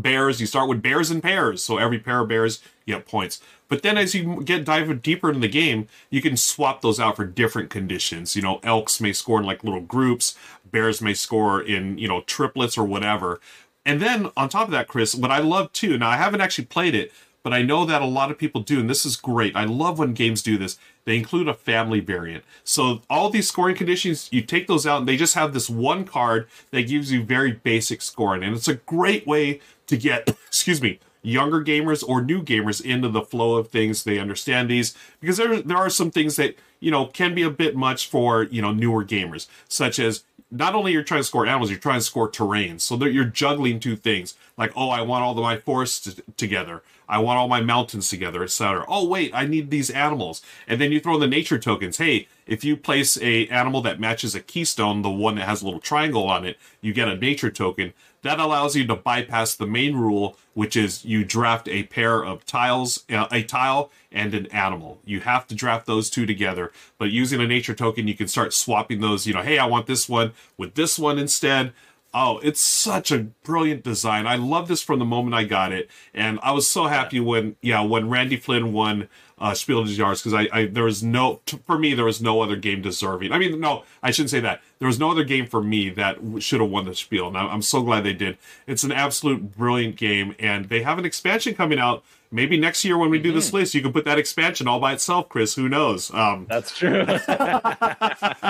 bears 0.00 0.40
you 0.40 0.46
start 0.46 0.68
with 0.68 0.82
bears 0.82 1.10
and 1.10 1.22
pairs 1.22 1.62
so 1.62 1.78
every 1.78 1.98
pair 1.98 2.20
of 2.20 2.28
bears 2.28 2.60
you 2.86 2.94
get 2.94 3.06
points. 3.06 3.40
But 3.68 3.82
then 3.82 3.96
as 3.96 4.14
you 4.14 4.42
get 4.42 4.64
dive 4.64 5.02
deeper 5.02 5.28
into 5.28 5.40
the 5.40 5.48
game 5.48 5.88
you 6.10 6.22
can 6.22 6.36
swap 6.36 6.80
those 6.82 7.00
out 7.00 7.16
for 7.16 7.24
different 7.24 7.70
conditions. 7.70 8.36
You 8.36 8.42
know 8.42 8.60
elks 8.62 9.00
may 9.00 9.12
score 9.12 9.40
in 9.40 9.46
like 9.46 9.64
little 9.64 9.80
groups 9.80 10.36
bears 10.70 11.00
may 11.00 11.14
score 11.14 11.60
in 11.60 11.98
you 11.98 12.08
know 12.08 12.22
triplets 12.22 12.78
or 12.78 12.84
whatever. 12.84 13.40
And 13.84 14.00
then 14.00 14.30
on 14.36 14.48
top 14.48 14.68
of 14.68 14.72
that 14.72 14.88
chris 14.88 15.14
what 15.14 15.30
i 15.30 15.38
love 15.38 15.72
too 15.72 15.98
now 15.98 16.10
i 16.10 16.16
haven't 16.16 16.40
actually 16.40 16.66
played 16.66 16.94
it 16.94 17.12
but 17.42 17.52
I 17.52 17.62
know 17.62 17.84
that 17.84 18.02
a 18.02 18.06
lot 18.06 18.30
of 18.30 18.38
people 18.38 18.60
do, 18.60 18.80
and 18.80 18.88
this 18.88 19.04
is 19.04 19.16
great. 19.16 19.56
I 19.56 19.64
love 19.64 19.98
when 19.98 20.14
games 20.14 20.42
do 20.42 20.56
this. 20.56 20.78
They 21.04 21.16
include 21.16 21.48
a 21.48 21.54
family 21.54 22.00
variant. 22.00 22.44
So 22.62 23.02
all 23.10 23.30
these 23.30 23.48
scoring 23.48 23.76
conditions, 23.76 24.28
you 24.30 24.42
take 24.42 24.66
those 24.66 24.86
out, 24.86 25.00
and 25.00 25.08
they 25.08 25.16
just 25.16 25.34
have 25.34 25.52
this 25.52 25.68
one 25.68 26.04
card 26.04 26.46
that 26.70 26.88
gives 26.88 27.10
you 27.10 27.22
very 27.22 27.52
basic 27.52 28.02
scoring, 28.02 28.42
and 28.42 28.54
it's 28.54 28.68
a 28.68 28.74
great 28.74 29.26
way 29.26 29.60
to 29.88 29.96
get, 29.96 30.28
excuse 30.46 30.80
me, 30.80 31.00
younger 31.22 31.62
gamers 31.62 32.04
or 32.06 32.20
new 32.22 32.42
gamers 32.42 32.84
into 32.84 33.08
the 33.08 33.22
flow 33.22 33.56
of 33.56 33.68
things. 33.68 34.04
They 34.04 34.18
understand 34.18 34.68
these 34.68 34.94
because 35.20 35.36
there 35.36 35.62
there 35.62 35.76
are 35.76 35.90
some 35.90 36.10
things 36.10 36.36
that 36.36 36.56
you 36.80 36.90
know 36.90 37.06
can 37.06 37.34
be 37.34 37.42
a 37.42 37.50
bit 37.50 37.76
much 37.76 38.08
for 38.08 38.44
you 38.44 38.60
know 38.60 38.72
newer 38.72 39.04
gamers, 39.04 39.46
such 39.68 39.98
as 39.98 40.24
not 40.50 40.74
only 40.74 40.92
you're 40.92 41.02
trying 41.02 41.20
to 41.20 41.24
score 41.24 41.46
animals, 41.46 41.70
you're 41.70 41.78
trying 41.78 42.00
to 42.00 42.04
score 42.04 42.30
terrains. 42.30 42.82
So 42.82 42.96
that 42.96 43.12
you're 43.12 43.24
juggling 43.24 43.80
two 43.80 43.96
things. 43.96 44.34
Like, 44.56 44.72
oh, 44.76 44.90
I 44.90 45.00
want 45.00 45.24
all 45.24 45.32
of 45.32 45.38
my 45.38 45.56
forests 45.56 46.14
t- 46.14 46.22
together. 46.36 46.82
I 47.12 47.18
want 47.18 47.38
all 47.38 47.46
my 47.46 47.60
mountains 47.60 48.08
together, 48.08 48.42
etc. 48.42 48.86
Oh, 48.88 49.06
wait, 49.06 49.32
I 49.34 49.44
need 49.44 49.68
these 49.68 49.90
animals. 49.90 50.40
And 50.66 50.80
then 50.80 50.92
you 50.92 50.98
throw 50.98 51.16
in 51.16 51.20
the 51.20 51.26
nature 51.26 51.58
tokens. 51.58 51.98
Hey, 51.98 52.26
if 52.46 52.64
you 52.64 52.74
place 52.74 53.20
a 53.20 53.46
animal 53.48 53.82
that 53.82 54.00
matches 54.00 54.34
a 54.34 54.40
keystone, 54.40 55.02
the 55.02 55.10
one 55.10 55.34
that 55.34 55.46
has 55.46 55.60
a 55.60 55.66
little 55.66 55.78
triangle 55.78 56.26
on 56.26 56.46
it, 56.46 56.56
you 56.80 56.94
get 56.94 57.08
a 57.08 57.16
nature 57.16 57.50
token. 57.50 57.92
That 58.22 58.40
allows 58.40 58.76
you 58.76 58.86
to 58.86 58.96
bypass 58.96 59.54
the 59.54 59.66
main 59.66 59.94
rule, 59.94 60.38
which 60.54 60.74
is 60.74 61.04
you 61.04 61.22
draft 61.22 61.68
a 61.68 61.82
pair 61.82 62.24
of 62.24 62.46
tiles, 62.46 63.04
uh, 63.10 63.26
a 63.30 63.42
tile 63.42 63.90
and 64.10 64.32
an 64.32 64.46
animal. 64.46 64.98
You 65.04 65.20
have 65.20 65.46
to 65.48 65.54
draft 65.54 65.84
those 65.86 66.08
two 66.08 66.24
together. 66.24 66.72
But 66.96 67.10
using 67.10 67.42
a 67.42 67.46
nature 67.46 67.74
token, 67.74 68.08
you 68.08 68.14
can 68.14 68.28
start 68.28 68.54
swapping 68.54 69.00
those. 69.00 69.26
You 69.26 69.34
know, 69.34 69.42
hey, 69.42 69.58
I 69.58 69.66
want 69.66 69.86
this 69.86 70.08
one 70.08 70.32
with 70.56 70.76
this 70.76 70.98
one 70.98 71.18
instead. 71.18 71.74
Oh, 72.14 72.38
it's 72.42 72.60
such 72.60 73.10
a 73.10 73.18
brilliant 73.42 73.82
design. 73.84 74.26
I 74.26 74.36
love 74.36 74.68
this 74.68 74.82
from 74.82 74.98
the 74.98 75.04
moment 75.06 75.34
I 75.34 75.44
got 75.44 75.72
it, 75.72 75.88
and 76.12 76.38
I 76.42 76.52
was 76.52 76.68
so 76.70 76.84
happy 76.84 77.20
when 77.20 77.56
yeah 77.62 77.80
when 77.82 78.10
Randy 78.10 78.36
Flynn 78.36 78.72
won 78.74 79.08
uh, 79.38 79.54
Spiel 79.54 79.82
des 79.84 79.92
Jahres 79.92 80.18
because 80.22 80.34
I, 80.34 80.46
I 80.52 80.66
there 80.66 80.84
was 80.84 81.02
no 81.02 81.40
t- 81.46 81.58
for 81.66 81.78
me 81.78 81.94
there 81.94 82.04
was 82.04 82.20
no 82.20 82.42
other 82.42 82.54
game 82.56 82.82
deserving. 82.82 83.32
I 83.32 83.38
mean 83.38 83.58
no 83.60 83.84
I 84.02 84.10
shouldn't 84.10 84.30
say 84.30 84.40
that 84.40 84.60
there 84.78 84.86
was 84.88 84.98
no 84.98 85.10
other 85.10 85.24
game 85.24 85.46
for 85.46 85.62
me 85.62 85.88
that 85.90 86.16
w- 86.16 86.38
should 86.40 86.60
have 86.60 86.68
won 86.70 86.84
the 86.84 86.94
Spiel. 86.94 87.28
And 87.28 87.36
I- 87.38 87.46
I'm 87.46 87.62
so 87.62 87.80
glad 87.82 88.04
they 88.04 88.12
did. 88.12 88.36
It's 88.66 88.84
an 88.84 88.92
absolute 88.92 89.56
brilliant 89.56 89.96
game, 89.96 90.34
and 90.38 90.68
they 90.68 90.82
have 90.82 90.98
an 90.98 91.06
expansion 91.06 91.54
coming 91.54 91.78
out. 91.78 92.04
Maybe 92.34 92.56
next 92.58 92.82
year 92.84 92.96
when 92.96 93.10
we 93.10 93.18
do 93.18 93.30
this 93.30 93.52
list, 93.52 93.74
you 93.74 93.82
can 93.82 93.92
put 93.92 94.06
that 94.06 94.18
expansion 94.18 94.66
all 94.66 94.80
by 94.80 94.94
itself, 94.94 95.28
Chris. 95.28 95.54
Who 95.54 95.68
knows? 95.68 96.10
Um, 96.14 96.46
That's 96.48 96.74
true. 96.78 97.04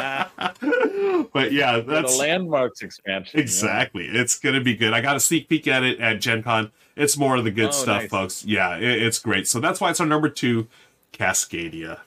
but 1.32 1.52
yeah, 1.52 1.76
the 1.78 1.84
that's 1.86 2.18
landmarks 2.18 2.82
expansion. 2.82 3.38
yeah. 3.38 3.42
Exactly. 3.42 4.06
It's 4.06 4.38
going 4.38 4.54
to 4.54 4.60
be 4.60 4.74
good. 4.76 4.92
I 4.92 5.00
got 5.00 5.16
a 5.16 5.20
sneak 5.20 5.48
peek 5.48 5.66
at 5.68 5.82
it 5.82 6.00
at 6.00 6.20
Gen 6.20 6.42
Con. 6.42 6.70
It's 6.96 7.16
more 7.16 7.36
of 7.36 7.44
the 7.44 7.50
good 7.50 7.68
Oh, 7.68 7.72
stuff, 7.72 8.02
nice. 8.02 8.10
folks. 8.10 8.44
Yeah, 8.44 8.76
it, 8.76 9.02
it's 9.02 9.18
great. 9.18 9.48
So 9.48 9.60
that's 9.60 9.80
why 9.80 9.90
it's 9.90 10.00
our 10.00 10.06
number 10.06 10.28
two, 10.28 10.68
Cascadia. 11.12 12.00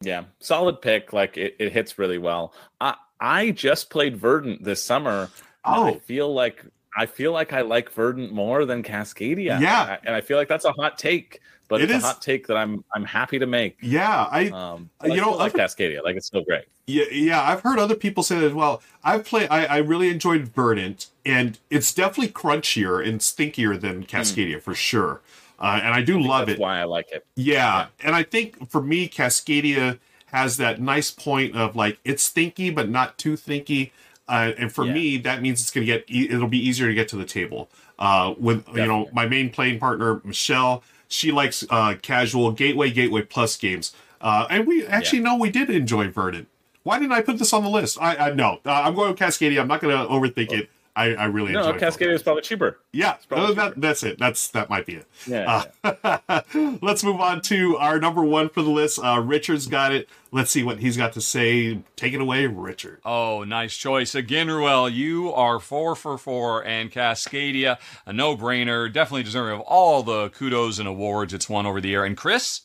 Yeah, 0.00 0.24
solid 0.40 0.80
pick. 0.80 1.12
Like 1.12 1.36
it, 1.36 1.56
it 1.58 1.72
hits 1.72 1.98
really 1.98 2.18
well. 2.18 2.54
I 2.80 2.94
I 3.20 3.50
just 3.50 3.90
played 3.90 4.16
Verdant 4.16 4.62
this 4.64 4.82
summer. 4.82 5.28
and 5.64 5.74
I 5.84 5.90
Oh. 5.90 6.00
feel 6.06 6.32
like 6.32 6.64
I 6.96 7.06
feel 7.06 7.32
like 7.32 7.52
I 7.52 7.60
like 7.62 7.90
Verdant 7.92 8.32
more 8.32 8.64
than 8.64 8.82
Cascadia. 8.82 9.60
Yeah. 9.60 9.98
And 10.04 10.14
I 10.14 10.20
feel 10.20 10.36
like 10.36 10.48
that's 10.48 10.64
a 10.64 10.72
hot 10.72 10.98
take, 10.98 11.40
but 11.68 11.80
It 11.80 11.84
it's 11.90 11.98
is. 11.98 12.04
a 12.04 12.06
hot 12.08 12.22
take 12.22 12.46
that 12.48 12.56
I'm 12.56 12.84
I'm 12.94 13.04
happy 13.04 13.38
to 13.38 13.46
make. 13.46 13.76
Yeah, 13.80 14.26
I 14.30 14.46
Um, 14.48 14.90
You 15.04 15.12
I 15.12 15.16
know, 15.16 15.22
still 15.24 15.36
like 15.38 15.52
Cascadia. 15.54 16.02
Like 16.02 16.16
it's 16.16 16.28
so 16.30 16.42
great. 16.42 16.64
yeah, 16.86 17.04
yeah, 17.12 17.42
I've 17.42 17.60
heard 17.60 17.78
other 17.78 17.94
people 17.94 18.22
say 18.22 18.36
that 18.36 18.44
as 18.44 18.52
well. 18.54 18.82
I've 19.04 19.24
played 19.24 19.48
I, 19.50 19.64
I 19.66 19.76
really 19.78 20.08
enjoyed 20.10 20.48
Verdant, 20.48 21.06
and 21.26 21.58
it's 21.70 21.92
definitely 21.94 22.32
crunchier 22.32 23.06
and 23.06 23.20
stinkier 23.20 23.80
than 23.80 24.04
Cascadia 24.04 24.60
for 24.60 24.74
sure. 24.74 25.20
Uh, 25.60 25.80
and 25.82 25.92
I 25.92 26.02
do 26.02 26.20
love 26.20 26.48
it. 26.48 26.58
Why 26.58 26.80
I 26.80 26.84
like 26.84 27.10
it. 27.10 27.26
Yeah. 27.34 27.88
And 28.04 28.14
I 28.14 28.22
think 28.22 28.70
for 28.70 28.80
me, 28.80 29.08
Cascadia 29.08 29.98
has 30.26 30.56
that 30.58 30.80
nice 30.80 31.10
point 31.10 31.56
of 31.56 31.74
like 31.74 31.98
it's 32.04 32.22
stinky 32.22 32.70
but 32.70 32.88
not 32.88 33.18
too 33.18 33.32
thinky. 33.34 33.90
Uh, 34.28 34.52
and 34.58 34.70
for 34.70 34.84
Yeah. 34.84 34.92
me, 34.92 35.16
that 35.18 35.40
means 35.42 35.60
it's 35.62 35.70
going 35.70 35.86
to 35.86 35.92
get 35.92 36.04
e- 36.08 36.28
it'll 36.30 36.48
be 36.48 36.58
easier 36.64 36.86
to 36.86 36.94
get 36.94 37.08
to 37.08 37.16
the 37.16 37.24
table. 37.24 37.68
Uh, 37.98 38.34
with 38.38 38.64
you 38.68 38.86
know 38.86 39.08
my 39.12 39.26
main 39.26 39.50
playing 39.50 39.80
partner 39.80 40.20
Michelle, 40.22 40.84
she 41.08 41.32
likes 41.32 41.64
uh, 41.70 41.94
casual 42.00 42.52
Gateway, 42.52 42.90
Gateway 42.90 43.22
Plus 43.22 43.56
games. 43.56 43.94
Uh, 44.20 44.46
and 44.50 44.66
we 44.66 44.86
actually 44.86 45.20
know 45.20 45.36
we 45.36 45.50
did 45.50 45.70
enjoy 45.70 46.08
Verdant. 46.10 46.48
Why 46.82 46.98
didn't 46.98 47.12
I 47.12 47.22
put 47.22 47.38
this 47.38 47.52
on 47.52 47.62
the 47.64 47.70
list? 47.70 47.98
I, 48.00 48.16
I 48.16 48.32
no, 48.32 48.60
uh, 48.64 48.72
I'm 48.72 48.94
going 48.94 49.10
with 49.10 49.18
Cascadia. 49.18 49.60
I'm 49.60 49.68
not 49.68 49.80
going 49.80 49.96
to 49.96 50.12
overthink 50.12 50.52
it. 50.52 50.70
I, 50.98 51.14
I 51.14 51.24
really 51.26 51.52
No, 51.52 51.70
enjoyed 51.70 51.80
Cascadia 51.80 52.12
is 52.12 52.24
probably 52.24 52.42
cheaper. 52.42 52.80
Yeah, 52.92 53.16
probably 53.28 53.52
uh, 53.56 53.68
that, 53.68 53.80
that's 53.80 54.02
it. 54.02 54.18
That's 54.18 54.48
that 54.48 54.68
might 54.68 54.84
be 54.84 54.96
it. 54.96 55.06
Yeah. 55.28 55.64
Uh, 55.84 56.40
let's 56.82 57.04
move 57.04 57.20
on 57.20 57.40
to 57.42 57.76
our 57.76 58.00
number 58.00 58.24
one 58.24 58.48
for 58.48 58.62
the 58.62 58.70
list. 58.70 58.98
Uh, 58.98 59.22
Richard's 59.24 59.68
got 59.68 59.92
it. 59.92 60.08
Let's 60.32 60.50
see 60.50 60.64
what 60.64 60.80
he's 60.80 60.96
got 60.96 61.12
to 61.12 61.20
say. 61.20 61.82
Take 61.94 62.14
it 62.14 62.20
away, 62.20 62.46
Richard. 62.46 63.00
Oh, 63.04 63.44
nice 63.44 63.76
choice. 63.76 64.16
Again, 64.16 64.48
Ruel, 64.48 64.88
you 64.88 65.32
are 65.32 65.60
four 65.60 65.94
for 65.94 66.18
four, 66.18 66.64
and 66.64 66.90
Cascadia, 66.90 67.78
a 68.04 68.12
no 68.12 68.36
brainer, 68.36 68.92
definitely 68.92 69.22
deserving 69.22 69.54
of 69.54 69.60
all 69.60 70.02
the 70.02 70.30
kudos 70.30 70.80
and 70.80 70.88
awards 70.88 71.32
it's 71.32 71.48
won 71.48 71.64
over 71.64 71.80
the 71.80 71.90
year. 71.90 72.04
And 72.04 72.16
Chris, 72.16 72.62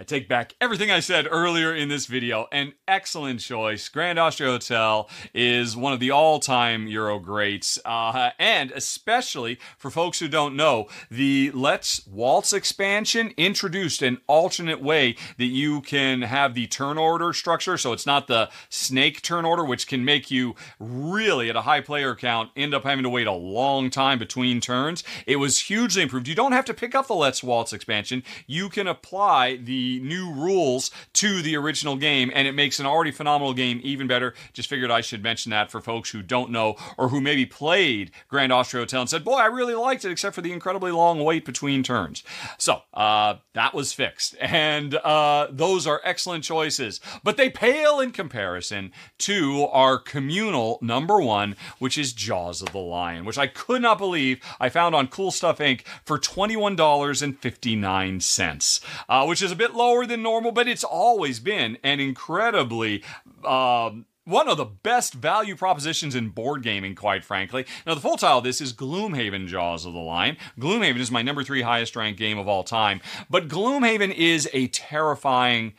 I 0.00 0.04
take 0.04 0.28
back 0.28 0.54
everything 0.60 0.92
I 0.92 1.00
said 1.00 1.26
earlier 1.28 1.74
in 1.74 1.88
this 1.88 2.06
video. 2.06 2.46
An 2.52 2.74
excellent 2.86 3.40
choice. 3.40 3.88
Grand 3.88 4.16
Austria 4.16 4.50
Hotel 4.50 5.10
is 5.34 5.76
one 5.76 5.92
of 5.92 5.98
the 5.98 6.12
all 6.12 6.38
time 6.38 6.86
Euro 6.86 7.18
greats. 7.18 7.80
Uh, 7.84 8.30
and 8.38 8.70
especially 8.70 9.58
for 9.76 9.90
folks 9.90 10.20
who 10.20 10.28
don't 10.28 10.54
know, 10.54 10.86
the 11.10 11.50
Let's 11.52 12.06
Waltz 12.06 12.52
expansion 12.52 13.32
introduced 13.36 14.00
an 14.00 14.18
alternate 14.28 14.80
way 14.80 15.16
that 15.36 15.46
you 15.46 15.80
can 15.80 16.22
have 16.22 16.54
the 16.54 16.68
turn 16.68 16.96
order 16.96 17.32
structure. 17.32 17.76
So 17.76 17.92
it's 17.92 18.06
not 18.06 18.28
the 18.28 18.50
snake 18.68 19.20
turn 19.20 19.44
order, 19.44 19.64
which 19.64 19.88
can 19.88 20.04
make 20.04 20.30
you 20.30 20.54
really, 20.78 21.50
at 21.50 21.56
a 21.56 21.62
high 21.62 21.80
player 21.80 22.14
count, 22.14 22.50
end 22.54 22.72
up 22.72 22.84
having 22.84 23.02
to 23.02 23.10
wait 23.10 23.26
a 23.26 23.32
long 23.32 23.90
time 23.90 24.20
between 24.20 24.60
turns. 24.60 25.02
It 25.26 25.36
was 25.36 25.58
hugely 25.58 26.02
improved. 26.02 26.28
You 26.28 26.36
don't 26.36 26.52
have 26.52 26.66
to 26.66 26.74
pick 26.74 26.94
up 26.94 27.08
the 27.08 27.14
Let's 27.14 27.42
Waltz 27.42 27.72
expansion, 27.72 28.22
you 28.46 28.68
can 28.68 28.86
apply 28.86 29.56
the 29.56 29.87
new 30.00 30.32
rules 30.32 30.90
to 31.14 31.42
the 31.42 31.56
original 31.56 31.96
game, 31.96 32.30
and 32.34 32.46
it 32.46 32.52
makes 32.52 32.78
an 32.78 32.86
already 32.86 33.10
phenomenal 33.10 33.54
game 33.54 33.80
even 33.82 34.06
better. 34.06 34.34
Just 34.52 34.68
figured 34.68 34.90
I 34.90 35.00
should 35.00 35.22
mention 35.22 35.50
that 35.50 35.70
for 35.70 35.80
folks 35.80 36.10
who 36.10 36.22
don't 36.22 36.50
know 36.50 36.76
or 36.96 37.08
who 37.08 37.20
maybe 37.20 37.46
played 37.46 38.10
Grand 38.28 38.52
Austria 38.52 38.82
Hotel 38.82 39.00
and 39.00 39.10
said, 39.10 39.24
Boy, 39.24 39.36
I 39.36 39.46
really 39.46 39.74
liked 39.74 40.04
it, 40.04 40.10
except 40.10 40.34
for 40.34 40.42
the 40.42 40.52
incredibly 40.52 40.90
long 40.90 41.24
wait 41.24 41.44
between 41.44 41.82
turns. 41.82 42.22
So, 42.58 42.82
uh, 42.94 43.36
that 43.54 43.74
was 43.74 43.92
fixed. 43.92 44.36
And 44.48 44.94
uh, 44.94 45.48
those 45.50 45.86
are 45.86 46.00
excellent 46.04 46.42
choices, 46.42 47.00
but 47.22 47.36
they 47.36 47.50
pale 47.50 48.00
in 48.00 48.12
comparison 48.12 48.92
to 49.18 49.66
our 49.66 49.98
communal 49.98 50.78
number 50.80 51.20
one, 51.20 51.56
which 51.78 51.98
is 51.98 52.12
Jaws 52.12 52.62
of 52.62 52.72
the 52.72 52.78
Lion, 52.78 53.24
which 53.24 53.38
I 53.38 53.46
could 53.46 53.82
not 53.82 53.98
believe 53.98 54.40
I 54.58 54.68
found 54.68 54.94
on 54.94 55.08
Cool 55.08 55.30
Stuff 55.30 55.58
Inc. 55.58 55.82
for 56.04 56.18
$21.59, 56.18 58.80
uh, 59.08 59.24
which 59.26 59.42
is 59.42 59.52
a 59.52 59.56
bit 59.56 59.74
lower 59.78 60.04
than 60.04 60.22
normal, 60.22 60.52
but 60.52 60.68
it's 60.68 60.84
always 60.84 61.40
been 61.40 61.78
an 61.82 62.00
incredibly. 62.00 63.02
Um, 63.44 64.06
one 64.24 64.46
of 64.46 64.58
the 64.58 64.64
best 64.66 65.14
value 65.14 65.56
propositions 65.56 66.14
in 66.14 66.28
board 66.28 66.62
gaming, 66.62 66.94
quite 66.94 67.24
frankly. 67.24 67.64
Now, 67.86 67.94
the 67.94 68.00
full 68.02 68.18
title 68.18 68.38
of 68.38 68.44
this 68.44 68.60
is 68.60 68.74
Gloomhaven 68.74 69.46
Jaws 69.46 69.86
of 69.86 69.94
the 69.94 70.00
Lion. 70.00 70.36
Gloomhaven 70.60 70.98
is 70.98 71.10
my 71.10 71.22
number 71.22 71.42
three 71.42 71.62
highest 71.62 71.96
ranked 71.96 72.18
game 72.18 72.36
of 72.36 72.46
all 72.46 72.62
time, 72.62 73.00
but 73.30 73.48
Gloomhaven 73.48 74.14
is 74.14 74.46
a 74.52 74.66
terrifying 74.66 75.72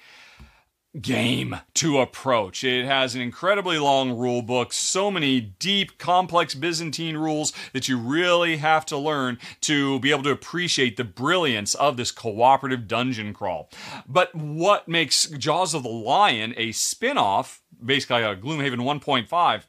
game 1.00 1.56
to 1.76 2.00
approach. 2.00 2.64
It 2.64 2.86
has 2.86 3.14
an 3.14 3.22
incredibly 3.22 3.78
long 3.78 4.18
rule 4.18 4.42
book, 4.42 4.74
so 4.74 5.12
many 5.12 5.40
deep, 5.40 5.98
complex 5.98 6.56
Byzantine 6.56 7.16
rules 7.16 7.54
that 7.74 7.88
you 7.88 7.98
really 7.98 8.58
have 8.58 8.86
to 8.88 8.98
learn 8.98 9.38
to 9.62 10.00
be 10.00 10.12
able 10.12 10.24
to 10.24 10.32
appreciate 10.32 10.98
the 10.98 11.04
brilliance 11.04 11.76
of 11.76 11.96
this 11.98 12.12
cooperative 12.12 12.88
dungeon 12.88 13.34
crawl. 13.34 13.70
But 14.08 14.34
what 14.34 14.88
makes 14.88 15.28
Jaws 15.28 15.74
of 15.74 15.84
the 15.84 15.90
Lion 15.90 16.54
a 16.58 16.72
spin 16.72 17.18
off, 17.18 17.62
basically 17.84 18.24
a 18.24 18.36
Gloomhaven 18.36 18.80
1.5, 18.80 19.64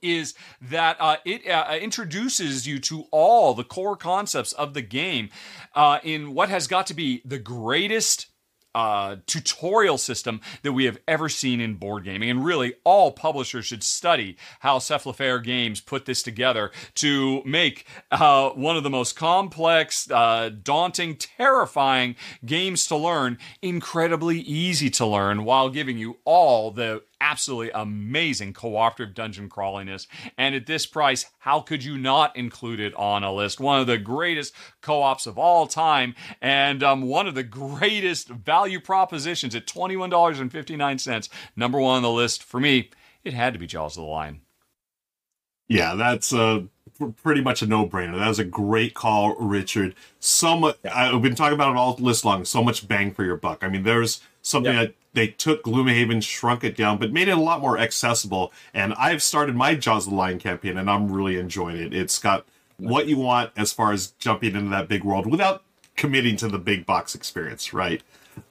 is 0.00 0.34
that 0.60 0.96
uh, 1.00 1.16
it 1.24 1.46
uh, 1.46 1.76
introduces 1.80 2.66
you 2.66 2.78
to 2.78 3.04
all 3.10 3.54
the 3.54 3.64
core 3.64 3.96
concepts 3.96 4.52
of 4.52 4.74
the 4.74 4.82
game 4.82 5.28
uh, 5.74 5.98
in 6.02 6.34
what 6.34 6.48
has 6.48 6.66
got 6.66 6.86
to 6.86 6.94
be 6.94 7.20
the 7.24 7.38
greatest 7.38 8.26
uh, 8.78 9.16
tutorial 9.26 9.98
system 9.98 10.40
that 10.62 10.72
we 10.72 10.84
have 10.84 11.00
ever 11.08 11.28
seen 11.28 11.60
in 11.60 11.74
board 11.74 12.04
gaming. 12.04 12.30
And 12.30 12.44
really, 12.44 12.74
all 12.84 13.10
publishers 13.10 13.66
should 13.66 13.82
study 13.82 14.36
how 14.60 14.78
Cephalofair 14.78 15.42
Games 15.42 15.80
put 15.80 16.04
this 16.04 16.22
together 16.22 16.70
to 16.94 17.42
make 17.44 17.86
uh, 18.12 18.50
one 18.50 18.76
of 18.76 18.84
the 18.84 18.90
most 18.90 19.16
complex, 19.16 20.08
uh, 20.12 20.50
daunting, 20.62 21.16
terrifying 21.16 22.14
games 22.46 22.86
to 22.86 22.96
learn 22.96 23.38
incredibly 23.62 24.38
easy 24.38 24.90
to 24.90 25.04
learn 25.04 25.42
while 25.42 25.70
giving 25.70 25.98
you 25.98 26.18
all 26.24 26.70
the 26.70 27.02
absolutely 27.20 27.70
amazing 27.72 28.52
cooperative 28.52 29.14
dungeon 29.14 29.48
crawliness. 29.48 30.06
And 30.36 30.54
at 30.54 30.66
this 30.66 30.86
price, 30.86 31.26
how 31.40 31.60
could 31.60 31.82
you 31.84 31.98
not 31.98 32.36
include 32.36 32.80
it 32.80 32.94
on 32.94 33.24
a 33.24 33.32
list? 33.32 33.60
One 33.60 33.80
of 33.80 33.86
the 33.86 33.98
greatest 33.98 34.54
co 34.80 35.02
ops 35.02 35.26
of 35.26 35.38
all 35.38 35.66
time, 35.66 36.14
and 36.40 36.82
um, 36.82 37.02
one 37.02 37.26
of 37.26 37.34
the 37.34 37.42
greatest 37.42 38.28
value 38.28 38.80
propositions 38.80 39.54
at 39.54 39.66
$21.59. 39.66 41.28
Number 41.56 41.80
one 41.80 41.96
on 41.96 42.02
the 42.02 42.10
list 42.10 42.42
for 42.42 42.60
me, 42.60 42.90
it 43.24 43.34
had 43.34 43.52
to 43.52 43.58
be 43.58 43.66
Jaws 43.66 43.96
of 43.96 44.04
the 44.04 44.08
Lion. 44.08 44.40
Yeah, 45.68 45.94
that's 45.96 46.32
uh, 46.32 46.62
pretty 47.22 47.42
much 47.42 47.60
a 47.60 47.66
no-brainer. 47.66 48.18
That 48.18 48.28
was 48.28 48.38
a 48.38 48.44
great 48.44 48.94
call, 48.94 49.34
Richard. 49.36 49.94
So 50.18 50.56
much. 50.56 50.76
I've 50.90 51.20
been 51.20 51.34
talking 51.34 51.54
about 51.54 51.72
it 51.72 51.76
all 51.76 51.94
list 51.98 52.24
long. 52.24 52.44
So 52.46 52.62
much 52.62 52.88
bang 52.88 53.12
for 53.12 53.24
your 53.24 53.36
buck. 53.36 53.58
I 53.62 53.68
mean, 53.68 53.82
there's 53.82 54.22
something 54.40 54.72
Yeah. 54.72 54.84
that 54.86 54.94
they 55.18 55.26
took 55.26 55.64
Gloomhaven, 55.64 56.22
shrunk 56.22 56.62
it 56.62 56.76
down, 56.76 56.98
but 56.98 57.12
made 57.12 57.26
it 57.26 57.36
a 57.36 57.40
lot 57.40 57.60
more 57.60 57.76
accessible. 57.76 58.52
And 58.72 58.94
I've 58.94 59.20
started 59.20 59.56
my 59.56 59.74
Jaws 59.74 60.06
of 60.06 60.12
the 60.12 60.16
Lion 60.16 60.38
campaign, 60.38 60.78
and 60.78 60.88
I'm 60.88 61.10
really 61.10 61.38
enjoying 61.38 61.78
it. 61.78 61.92
It's 61.92 62.20
got 62.20 62.44
what 62.76 63.08
you 63.08 63.16
want 63.16 63.50
as 63.56 63.72
far 63.72 63.92
as 63.92 64.12
jumping 64.20 64.54
into 64.54 64.70
that 64.70 64.86
big 64.86 65.02
world 65.02 65.26
without 65.26 65.64
committing 65.96 66.36
to 66.36 66.46
the 66.46 66.58
big 66.58 66.86
box 66.86 67.16
experience, 67.16 67.72
right? 67.72 68.00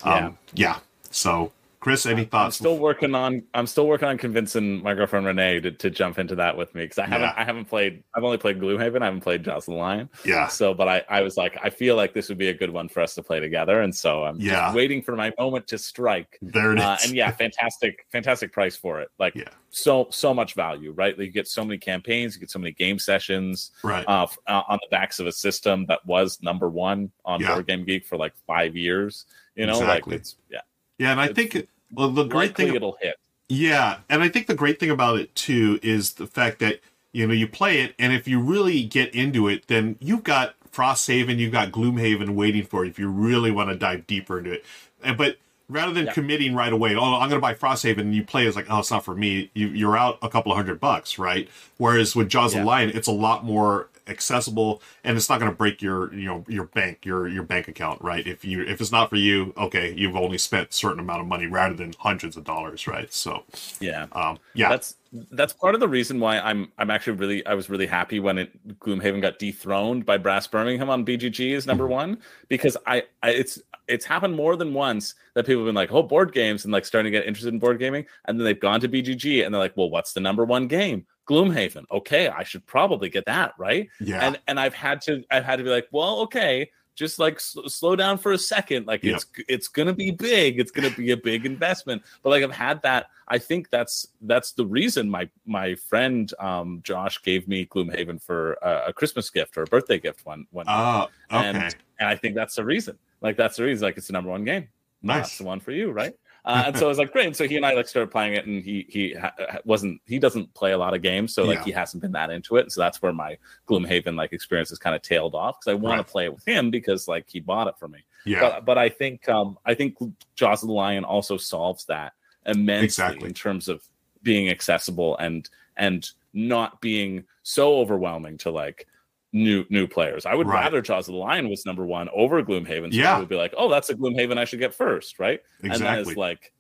Um, 0.04 0.38
yeah. 0.54 0.80
So, 1.10 1.54
Chris, 1.88 2.06
any 2.06 2.24
I'm 2.24 2.28
thoughts? 2.28 2.58
still 2.58 2.78
working 2.78 3.16
on. 3.16 3.44
I'm 3.54 3.66
still 3.66 3.88
working 3.88 4.10
on 4.10 4.18
convincing 4.18 4.84
my 4.84 4.94
girlfriend 4.94 5.26
Renee 5.26 5.62
to, 5.62 5.72
to 5.72 5.90
jump 5.90 6.20
into 6.20 6.36
that 6.36 6.58
with 6.58 6.76
me 6.76 6.84
because 6.84 6.98
I 7.00 7.06
haven't. 7.06 7.22
Yeah. 7.30 7.34
I 7.38 7.44
haven't 7.46 7.66
played. 7.66 8.04
I've 8.14 8.24
only 8.26 8.38
played 8.38 8.60
Gloomhaven. 8.60 9.02
I 9.02 9.06
haven't 9.06 9.22
played 9.22 9.44
Jaws 9.44 9.66
the 9.66 9.74
Lion. 9.74 10.10
yeah. 10.26 10.48
So, 10.48 10.74
but 10.74 10.90
I, 10.90 11.04
I 11.10 11.22
was 11.22 11.38
like, 11.38 11.58
I 11.64 11.70
feel 11.70 11.96
like 11.96 12.14
this 12.14 12.28
would 12.28 12.38
be 12.38 12.50
a 12.50 12.54
good 12.54 12.72
one 12.72 12.90
for 12.90 13.00
us 13.02 13.16
to 13.16 13.24
play 13.24 13.40
together, 13.40 13.82
and 13.82 13.96
so 13.96 14.24
I'm 14.26 14.40
Yeah. 14.40 14.74
waiting 14.74 15.02
for 15.02 15.16
my 15.16 15.32
moment 15.40 15.66
to 15.68 15.78
strike. 15.78 16.38
There 16.42 16.74
it 16.74 16.80
is. 16.80 16.84
Uh, 16.84 16.98
and 17.06 17.14
yeah, 17.14 17.32
fantastic, 17.32 18.06
fantastic 18.12 18.52
price 18.52 18.76
for 18.76 19.00
it. 19.00 19.08
Like 19.18 19.36
Yeah. 19.36 19.46
so, 19.70 20.08
so 20.10 20.34
much 20.34 20.56
value, 20.56 20.92
right? 20.92 21.18
Like 21.18 21.28
you 21.28 21.32
get 21.32 21.48
so 21.48 21.64
many 21.64 21.78
campaigns, 21.78 22.36
you 22.36 22.42
get 22.42 22.52
so 22.52 22.60
many 22.60 22.74
game 22.74 23.00
sessions 23.00 23.72
right. 23.84 24.04
uh, 24.10 24.28
uh, 24.48 24.64
on 24.68 24.80
the 24.82 24.88
backs 24.92 25.20
of 25.20 25.28
a 25.28 25.32
system 25.32 25.86
that 25.88 26.06
was 26.06 26.40
number 26.42 26.68
one 26.70 27.12
on 27.24 27.40
Yeah. 27.40 27.54
Board 27.54 27.68
Game 27.68 27.86
Geek 27.86 28.06
for 28.06 28.18
like 28.18 28.34
five 28.46 28.76
years. 28.76 29.26
You 29.56 29.68
know, 29.68 29.80
Exactly. 29.80 30.12
like 30.12 30.20
it's 30.22 30.36
yeah, 30.52 30.60
yeah. 31.00 31.12
And 31.12 31.20
I 31.22 31.30
think, 31.34 31.68
well, 31.92 32.10
the 32.10 32.24
great 32.24 32.50
likely 32.52 32.66
thing 32.66 32.76
it'll 32.76 32.98
hit. 33.02 33.16
Yeah, 33.50 34.00
and 34.10 34.22
I 34.22 34.30
think 34.30 34.48
the 34.48 34.56
great 34.56 34.80
thing 34.80 34.90
about 34.90 35.20
it 35.20 35.34
too 35.36 35.80
is 35.82 36.14
the 36.14 36.28
fact 36.28 36.60
that 36.60 36.82
you 37.14 37.26
know 37.26 37.34
you 37.34 37.48
play 37.48 37.82
it, 37.82 37.96
and 37.98 38.14
if 38.14 38.28
you 38.28 38.40
really 38.40 38.84
get 38.84 39.14
into 39.16 39.48
it, 39.48 39.68
then 39.68 39.96
you've 40.00 40.24
got 40.24 40.56
Frosthaven, 40.72 41.38
you've 41.38 41.52
got 41.54 41.72
Gloomhaven 41.72 42.32
waiting 42.32 42.64
for 42.64 42.84
you 42.84 42.92
if 42.92 43.00
you 43.00 43.10
really 43.10 43.52
want 43.52 43.70
to 43.70 43.76
dive 43.76 44.06
deeper 44.06 44.38
into 44.38 44.52
it. 44.52 44.66
And, 45.04 45.18
but 45.18 45.38
rather 45.70 45.94
than 45.94 46.08
Yeah. 46.08 46.14
committing 46.14 46.54
right 46.56 46.72
away, 46.72 46.96
oh, 46.96 47.16
I'm 47.16 47.30
going 47.30 47.40
to 47.40 47.40
buy 47.40 47.54
Frosthaven, 47.54 48.00
and 48.00 48.14
you 48.16 48.24
play 48.24 48.46
it's 48.46 48.56
like, 48.56 48.68
oh, 48.70 48.80
it's 48.80 48.92
not 48.92 49.04
for 49.06 49.16
me. 49.16 49.50
You, 49.54 49.70
you're 49.70 49.98
out 49.98 50.20
a 50.22 50.30
couple 50.30 50.52
of 50.52 50.58
hundred 50.58 50.80
bucks, 50.80 51.18
right? 51.18 51.50
Whereas 51.78 52.16
with 52.16 52.30
Jaws 52.30 52.52
of 52.52 52.58
Yeah. 52.58 52.62
the 52.64 52.68
Lion, 52.68 52.92
it's 52.94 53.08
a 53.08 53.12
lot 53.14 53.44
more 53.44 53.90
accessible 54.10 54.82
and 55.04 55.18
it's 55.18 55.30
not 55.30 55.40
going 55.40 55.52
to 55.52 55.58
break 55.58 55.82
your 55.82 56.14
you 56.14 56.26
know 56.26 56.46
your 56.48 56.66
bank 56.66 57.06
your 57.06 57.28
your 57.28 57.44
bank 57.44 57.68
account 57.68 58.02
right? 58.02 58.26
If 58.26 58.44
you 58.46 58.62
if 58.64 58.82
it's 58.82 58.92
not 58.92 59.10
for 59.10 59.16
you 59.16 59.54
okay 59.58 59.94
you've 59.96 60.16
only 60.16 60.38
spent 60.38 60.70
a 60.70 60.74
certain 60.74 61.00
amount 61.00 61.22
of 61.22 61.28
money 61.28 61.48
rather 61.48 61.76
than 61.76 61.94
hundreds 62.00 62.38
of 62.38 62.44
dollars 62.44 62.88
right? 62.88 63.12
So 63.14 63.44
Yeah, 63.80 64.08
um 64.12 64.40
yeah. 64.54 64.70
That's 64.70 64.96
that's 65.32 65.54
part 65.54 65.74
of 65.74 65.80
the 65.80 65.88
reason 65.88 66.20
why 66.20 66.40
I'm 66.40 66.72
I'm 66.78 66.90
actually 66.90 67.14
really 67.14 67.46
I 67.46 67.54
was 67.54 67.70
really 67.70 67.88
happy 67.88 68.20
when 68.20 68.38
it 68.38 68.80
Gloomhaven 68.80 69.22
got 69.22 69.40
dethroned 69.40 70.06
by 70.06 70.18
Brass 70.18 70.48
Birmingham 70.48 70.90
on 70.90 71.06
BGG 71.06 71.52
is 71.52 71.66
number 71.66 71.88
one 71.88 72.20
because 72.50 72.78
I, 72.86 73.04
I 73.24 73.30
it's 73.30 73.62
it's 73.88 74.06
happened 74.06 74.36
more 74.36 74.56
than 74.56 74.74
once 74.74 75.16
that 75.34 75.46
people 75.46 75.62
have 75.62 75.68
been 75.68 75.76
like 75.76 75.92
oh 75.92 76.04
board 76.04 76.34
games 76.34 76.66
and 76.66 76.74
like 76.74 76.86
starting 76.86 77.12
to 77.12 77.18
get 77.18 77.28
interested 77.28 77.54
in 77.54 77.60
board 77.60 77.80
gaming 77.80 78.06
and 78.26 78.40
then 78.40 78.46
they've 78.46 78.60
gone 78.60 78.80
to 78.82 78.90
BGG 78.90 79.46
and 79.46 79.54
they're 79.54 79.62
like 79.62 79.78
well 79.78 79.90
what's 79.90 80.14
the 80.14 80.20
number 80.20 80.46
one 80.46 80.68
game 80.68 81.06
Gloomhaven 81.28 81.86
okay 81.92 82.30
I 82.30 82.44
should 82.44 82.66
probably 82.66 83.10
get 83.10 83.26
that 83.26 83.54
right 83.58 83.90
yeah 84.00 84.26
and 84.26 84.40
and 84.48 84.60
I've 84.60 84.74
had 84.74 85.02
to 85.04 85.24
I've 85.30 85.44
had 85.44 85.58
to 85.58 85.64
be 85.64 85.70
like, 85.70 85.88
well, 85.92 86.20
okay, 86.22 86.72
just 86.96 87.20
like 87.20 87.36
s- 87.36 87.56
slow 87.68 87.96
down 87.96 88.18
for 88.18 88.32
a 88.32 88.38
second. 88.38 88.88
Like 88.88 89.04
Yep. 89.04 89.16
it's 89.16 89.26
it's 89.48 89.68
gonna 89.68 89.94
be 89.94 90.10
big. 90.12 90.60
It's 90.60 90.72
gonna 90.72 90.90
be 90.90 91.12
a 91.12 91.18
big 91.18 91.46
investment. 91.46 92.02
But 92.24 92.30
like 92.32 92.44
I've 92.44 92.52
had 92.52 92.82
that. 92.84 93.08
I 93.28 93.38
think 93.38 93.70
that's 93.70 94.08
that's 94.22 94.54
the 94.54 94.66
reason 94.66 95.10
my 95.10 95.30
my 95.46 95.76
friend 95.76 96.32
um 96.40 96.80
Josh 96.84 97.22
gave 97.22 97.48
me 97.48 97.66
Gloomhaven 97.68 98.20
for 98.22 98.54
a, 98.64 98.86
a 98.88 98.94
Christmas 98.94 99.30
gift 99.30 99.58
or 99.58 99.64
a 99.64 99.68
birthday 99.68 100.00
gift 100.00 100.26
one 100.26 100.48
one. 100.52 100.66
uh 100.68 101.06
okay 101.32 101.46
and 101.48 101.58
and 102.00 102.10
I 102.10 102.16
think 102.16 102.34
that's 102.36 102.56
the 102.56 102.66
reason. 102.66 102.98
Like 103.22 103.38
that's 103.38 103.58
the 103.58 103.64
reason. 103.64 103.84
Like 103.86 103.98
it's 103.98 104.08
the 104.08 104.14
number 104.14 104.32
one 104.32 104.44
game. 104.46 104.70
Nice. 105.04 105.18
That's 105.18 105.38
the 105.38 105.44
one 105.44 105.60
for 105.60 105.72
you, 105.72 105.92
right? 105.92 106.16
Uh, 106.48 106.64
and 106.68 106.78
so 106.78 106.86
I 106.86 106.90
was 106.90 106.98
like, 106.98 107.12
great. 107.14 107.28
And 107.28 107.36
so 107.36 107.48
he 107.48 107.58
and 107.58 107.66
I 107.66 107.74
like 107.74 107.88
started 107.88 108.10
playing 108.10 108.34
it, 108.36 108.46
and 108.48 108.64
he 108.64 108.86
he 108.90 109.14
ha- 109.14 109.34
wasn't 109.66 110.02
he 110.06 110.18
doesn't 110.18 110.54
play 110.54 110.72
a 110.72 110.78
lot 110.78 110.94
of 110.96 111.02
games, 111.02 111.34
so 111.34 111.44
like 111.44 111.60
Yeah. 111.60 111.64
he 111.66 111.72
hasn't 111.72 112.02
been 112.02 112.14
that 112.14 112.30
into 112.32 112.56
it. 112.56 112.62
And 112.62 112.72
so 112.72 112.82
that's 112.82 113.02
where 113.02 113.14
my 113.14 113.38
Gloomhaven 113.68 114.16
like 114.16 114.34
experience 114.34 114.70
has 114.70 114.80
kind 114.80 114.96
of 114.96 115.02
tailed 115.02 115.36
off 115.36 115.60
because 115.60 115.72
I 115.72 115.76
want 115.76 115.98
Right. 115.98 116.06
to 116.08 116.12
play 116.12 116.26
it 116.26 116.34
with 116.34 116.48
him 116.48 116.72
because 116.72 117.08
like 117.08 117.30
he 117.30 117.40
bought 117.42 117.68
it 117.68 117.76
for 117.78 117.88
me. 117.88 118.00
Yeah. 118.26 118.40
But 118.40 118.66
but 118.66 118.78
I 118.78 118.90
think 118.90 119.28
um 119.30 119.58
I 119.66 119.74
think 119.76 119.98
Jaws 120.36 120.64
of 120.64 120.68
the 120.68 120.74
Lion 120.74 121.04
also 121.04 121.38
solves 121.38 121.86
that 121.86 122.14
immensely 122.46 122.86
Exactly. 122.86 123.28
in 123.28 123.34
terms 123.34 123.68
of 123.68 123.86
being 124.24 124.50
accessible 124.50 125.18
and 125.18 125.50
and 125.76 126.10
not 126.34 126.80
being 126.82 127.26
so 127.44 127.78
overwhelming 127.78 128.38
to 128.40 128.52
like 128.52 128.88
new 129.34 129.66
new 129.70 129.88
players. 129.88 130.26
I 130.26 130.34
would 130.36 130.48
Right. 130.48 130.64
rather 130.64 130.82
Jaws 130.82 131.08
of 131.08 131.14
the 131.14 131.20
Lion 131.20 131.50
was 131.50 131.66
number 131.66 131.86
one 131.86 132.08
over 132.14 132.42
Gloomhaven. 132.44 132.92
So 132.94 133.00
Yeah. 133.00 133.16
I 133.16 133.20
would 133.20 133.28
be 133.30 133.36
like, 133.36 133.54
oh, 133.58 133.70
that's 133.70 133.90
a 133.90 133.96
Gloomhaven 133.96 134.38
I 134.38 134.46
should 134.46 134.60
get 134.60 134.74
first, 134.74 135.20
right? 135.20 135.42
Exactly. 135.60 135.70
And 135.70 135.72
then 135.82 135.94
Exactly. 136.00 136.12
as 136.14 136.18
like 136.18 136.54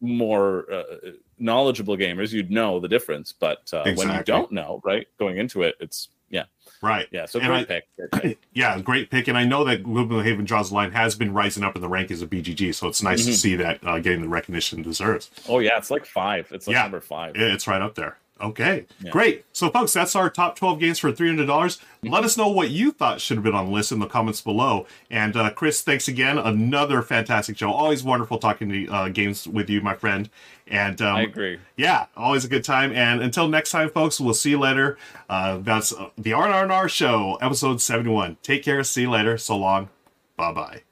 more 0.00 0.70
uh, 0.72 0.82
knowledgeable 1.38 1.96
gamers, 1.96 2.32
you'd 2.32 2.50
know 2.50 2.80
the 2.80 2.88
difference. 2.88 3.32
But 3.32 3.70
uh, 3.72 3.84
when 3.94 4.10
you 4.10 4.22
don't 4.24 4.50
know, 4.52 4.80
right, 4.84 5.06
going 5.18 5.38
into 5.38 5.62
it, 5.62 5.76
it's 5.80 6.08
yeah, 6.30 6.44
right. 6.82 7.08
yeah. 7.10 7.26
So 7.26 7.38
And 7.40 7.48
great 7.48 7.60
I- 7.62 7.64
pick. 7.64 7.88
Great 8.12 8.22
pick. 8.22 8.38
Yeah, 8.52 8.80
great 8.80 9.10
pick. 9.10 9.26
And 9.28 9.36
I 9.36 9.44
know 9.44 9.64
that 9.64 9.82
Gloomhaven 9.82 10.44
Jaws 10.44 10.68
the 10.70 10.76
Lion 10.76 10.92
has 10.92 11.14
been 11.16 11.32
rising 11.32 11.64
up 11.64 11.74
in 11.74 11.82
the 11.82 11.88
rankings 11.88 12.22
of 12.22 12.30
BGG, 12.30 12.72
so 12.74 12.86
it's 12.88 13.02
nice 13.02 13.24
to 13.24 13.32
Mhm. 13.32 13.34
see 13.34 13.56
that 13.56 13.80
uh, 13.84 13.98
getting 13.98 14.22
the 14.22 14.28
recognition 14.28 14.80
it 14.80 14.84
deserves. 14.84 15.30
Oh 15.48 15.58
yeah, 15.58 15.76
it's 15.76 15.90
like 15.90 16.06
five. 16.06 16.48
It's 16.52 16.66
like 16.66 16.74
Yeah. 16.74 16.82
number 16.82 17.00
five. 17.00 17.32
It's 17.36 17.66
right 17.66 17.82
up 17.82 17.94
there. 17.96 18.18
Okay, 18.40 18.86
Yeah. 19.02 19.10
great. 19.10 19.44
So, 19.52 19.68
folks, 19.70 19.92
that's 19.92 20.16
our 20.16 20.30
top 20.30 20.56
12 20.56 20.78
games 20.80 20.98
for 20.98 21.12
$300. 21.12 21.78
Let 22.02 22.24
us 22.24 22.36
know 22.36 22.48
what 22.48 22.70
you 22.70 22.90
thought 22.92 23.20
should 23.20 23.36
have 23.36 23.44
been 23.44 23.54
on 23.54 23.66
the 23.66 23.72
list 23.72 23.92
in 23.92 23.98
the 23.98 24.06
comments 24.06 24.40
below. 24.40 24.86
And, 25.10 25.36
uh, 25.36 25.50
Chris, 25.50 25.82
thanks 25.82 26.08
again. 26.08 26.38
Another 26.38 27.02
fantastic 27.02 27.58
show. 27.58 27.70
Always 27.70 28.02
wonderful 28.02 28.38
talking 28.38 28.68
to 28.70 28.86
uh, 28.88 29.08
games 29.08 29.46
with 29.46 29.68
you, 29.68 29.80
my 29.82 29.94
friend. 29.94 30.30
And 30.66 31.02
um, 31.02 31.16
I 31.16 31.22
agree. 31.22 31.58
yeah, 31.76 32.06
always 32.16 32.44
a 32.44 32.48
good 32.48 32.64
time. 32.64 32.92
And 32.92 33.20
until 33.22 33.48
next 33.48 33.70
time, 33.72 33.90
folks, 33.90 34.20
we'll 34.20 34.34
see 34.34 34.50
you 34.50 34.58
later. 34.58 34.96
Uh, 35.28 35.58
that's 35.58 35.92
uh, 35.92 36.08
the 36.16 36.32
R&R 36.32 36.88
Show, 36.88 37.36
episode 37.42 37.80
71. 37.80 38.38
Take 38.42 38.62
care. 38.62 38.82
See 38.84 39.02
you 39.02 39.10
later. 39.10 39.36
So 39.36 39.56
long. 39.56 39.88
Bye 40.36 40.52
bye. 40.52 40.89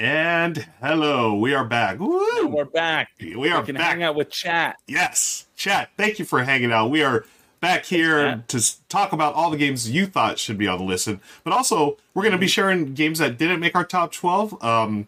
And 0.00 0.66
hello, 0.80 1.34
we 1.34 1.52
are 1.52 1.62
back. 1.66 1.98
Woo! 1.98 2.46
We're 2.46 2.64
back. 2.64 3.10
We 3.20 3.50
are 3.50 3.62
can 3.62 3.74
back. 3.74 3.90
hang 3.92 4.02
out 4.02 4.14
with 4.14 4.30
chat. 4.30 4.76
Yes, 4.86 5.44
chat. 5.56 5.90
Thank 5.98 6.18
you 6.18 6.24
for 6.24 6.42
hanging 6.42 6.72
out. 6.72 6.88
We 6.88 7.02
are 7.02 7.26
back 7.60 7.84
here 7.84 8.22
Chat. 8.30 8.48
to 8.48 8.88
talk 8.88 9.12
about 9.12 9.34
all 9.34 9.50
the 9.50 9.58
games 9.58 9.90
you 9.90 10.06
thought 10.06 10.38
should 10.38 10.56
be 10.56 10.66
on 10.66 10.78
the 10.78 10.84
list, 10.84 11.06
and- 11.06 11.20
but 11.44 11.52
also 11.52 11.98
we're 12.14 12.22
going 12.22 12.32
to 12.32 12.38
be 12.38 12.46
sharing 12.48 12.94
games 12.94 13.18
that 13.18 13.36
didn't 13.36 13.60
make 13.60 13.76
our 13.76 13.84
top 13.84 14.10
twelve. 14.10 14.56
Um, 14.64 15.06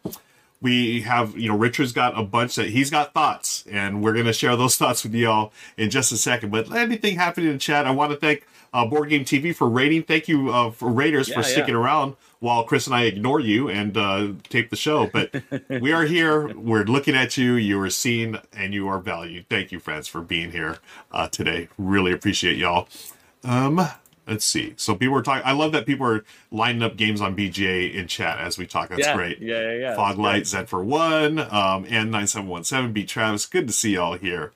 we 0.60 1.00
have, 1.00 1.38
you 1.38 1.48
know, 1.48 1.56
Richard's 1.56 1.92
got 1.92 2.16
a 2.16 2.22
bunch 2.22 2.56
that 2.56 2.68
he's 2.68 2.90
got 2.90 3.14
thoughts, 3.14 3.64
and 3.72 4.02
we're 4.02 4.12
going 4.12 4.26
to 4.26 4.32
share 4.34 4.54
those 4.56 4.76
thoughts 4.76 5.04
with 5.04 5.14
y'all 5.14 5.54
in 5.78 5.88
just 5.88 6.12
a 6.12 6.18
second. 6.18 6.50
But 6.50 6.70
anything 6.70 7.16
happening 7.16 7.50
in 7.50 7.58
chat, 7.58 7.86
I 7.86 7.92
want 7.92 8.10
to 8.12 8.16
thank 8.18 8.46
uh, 8.74 8.84
Board 8.84 9.08
Game 9.08 9.24
TV 9.24 9.56
for 9.56 9.70
rating. 9.70 10.02
Thank 10.02 10.28
you 10.28 10.50
uh, 10.52 10.70
for 10.70 10.90
Raiders 10.90 11.28
for 11.28 11.40
Yeah, 11.40 11.46
yeah. 11.46 11.52
sticking 11.52 11.74
around 11.74 12.14
while 12.42 12.64
Chris 12.64 12.88
and 12.88 12.96
I 12.96 13.04
ignore 13.04 13.38
you 13.38 13.68
and 13.68 13.96
uh, 13.96 14.32
tape 14.48 14.70
the 14.70 14.76
show. 14.76 15.06
But 15.06 15.42
we 15.68 15.92
are 15.92 16.02
here. 16.02 16.48
We're 16.48 16.82
looking 16.82 17.14
at 17.14 17.36
you. 17.36 17.54
You 17.54 17.80
are 17.80 17.88
seen 17.88 18.40
and 18.52 18.74
you 18.74 18.88
are 18.88 18.98
valued. 18.98 19.46
Thank 19.48 19.70
you, 19.70 19.78
friends, 19.78 20.08
for 20.08 20.20
being 20.20 20.50
here 20.50 20.78
uh, 21.12 21.28
today. 21.28 21.68
Really 21.78 22.10
appreciate 22.10 22.56
y'all. 22.56 22.88
Um, 23.44 23.80
let's 24.26 24.44
see. 24.44 24.74
So 24.76 24.96
people 24.96 25.16
are 25.16 25.22
talking. 25.22 25.44
I 25.46 25.52
love 25.52 25.70
that 25.70 25.86
people 25.86 26.04
are 26.04 26.24
lining 26.50 26.82
up 26.82 26.96
games 26.96 27.20
on 27.20 27.36
BGA 27.36 27.94
in 27.94 28.08
chat 28.08 28.40
as 28.40 28.58
we 28.58 28.66
talk. 28.66 28.88
That's 28.88 29.06
yeah, 29.06 29.14
great. 29.14 29.38
Yeah, 29.38 29.60
yeah, 29.60 29.78
yeah. 29.78 29.94
Fog 29.94 30.18
Light, 30.18 30.48
Zen 30.48 30.66
for 30.66 30.82
one, 30.82 31.38
um, 31.38 31.86
and 31.88 32.10
9717, 32.10 32.92
beat 32.92 33.08
Travis. 33.08 33.46
Good 33.46 33.68
to 33.68 33.72
see 33.72 33.94
y'all 33.94 34.14
here. 34.14 34.50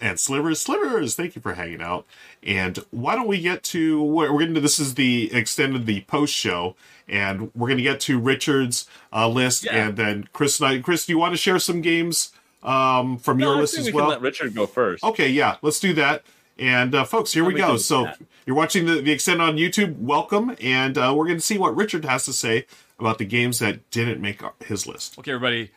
And 0.00 0.20
Slivers, 0.20 0.60
Slivers, 0.60 1.16
thank 1.16 1.34
you 1.34 1.42
for 1.42 1.54
hanging 1.54 1.82
out. 1.82 2.06
And 2.44 2.78
why 2.92 3.16
don't 3.16 3.26
we 3.26 3.40
get 3.40 3.64
to 3.64 4.00
we're 4.00 4.32
we're 4.32 4.40
getting 4.40 4.54
to 4.54 4.60
this 4.60 4.78
is 4.78 4.94
the 4.94 5.32
extended 5.34 5.86
the 5.86 6.02
post 6.02 6.32
show, 6.32 6.76
and 7.08 7.50
we're 7.54 7.68
gonna 7.68 7.82
get 7.82 8.00
to 8.00 8.18
Richard's 8.18 8.86
uh, 9.12 9.28
list, 9.28 9.64
Yeah. 9.64 9.86
and 9.88 9.96
then 9.96 10.28
Chris 10.32 10.60
and 10.60 10.68
I. 10.68 10.78
Chris, 10.80 11.06
do 11.06 11.12
you 11.12 11.18
want 11.18 11.32
to 11.32 11.38
share 11.38 11.58
some 11.58 11.80
games 11.80 12.32
um, 12.62 13.18
from 13.18 13.38
No, 13.38 13.46
your 13.48 13.56
I 13.56 13.60
list 13.60 13.74
think 13.74 13.88
as 13.88 13.92
we 13.94 13.96
well? 13.96 14.06
can 14.06 14.10
let 14.14 14.22
Richard 14.22 14.54
go 14.54 14.66
first. 14.66 15.02
Okay, 15.04 15.28
yeah, 15.28 15.56
let's 15.62 15.80
do 15.80 15.92
that. 15.94 16.22
And 16.58 16.94
uh, 16.94 17.04
folks, 17.04 17.32
here 17.32 17.44
we, 17.44 17.54
we 17.54 17.60
go. 17.60 17.76
So 17.76 18.02
yeah. 18.02 18.14
you're 18.44 18.56
watching 18.56 18.86
the, 18.86 19.00
the 19.00 19.12
extend 19.12 19.40
on 19.40 19.56
YouTube. 19.56 19.96
Welcome, 19.98 20.56
and 20.60 20.98
uh, 20.98 21.14
we're 21.16 21.26
going 21.26 21.38
to 21.38 21.44
see 21.44 21.56
what 21.56 21.76
Richard 21.76 22.04
has 22.04 22.24
to 22.24 22.32
say 22.32 22.66
about 22.98 23.18
the 23.18 23.24
games 23.24 23.60
that 23.60 23.88
didn't 23.92 24.20
make 24.20 24.42
his 24.64 24.84
list. 24.86 25.18
Okay, 25.20 25.30
everybody, 25.30 25.70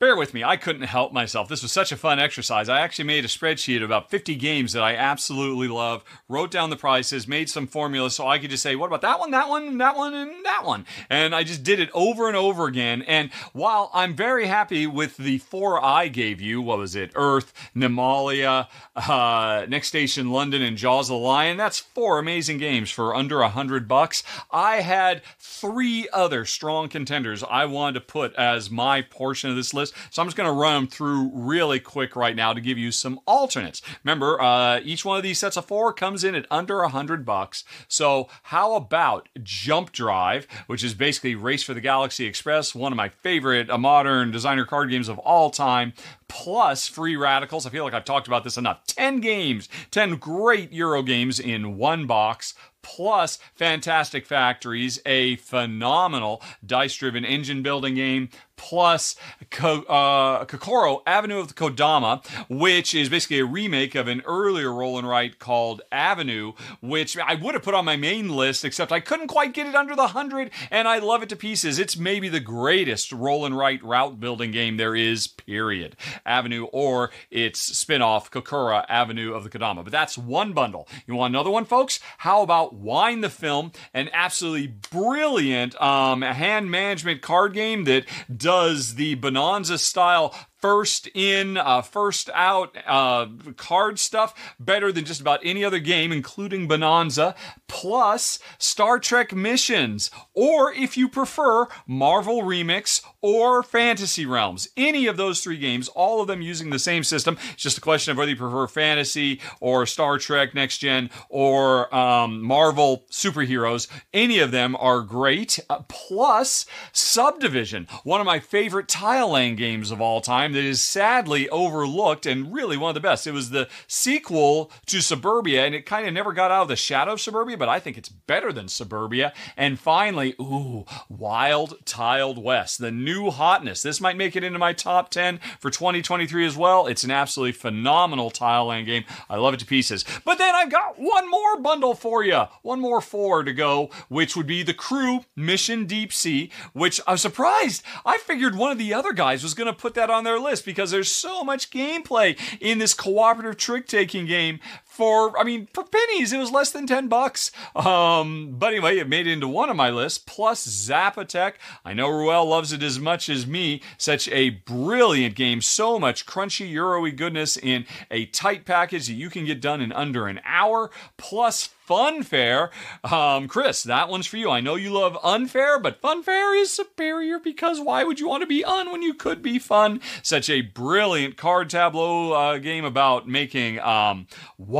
bear 0.00 0.16
with 0.16 0.32
me. 0.32 0.42
I 0.42 0.56
couldn't 0.56 0.82
help 0.88 1.12
myself. 1.12 1.46
This 1.46 1.62
was 1.62 1.72
such 1.72 1.92
a 1.92 1.96
fun 1.96 2.18
exercise. 2.18 2.70
I 2.70 2.80
actually 2.80 3.04
made 3.04 3.26
a 3.26 3.28
spreadsheet 3.28 3.76
of 3.76 3.82
about 3.82 4.08
50 4.08 4.34
games 4.34 4.72
that 4.72 4.82
I 4.82 4.96
absolutely 4.96 5.68
love, 5.68 6.02
wrote 6.26 6.50
down 6.50 6.70
the 6.70 6.76
prices, 6.76 7.28
made 7.28 7.50
some 7.50 7.66
formulas 7.66 8.16
so 8.16 8.26
I 8.26 8.38
could 8.38 8.48
just 8.48 8.62
say, 8.62 8.74
what 8.74 8.86
about 8.86 9.02
that 9.02 9.20
one, 9.20 9.30
that 9.32 9.50
one, 9.50 9.76
that 9.76 9.96
one, 9.96 10.14
and 10.14 10.44
that 10.46 10.64
one? 10.64 10.86
And 11.10 11.34
I 11.34 11.44
just 11.44 11.62
did 11.62 11.80
it 11.80 11.90
over 11.92 12.28
and 12.28 12.36
over 12.36 12.66
again. 12.66 13.02
And 13.02 13.30
while 13.52 13.90
I'm 13.92 14.16
very 14.16 14.46
happy 14.46 14.86
with 14.86 15.18
the 15.18 15.36
four 15.36 15.84
I 15.84 16.08
gave 16.08 16.40
you, 16.40 16.62
what 16.62 16.78
was 16.78 16.96
it? 16.96 17.12
Earth, 17.14 17.52
Nimalia, 17.76 18.68
uh, 18.96 19.66
Next 19.68 19.88
Station 19.88 20.30
London, 20.30 20.62
and 20.62 20.78
Jaws 20.78 21.10
of 21.10 21.14
the 21.14 21.18
Lion. 21.18 21.58
That's 21.58 21.78
four 21.78 22.18
amazing 22.18 22.56
games 22.56 22.90
for 22.90 23.14
under 23.14 23.42
a 23.42 23.50
hundred 23.50 23.86
bucks. 23.86 24.22
I 24.50 24.76
had 24.76 25.20
three 25.38 26.08
other 26.10 26.46
strong 26.46 26.88
contenders 26.88 27.44
I 27.44 27.66
wanted 27.66 28.00
to 28.00 28.06
put 28.06 28.34
as 28.36 28.70
my 28.70 29.02
portion 29.02 29.50
of 29.50 29.56
this 29.56 29.74
list. 29.74 29.89
So 30.10 30.22
I'm 30.22 30.28
just 30.28 30.36
going 30.36 30.48
to 30.48 30.52
run 30.52 30.74
them 30.74 30.86
through 30.86 31.30
really 31.32 31.80
quick 31.80 32.16
right 32.16 32.36
now 32.36 32.52
to 32.52 32.60
give 32.60 32.78
you 32.78 32.92
some 32.92 33.20
alternates. 33.26 33.82
Remember, 34.04 34.40
uh, 34.40 34.80
each 34.84 35.04
one 35.04 35.16
of 35.16 35.22
these 35.22 35.38
sets 35.38 35.56
of 35.56 35.64
four 35.64 35.92
comes 35.92 36.24
in 36.24 36.34
at 36.34 36.46
under 36.50 36.82
a 36.82 36.88
hundred 36.88 37.24
bucks. 37.24 37.64
So 37.88 38.28
how 38.44 38.74
about 38.74 39.28
Jump 39.42 39.92
Drive, 39.92 40.46
which 40.66 40.84
is 40.84 40.94
basically 40.94 41.34
Race 41.34 41.62
for 41.62 41.74
the 41.74 41.80
Galaxy 41.80 42.26
Express, 42.26 42.74
one 42.74 42.92
of 42.92 42.96
my 42.96 43.08
favorite 43.08 43.70
uh, 43.70 43.78
modern 43.78 44.30
designer 44.30 44.64
card 44.64 44.90
games 44.90 45.08
of 45.08 45.18
all 45.18 45.50
time, 45.50 45.92
plus 46.28 46.86
Free 46.86 47.16
Radicals. 47.16 47.66
I 47.66 47.70
feel 47.70 47.84
like 47.84 47.94
I've 47.94 48.04
talked 48.04 48.26
about 48.26 48.44
this 48.44 48.56
enough. 48.56 48.84
10 48.86 49.20
games, 49.20 49.68
10 49.90 50.16
great 50.16 50.72
Euro 50.72 51.02
games 51.02 51.40
in 51.40 51.76
one 51.76 52.06
box 52.06 52.54
plus 52.82 53.38
Fantastic 53.54 54.26
Factories, 54.26 55.00
a 55.04 55.36
phenomenal 55.36 56.42
dice 56.64 56.94
driven 56.94 57.24
engine 57.24 57.62
building 57.62 57.94
game, 57.94 58.28
plus 58.60 59.16
Ko- 59.50 59.84
uh, 59.84 60.44
Kokoro 60.44 61.02
Avenue 61.06 61.38
of 61.38 61.48
the 61.48 61.54
Kodama, 61.54 62.24
which 62.50 62.94
is 62.94 63.08
basically 63.08 63.38
a 63.38 63.44
remake 63.46 63.94
of 63.94 64.06
an 64.06 64.20
earlier 64.26 64.70
roll 64.70 64.98
and 64.98 65.08
write 65.08 65.38
called 65.38 65.80
Avenue, 65.90 66.52
which 66.82 67.16
I 67.16 67.36
would 67.36 67.54
have 67.54 67.62
put 67.62 67.72
on 67.72 67.86
my 67.86 67.96
main 67.96 68.28
list, 68.28 68.62
except 68.64 68.92
I 68.92 69.00
couldn't 69.00 69.28
quite 69.28 69.54
get 69.54 69.66
it 69.66 69.74
under 69.74 69.96
the 69.96 70.02
100, 70.02 70.50
and 70.70 70.86
I 70.86 70.98
love 70.98 71.22
it 71.22 71.30
to 71.30 71.36
pieces. 71.36 71.78
It's 71.78 71.96
maybe 71.96 72.28
the 72.28 72.38
greatest 72.38 73.12
roll 73.12 73.46
and 73.46 73.56
write 73.56 73.82
route 73.82 74.20
building 74.20 74.50
game 74.50 74.76
there 74.76 74.94
is, 74.94 75.26
period. 75.26 75.96
Avenue 76.26 76.64
or 76.64 77.10
its 77.30 77.60
spin 77.60 78.02
off, 78.02 78.30
Kokoro 78.30 78.84
Avenue 78.90 79.32
of 79.32 79.42
the 79.42 79.50
Kodama. 79.50 79.82
But 79.82 79.92
that's 79.92 80.18
one 80.18 80.52
bundle. 80.52 80.86
You 81.06 81.14
want 81.14 81.32
another 81.32 81.50
one, 81.50 81.64
folks? 81.64 81.98
How 82.18 82.42
about 82.42 82.74
Wine 82.74 83.22
the 83.22 83.30
Film, 83.30 83.72
an 83.94 84.10
absolutely 84.12 84.66
brilliant 84.66 85.80
um, 85.80 86.20
hand 86.20 86.70
management 86.70 87.22
card 87.22 87.54
game 87.54 87.84
that 87.84 88.04
does 88.36 88.49
the 88.96 89.14
Bohnanza 89.14 89.78
style 89.78 90.34
first 90.60 91.08
in, 91.14 91.56
uh, 91.56 91.82
first 91.82 92.30
out 92.34 92.76
uh, 92.86 93.26
card 93.56 93.98
stuff 93.98 94.54
better 94.58 94.92
than 94.92 95.04
just 95.04 95.20
about 95.20 95.40
any 95.42 95.64
other 95.64 95.78
game, 95.78 96.12
including 96.12 96.68
Bohnanza, 96.68 97.34
plus 97.66 98.38
Star 98.58 98.98
Trek 98.98 99.34
Missions, 99.34 100.10
or 100.34 100.72
if 100.72 100.96
you 100.96 101.08
prefer, 101.08 101.66
Marvel 101.86 102.42
Remix 102.42 103.02
or 103.20 103.62
Fantasy 103.62 104.26
Realms. 104.26 104.68
Any 104.76 105.06
of 105.06 105.16
those 105.16 105.40
three 105.40 105.58
games, 105.58 105.88
all 105.88 106.20
of 106.20 106.26
them 106.26 106.42
using 106.42 106.70
the 106.70 106.78
same 106.78 107.04
system. 107.04 107.38
It's 107.52 107.62
just 107.62 107.78
a 107.78 107.82
question 107.82 108.12
of 108.12 108.18
whether 108.18 108.30
you 108.30 108.36
prefer 108.36 108.66
fantasy 108.66 109.40
or 109.60 109.86
Star 109.86 110.18
Trek 110.18 110.54
Next 110.54 110.78
Gen 110.78 111.10
or 111.28 111.94
um, 111.94 112.42
Marvel 112.42 113.04
superheroes. 113.10 113.88
Any 114.12 114.38
of 114.38 114.50
them 114.50 114.76
are 114.76 115.00
great. 115.00 115.58
Uh, 115.68 115.82
plus, 115.88 116.66
Subdivision, 116.92 117.86
one 118.04 118.20
of 118.20 118.26
my 118.26 118.40
favorite 118.40 118.88
tile 118.88 119.32
laying 119.32 119.56
games 119.56 119.90
of 119.90 120.00
all 120.00 120.20
time 120.20 120.49
time 120.50 120.62
that 120.62 120.68
is 120.68 120.82
sadly 120.82 121.48
overlooked 121.48 122.26
and 122.26 122.52
really 122.52 122.76
one 122.76 122.90
of 122.90 122.94
the 122.94 123.00
best. 123.00 123.26
It 123.26 123.32
was 123.32 123.50
the 123.50 123.68
sequel 123.86 124.70
to 124.86 125.00
Suburbia, 125.00 125.64
and 125.64 125.74
it 125.74 125.86
kind 125.86 126.06
of 126.06 126.14
never 126.14 126.32
got 126.32 126.50
out 126.50 126.62
of 126.62 126.68
the 126.68 126.76
shadow 126.76 127.12
of 127.12 127.20
Suburbia, 127.20 127.56
but 127.56 127.68
I 127.68 127.80
think 127.80 127.96
it's 127.96 128.08
better 128.08 128.52
than 128.52 128.68
Suburbia. 128.68 129.32
And 129.56 129.78
finally, 129.78 130.34
ooh, 130.40 130.84
Wild 131.08 131.84
Tiled 131.84 132.42
West, 132.42 132.78
the 132.78 132.90
new 132.90 133.30
hotness. 133.30 133.82
This 133.82 134.00
might 134.00 134.16
make 134.16 134.36
it 134.36 134.44
into 134.44 134.58
my 134.58 134.72
top 134.72 135.10
10 135.10 135.40
for 135.58 135.70
2023 135.70 136.46
as 136.46 136.56
well. 136.56 136.86
It's 136.86 137.04
an 137.04 137.10
absolutely 137.10 137.52
phenomenal 137.52 138.30
tile 138.30 138.66
land 138.66 138.86
game. 138.86 139.04
I 139.28 139.36
love 139.36 139.54
it 139.54 139.60
to 139.60 139.66
pieces. 139.66 140.04
But 140.24 140.38
then 140.38 140.54
I've 140.54 140.70
got 140.70 140.98
one 140.98 141.30
more 141.30 141.60
bundle 141.60 141.94
for 141.94 142.24
you, 142.24 142.44
one 142.62 142.80
more 142.80 143.00
four 143.00 143.42
to 143.42 143.52
go, 143.52 143.90
which 144.08 144.36
would 144.36 144.46
be 144.46 144.62
the 144.62 144.74
Crew 144.74 145.20
Mission 145.36 145.86
Deep 145.86 146.12
Sea, 146.12 146.50
which 146.72 147.00
I'm 147.06 147.16
surprised. 147.16 147.82
I 148.04 148.18
figured 148.18 148.54
one 148.54 148.72
of 148.72 148.78
the 148.78 148.94
other 148.94 149.12
guys 149.12 149.42
was 149.42 149.54
going 149.54 149.66
to 149.66 149.72
put 149.72 149.94
that 149.94 150.10
on 150.10 150.24
their 150.24 150.39
list 150.40 150.64
because 150.64 150.90
there's 150.90 151.10
so 151.10 151.44
much 151.44 151.70
gameplay 151.70 152.38
in 152.60 152.78
this 152.78 152.94
cooperative 152.94 153.56
trick 153.56 153.86
taking 153.86 154.26
game 154.26 154.60
for 154.90 155.38
I 155.38 155.44
mean 155.44 155.68
for 155.72 155.84
pennies 155.84 156.32
it 156.32 156.38
was 156.38 156.50
less 156.50 156.72
than 156.72 156.86
10 156.86 157.08
bucks 157.08 157.52
um 157.76 158.56
but 158.58 158.72
anyway 158.72 158.98
it 158.98 159.08
made 159.08 159.26
it 159.26 159.32
into 159.32 159.48
one 159.48 159.70
of 159.70 159.76
my 159.76 159.88
lists 159.88 160.18
plus 160.18 160.66
Zapotec 160.66 161.54
I 161.84 161.94
know 161.94 162.08
Ruel 162.08 162.44
loves 162.46 162.72
it 162.72 162.82
as 162.82 162.98
much 162.98 163.28
as 163.28 163.46
me 163.46 163.82
such 163.96 164.28
a 164.28 164.50
brilliant 164.50 165.36
game 165.36 165.60
so 165.60 165.98
much 165.98 166.26
crunchy 166.26 166.70
euroy 166.70 167.14
goodness 167.16 167.56
in 167.56 167.86
a 168.10 168.26
tight 168.26 168.64
package 168.64 169.06
that 169.06 169.14
you 169.14 169.30
can 169.30 169.44
get 169.44 169.60
done 169.60 169.80
in 169.80 169.92
under 169.92 170.26
an 170.26 170.40
hour 170.44 170.90
plus 171.16 171.70
Funfair. 171.90 172.70
Um, 173.10 173.48
Chris, 173.48 173.82
that 173.82 174.08
one's 174.08 174.26
for 174.26 174.36
you. 174.36 174.48
I 174.48 174.60
know 174.60 174.76
you 174.76 174.90
love 174.90 175.18
unfair, 175.24 175.76
but 175.80 176.00
Funfair 176.00 176.60
is 176.60 176.72
superior 176.72 177.40
because 177.40 177.80
why 177.80 178.04
would 178.04 178.20
you 178.20 178.28
want 178.28 178.42
to 178.42 178.46
be 178.46 178.64
un 178.64 178.92
when 178.92 179.02
you 179.02 179.12
could 179.12 179.42
be 179.42 179.58
fun? 179.58 180.00
Such 180.22 180.48
a 180.48 180.60
brilliant 180.60 181.36
card 181.36 181.68
tableau 181.68 182.32
uh, 182.32 182.58
game 182.58 182.84
about 182.84 183.26
making 183.26 183.80
um, 183.80 184.28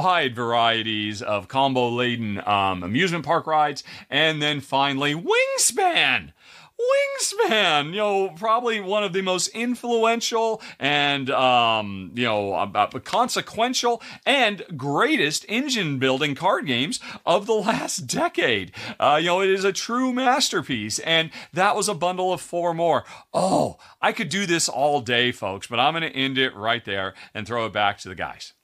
wide 0.00 0.34
varieties 0.34 1.20
of 1.20 1.46
combo 1.46 1.90
laden 1.90 2.40
um, 2.48 2.82
amusement 2.82 3.22
park 3.22 3.46
rides. 3.46 3.84
And 4.08 4.40
then 4.40 4.60
finally, 4.60 5.14
Wingspan. 5.14 6.32
Wingspan, 6.80 7.90
you 7.90 7.96
know, 7.96 8.30
probably 8.30 8.80
one 8.80 9.04
of 9.04 9.12
the 9.12 9.20
most 9.20 9.48
influential 9.48 10.62
and, 10.78 11.28
um, 11.28 12.12
you 12.14 12.24
know, 12.24 12.72
consequential 13.04 14.00
and 14.24 14.64
greatest 14.74 15.44
engine 15.46 15.98
building 15.98 16.34
card 16.34 16.64
games 16.64 16.98
of 17.26 17.44
the 17.44 17.52
last 17.68 18.06
decade. 18.06 18.72
Uh, 18.98 19.18
you 19.20 19.26
know, 19.26 19.42
it 19.42 19.50
is 19.50 19.64
a 19.64 19.72
true 19.74 20.14
masterpiece, 20.14 20.98
and 21.00 21.30
that 21.52 21.76
was 21.76 21.90
a 21.90 21.94
bundle 21.94 22.32
of 22.32 22.40
four 22.40 22.72
more. 22.72 23.04
Oh, 23.34 23.76
I 24.00 24.12
could 24.12 24.30
do 24.30 24.46
this 24.46 24.66
all 24.66 25.02
day, 25.02 25.30
folks, 25.30 25.66
but 25.66 25.78
I'm 25.78 25.92
going 25.92 26.10
to 26.10 26.18
end 26.18 26.38
it 26.38 26.56
right 26.56 26.86
there 26.86 27.12
and 27.34 27.46
throw 27.46 27.66
it 27.66 27.74
back 27.74 27.98
to 27.98 28.08
the 28.08 28.14
guys. 28.14 28.54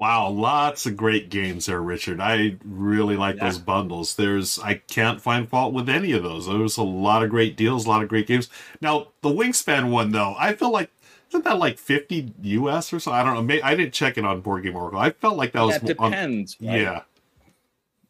Wow, 0.00 0.30
lots 0.30 0.86
of 0.86 0.96
great 0.96 1.28
games 1.28 1.66
there, 1.66 1.82
Richard. 1.82 2.20
I 2.20 2.56
really 2.64 3.16
like 3.16 3.36
yeah. 3.36 3.44
those 3.44 3.58
bundles. 3.58 4.16
There's 4.16 4.58
I 4.58 4.74
can't 4.74 5.20
find 5.20 5.46
fault 5.46 5.74
with 5.74 5.90
any 5.90 6.12
of 6.12 6.22
those. 6.22 6.46
There 6.46 6.56
was 6.56 6.78
a 6.78 6.82
lot 6.82 7.22
of 7.22 7.28
great 7.28 7.54
deals, 7.54 7.84
a 7.84 7.90
lot 7.90 8.02
of 8.02 8.08
great 8.08 8.26
games. 8.26 8.48
Now 8.80 9.08
the 9.20 9.28
Wingspan 9.28 9.90
one 9.90 10.10
though, 10.12 10.34
I 10.38 10.54
feel 10.54 10.70
like 10.70 10.90
isn't 11.28 11.44
that 11.44 11.58
like 11.58 11.78
50 11.78 12.32
US 12.42 12.94
or 12.94 12.98
so? 12.98 13.12
I 13.12 13.22
don't 13.22 13.46
know. 13.46 13.58
I 13.62 13.74
didn't 13.74 13.92
check 13.92 14.16
it 14.16 14.24
on 14.24 14.40
Board 14.40 14.62
Game 14.62 14.74
Oracle. 14.74 14.98
I 14.98 15.10
felt 15.10 15.36
like 15.36 15.52
that 15.52 15.60
was 15.60 15.76
it 15.76 15.84
depends. 15.84 16.56
On, 16.62 16.68
right? 16.68 16.80
Yeah. 16.80 17.02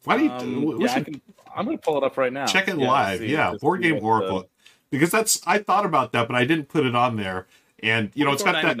Why 0.05 0.17
do 0.17 0.23
you? 0.23 0.31
Um, 0.31 0.81
yeah, 0.81 0.93
I 0.93 1.01
can, 1.01 1.21
I'm 1.53 1.65
going 1.65 1.77
to 1.77 1.83
pull 1.83 1.97
it 1.97 2.03
up 2.03 2.17
right 2.17 2.31
now. 2.31 2.45
Check 2.45 2.69
it 2.69 2.77
yeah, 2.77 2.87
live. 2.87 3.21
Yeah, 3.21 3.53
Board 3.59 3.83
Game 3.83 4.03
Oracle. 4.03 4.39
The... 4.39 4.47
Because 4.91 5.11
that's 5.11 5.41
I 5.45 5.59
thought 5.59 5.85
about 5.85 6.13
that, 6.13 6.27
but 6.27 6.35
I 6.35 6.45
didn't 6.45 6.69
put 6.69 6.85
it 6.85 6.95
on 6.95 7.17
there. 7.17 7.47
And 7.83 8.11
you 8.13 8.23
know, 8.23 8.31
it's 8.31 8.43
got 8.43 8.53
that. 8.53 8.79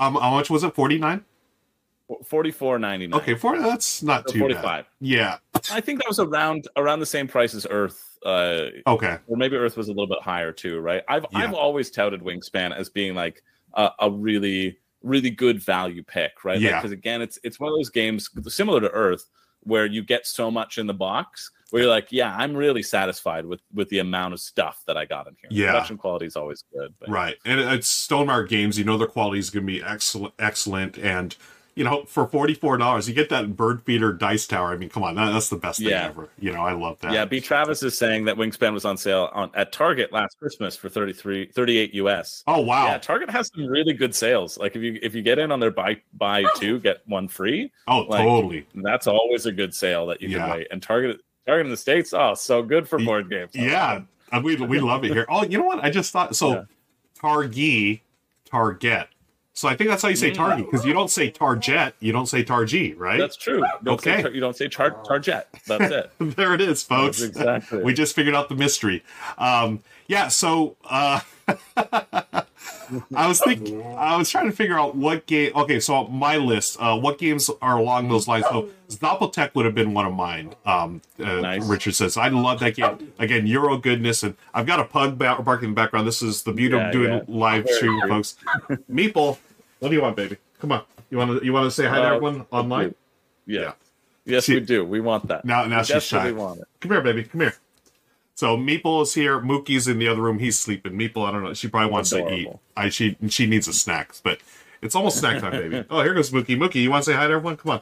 Um, 0.00 0.14
how 0.16 0.32
much 0.32 0.50
was 0.50 0.64
it? 0.64 0.74
Forty 0.74 0.98
nine. 0.98 1.24
Forty 2.24 2.50
four 2.50 2.78
ninety 2.78 3.06
nine. 3.06 3.20
Okay, 3.20 3.34
four. 3.34 3.58
That's 3.58 4.02
not 4.02 4.26
too 4.26 4.38
45. 4.38 4.62
bad. 4.62 4.86
Yeah, 5.00 5.38
I 5.70 5.80
think 5.80 6.00
that 6.00 6.08
was 6.08 6.18
around 6.18 6.66
around 6.76 7.00
the 7.00 7.06
same 7.06 7.28
price 7.28 7.54
as 7.54 7.66
Earth. 7.68 8.18
Uh, 8.24 8.68
okay, 8.86 9.18
or 9.26 9.36
maybe 9.36 9.56
Earth 9.56 9.76
was 9.76 9.88
a 9.88 9.92
little 9.92 10.06
bit 10.06 10.22
higher 10.22 10.50
too, 10.52 10.80
right? 10.80 11.02
I've 11.08 11.26
yeah. 11.32 11.38
I've 11.40 11.54
always 11.54 11.90
touted 11.90 12.22
Wingspan 12.22 12.74
as 12.74 12.88
being 12.88 13.14
like 13.14 13.42
a, 13.74 13.90
a 14.00 14.10
really 14.10 14.78
really 15.02 15.30
good 15.30 15.62
value 15.62 16.02
pick, 16.02 16.44
right? 16.44 16.60
Yeah. 16.60 16.76
Because 16.76 16.90
like, 16.90 16.98
again, 16.98 17.22
it's 17.22 17.38
it's 17.42 17.60
one 17.60 17.70
of 17.70 17.78
those 17.78 17.90
games 17.90 18.30
similar 18.48 18.80
to 18.80 18.90
Earth 18.90 19.26
where 19.60 19.86
you 19.86 20.02
get 20.02 20.26
so 20.26 20.50
much 20.50 20.78
in 20.78 20.86
the 20.86 20.94
box 20.94 21.50
where 21.70 21.82
you're 21.82 21.90
like, 21.90 22.08
yeah, 22.10 22.34
I'm 22.36 22.56
really 22.56 22.82
satisfied 22.82 23.44
with 23.44 23.60
with 23.72 23.88
the 23.88 23.98
amount 23.98 24.34
of 24.34 24.40
stuff 24.40 24.82
that 24.86 24.96
I 24.96 25.04
got 25.04 25.26
in 25.26 25.36
here. 25.40 25.48
Yeah, 25.50 25.72
production 25.72 25.98
quality 25.98 26.26
is 26.26 26.36
always 26.36 26.64
good, 26.72 26.94
but. 26.98 27.08
right? 27.08 27.36
And 27.44 27.60
it's 27.60 28.08
Stonemaier 28.08 28.48
Games. 28.48 28.78
You 28.78 28.84
know 28.84 28.96
their 28.96 29.06
quality 29.06 29.38
is 29.38 29.50
going 29.50 29.66
to 29.66 29.72
be 29.72 29.82
excellent, 29.82 30.34
excellent, 30.38 30.98
and 30.98 31.36
you 31.78 31.84
know, 31.84 32.02
for 32.06 32.26
forty 32.26 32.54
four 32.54 32.76
dollars, 32.76 33.08
you 33.08 33.14
get 33.14 33.28
that 33.28 33.56
bird 33.56 33.84
feeder 33.84 34.12
dice 34.12 34.48
tower. 34.48 34.72
I 34.72 34.76
mean, 34.76 34.88
come 34.88 35.04
on, 35.04 35.14
that, 35.14 35.30
that's 35.30 35.48
the 35.48 35.56
best 35.56 35.78
thing 35.78 35.90
yeah. 35.90 36.06
ever. 36.06 36.28
You 36.40 36.52
know, 36.52 36.62
I 36.62 36.72
love 36.72 36.98
that. 37.00 37.12
Yeah, 37.12 37.24
B. 37.24 37.40
Travis 37.40 37.84
is 37.84 37.96
saying 37.96 38.24
that 38.24 38.34
Wingspan 38.34 38.72
was 38.72 38.84
on 38.84 38.96
sale 38.96 39.30
on 39.32 39.52
at 39.54 39.70
Target 39.70 40.12
last 40.12 40.40
Christmas 40.40 40.74
for 40.74 40.88
33 40.88 41.52
38 41.52 41.94
US. 41.94 42.42
Oh 42.48 42.62
wow. 42.62 42.86
Yeah, 42.86 42.98
Target 42.98 43.30
has 43.30 43.52
some 43.54 43.64
really 43.66 43.92
good 43.92 44.12
sales. 44.12 44.58
Like 44.58 44.74
if 44.74 44.82
you 44.82 44.98
if 45.00 45.14
you 45.14 45.22
get 45.22 45.38
in 45.38 45.52
on 45.52 45.60
their 45.60 45.70
buy 45.70 46.02
buy 46.14 46.44
two, 46.56 46.80
get 46.80 46.98
one 47.06 47.28
free. 47.28 47.70
Oh, 47.86 48.00
like, 48.00 48.24
totally. 48.24 48.66
That's 48.74 49.06
always 49.06 49.46
a 49.46 49.52
good 49.52 49.72
sale 49.72 50.04
that 50.08 50.20
you 50.20 50.30
can 50.30 50.38
yeah. 50.38 50.50
wait. 50.50 50.66
And 50.72 50.82
Target 50.82 51.20
Target 51.46 51.66
in 51.66 51.70
the 51.70 51.76
States, 51.76 52.12
oh, 52.12 52.34
so 52.34 52.60
good 52.60 52.88
for 52.88 52.98
board 52.98 53.30
games. 53.30 53.52
Yeah. 53.54 54.00
we 54.42 54.56
we 54.56 54.80
love 54.80 55.04
it 55.04 55.12
here. 55.12 55.26
Oh, 55.28 55.44
you 55.44 55.58
know 55.58 55.64
what? 55.64 55.84
I 55.84 55.90
just 55.90 56.12
thought 56.12 56.34
so 56.34 56.54
yeah. 56.54 56.62
Targi, 57.22 58.00
Target 58.46 59.06
so 59.58 59.66
I 59.66 59.74
think 59.74 59.90
that's 59.90 60.02
how 60.02 60.08
you 60.08 60.14
say 60.14 60.30
Target 60.30 60.66
because 60.70 60.86
you 60.86 60.92
don't 60.92 61.10
say 61.10 61.30
Target, 61.30 61.94
you 61.98 62.12
don't 62.12 62.26
say 62.26 62.44
Targi, 62.44 62.96
right? 62.96 63.18
That's 63.18 63.34
true. 63.34 63.64
You 63.84 63.90
okay, 63.90 64.22
say, 64.22 64.30
you 64.30 64.38
don't 64.38 64.56
say 64.56 64.68
tar- 64.68 65.02
Target. 65.02 65.48
That's 65.66 65.92
it. 65.92 66.12
there 66.36 66.54
it 66.54 66.60
is, 66.60 66.84
folks. 66.84 67.18
That's 67.18 67.30
exactly. 67.30 67.82
We 67.82 67.92
just 67.92 68.14
figured 68.14 68.36
out 68.36 68.48
the 68.48 68.54
mystery. 68.54 69.02
Um, 69.36 69.82
yeah. 70.06 70.28
So 70.28 70.76
uh, 70.84 71.22
I 73.16 73.26
was 73.26 73.40
thinking, 73.40 73.82
I 73.82 74.16
was 74.16 74.30
trying 74.30 74.46
to 74.46 74.52
figure 74.52 74.78
out 74.78 74.94
what 74.94 75.26
game. 75.26 75.50
Okay, 75.56 75.80
so 75.80 76.06
my 76.06 76.36
list. 76.36 76.76
Uh, 76.78 76.96
what 76.96 77.18
games 77.18 77.50
are 77.60 77.78
along 77.78 78.10
those 78.10 78.28
lines? 78.28 78.44
So 78.48 78.68
Zapotec 78.90 79.56
would 79.56 79.64
have 79.64 79.74
been 79.74 79.92
one 79.92 80.06
of 80.06 80.14
mine. 80.14 80.54
Um, 80.66 81.02
uh, 81.18 81.40
nice. 81.40 81.66
Richard 81.66 81.96
says 81.96 82.16
I 82.16 82.28
love 82.28 82.60
that 82.60 82.76
game. 82.76 83.12
Again, 83.18 83.44
Euro 83.48 83.76
goodness, 83.76 84.22
and 84.22 84.36
I've 84.54 84.66
got 84.66 84.78
a 84.78 84.84
pug 84.84 85.18
barking 85.18 85.70
in 85.70 85.70
the 85.74 85.74
background. 85.74 86.06
This 86.06 86.22
is 86.22 86.44
the 86.44 86.52
beauty 86.52 86.76
yeah, 86.76 86.86
of 86.86 86.92
doing 86.92 87.12
yeah. 87.12 87.24
live 87.26 87.68
stream, 87.68 88.00
folks. 88.08 88.36
Meeple. 88.88 89.38
What 89.78 89.88
do 89.88 89.94
you 89.94 90.02
want, 90.02 90.16
baby? 90.16 90.36
Come 90.60 90.72
on. 90.72 90.82
You 91.10 91.18
want 91.18 91.38
to 91.38 91.44
you 91.44 91.52
want 91.52 91.66
to 91.66 91.70
say 91.70 91.86
hi 91.86 91.96
to 91.96 92.02
uh, 92.02 92.06
everyone 92.06 92.46
online? 92.50 92.94
Yeah. 93.46 93.60
yeah. 93.60 93.72
Yes, 94.24 94.44
she, 94.44 94.54
we 94.54 94.60
do. 94.60 94.84
We 94.84 95.00
want 95.00 95.26
that. 95.28 95.44
Now, 95.44 95.64
now 95.64 95.78
we 95.78 95.84
she's 95.84 96.02
shy. 96.02 96.30
Want 96.32 96.60
it. 96.60 96.68
Come 96.80 96.92
here, 96.92 97.00
baby. 97.00 97.24
Come 97.24 97.40
here. 97.40 97.54
So 98.34 98.56
Meeple 98.56 99.02
is 99.02 99.14
here. 99.14 99.40
Mookie's 99.40 99.88
in 99.88 99.98
the 99.98 100.06
other 100.06 100.20
room. 100.20 100.38
He's 100.38 100.58
sleeping. 100.58 100.92
Meeple, 100.92 101.26
I 101.26 101.32
don't 101.32 101.42
know. 101.42 101.54
She 101.54 101.66
probably 101.66 101.90
wants 101.90 102.12
Adorable. 102.12 102.36
to 102.36 102.36
eat. 102.36 102.48
I 102.76 102.88
she 102.90 103.16
she 103.28 103.46
needs 103.46 103.66
a 103.68 103.72
snack, 103.72 104.12
but 104.22 104.38
it's 104.82 104.94
almost 104.94 105.18
snack 105.18 105.40
time, 105.40 105.52
baby. 105.52 105.84
oh, 105.90 106.02
here 106.02 106.14
goes 106.14 106.30
Mookie. 106.30 106.56
Mookie, 106.56 106.82
you 106.82 106.90
want 106.90 107.04
to 107.04 107.10
say 107.10 107.16
hi 107.16 107.26
to 107.26 107.32
everyone? 107.32 107.56
Come 107.56 107.72
on. 107.72 107.80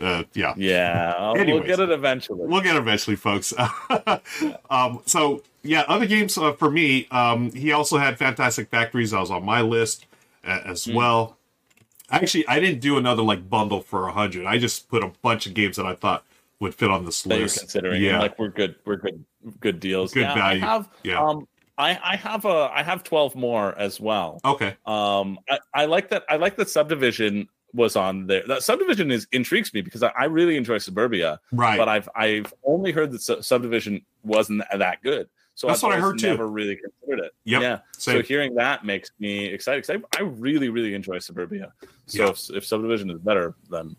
Uh, 0.00 0.24
yeah. 0.34 0.54
Yeah. 0.56 1.34
Anyways, 1.36 1.60
we'll 1.60 1.68
get 1.68 1.80
it 1.80 1.90
eventually. 1.90 2.46
We'll 2.46 2.60
get 2.60 2.76
it 2.76 2.78
eventually, 2.78 3.16
folks. 3.16 3.52
um, 4.70 5.00
so 5.04 5.42
yeah, 5.62 5.82
other 5.86 6.06
games 6.06 6.38
uh, 6.38 6.54
for 6.54 6.70
me. 6.70 7.06
Um, 7.10 7.52
he 7.52 7.72
also 7.72 7.98
had 7.98 8.16
Fantastic 8.18 8.70
Factories. 8.70 9.12
I 9.12 9.20
was 9.20 9.30
on 9.30 9.44
my 9.44 9.60
list 9.60 10.06
as 10.44 10.84
mm. 10.84 10.94
well. 10.94 11.38
Actually, 12.10 12.46
I 12.48 12.58
didn't 12.58 12.80
do 12.80 12.96
another 12.96 13.22
like 13.22 13.48
bundle 13.48 13.80
for 13.80 14.08
a 14.08 14.12
hundred. 14.12 14.46
I 14.46 14.58
just 14.58 14.88
put 14.88 15.04
a 15.04 15.12
bunch 15.22 15.46
of 15.46 15.54
games 15.54 15.76
that 15.76 15.86
I 15.86 15.94
thought 15.94 16.24
would 16.60 16.74
fit 16.74 16.90
on 16.90 17.04
this 17.04 17.22
that 17.22 17.38
list. 17.38 17.58
considering, 17.58 18.02
yeah, 18.02 18.18
like 18.18 18.38
we're 18.38 18.48
good, 18.48 18.76
we're 18.84 18.96
good, 18.96 19.24
good 19.60 19.78
deals, 19.78 20.12
good 20.12 20.22
yeah, 20.22 20.34
value. 20.34 20.62
I 20.62 20.66
have, 20.66 20.88
yeah. 21.02 21.22
Um, 21.22 21.46
I, 21.76 21.98
I 22.02 22.16
have 22.16 22.44
a 22.44 22.70
I 22.72 22.82
have 22.82 23.04
twelve 23.04 23.36
more 23.36 23.78
as 23.78 24.00
well. 24.00 24.40
Okay. 24.44 24.76
Um, 24.84 25.38
I, 25.48 25.58
I 25.74 25.84
like 25.84 26.08
that. 26.08 26.24
I 26.28 26.36
like 26.36 26.56
that 26.56 26.68
subdivision 26.68 27.48
was 27.74 27.94
on 27.94 28.26
there. 28.26 28.42
That 28.48 28.62
subdivision 28.62 29.10
is 29.10 29.28
intrigues 29.32 29.72
me 29.72 29.82
because 29.82 30.02
I, 30.02 30.08
I 30.18 30.24
really 30.24 30.56
enjoy 30.56 30.78
Suburbia. 30.78 31.38
Right. 31.52 31.78
But 31.78 31.88
I've 31.88 32.08
I've 32.16 32.52
only 32.64 32.90
heard 32.90 33.12
that 33.12 33.20
subdivision 33.44 34.04
wasn't 34.24 34.62
that 34.76 35.02
good. 35.02 35.28
So 35.58 35.66
that's 35.66 35.82
I've 35.82 35.88
what 35.88 35.98
I 35.98 36.00
heard 36.00 36.20
too. 36.20 36.28
Never 36.28 36.46
really 36.46 36.76
considered 36.76 37.24
it. 37.24 37.32
Yep. 37.42 37.62
Yeah. 37.62 37.78
Same. 37.96 38.18
So 38.18 38.22
hearing 38.22 38.54
that 38.54 38.84
makes 38.84 39.10
me 39.18 39.46
excited 39.46 39.84
because 39.84 40.04
I, 40.14 40.20
I 40.20 40.22
really 40.22 40.68
really 40.68 40.94
enjoy 40.94 41.18
Suburbia. 41.18 41.72
So 42.06 42.22
yeah. 42.22 42.30
if, 42.30 42.50
if, 42.50 42.64
subdivision 42.64 43.10
is 43.10 43.18
better, 43.18 43.56
then 43.68 43.96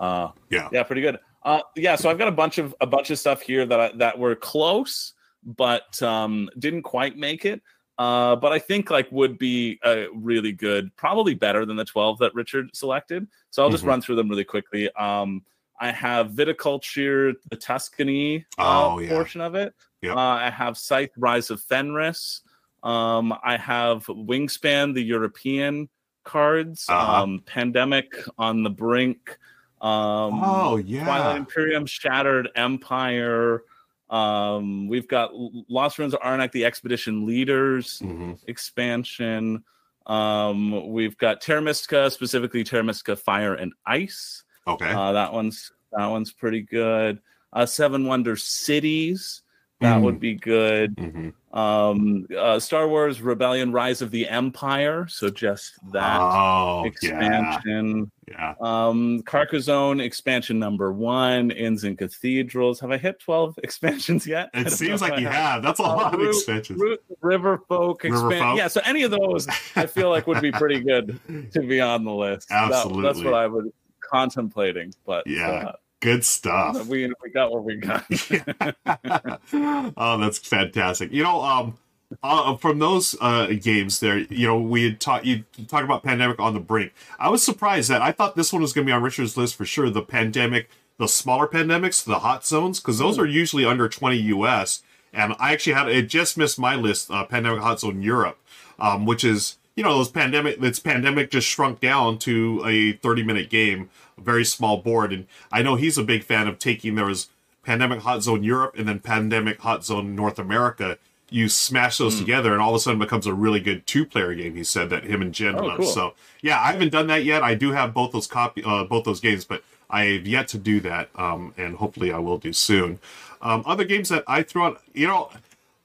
uh, 0.00 0.30
yeah, 0.50 0.68
yeah, 0.72 0.82
pretty 0.82 1.02
good. 1.02 1.20
Uh, 1.44 1.60
yeah. 1.76 1.94
So 1.94 2.10
I've 2.10 2.18
got 2.18 2.26
a 2.26 2.32
bunch 2.32 2.58
of 2.58 2.74
a 2.80 2.88
bunch 2.88 3.10
of 3.10 3.20
stuff 3.20 3.40
here 3.40 3.64
that 3.64 3.80
I, 3.80 3.92
that 3.98 4.18
were 4.18 4.34
close, 4.34 5.14
but 5.44 6.02
um, 6.02 6.50
didn't 6.58 6.82
quite 6.82 7.16
make 7.16 7.44
it. 7.44 7.62
Uh, 7.98 8.34
but 8.34 8.50
I 8.50 8.58
think 8.58 8.90
like 8.90 9.06
would 9.12 9.38
be 9.38 9.78
a 9.84 10.08
really 10.12 10.50
good, 10.50 10.90
probably 10.96 11.34
better 11.34 11.64
than 11.64 11.76
the 11.76 11.84
12 11.84 12.18
that 12.18 12.34
Richard 12.34 12.74
selected. 12.74 13.28
So 13.50 13.62
I'll 13.62 13.70
just 13.70 13.82
mm-hmm. 13.82 13.90
run 13.90 14.00
through 14.00 14.16
them 14.16 14.28
really 14.28 14.44
quickly. 14.44 14.90
Um, 14.94 15.44
I 15.80 15.92
have 15.92 16.30
viticulture, 16.30 17.34
the 17.50 17.56
Tuscany 17.56 18.44
uh, 18.58 18.94
oh, 18.94 18.98
yeah. 18.98 19.10
portion 19.10 19.40
of 19.40 19.54
it. 19.54 19.72
Yep. 20.06 20.16
Uh, 20.16 20.20
I 20.20 20.50
have 20.50 20.78
Scythe 20.78 21.10
Rise 21.16 21.50
of 21.50 21.60
Fenris. 21.62 22.42
Um, 22.82 23.34
I 23.42 23.56
have 23.56 24.06
Wingspan, 24.06 24.94
the 24.94 25.02
European 25.02 25.88
cards, 26.24 26.86
Uh-huh. 26.88 27.22
um, 27.22 27.42
Pandemic 27.46 28.12
on 28.38 28.62
the 28.62 28.70
Brink, 28.70 29.38
um, 29.80 30.40
Oh 30.42 30.76
yeah. 30.76 31.04
Twilight 31.04 31.36
Imperium, 31.36 31.86
Shattered 31.86 32.48
Empire. 32.54 33.62
Um, 34.08 34.86
we've 34.86 35.08
got 35.08 35.30
Lost 35.68 35.98
Ruins 35.98 36.14
of 36.14 36.20
Arnak, 36.20 36.52
the 36.52 36.64
Expedition 36.64 37.26
Leaders 37.26 38.00
Mhm. 38.04 38.38
expansion. 38.46 39.64
Um, 40.06 40.92
we've 40.92 41.18
got 41.18 41.40
Terra 41.40 41.60
Mystica, 41.60 42.08
specifically 42.12 42.62
Terra 42.62 42.84
Mystica 42.84 43.16
Fire 43.16 43.54
and 43.54 43.72
Ice. 43.84 44.44
Okay. 44.68 44.88
Uh, 44.92 45.12
that 45.12 45.32
one's 45.32 45.72
that 45.96 46.06
one's 46.06 46.32
pretty 46.32 46.60
good. 46.62 47.20
Uh, 47.52 47.64
Seven 47.66 48.04
Wonder 48.06 48.36
Cities. 48.36 49.42
That 49.80 49.98
Mm. 50.00 50.02
would 50.04 50.18
be 50.20 50.34
good. 50.34 50.96
Mhm. 50.96 51.32
Um, 51.52 52.26
uh, 52.36 52.58
Star 52.58 52.88
Wars 52.88 53.20
Rebellion: 53.20 53.72
Rise 53.72 54.00
of 54.00 54.10
the 54.10 54.26
Empire. 54.26 55.06
So 55.08 55.28
just 55.28 55.74
that 55.92 56.18
oh 56.18 56.84
expansion. 56.86 58.10
Yeah. 58.28 58.54
Um, 58.60 59.22
Carcassonne 59.24 60.00
expansion 60.00 60.58
number 60.58 60.92
one. 60.92 61.50
Inns 61.50 61.84
and 61.84 61.96
Cathedrals. 61.98 62.80
Have 62.80 62.90
I 62.90 62.96
hit 62.96 63.20
twelve 63.20 63.58
expansions 63.62 64.26
yet? 64.26 64.48
It 64.54 64.70
seems 64.72 65.02
like 65.02 65.18
you 65.20 65.26
have. 65.26 65.34
have. 65.34 65.62
That's 65.62 65.80
a 65.80 65.84
Uh, 65.84 65.96
lot 65.96 66.14
of 66.14 66.20
Ru- 66.20 66.28
expansions. 66.30 66.80
Ru- 66.80 66.98
River 67.20 67.58
Folk 67.68 68.04
expansion. 68.06 68.56
Yeah, 68.56 68.68
so 68.68 68.80
any 68.86 69.02
of 69.02 69.10
those 69.10 69.46
I 69.76 69.84
feel 69.86 70.08
like 70.08 70.26
would 70.26 70.40
be 70.40 70.52
pretty 70.52 70.80
good 70.80 71.20
to 71.52 71.60
be 71.60 71.80
on 71.82 72.04
the 72.04 72.12
list. 72.14 72.48
That- 72.48 72.70
that's 73.02 73.22
what 73.22 73.34
I 73.34 73.46
was 73.46 73.66
contemplating. 74.00 74.94
But 75.06 75.26
Yeah. 75.26 75.72
Good 76.06 76.24
stuff. 76.24 76.86
we 76.86 77.12
we 77.20 77.30
got 77.30 77.50
what 77.50 77.64
we 77.64 77.74
got. 77.74 78.04
oh, 79.96 80.18
that's 80.18 80.38
fantastic. 80.38 81.10
You 81.10 81.24
know, 81.24 81.42
um, 81.42 81.78
uh, 82.22 82.54
from 82.58 82.78
those 82.78 83.16
uh, 83.20 83.48
games 83.60 83.98
there, 83.98 84.18
you 84.18 84.46
know, 84.46 84.60
we 84.60 84.84
had 84.84 85.00
talked 85.00 85.24
you 85.24 85.42
talked 85.66 85.82
about 85.82 86.04
Pandemic 86.04 86.38
on 86.38 86.54
the 86.54 86.60
Brink. 86.60 86.92
I 87.18 87.28
was 87.28 87.42
surprised 87.42 87.90
that 87.90 88.02
I 88.02 88.12
thought 88.12 88.36
this 88.36 88.52
one 88.52 88.62
was 88.62 88.72
going 88.72 88.86
to 88.86 88.88
be 88.88 88.94
on 88.94 89.02
Richard's 89.02 89.36
list 89.36 89.56
for 89.56 89.64
sure. 89.64 89.90
The 89.90 90.00
Pandemic, 90.00 90.70
the 90.96 91.08
smaller 91.08 91.48
pandemics, 91.48 92.04
the 92.04 92.20
hot 92.20 92.46
zones, 92.46 92.78
because 92.78 93.00
those 93.00 93.18
are 93.18 93.26
usually 93.26 93.64
under 93.64 93.88
20 93.88 94.16
US. 94.16 94.84
And 95.12 95.34
I 95.40 95.54
actually 95.54 95.72
had 95.72 95.88
it 95.88 96.08
just 96.08 96.38
missed 96.38 96.56
my 96.56 96.76
list, 96.76 97.10
uh, 97.10 97.24
Pandemic 97.24 97.62
Hot 97.62 97.80
Zone 97.80 98.00
Europe, 98.00 98.38
um, 98.78 99.06
which 99.06 99.24
is 99.24 99.58
you 99.74 99.82
know 99.82 99.96
those 99.96 100.08
pandemic. 100.08 100.62
It's 100.62 100.78
pandemic 100.78 101.32
just 101.32 101.48
shrunk 101.48 101.80
down 101.80 102.18
to 102.20 102.62
a 102.64 102.92
30 102.92 103.24
minute 103.24 103.50
game, 103.50 103.90
very 104.20 104.44
small 104.44 104.78
board. 104.78 105.12
And 105.12 105.26
I 105.52 105.62
know 105.62 105.74
he's 105.76 105.98
a 105.98 106.02
big 106.04 106.22
fan 106.24 106.48
of 106.48 106.58
taking 106.58 106.94
there 106.94 107.04
was 107.04 107.28
Pandemic 107.64 108.00
Hot 108.00 108.22
Zone 108.22 108.42
Europe 108.44 108.74
and 108.78 108.88
then 108.88 109.00
Pandemic 109.00 109.60
Hot 109.60 109.84
Zone 109.84 110.14
North 110.14 110.38
America. 110.38 110.98
You 111.28 111.48
smash 111.48 111.98
those 111.98 112.18
together, 112.20 112.52
and 112.52 112.62
all 112.62 112.70
of 112.70 112.76
a 112.76 112.78
sudden 112.78 113.00
becomes 113.00 113.26
a 113.26 113.34
really 113.34 113.58
good 113.58 113.84
two-player 113.84 114.32
game. 114.36 114.54
He 114.54 114.62
said 114.62 114.90
that 114.90 115.02
him 115.02 115.20
and 115.22 115.34
Jen 115.34 115.56
Oh, 115.58 115.64
love. 115.66 115.78
cool. 115.78 115.86
So 115.86 116.14
yeah, 116.40 116.60
I 116.60 116.70
haven't 116.70 116.90
done 116.92 117.08
that 117.08 117.24
yet. 117.24 117.42
I 117.42 117.54
do 117.56 117.72
have 117.72 117.92
both 117.92 118.12
those 118.12 118.28
copy, 118.28 118.62
uh, 118.64 118.84
both 118.84 119.04
those 119.04 119.18
games, 119.18 119.44
but 119.44 119.64
I've 119.90 120.24
yet 120.26 120.46
to 120.48 120.58
do 120.58 120.78
that, 120.80 121.08
um, 121.16 121.52
and 121.56 121.76
hopefully 121.76 122.12
I 122.12 122.18
will 122.18 122.38
do 122.38 122.52
soon. 122.52 123.00
Um, 123.42 123.64
other 123.66 123.82
games 123.84 124.08
that 124.10 124.22
I 124.28 124.42
threw 124.44 124.62
out, 124.66 124.80
you 124.94 125.08
know, 125.08 125.30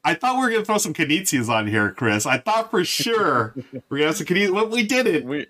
I 0.05 0.13
thought 0.13 0.35
we 0.35 0.41
were 0.43 0.51
gonna 0.51 0.63
throw 0.65 0.77
some 0.77 0.93
Knizias 0.93 1.49
on 1.49 1.65
here, 1.67 1.89
Chris. 1.91 2.27
I 2.27 2.37
thought 2.37 2.69
for 2.69 2.85
sure 2.85 3.55
we 3.89 3.97
are 3.97 3.99
gonna 3.99 4.05
have 4.05 4.17
some 4.17 4.27
Knizias. 4.27 4.51
Well, 4.51 4.67
we 4.67 4.83
did 4.83 5.07
it. 5.07 5.25
we 5.25 5.47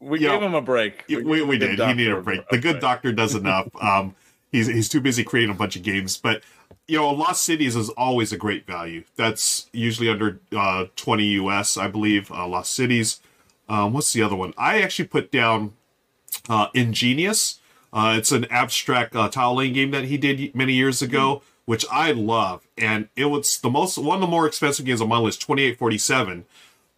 we 0.00 0.20
You 0.20 0.28
gave 0.28 0.40
know, 0.40 0.46
him 0.46 0.54
a 0.54 0.62
break. 0.62 1.04
Yeah, 1.08 1.20
we, 1.20 1.42
we 1.42 1.58
did. 1.58 1.78
He 1.78 1.94
needed 1.94 2.12
a 2.12 2.20
break. 2.20 2.48
The 2.48 2.58
good 2.58 2.80
doctor 2.80 3.12
does 3.12 3.34
enough. 3.34 3.68
Um, 3.82 4.14
he's 4.52 4.66
he's 4.66 4.88
too 4.88 5.00
busy 5.00 5.24
creating 5.24 5.50
a 5.50 5.58
bunch 5.58 5.76
of 5.76 5.82
games. 5.82 6.16
But 6.16 6.42
you 6.86 6.98
know, 6.98 7.10
Lost 7.10 7.44
Cities 7.44 7.74
is 7.74 7.88
always 7.90 8.32
a 8.32 8.36
great 8.36 8.66
value. 8.66 9.04
That's 9.16 9.68
usually 9.72 10.08
under 10.08 10.40
uh, 10.56 10.86
twenty 10.94 11.24
US, 11.40 11.76
I 11.76 11.88
believe. 11.88 12.30
Uh, 12.30 12.46
Lost 12.46 12.72
Cities. 12.72 13.20
Um, 13.68 13.92
what's 13.92 14.12
the 14.12 14.22
other 14.22 14.36
one? 14.36 14.52
I 14.58 14.82
actually 14.82 15.08
put 15.08 15.32
down 15.32 15.72
uh, 16.48 16.68
Ingenious. 16.74 17.60
Uh, 17.92 18.14
it's 18.18 18.32
an 18.32 18.46
abstract 18.50 19.14
uh, 19.14 19.28
tile 19.28 19.54
laying 19.54 19.72
game 19.72 19.90
that 19.90 20.04
he 20.04 20.16
did 20.16 20.54
many 20.54 20.72
years 20.72 21.02
ago, 21.02 21.42
which 21.66 21.84
I 21.90 22.12
love, 22.12 22.66
and 22.78 23.08
it 23.16 23.26
was 23.26 23.58
the 23.58 23.70
most 23.70 23.98
one 23.98 24.16
of 24.16 24.20
the 24.20 24.26
more 24.26 24.46
expensive 24.46 24.86
games 24.86 25.00
on 25.00 25.08
my 25.08 25.18
list, 25.18 25.40
twenty 25.40 25.62
eight 25.62 25.78
forty 25.78 25.98
seven. 25.98 26.44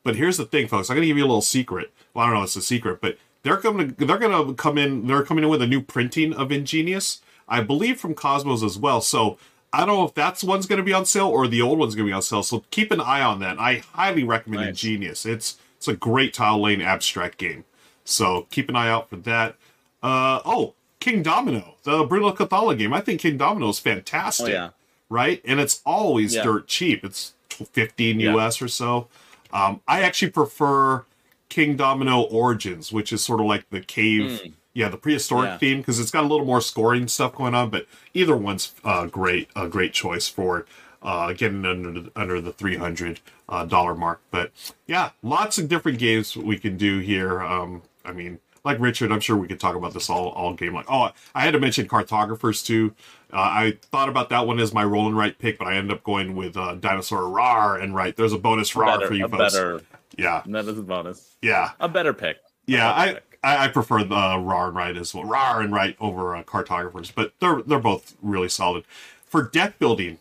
But 0.04 0.16
here's 0.16 0.36
the 0.36 0.44
thing, 0.44 0.68
folks. 0.68 0.88
I'm 0.90 0.96
gonna 0.96 1.06
give 1.06 1.16
you 1.18 1.24
a 1.24 1.26
little 1.26 1.40
secret. 1.42 1.92
Well, 2.12 2.24
I 2.24 2.28
don't 2.28 2.34
know, 2.36 2.42
if 2.42 2.48
it's 2.48 2.56
a 2.56 2.62
secret, 2.62 3.00
but 3.00 3.18
they're 3.42 3.56
coming. 3.56 3.94
They're 3.98 4.18
gonna 4.18 4.54
come 4.54 4.78
in. 4.78 5.06
They're 5.06 5.22
coming 5.24 5.42
in 5.44 5.50
with 5.50 5.62
a 5.62 5.66
new 5.66 5.80
printing 5.82 6.32
of 6.34 6.52
Ingenious, 6.52 7.20
I 7.48 7.60
believe, 7.62 7.98
from 7.98 8.14
Kosmos 8.14 8.62
as 8.64 8.78
well. 8.78 9.00
So 9.00 9.38
I 9.72 9.78
don't 9.80 9.88
know 9.96 10.04
if 10.04 10.14
that's 10.14 10.44
one's 10.44 10.66
gonna 10.66 10.82
be 10.82 10.92
on 10.92 11.04
sale 11.06 11.26
or 11.28 11.48
the 11.48 11.60
old 11.62 11.78
one's 11.78 11.94
gonna 11.94 12.06
be 12.06 12.12
on 12.12 12.22
sale. 12.22 12.42
So 12.42 12.64
keep 12.70 12.90
an 12.92 13.00
eye 13.00 13.22
on 13.22 13.40
that. 13.40 13.58
I 13.58 13.82
highly 13.94 14.22
recommend 14.24 14.60
Nice. 14.62 14.68
Ingenious. 14.70 15.26
It's 15.26 15.56
it's 15.78 15.88
a 15.88 15.94
great 15.96 16.32
tile 16.34 16.60
lane 16.62 16.80
abstract 16.80 17.38
game. 17.38 17.64
So 18.04 18.46
keep 18.50 18.68
an 18.68 18.76
eye 18.76 18.88
out 18.90 19.08
for 19.10 19.16
that. 19.16 19.56
Uh 20.02 20.40
oh, 20.44 20.74
Kingdomino, 21.00 21.74
the 21.82 22.04
Bruno 22.04 22.32
Cathala 22.32 22.76
game. 22.76 22.92
I 22.92 23.00
think 23.00 23.20
Kingdomino 23.22 23.70
is 23.70 23.78
fantastic. 23.78 24.48
Oh, 24.48 24.52
yeah. 24.52 24.70
Right, 25.10 25.40
and 25.44 25.60
it's 25.60 25.80
always 25.84 26.34
Yeah. 26.34 26.42
dirt 26.44 26.66
cheap. 26.66 27.04
It's 27.04 27.34
15 27.50 28.20
Yeah. 28.20 28.34
US 28.36 28.60
or 28.62 28.68
so. 28.68 29.08
Um, 29.54 29.80
I 29.88 30.02
actually 30.02 30.32
prefer 30.32 31.04
Kingdomino 31.48 32.30
Origins, 32.30 32.92
which 32.92 33.12
is 33.12 33.24
sort 33.24 33.40
of 33.40 33.46
like 33.46 33.70
the 33.70 33.80
cave, 33.80 34.52
yeah, 34.74 34.88
the 34.88 34.96
prehistoric. 34.96 35.46
Yeah. 35.46 35.58
theme 35.58 35.78
because 35.78 36.00
it's 36.00 36.10
got 36.10 36.24
a 36.24 36.26
little 36.26 36.44
more 36.44 36.60
scoring 36.60 37.06
stuff 37.08 37.36
going 37.36 37.54
on. 37.54 37.70
But 37.70 37.86
either 38.12 38.36
one's 38.36 38.74
uh, 38.84 39.06
great, 39.06 39.48
a 39.54 39.68
great 39.68 39.92
choice 39.92 40.28
for 40.28 40.66
uh, 41.02 41.32
getting 41.32 41.64
under 41.64 42.00
the, 42.00 42.12
under 42.16 42.40
the 42.40 42.52
three 42.52 42.76
hundred 42.76 43.20
uh, 43.48 43.64
dollar 43.64 43.94
mark. 43.94 44.20
But 44.30 44.50
yeah, 44.86 45.10
lots 45.22 45.56
of 45.58 45.68
different 45.68 45.98
games 45.98 46.36
we 46.36 46.58
can 46.58 46.76
do 46.76 46.98
here. 46.98 47.40
Um, 47.40 47.82
I 48.04 48.12
mean, 48.12 48.40
like 48.64 48.80
Richard, 48.80 49.12
I'm 49.12 49.20
sure 49.20 49.36
we 49.36 49.46
could 49.46 49.60
talk 49.60 49.76
about 49.76 49.92
this 49.94 50.08
all 50.10 50.28
all 50.30 50.54
game. 50.54 50.74
Like, 50.74 50.86
oh, 50.90 51.10
I 51.34 51.42
had 51.42 51.52
to 51.52 51.60
mention 51.60 51.86
cartographers 51.86 52.62
too. 52.64 52.94
Uh, 53.32 53.36
I 53.38 53.78
thought 53.90 54.08
about 54.08 54.28
that 54.30 54.46
one 54.46 54.58
as 54.60 54.72
my 54.72 54.84
roll 54.84 55.06
and 55.06 55.16
write 55.16 55.38
pick, 55.38 55.58
but 55.58 55.66
I 55.66 55.74
ended 55.76 55.96
up 55.96 56.04
going 56.04 56.34
with 56.36 56.56
uh, 56.56 56.74
dinosaur 56.76 57.22
Rawr 57.22 57.82
'n 57.82 57.92
Write. 57.92 58.16
There's 58.16 58.32
a 58.32 58.38
bonus 58.38 58.74
rar 58.76 58.96
better, 58.98 59.08
for 59.08 59.14
you 59.14 59.28
folks. 59.28 59.54
better 59.54 59.80
Yeah, 60.16 60.42
that 60.46 60.66
is 60.66 60.78
a 60.78 60.82
bonus. 60.82 61.34
yeah, 61.42 61.72
A 61.80 61.88
better 61.88 62.12
pick. 62.12 62.38
yeah. 62.66 62.92
Better 62.94 63.10
I, 63.10 63.14
pick. 63.14 63.22
I 63.46 63.68
prefer 63.68 64.04
the 64.04 64.14
uh, 64.14 64.36
Rawr 64.38 64.68
'n 64.68 64.74
Write 64.74 64.96
as 64.96 65.12
well. 65.14 65.24
Rawr 65.24 65.62
'n 65.62 65.70
Write 65.72 65.96
over 66.00 66.34
uh, 66.36 66.42
cartographers, 66.44 67.10
but 67.10 67.32
they're 67.40 67.60
they're 67.62 67.78
both 67.78 68.14
really 68.22 68.48
solid. 68.48 68.84
For 69.26 69.42
deck 69.42 69.78
building, 69.78 70.18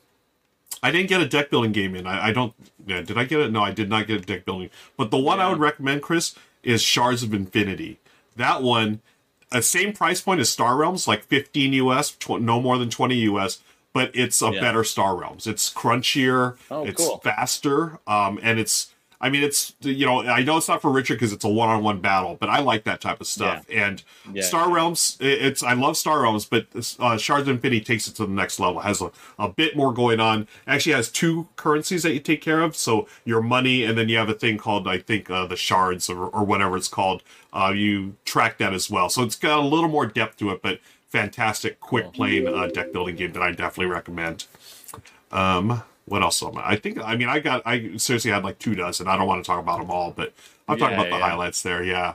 I 0.82 0.92
didn't 0.92 1.08
get 1.08 1.22
a 1.22 1.28
deck 1.28 1.50
building 1.52 1.72
game 1.72 1.96
in. 1.96 2.06
I, 2.08 2.28
I 2.28 2.32
don't. 2.34 2.54
Yeah, 2.86 3.02
did 3.02 3.18
I 3.18 3.24
get 3.26 3.40
it? 3.40 3.52
No, 3.52 3.62
I 3.62 3.72
did 3.72 3.90
not 3.90 4.08
get 4.08 4.22
a 4.22 4.26
deck 4.26 4.44
building. 4.44 4.70
But 4.98 5.12
the 5.12 5.18
one 5.20 5.40
I 5.40 5.48
would 5.50 5.60
recommend, 5.60 6.02
Chris, 6.02 6.36
is 6.64 6.82
Shards 6.82 7.24
of 7.24 7.34
Infinity. 7.34 8.00
That 8.36 8.62
one, 8.64 9.02
a 9.52 9.62
same 9.62 9.94
price 9.94 10.22
point 10.22 10.40
as 10.42 10.50
Star 10.50 10.76
Realms, 10.76 11.08
like 11.08 11.24
15 11.24 11.74
US, 11.74 12.12
tw- 12.12 12.42
no 12.42 12.60
more 12.62 12.78
than 12.78 12.90
20 12.90 13.16
US, 13.32 13.60
but 13.94 14.12
it's 14.16 14.42
a 14.42 14.52
Yeah. 14.52 14.60
better 14.62 14.84
Star 14.84 15.16
Realms. 15.16 15.46
It's 15.48 15.72
crunchier, 15.72 16.58
Oh, 16.72 16.84
it's 16.84 17.04
cool. 17.06 17.20
faster, 17.24 18.00
um, 18.08 18.40
and 18.42 18.60
it's. 18.60 18.93
I 19.24 19.30
mean, 19.30 19.42
it's 19.42 19.74
you 19.80 20.06
know, 20.06 20.22
I 20.22 20.44
know 20.44 20.58
it's 20.58 20.68
not 20.68 20.82
for 20.82 20.92
Richard 20.92 21.14
because 21.14 21.32
it's 21.32 21.46
a 21.46 21.50
one-on-one 21.50 22.02
battle, 22.02 22.36
but 22.38 22.50
I 22.50 22.60
like 22.60 22.84
that 22.84 23.00
type 23.00 23.22
of 23.22 23.28
stuff. 23.28 23.66
And 23.72 24.04
Yeah, 24.34 24.44
Star 24.44 24.68
yeah. 24.68 24.76
Realms, 24.76 25.18
it's 25.22 25.64
I 25.64 25.72
love 25.74 25.96
Star 25.96 26.22
Realms, 26.22 26.44
but 26.44 26.68
uh, 27.00 27.18
Shards 27.18 27.48
of 27.48 27.56
Infinity 27.56 27.80
takes 27.80 28.06
it 28.06 28.16
to 28.16 28.26
the 28.26 28.34
next 28.34 28.60
level. 28.60 28.82
Has 28.82 29.02
a, 29.02 29.12
a 29.40 29.48
bit 29.48 29.78
more 29.78 29.94
going 29.94 30.20
on. 30.20 30.50
Actually, 30.68 30.96
has 30.96 31.10
two 31.10 31.48
currencies 31.56 32.04
that 32.04 32.14
you 32.14 32.20
take 32.20 32.42
care 32.42 32.60
of. 32.60 32.76
So 32.76 33.08
your 33.24 33.42
money, 33.42 33.86
and 33.86 33.98
then 33.98 34.10
you 34.10 34.18
have 34.18 34.28
a 34.28 34.34
thing 34.34 34.58
called 34.58 34.90
I 34.90 34.98
think 34.98 35.30
uh, 35.30 35.48
the 35.48 35.56
shards 35.56 36.10
or, 36.10 36.28
or 36.28 36.44
whatever 36.44 36.76
it's 36.76 36.90
called. 36.90 37.24
Uh, 37.54 37.72
you 37.74 38.18
track 38.26 38.58
that 38.58 38.74
as 38.74 38.90
well. 38.90 39.08
So 39.08 39.24
it's 39.24 39.38
got 39.38 39.58
a 39.58 39.62
little 39.66 39.90
more 39.90 40.06
depth 40.06 40.36
to 40.40 40.50
it, 40.50 40.62
but 40.62 40.82
fantastic, 41.08 41.80
quick 41.80 42.12
playing 42.12 42.46
uh, 42.46 42.68
deck 42.68 42.92
building 42.92 43.16
game 43.16 43.32
that 43.32 43.42
I 43.42 43.52
definitely 43.52 43.86
recommend. 43.86 44.48
Um, 45.32 45.84
what 46.06 46.22
else 46.22 46.42
am 46.44 46.58
I? 46.58 46.72
I 46.72 46.76
think 46.76 47.00
I 47.04 47.16
mean 47.16 47.30
I 47.30 47.40
got 47.40 47.62
I 47.66 47.98
seriously 47.98 48.32
had 48.32 48.44
like 48.44 48.60
two 48.60 48.76
dozen. 48.76 49.08
I 49.08 49.16
don't 49.18 49.28
want 49.28 49.44
to 49.44 49.48
talk 49.48 49.60
about 49.60 49.80
them 49.80 49.90
all, 49.92 50.12
but 50.12 50.34
I'm 50.68 50.78
talk 50.78 50.92
Yeah, 50.92 50.96
about 51.02 51.10
the 51.10 51.18
yeah. 51.18 51.30
highlights 51.30 51.62
there. 51.62 51.84
Yeah. 51.84 52.14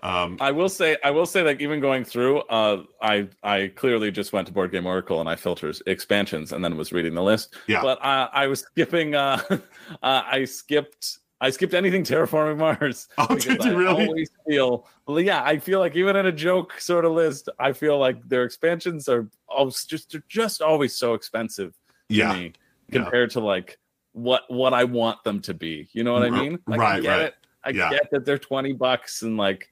I 0.00 0.52
will 0.52 0.68
say, 0.68 0.96
I 1.02 1.10
will 1.10 1.26
say 1.26 1.42
that 1.42 1.60
even 1.60 1.80
going 1.80 2.04
through, 2.04 2.38
uh, 2.42 2.84
I 3.02 3.28
I 3.42 3.72
clearly 3.74 4.10
just 4.10 4.32
went 4.32 4.46
to 4.46 4.52
Board 4.52 4.70
Game 4.70 4.86
Oracle 4.86 5.20
and 5.20 5.28
I 5.28 5.34
filtered 5.36 5.76
expansions 5.86 6.52
and 6.52 6.64
then 6.64 6.76
was 6.76 6.92
reading 6.92 7.14
the 7.14 7.22
list. 7.22 7.56
Yeah. 7.66 7.82
But 7.82 7.98
uh, 8.04 8.28
I 8.32 8.46
was 8.46 8.60
skipping. 8.60 9.14
Uh, 9.14 9.40
uh, 9.50 9.58
I 10.02 10.44
skipped. 10.44 11.18
I 11.40 11.50
skipped 11.50 11.72
anything 11.74 12.02
terraforming 12.02 12.58
Mars. 12.58 13.08
Oh, 13.18 13.26
did 13.36 13.64
you 13.64 13.72
I 13.72 13.74
really? 13.74 14.06
Always 14.06 14.30
feel. 14.46 14.86
Well, 15.06 15.20
yeah, 15.20 15.42
I 15.44 15.58
feel 15.58 15.78
like 15.78 15.94
even 15.96 16.16
in 16.16 16.26
a 16.26 16.32
joke 16.32 16.80
sort 16.80 17.04
of 17.04 17.12
list, 17.12 17.48
I 17.58 17.72
feel 17.72 17.98
like 17.98 18.28
their 18.28 18.44
expansions 18.44 19.08
are 19.08 19.28
always 19.48 19.84
just 19.84 20.10
they're 20.12 20.22
just 20.28 20.60
always 20.62 20.96
so 20.96 21.14
expensive 21.14 21.72
to 22.08 22.14
Yeah. 22.14 22.32
me 22.34 22.52
Yeah. 22.90 23.02
compared 23.02 23.30
to 23.32 23.40
like 23.40 23.78
what 24.12 24.42
what 24.48 24.72
I 24.74 24.84
want 24.84 25.22
them 25.24 25.40
to 25.42 25.54
be. 25.54 25.88
You 25.92 26.04
know 26.04 26.12
what 26.12 26.22
I 26.22 26.30
mean? 26.30 26.58
Like, 26.66 26.80
I 26.80 27.00
get 27.00 27.08
right. 27.10 27.20
it. 27.26 27.34
I 27.64 27.70
Yeah. 27.70 27.90
get 27.90 28.10
that 28.10 28.24
they're 28.24 28.38
twenty 28.38 28.72
bucks 28.72 29.22
and 29.22 29.36
like, 29.36 29.68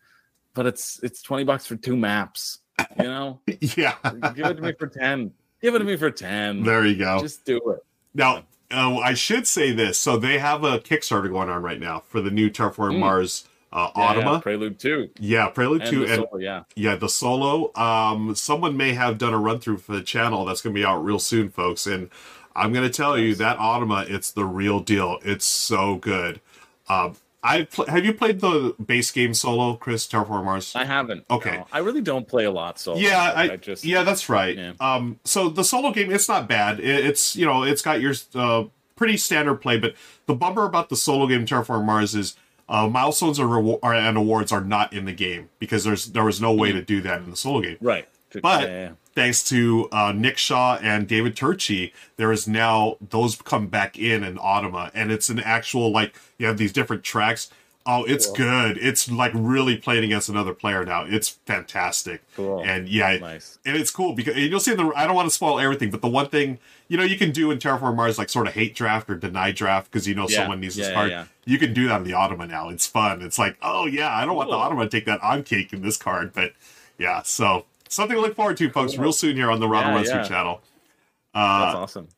but 0.54 0.66
it's 0.66 1.00
it's 1.02 1.22
twenty 1.22 1.44
bucks 1.44 1.66
for 1.66 1.76
two 1.76 1.96
maps. 1.96 2.58
You 2.98 3.04
know, 3.04 3.40
Yeah. 3.60 3.94
give 4.34 4.46
it 4.46 4.54
to 4.54 4.62
me 4.62 4.72
for 4.78 4.86
ten. 4.86 5.32
Give 5.62 5.74
it 5.74 5.78
to 5.78 5.84
me 5.84 5.96
for 5.96 6.10
ten. 6.10 6.62
There 6.62 6.84
you 6.84 6.96
go. 6.96 7.20
Just 7.20 7.44
do 7.44 7.56
it. 7.70 7.84
Now, 8.14 8.44
Oh, 8.72 8.98
I 8.98 9.14
should 9.14 9.46
say 9.46 9.70
this. 9.72 9.96
So 9.98 10.16
they 10.16 10.38
have 10.38 10.64
a 10.64 10.80
Kickstarter 10.80 11.30
going 11.30 11.48
on 11.48 11.62
right 11.62 11.78
now 11.78 12.02
for 12.08 12.20
the 12.20 12.30
new 12.32 12.50
Terraform 12.50 12.98
Mars 12.98 13.44
uh. 13.72 13.90
Yeah, 13.94 14.14
Automa. 14.14 14.34
yeah, 14.34 14.40
Prelude 14.40 14.78
2. 14.78 15.10
Yeah, 15.20 15.48
Prelude 15.50 15.82
And 15.82 15.90
2 15.90 16.04
and 16.04 16.14
Soul, 16.14 16.40
yeah. 16.40 16.62
yeah, 16.74 16.96
the 16.96 17.08
solo. 17.08 17.72
Um, 17.76 18.34
someone 18.34 18.76
may 18.76 18.94
have 18.94 19.18
done 19.18 19.34
a 19.34 19.38
run 19.38 19.60
through 19.60 19.78
for 19.78 19.92
the 19.92 20.02
channel 20.02 20.44
that's 20.44 20.62
going 20.62 20.74
to 20.74 20.80
be 20.80 20.84
out 20.84 21.04
real 21.04 21.18
soon, 21.18 21.48
folks. 21.50 21.86
And 21.86 22.10
I'm 22.56 22.72
going 22.72 22.86
to 22.88 22.92
tell 22.92 23.18
you 23.18 23.34
that 23.36 23.58
Automa, 23.58 24.08
it's 24.08 24.30
the 24.30 24.44
real 24.44 24.80
deal. 24.80 25.18
It's 25.24 25.44
so 25.44 25.96
good. 25.96 26.40
Um, 26.88 27.16
I 27.42 27.62
pl- 27.64 27.86
have 27.86 28.04
you 28.04 28.12
played 28.12 28.40
the 28.40 28.74
base 28.84 29.10
game 29.12 29.32
solo, 29.34 29.74
Chris 29.74 30.06
Terraform 30.08 30.44
Mars? 30.44 30.74
I 30.74 30.84
haven't. 30.84 31.24
Okay. 31.30 31.58
no. 31.58 31.66
I 31.70 31.78
really 31.78 32.00
don't 32.00 32.26
play 32.26 32.44
a 32.44 32.50
lot, 32.50 32.78
so 32.80 32.96
yeah, 32.96 33.32
I, 33.36 33.56
just 33.56 33.84
yeah, 33.84 34.02
that's 34.02 34.28
right. 34.28 34.56
Yeah. 34.56 34.72
Um, 34.80 35.20
so 35.24 35.48
the 35.48 35.62
solo 35.62 35.92
game, 35.92 36.10
it's 36.10 36.28
not 36.28 36.48
bad. 36.48 36.80
It, 36.80 37.04
it's 37.06 37.36
you 37.36 37.46
know, 37.46 37.62
it's 37.62 37.82
got 37.82 38.00
your 38.00 38.14
uh, 38.34 38.64
pretty 38.96 39.16
standard 39.16 39.56
play, 39.56 39.78
but 39.78 39.94
the 40.26 40.34
bummer 40.34 40.64
about 40.64 40.88
the 40.88 40.96
solo 40.96 41.26
game 41.28 41.46
Terraform 41.46 41.84
Mars 41.84 42.16
is 42.16 42.34
uh, 42.68 42.88
milestones 42.88 43.38
or 43.38 43.46
rewar- 43.46 43.78
or- 43.80 43.94
and 43.94 44.16
awards 44.16 44.50
are 44.50 44.62
not 44.64 44.92
in 44.92 45.04
the 45.04 45.12
game 45.12 45.48
because 45.60 45.84
there's 45.84 46.06
there 46.06 46.24
was 46.24 46.40
no 46.40 46.52
way 46.52 46.72
to 46.72 46.82
do 46.82 47.00
that 47.02 47.20
in 47.22 47.30
the 47.30 47.36
solo 47.36 47.60
game. 47.60 47.76
right. 47.80 48.08
But 48.42 48.62
Yeah, 48.62 48.68
yeah. 48.68 48.90
Thanks 49.16 49.42
to 49.44 49.88
uh, 49.92 50.12
Nick 50.14 50.36
Shaw 50.36 50.76
and 50.82 51.08
David 51.08 51.34
Turczi, 51.34 51.90
there 52.18 52.30
is 52.30 52.46
now 52.46 52.98
those 53.00 53.34
come 53.40 53.66
back 53.66 53.98
in 53.98 54.22
in 54.22 54.36
Automa, 54.36 54.90
and 54.92 55.10
it's 55.10 55.30
an 55.30 55.40
actual 55.40 55.90
like 55.90 56.14
you 56.36 56.46
have 56.46 56.58
these 56.58 56.70
different 56.70 57.02
tracks. 57.02 57.50
Oh, 57.86 58.04
it's 58.04 58.30
good. 58.30 58.76
It's 58.76 59.10
like 59.10 59.30
really 59.34 59.76
playing 59.78 60.04
against 60.04 60.28
another 60.28 60.52
player 60.52 60.84
now. 60.84 61.04
It's 61.04 61.30
fantastic. 61.30 62.20
Cool. 62.34 62.62
And 62.62 62.88
yeah, 62.90 63.16
Nice. 63.16 63.58
and 63.64 63.74
it's 63.76 63.90
cool 63.90 64.12
because 64.12 64.36
you'll 64.36 64.60
see 64.60 64.72
in 64.72 64.76
the. 64.76 64.92
I 64.94 65.06
don't 65.06 65.16
want 65.16 65.28
to 65.30 65.34
spoil 65.34 65.58
everything, 65.60 65.90
but 65.90 66.02
the 66.02 66.08
one 66.08 66.28
thing 66.28 66.58
you 66.88 66.98
know 66.98 67.04
you 67.04 67.16
can 67.16 67.30
do 67.30 67.50
in 67.50 67.56
Terraform 67.58 67.96
Mars 67.96 68.18
like 68.18 68.28
sort 68.28 68.46
of 68.48 68.52
hate 68.52 68.74
draft 68.74 69.08
or 69.08 69.14
deny 69.14 69.50
draft 69.50 69.90
because 69.90 70.06
you 70.06 70.14
know 70.14 70.26
Yeah. 70.28 70.40
someone 70.40 70.60
needs 70.60 70.76
this 70.76 70.88
Yeah, 70.88 70.94
card. 70.94 71.10
yeah. 71.10 71.24
You 71.46 71.58
can 71.58 71.72
do 71.72 71.88
that 71.88 71.98
in 72.02 72.04
the 72.04 72.10
Automa 72.12 72.46
now. 72.46 72.68
It's 72.68 72.86
fun. 72.86 73.22
It's 73.22 73.38
like 73.38 73.56
oh 73.62 73.86
yeah, 73.86 74.14
I 74.14 74.26
don't 74.26 74.36
want 74.36 74.50
the 74.50 74.56
Cool. 74.58 74.76
Automa 74.76 74.82
to 74.82 74.88
take 74.90 75.06
that 75.06 75.22
on 75.22 75.42
cake 75.42 75.72
in 75.72 75.80
this 75.80 75.96
card, 75.96 76.34
but 76.34 76.52
yeah. 76.98 77.22
So 77.22 77.64
something 77.88 78.16
to 78.16 78.20
look 78.20 78.34
forward 78.36 78.56
to, 78.58 78.70
folks, 78.70 78.96
real 78.96 79.12
soon 79.12 79.36
here 79.36 79.50
on 79.50 79.60
the 79.60 79.68
Ronald 79.68 80.06
Yeah, 80.06 80.16
yeah. 80.16 80.22
channel. 80.28 80.62
That's 81.34 81.74
Uh, 81.74 81.78
awesome. 81.78 82.08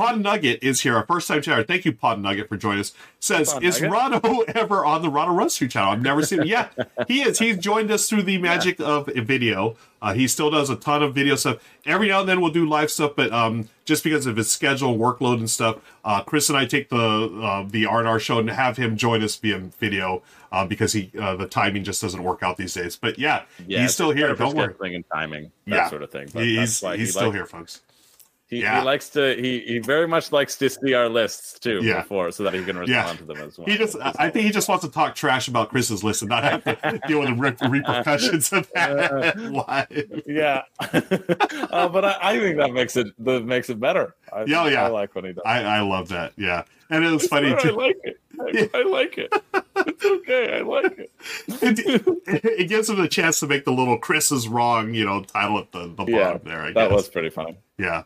Pod 0.00 0.18
Nugget 0.18 0.62
is 0.62 0.80
here, 0.80 0.96
our 0.96 1.04
first 1.04 1.28
time 1.28 1.42
chatter. 1.42 1.62
Thank 1.62 1.84
you, 1.84 1.92
Pod 1.92 2.22
Nugget, 2.22 2.48
for 2.48 2.56
joining 2.56 2.80
us. 2.80 2.94
Says, 3.18 3.52
Pod 3.52 3.62
is 3.62 3.82
Nugget? 3.82 4.48
Ever 4.56 4.82
on 4.86 5.02
the 5.02 5.08
Rano 5.10 5.36
Rescue 5.36 5.68
channel? 5.68 5.92
I've 5.92 6.00
never 6.00 6.22
seen 6.22 6.40
him. 6.40 6.46
Yeah, 6.46 6.68
he 7.06 7.20
is. 7.20 7.38
He's 7.38 7.58
joined 7.58 7.90
us 7.90 8.08
through 8.08 8.22
the 8.22 8.38
magic 8.38 8.80
of 8.80 9.08
video. 9.08 9.76
Uh, 10.00 10.14
he 10.14 10.26
still 10.26 10.50
does 10.50 10.70
a 10.70 10.76
ton 10.76 11.02
of 11.02 11.14
video 11.14 11.34
stuff. 11.36 11.58
Every 11.84 12.08
now 12.08 12.20
and 12.20 12.28
then 12.30 12.40
we'll 12.40 12.50
do 12.50 12.66
live 12.66 12.90
stuff, 12.90 13.12
but 13.14 13.30
um, 13.30 13.68
just 13.84 14.02
because 14.02 14.24
of 14.24 14.36
his 14.38 14.50
schedule, 14.50 14.96
workload, 14.96 15.36
and 15.40 15.50
stuff, 15.50 15.76
uh, 16.02 16.22
Chris 16.22 16.48
and 16.48 16.56
I 16.56 16.64
take 16.64 16.88
the 16.88 16.96
uh, 16.96 17.66
the 17.68 17.84
R&R 17.84 18.18
show 18.18 18.38
and 18.38 18.48
have 18.48 18.78
him 18.78 18.96
join 18.96 19.22
us 19.22 19.36
via 19.36 19.58
video 19.58 20.22
uh, 20.50 20.64
because 20.64 20.94
he 20.94 21.10
uh, 21.20 21.36
the 21.36 21.46
timing 21.46 21.84
just 21.84 22.00
doesn't 22.00 22.22
work 22.22 22.42
out 22.42 22.56
these 22.56 22.72
days. 22.72 22.96
But 22.96 23.18
yeah, 23.18 23.42
Yeah, 23.66 23.82
he's 23.82 23.92
still 23.92 24.12
here. 24.12 24.34
Don't 24.34 24.56
worry. 24.56 24.94
and 24.94 25.04
timing, 25.12 25.52
that 25.66 25.74
Yeah. 25.76 25.90
sort 25.90 26.02
of 26.02 26.10
thing. 26.10 26.30
But 26.32 26.44
He's 26.44 26.80
he's 26.80 26.98
he 26.98 27.04
still 27.04 27.24
likes- 27.24 27.34
here, 27.34 27.44
folks. 27.44 27.82
He, 28.50 28.60
Yeah. 28.62 28.80
he 28.80 28.84
likes 28.84 29.08
to. 29.10 29.34
He, 29.36 29.60
he 29.60 29.78
very 29.78 30.08
much 30.08 30.32
likes 30.32 30.56
to 30.58 30.68
see 30.68 30.92
our 30.92 31.08
lists 31.08 31.58
too 31.58 31.80
Yeah. 31.82 32.02
before, 32.02 32.32
so 32.32 32.42
that 32.42 32.52
he 32.52 32.64
can 32.64 32.76
respond 32.76 32.88
Yeah. 33.08 33.14
to 33.14 33.24
them 33.24 33.36
as 33.38 33.56
well. 33.56 33.66
He 33.68 33.78
just, 33.78 33.96
I 34.02 34.28
think 34.28 34.44
he 34.44 34.50
just 34.50 34.68
wants 34.68 34.84
to 34.84 34.90
talk 34.90 35.14
trash 35.14 35.46
about 35.48 35.70
Chris's 35.70 36.02
list 36.02 36.22
and 36.22 36.28
not 36.30 36.42
have 36.42 36.64
to 36.64 37.00
deal 37.08 37.20
with 37.20 37.28
the 37.28 37.34
re- 37.68 37.70
repercussions 37.80 38.52
of 38.52 38.68
that 38.74 39.38
live. 39.38 40.22
yeah, 40.26 40.62
uh, 41.70 41.88
but 41.88 42.04
I, 42.04 42.16
I 42.20 42.38
think 42.38 42.56
that 42.58 42.72
makes 42.72 42.96
it 42.96 43.06
that 43.24 43.44
makes 43.44 43.70
it 43.70 43.78
better. 43.80 44.14
I, 44.32 44.44
Yeah, 44.44 44.62
oh, 44.64 44.66
yeah. 44.66 44.84
I 44.84 44.88
like 44.88 45.14
when 45.14 45.24
he 45.24 45.32
does. 45.32 45.42
I, 45.46 45.62
I 45.62 45.80
love 45.80 46.08
that. 46.08 46.32
Yeah, 46.36 46.64
and 46.90 47.04
it 47.04 47.10
was 47.10 47.26
funny 47.26 47.54
too. 47.60 47.70
I 47.80 47.86
like 47.86 47.96
it. 48.04 48.19
I, 48.74 48.82
like 48.82 49.18
it. 49.18 49.32
It's 49.76 50.04
okay. 50.04 50.58
I 50.58 50.60
like 50.62 50.98
it. 50.98 51.10
It, 51.48 52.44
it 52.60 52.68
gives 52.68 52.88
him 52.88 52.96
the 53.00 53.08
chance 53.08 53.40
to 53.40 53.46
make 53.46 53.64
the 53.64 53.72
little 53.72 53.98
"Chris 53.98 54.30
is 54.32 54.48
wrong," 54.48 54.94
you 54.94 55.04
know, 55.04 55.22
title 55.22 55.58
at 55.58 55.72
the, 55.72 55.92
the 55.96 56.04
Yeah, 56.10 56.32
bottom 56.32 56.42
there. 56.44 56.60
I 56.62 56.72
that 56.72 56.88
guess. 56.88 56.92
was 56.92 57.08
pretty 57.08 57.30
fun. 57.30 57.56
yeah. 57.78 58.04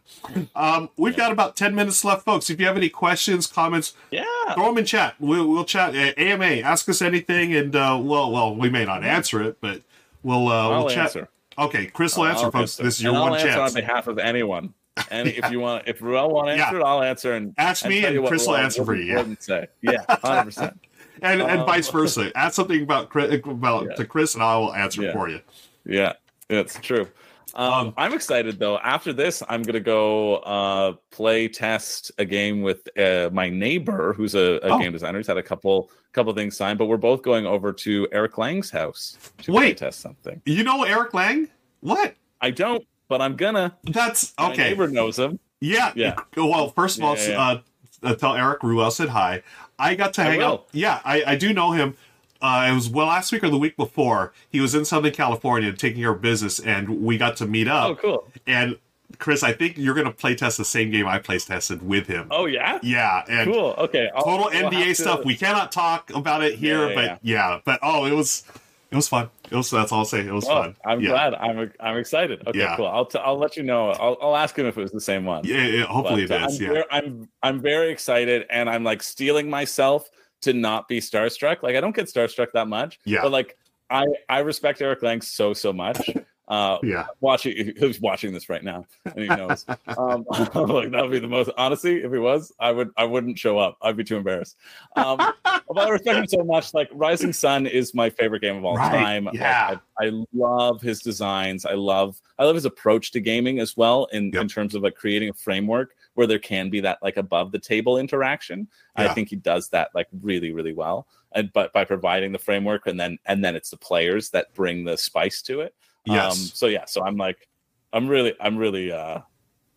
Um, 0.54 0.90
we've 0.96 1.16
got 1.16 1.32
about 1.32 1.56
ten 1.56 1.74
minutes 1.74 2.04
left, 2.04 2.24
folks. 2.24 2.50
If 2.50 2.60
you 2.60 2.66
have 2.66 2.76
any 2.76 2.88
questions, 2.88 3.46
comments, 3.46 3.94
Yeah. 4.10 4.24
throw 4.54 4.66
them 4.66 4.78
in 4.78 4.84
chat. 4.84 5.14
We'll, 5.18 5.46
we'll 5.48 5.64
chat. 5.64 5.94
Uh, 5.94 6.12
AMA, 6.20 6.44
ask 6.62 6.88
us 6.88 7.00
anything, 7.02 7.54
and 7.54 7.74
uh, 7.76 7.98
well, 8.02 8.30
well, 8.30 8.54
we 8.54 8.70
may 8.70 8.84
not 8.84 9.04
answer 9.04 9.42
it, 9.42 9.58
but 9.60 9.82
we'll 10.22 10.48
uh, 10.48 10.70
I'll 10.70 10.84
we'll 10.84 10.90
chat. 10.94 11.04
answer. 11.06 11.28
Okay, 11.56 11.86
Chris 11.86 12.16
will 12.16 12.26
answer, 12.26 12.46
I'll 12.46 12.50
folks. 12.50 12.72
answer. 12.78 12.82
This 12.82 12.96
is 12.96 13.02
your 13.04 13.12
And 13.14 13.22
one 13.22 13.32
I'll 13.34 13.40
chance. 13.40 13.74
on 13.76 13.80
behalf 13.80 14.06
of 14.08 14.18
anyone. 14.18 14.74
And 15.10 15.28
if 15.28 15.50
you 15.50 15.60
want, 15.66 15.84
if 15.86 16.00
Ruel 16.02 16.30
want 16.30 16.48
to 16.48 16.56
Yeah. 16.56 16.64
answer 16.66 16.80
it, 16.80 16.82
I'll 16.84 17.02
answer. 17.02 17.32
And 17.34 17.54
Ask 17.58 17.86
me 17.86 18.00
you 18.00 18.06
and 18.06 18.26
Chris 18.26 18.46
will 18.46 18.56
answer 18.56 18.84
for 18.84 18.94
you, 18.94 19.04
yeah. 19.14 19.34
Say. 19.40 19.66
Yeah, 19.82 20.04
hundred 20.08 20.44
percent. 20.44 20.80
and 21.22 21.42
and 21.42 21.60
Um, 21.60 21.66
vice 21.66 21.88
versa. 21.90 22.30
Add 22.36 22.54
something 22.54 22.82
about 22.82 23.08
Chris, 23.10 23.40
about 23.44 23.86
Yeah. 23.88 23.94
to 23.94 24.04
Chris, 24.04 24.34
and 24.34 24.42
I 24.42 24.56
will 24.56 24.74
answer 24.74 25.02
Yeah. 25.02 25.12
for 25.12 25.28
you. 25.28 25.40
Yeah, 25.86 26.12
it's 26.48 26.78
true. 26.80 27.08
Um, 27.56 27.72
Um, 27.72 27.94
I'm 27.96 28.12
excited 28.14 28.58
though. 28.58 28.78
After 28.78 29.12
this, 29.12 29.40
I'm 29.48 29.62
gonna 29.62 29.78
go 29.78 30.36
uh, 30.38 30.94
play 31.12 31.46
test 31.46 32.10
a 32.18 32.24
game 32.24 32.62
with 32.62 32.88
uh, 32.98 33.30
my 33.32 33.48
neighbor, 33.48 34.12
who's 34.12 34.34
a, 34.34 34.58
a 34.62 34.70
Oh. 34.74 34.78
game 34.78 34.92
designer. 34.92 35.18
He's 35.18 35.26
had 35.28 35.36
a 35.38 35.42
couple 35.42 35.90
couple 36.12 36.32
things 36.34 36.56
signed, 36.56 36.78
but 36.78 36.86
we're 36.86 36.96
both 36.96 37.22
going 37.22 37.44
over 37.46 37.72
to 37.72 38.08
Eric 38.12 38.38
Lang's 38.38 38.70
house 38.70 39.18
to 39.42 39.52
Wait. 39.52 39.60
play 39.60 39.74
test 39.74 40.00
something. 40.00 40.40
You 40.46 40.62
know 40.64 40.84
Eric 40.84 41.12
Lang? 41.14 41.48
What? 41.80 42.14
I 42.40 42.50
don't, 42.50 42.84
but 43.08 43.20
I'm 43.20 43.36
gonna. 43.36 43.76
That's 43.84 44.32
My 44.38 44.52
okay. 44.52 44.70
neighbor 44.70 44.88
knows 44.88 45.18
him. 45.18 45.38
Yeah. 45.60 45.92
Yeah. 45.94 46.16
Well, 46.36 46.70
first 46.70 46.98
of 46.98 47.04
all, 47.04 47.16
Yeah, 47.16 47.28
yeah. 47.28 47.40
Uh, 47.50 47.60
uh, 48.02 48.14
tell 48.14 48.34
Eric 48.34 48.62
Ruel 48.62 48.90
said 48.90 49.08
hi. 49.10 49.42
I 49.78 49.94
got 49.94 50.12
to 50.14 50.22
hang 50.22 50.42
out. 50.42 50.66
Yeah, 50.72 51.00
I, 51.04 51.22
I 51.26 51.36
do 51.36 51.52
know 51.54 51.72
him. 51.72 51.96
Uh, 52.42 52.68
it 52.70 52.74
was 52.74 52.88
well 52.90 53.06
last 53.06 53.32
week 53.32 53.42
or 53.42 53.48
the 53.48 53.56
week 53.58 53.76
before. 53.76 54.32
He 54.50 54.60
was 54.60 54.74
in 54.74 54.84
Southern 54.84 55.12
California 55.12 55.72
taking 55.72 56.02
care 56.02 56.10
of 56.12 56.20
business, 56.20 56.60
and 56.60 57.02
we 57.02 57.16
got 57.16 57.36
to 57.38 57.46
meet 57.46 57.66
up. 57.66 57.88
Oh, 57.90 57.94
cool. 57.96 58.28
And 58.46 58.76
Chris, 59.18 59.42
I 59.42 59.52
think 59.52 59.78
you're 59.78 59.94
going 59.94 60.06
to 60.06 60.12
play 60.12 60.34
test 60.34 60.58
the 60.58 60.64
same 60.66 60.90
game 60.90 61.06
I 61.06 61.18
play 61.18 61.38
tested 61.38 61.82
with 61.86 62.06
him. 62.06 62.26
Oh 62.30 62.44
yeah. 62.46 62.78
Yeah, 62.82 63.24
and 63.28 63.50
Cool. 63.50 63.74
Okay. 63.78 64.10
I'll- 64.14 64.22
total 64.24 64.50
have 64.50 64.70
to- 64.70 64.94
stuff. 64.94 65.24
We 65.24 65.34
cannot 65.36 65.72
talk 65.72 66.10
about 66.14 66.44
it 66.44 66.56
here, 66.58 66.88
Yeah, 66.90 66.94
but 66.94 67.04
yeah. 67.04 67.18
yeah. 67.22 67.60
but 67.64 67.80
oh, 67.82 68.04
it 68.04 68.12
was 68.12 68.44
it 68.90 68.96
was 68.96 69.08
fun. 69.08 69.30
It 69.50 69.54
was 69.56 69.70
that's 69.70 69.92
all 69.92 70.00
I'll 70.00 70.04
say. 70.04 70.20
It 70.26 70.32
was 70.32 70.44
Oh, 70.48 70.62
fun. 70.62 70.76
I'm 70.86 71.00
yeah. 71.00 71.10
glad. 71.10 71.34
I'm 71.34 71.70
I'm 71.80 71.96
excited. 71.98 72.46
Okay, 72.46 72.58
Yeah. 72.58 72.76
cool. 72.76 72.86
I'll 72.86 73.04
t- 73.06 73.18
I'll 73.18 73.36
let 73.38 73.56
you 73.56 73.62
know. 73.62 73.90
I'll 73.90 74.16
I'll 74.22 74.36
ask 74.36 74.58
him 74.58 74.66
if 74.66 74.78
it 74.78 74.80
was 74.82 74.90
the 74.92 75.00
same 75.00 75.24
one. 75.24 75.42
Yeah, 75.44 75.66
yeah, 75.66 75.84
hopefully 75.84 76.26
But, 76.26 76.42
it 76.42 76.42
uh. 76.42 76.70
I'm, 76.70 76.74
Yeah, 76.76 76.82
I'm 76.90 77.28
I'm 77.42 77.60
very 77.60 77.90
excited, 77.90 78.46
and 78.50 78.70
I'm 78.70 78.84
like 78.84 79.02
stealing 79.02 79.50
myself 79.50 80.08
to 80.42 80.52
not 80.52 80.88
be 80.88 81.00
starstruck. 81.00 81.62
Like 81.62 81.76
I 81.76 81.80
don't 81.80 81.94
get 81.94 82.06
starstruck 82.06 82.52
that 82.54 82.68
much. 82.68 82.98
Yeah. 83.04 83.20
But 83.22 83.32
like 83.32 83.56
I 83.90 84.06
I 84.28 84.38
respect 84.38 84.80
Eric 84.80 85.02
Lang 85.02 85.20
so 85.20 85.52
so 85.52 85.72
much. 85.72 86.10
Uh, 86.46 86.76
yeah. 86.82 87.06
watching 87.22 87.72
who's 87.78 87.98
watching 88.02 88.30
this 88.30 88.50
right 88.50 88.62
now 88.62 88.84
and 89.06 89.18
he 89.18 89.26
knows 89.28 89.64
um 89.96 90.26
like 90.30 90.90
that 90.90 90.98
would 91.00 91.10
be 91.10 91.18
the 91.18 91.26
most 91.26 91.48
honestly 91.56 92.02
if 92.04 92.12
he 92.12 92.18
was 92.18 92.52
i 92.60 92.70
would 92.70 92.90
i 92.98 93.04
wouldn't 93.04 93.38
show 93.38 93.56
up 93.56 93.78
i'd 93.80 93.96
be 93.96 94.04
too 94.04 94.18
embarrassed 94.18 94.58
um 94.96 95.16
but 95.44 95.78
i 95.78 95.88
respect 95.88 96.18
him 96.18 96.26
so 96.26 96.44
much 96.44 96.74
like 96.74 96.90
rising 96.92 97.32
sun 97.32 97.66
is 97.66 97.94
my 97.94 98.10
favorite 98.10 98.40
game 98.40 98.56
of 98.56 98.64
all 98.66 98.76
Right, 98.76 98.90
time 98.92 99.24
Like, 99.24 99.36
yeah. 99.36 99.76
I, 99.98 100.04
I 100.08 100.22
love 100.34 100.82
his 100.82 101.00
designs 101.00 101.64
i 101.64 101.72
love 101.72 102.20
i 102.38 102.44
love 102.44 102.56
his 102.56 102.66
approach 102.66 103.10
to 103.12 103.20
gaming 103.20 103.58
as 103.58 103.74
well 103.74 104.04
in 104.12 104.30
Yep. 104.30 104.42
in 104.42 104.48
terms 104.48 104.74
of 104.74 104.82
like 104.82 104.96
creating 104.96 105.30
a 105.30 105.34
framework 105.34 105.96
where 106.12 106.26
there 106.26 106.38
can 106.38 106.68
be 106.68 106.80
that 106.80 106.98
like 107.02 107.16
above 107.16 107.52
the 107.52 107.58
table 107.58 107.96
interaction 107.96 108.68
Yeah. 108.98 109.10
i 109.10 109.14
think 109.14 109.30
he 109.30 109.36
does 109.36 109.70
that 109.70 109.92
like 109.94 110.08
really 110.20 110.52
really 110.52 110.74
well 110.74 111.06
and 111.32 111.50
but 111.54 111.72
by 111.72 111.86
providing 111.86 112.32
the 112.32 112.38
framework 112.38 112.86
and 112.86 113.00
then 113.00 113.16
and 113.24 113.42
then 113.42 113.56
it's 113.56 113.70
the 113.70 113.78
players 113.78 114.28
that 114.30 114.52
bring 114.52 114.84
the 114.84 114.98
spice 114.98 115.40
to 115.40 115.62
it 115.62 115.74
Yes. 116.06 116.32
um, 116.32 116.36
so 116.38 116.66
yeah, 116.66 116.84
so 116.86 117.04
I'm 117.04 117.16
like, 117.16 117.48
I'm 117.92 118.06
really, 118.08 118.34
I'm 118.40 118.56
really, 118.56 118.92
uh, 118.92 119.20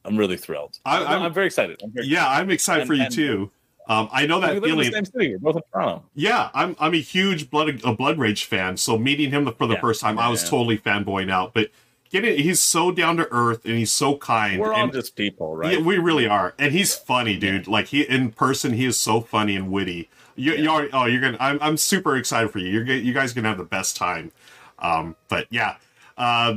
I'm 0.06 0.18
really 0.18 0.38
thrilled. 0.38 0.80
I- 0.86 1.04
I'm, 1.06 1.22
I'm- 1.24 1.34
very 1.34 1.48
excited. 1.48 1.80
I'm 1.84 1.92
very 1.92 2.08
yeah, 2.08 2.28
I'm 2.30 2.50
excited 2.50 2.82
And- 2.82 2.88
for 2.88 2.94
you 2.94 3.04
and- 3.04 3.14
too. 3.14 3.52
Um, 3.90 4.10
I 4.12 4.26
know 4.26 4.36
We 4.42 4.46
that 4.48 4.56
in 4.58 4.64
feeling. 4.64 4.88
the 4.92 4.96
same 4.98 5.06
city. 5.06 5.32
We're 5.38 5.54
both 5.54 5.56
in 5.56 5.62
Toronto. 5.72 6.04
Yeah, 6.14 6.50
I'm 6.54 6.76
I'm 6.78 6.94
a 6.94 6.98
huge 7.00 7.50
blood 7.50 7.80
a 7.86 7.94
Blood 7.94 8.18
Rage 8.20 8.44
fan. 8.44 8.76
So 8.76 8.98
meeting 8.98 9.32
him 9.32 9.50
for 9.54 9.66
the 9.66 9.76
Yeah. 9.76 9.80
first 9.80 10.02
time, 10.02 10.20
I 10.20 10.28
was 10.28 10.44
Yeah. 10.44 10.50
totally 10.50 10.78
fanboying 10.78 11.32
out. 11.32 11.54
But 11.54 11.70
getting 12.12 12.38
he's 12.38 12.62
so 12.62 12.92
down 12.92 13.16
to 13.16 13.30
earth 13.32 13.64
and 13.64 13.78
he's 13.78 13.94
so 13.94 14.18
kind. 14.18 14.60
We're 14.60 14.74
all 14.74 14.84
and- 14.84 14.92
just 14.92 15.16
people, 15.16 15.56
right? 15.56 15.80
Yeah, 15.80 15.86
we 15.86 16.00
really 16.00 16.28
are, 16.28 16.54
and 16.60 16.74
he's 16.74 16.96
funny, 16.96 17.38
dude. 17.38 17.66
Like 17.66 17.88
he 17.88 18.02
in 18.02 18.32
person, 18.34 18.74
he 18.74 18.84
is 18.84 18.98
so 19.00 19.22
funny 19.22 19.56
and 19.56 19.72
witty. 19.72 20.10
You, 20.36 20.54
you 20.56 20.68
already, 20.68 20.90
oh, 20.92 21.06
you're 21.06 21.22
gonna. 21.22 21.38
I'm, 21.40 21.58
I'm 21.62 21.78
super 21.78 22.18
excited 22.18 22.52
for 22.52 22.60
you. 22.60 22.68
You're 22.68 22.84
you 22.88 23.14
guys 23.14 23.32
are 23.32 23.36
gonna 23.36 23.48
have 23.48 23.58
the 23.58 23.64
best 23.64 23.96
time. 23.96 24.34
Um, 24.80 25.16
but 25.30 25.48
yeah, 25.50 25.78
uh, 26.18 26.56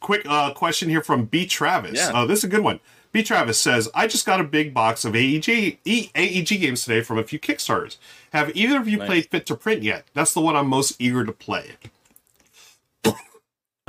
quick 0.00 0.22
uh, 0.28 0.52
question 0.54 0.88
here 0.88 1.02
from 1.02 1.24
B 1.26 1.46
Travis. 1.46 1.94
Yeah. 1.98 2.10
Oh, 2.14 2.26
this 2.26 2.38
is 2.40 2.44
a 2.44 2.48
good 2.48 2.62
one. 2.64 2.80
B 3.12 3.22
Travis 3.22 3.58
says, 3.58 3.88
"I 3.94 4.06
just 4.06 4.24
got 4.26 4.40
a 4.40 4.44
big 4.44 4.72
box 4.72 5.04
of 5.04 5.14
AEG 5.16 5.78
E- 5.84 6.10
AEG 6.14 6.60
games 6.60 6.84
today 6.84 7.02
from 7.02 7.18
a 7.18 7.24
few 7.24 7.38
Kickstarters. 7.40 7.96
Have 8.32 8.54
either 8.56 8.76
of 8.78 8.88
you 8.88 8.98
Nice. 8.98 9.06
played 9.08 9.30
Fit 9.30 9.46
to 9.46 9.56
Print 9.56 9.82
yet? 9.82 10.04
That's 10.14 10.32
the 10.32 10.40
one 10.40 10.54
I'm 10.54 10.68
most 10.68 10.94
eager 11.00 11.24
to 11.24 11.32
play. 11.32 11.72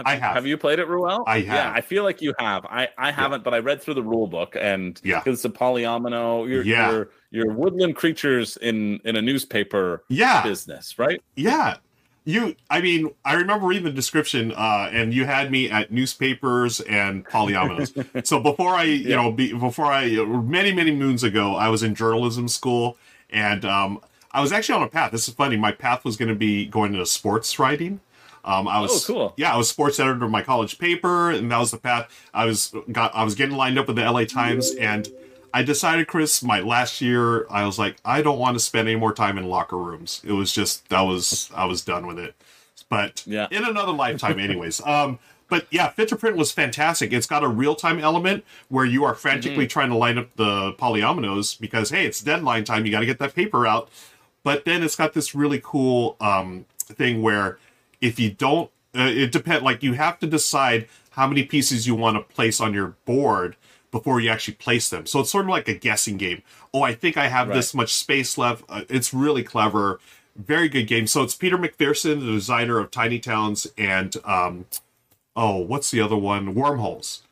I 0.03 0.15
have. 0.15 0.33
Have 0.33 0.47
you 0.47 0.57
played 0.57 0.79
it, 0.79 0.88
Ruel? 0.88 1.23
I 1.27 1.38
Yeah, 1.38 1.51
have. 1.65 1.75
I 1.75 1.81
feel 1.81 2.03
like 2.03 2.21
you 2.23 2.33
have. 2.39 2.65
I, 2.65 2.89
I 2.97 3.11
haven't, 3.11 3.43
but 3.43 3.53
I 3.53 3.59
read 3.59 3.83
through 3.83 3.93
the 3.95 4.01
rule 4.01 4.25
book 4.25 4.55
and 4.59 4.99
Yeah. 5.03 5.21
it's 5.27 5.45
a 5.45 5.49
polyomino. 5.49 6.49
You're, 6.49 6.63
Yeah. 6.63 6.91
you're 6.91 7.09
you're 7.29 7.51
woodland 7.53 7.95
creatures 7.95 8.57
in 8.57 8.99
in 9.05 9.15
a 9.15 9.21
newspaper 9.21 10.03
Yeah. 10.09 10.41
business, 10.41 10.97
right? 10.97 11.21
Yeah. 11.35 11.75
You, 12.23 12.56
I 12.69 12.81
mean, 12.81 13.10
I 13.26 13.34
remember 13.34 13.65
reading 13.65 13.84
the 13.85 13.91
description, 13.91 14.52
uh, 14.52 14.89
and 14.93 15.11
you 15.14 15.26
had 15.26 15.49
me 15.52 15.72
at 15.72 15.91
newspapers 15.91 16.80
and 16.81 17.26
polyominoes. 17.26 18.26
so 18.27 18.39
before 18.39 18.76
I, 18.76 18.84
you 18.84 19.10
Yeah. 19.10 19.15
know, 19.15 19.31
be, 19.31 19.53
before 19.53 19.85
I, 19.88 20.07
many, 20.26 20.72
many 20.72 20.91
moons 20.91 21.23
ago, 21.23 21.56
I 21.56 21.69
was 21.69 21.81
in 21.81 21.95
journalism 21.95 22.48
school, 22.48 22.95
and 23.31 23.65
um, 23.65 24.02
I 24.31 24.39
was 24.41 24.52
actually 24.52 24.76
on 24.76 24.84
a 24.84 24.88
path. 24.88 25.11
This 25.11 25.27
is 25.27 25.34
funny. 25.34 25.57
My 25.57 25.72
path 25.72 26.06
was 26.06 26.15
going 26.15 26.30
to 26.30 26.35
be 26.35 26.65
going 26.68 26.93
into 26.93 27.06
sports 27.07 27.57
writing. 27.57 28.02
Um, 28.45 28.68
I 28.68 28.80
was, 28.80 29.03
Oh, 29.10 29.14
cool. 29.14 29.34
Yeah, 29.38 29.53
I 29.53 29.57
was 29.57 29.69
sports 29.69 29.99
editor 29.99 30.23
of 30.26 30.31
my 30.31 30.43
college 30.43 30.77
paper, 30.77 31.31
and 31.31 31.52
that 31.52 31.57
was 31.57 31.72
the 31.72 31.77
path. 31.77 32.07
I 32.35 32.45
was 32.45 32.72
got, 32.91 33.15
I 33.15 33.23
was 33.23 33.34
getting 33.35 33.56
lined 33.56 33.80
up 33.80 33.88
with 33.88 33.95
the 33.95 34.03
LA 34.10 34.26
Times, 34.26 34.72
and 34.76 35.10
I 35.53 35.63
decided, 35.63 36.07
Chris, 36.07 36.41
my 36.43 36.59
last 36.59 37.01
year, 37.01 37.45
I 37.49 37.65
was 37.65 37.77
like, 37.77 37.97
I 38.05 38.21
don't 38.21 38.39
want 38.39 38.55
to 38.55 38.59
spend 38.59 38.87
any 38.87 38.99
more 38.99 39.13
time 39.13 39.37
in 39.37 39.47
locker 39.47 39.77
rooms. 39.77 40.21
It 40.23 40.33
was 40.33 40.51
just 40.51 40.87
that 40.89 41.01
was 41.01 41.49
I 41.55 41.65
was 41.65 41.83
done 41.83 42.07
with 42.07 42.19
it. 42.19 42.35
But 42.89 43.23
Yeah. 43.25 43.47
in 43.51 43.63
another 43.63 43.91
lifetime, 43.91 44.39
anyways. 44.39 44.81
um, 44.85 45.19
but 45.49 45.67
yeah, 45.69 45.89
Fit 45.89 46.07
to 46.09 46.15
Print 46.15 46.37
was 46.37 46.51
fantastic. 46.51 47.11
It's 47.11 47.27
got 47.27 47.43
a 47.43 47.47
real 47.47 47.75
time 47.75 47.99
element 47.99 48.45
where 48.69 48.85
you 48.85 49.03
are 49.03 49.13
frantically 49.13 49.67
trying 49.67 49.89
to 49.89 49.97
line 49.97 50.17
up 50.17 50.33
the 50.37 50.73
polyominoes 50.73 51.59
because 51.59 51.89
hey, 51.89 52.05
it's 52.05 52.21
deadline 52.21 52.63
time. 52.63 52.85
You 52.85 52.91
got 52.91 53.01
to 53.01 53.05
get 53.05 53.19
that 53.19 53.35
paper 53.35 53.67
out. 53.67 53.89
But 54.43 54.65
then 54.65 54.81
it's 54.81 54.95
got 54.95 55.13
this 55.13 55.35
really 55.35 55.61
cool 55.63 56.15
um, 56.21 56.65
thing 56.77 57.21
where 57.21 57.59
if 57.99 58.17
you 58.19 58.31
don't, 58.31 58.71
uh, 58.97 59.01
it 59.03 59.31
depends. 59.31 59.63
Like 59.63 59.83
you 59.83 59.93
have 59.93 60.19
to 60.19 60.27
decide 60.27 60.87
how 61.11 61.27
many 61.27 61.43
pieces 61.43 61.85
you 61.85 61.95
want 61.95 62.15
to 62.15 62.33
place 62.33 62.61
on 62.61 62.73
your 62.73 62.95
board 63.05 63.57
before 63.91 64.19
you 64.22 64.30
actually 64.30 64.53
place 64.55 64.89
them. 64.89 65.05
So 65.05 65.19
it's 65.19 65.30
sort 65.30 65.45
of 65.45 65.49
like 65.49 65.68
a 65.68 65.73
guessing 65.73 66.18
game. 66.18 66.41
Oh, 66.73 66.81
I 66.81 66.93
think 66.93 67.18
I 67.18 67.27
have 67.27 67.49
this 67.49 67.73
much 67.73 67.93
space 67.93 68.38
left. 68.38 68.63
Uh, 68.69 68.84
it's 68.89 69.13
really 69.13 69.43
clever. 69.43 69.99
Very 70.38 70.69
good 70.69 70.88
game. 70.88 71.07
So 71.07 71.23
it's 71.23 71.35
Peter 71.35 71.57
McPherson, 71.57 72.22
the 72.22 72.31
designer 72.31 72.80
of 72.80 72.89
Tiny 72.89 73.19
Towns, 73.19 73.68
and 73.77 74.15
um, 74.23 74.65
oh, 75.35 75.57
what's 75.57 75.91
the 75.91 75.99
other 76.01 76.15
one? 76.15 76.55
Wormholes. 76.55 77.23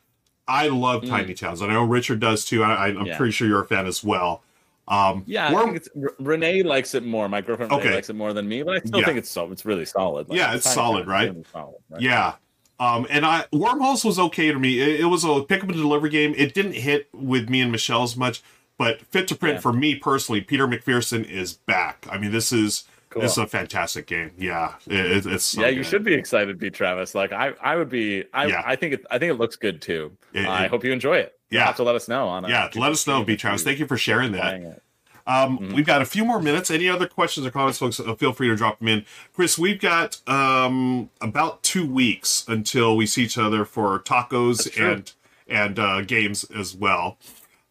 I 0.46 0.68
love 0.68 1.06
Tiny 1.06 1.32
Towns. 1.32 1.62
I 1.62 1.68
know 1.68 1.82
Richard 1.84 2.20
does 2.20 2.44
too. 2.44 2.62
I, 2.62 2.90
Mm. 2.90 3.06
Yeah. 3.06 3.16
pretty 3.16 3.32
sure 3.32 3.48
you're 3.48 3.62
a 3.62 3.66
fan 3.66 3.86
as 3.86 4.04
well. 4.04 4.42
Um, 4.88 5.22
Yeah, 5.26 5.46
I 5.48 5.52
Worm- 5.54 5.66
think 5.66 5.76
it's 5.76 5.88
R- 5.96 6.14
Renee 6.18 6.62
likes 6.64 6.94
it 6.96 7.04
more. 7.04 7.28
My 7.28 7.40
girlfriend 7.40 7.70
Renee 7.70 7.84
Okay. 7.84 7.94
likes 7.94 8.10
it 8.10 8.16
more 8.16 8.32
than 8.32 8.48
me, 8.48 8.62
but 8.64 8.74
I 8.74 8.78
still 8.80 8.98
Yeah. 9.00 9.06
think 9.06 9.18
it's 9.18 9.30
so 9.30 9.50
it's 9.52 9.64
really 9.64 9.84
solid. 9.84 10.26
Yeah, 10.28 10.52
it's 10.54 10.68
solid, 10.70 11.06
right? 11.06 11.30
really 11.30 11.44
solid, 11.52 11.76
right? 11.88 12.02
Yeah. 12.02 12.34
Um, 12.80 13.06
and 13.10 13.24
I 13.26 13.44
Wormholes 13.52 14.04
was 14.04 14.18
okay 14.18 14.50
to 14.50 14.58
me. 14.58 14.80
It, 14.80 15.00
it 15.00 15.04
was 15.04 15.22
a 15.22 15.42
pick 15.44 15.62
up 15.62 15.68
and 15.68 15.78
deliver 15.78 16.08
game. 16.08 16.34
It 16.36 16.54
didn't 16.54 16.72
hit 16.72 17.08
with 17.12 17.48
me 17.50 17.60
and 17.60 17.70
Michelle 17.70 18.02
as 18.02 18.16
much, 18.16 18.42
but 18.78 19.02
Fit 19.02 19.28
to 19.28 19.34
Print 19.36 19.56
Yeah. 19.56 19.60
for 19.60 19.72
me 19.72 19.94
personally, 19.96 20.40
Peter 20.40 20.66
McPherson 20.66 21.22
is 21.28 21.52
back. 21.52 22.06
I 22.10 22.16
mean, 22.18 22.32
this 22.32 22.50
is 22.52 22.84
Cool. 23.10 23.22
this 23.22 23.32
is 23.32 23.38
a 23.38 23.46
fantastic 23.46 24.06
game. 24.06 24.30
Yeah, 24.38 24.74
it, 24.86 24.94
it- 24.98 25.26
it's 25.26 25.44
so 25.44 25.60
yeah, 25.60 25.66
you 25.68 25.82
should 25.82 26.04
be 26.04 26.14
excited, 26.14 26.58
B. 26.58 26.70
Travis. 26.70 27.14
Like 27.14 27.32
I, 27.32 27.52
I 27.60 27.76
would 27.76 27.90
be. 27.90 28.24
I, 28.32 28.46
Yeah. 28.46 28.62
I 28.64 28.76
think 28.76 28.94
it. 28.94 29.06
I 29.10 29.18
think 29.18 29.30
it 29.30 29.34
looks 29.34 29.56
good 29.56 29.82
too. 29.82 30.16
It- 30.32 30.46
I 30.46 30.66
hope 30.68 30.82
you 30.84 30.92
enjoy 30.92 31.18
it. 31.18 31.34
You'll 31.50 31.60
Yeah. 31.60 31.66
have 31.66 31.76
to 31.76 31.82
let 31.82 31.96
us 31.96 32.08
know 32.08 32.28
on. 32.28 32.48
Yeah, 32.48 32.70
let 32.76 32.92
us 32.92 33.06
know, 33.06 33.24
B. 33.24 33.36
Travis. 33.36 33.62
Thank 33.64 33.78
you 33.80 33.86
for 33.86 33.96
sharing 33.98 34.32
that. 34.32 34.80
Um, 35.26 35.58
Mm-hmm. 35.58 35.74
We've 35.74 35.86
got 35.86 36.02
a 36.02 36.04
few 36.04 36.24
more 36.24 36.40
minutes. 36.40 36.70
Any 36.70 36.88
other 36.88 37.06
questions 37.06 37.46
or 37.46 37.50
comments, 37.50 37.78
folks? 37.78 38.00
Uh, 38.00 38.14
feel 38.14 38.32
free 38.32 38.48
to 38.48 38.56
drop 38.56 38.78
them 38.78 38.88
in. 38.88 39.04
Chris, 39.32 39.58
we've 39.58 39.80
got 39.80 40.26
um, 40.28 41.10
about 41.20 41.62
two 41.62 41.86
weeks 41.86 42.44
until 42.48 42.96
we 42.96 43.06
see 43.06 43.24
each 43.24 43.38
other 43.38 43.64
for 43.64 43.98
tacos 44.00 44.68
and 44.80 45.12
and 45.48 45.78
uh, 45.78 46.00
games 46.02 46.44
as 46.56 46.74
well. 46.74 47.18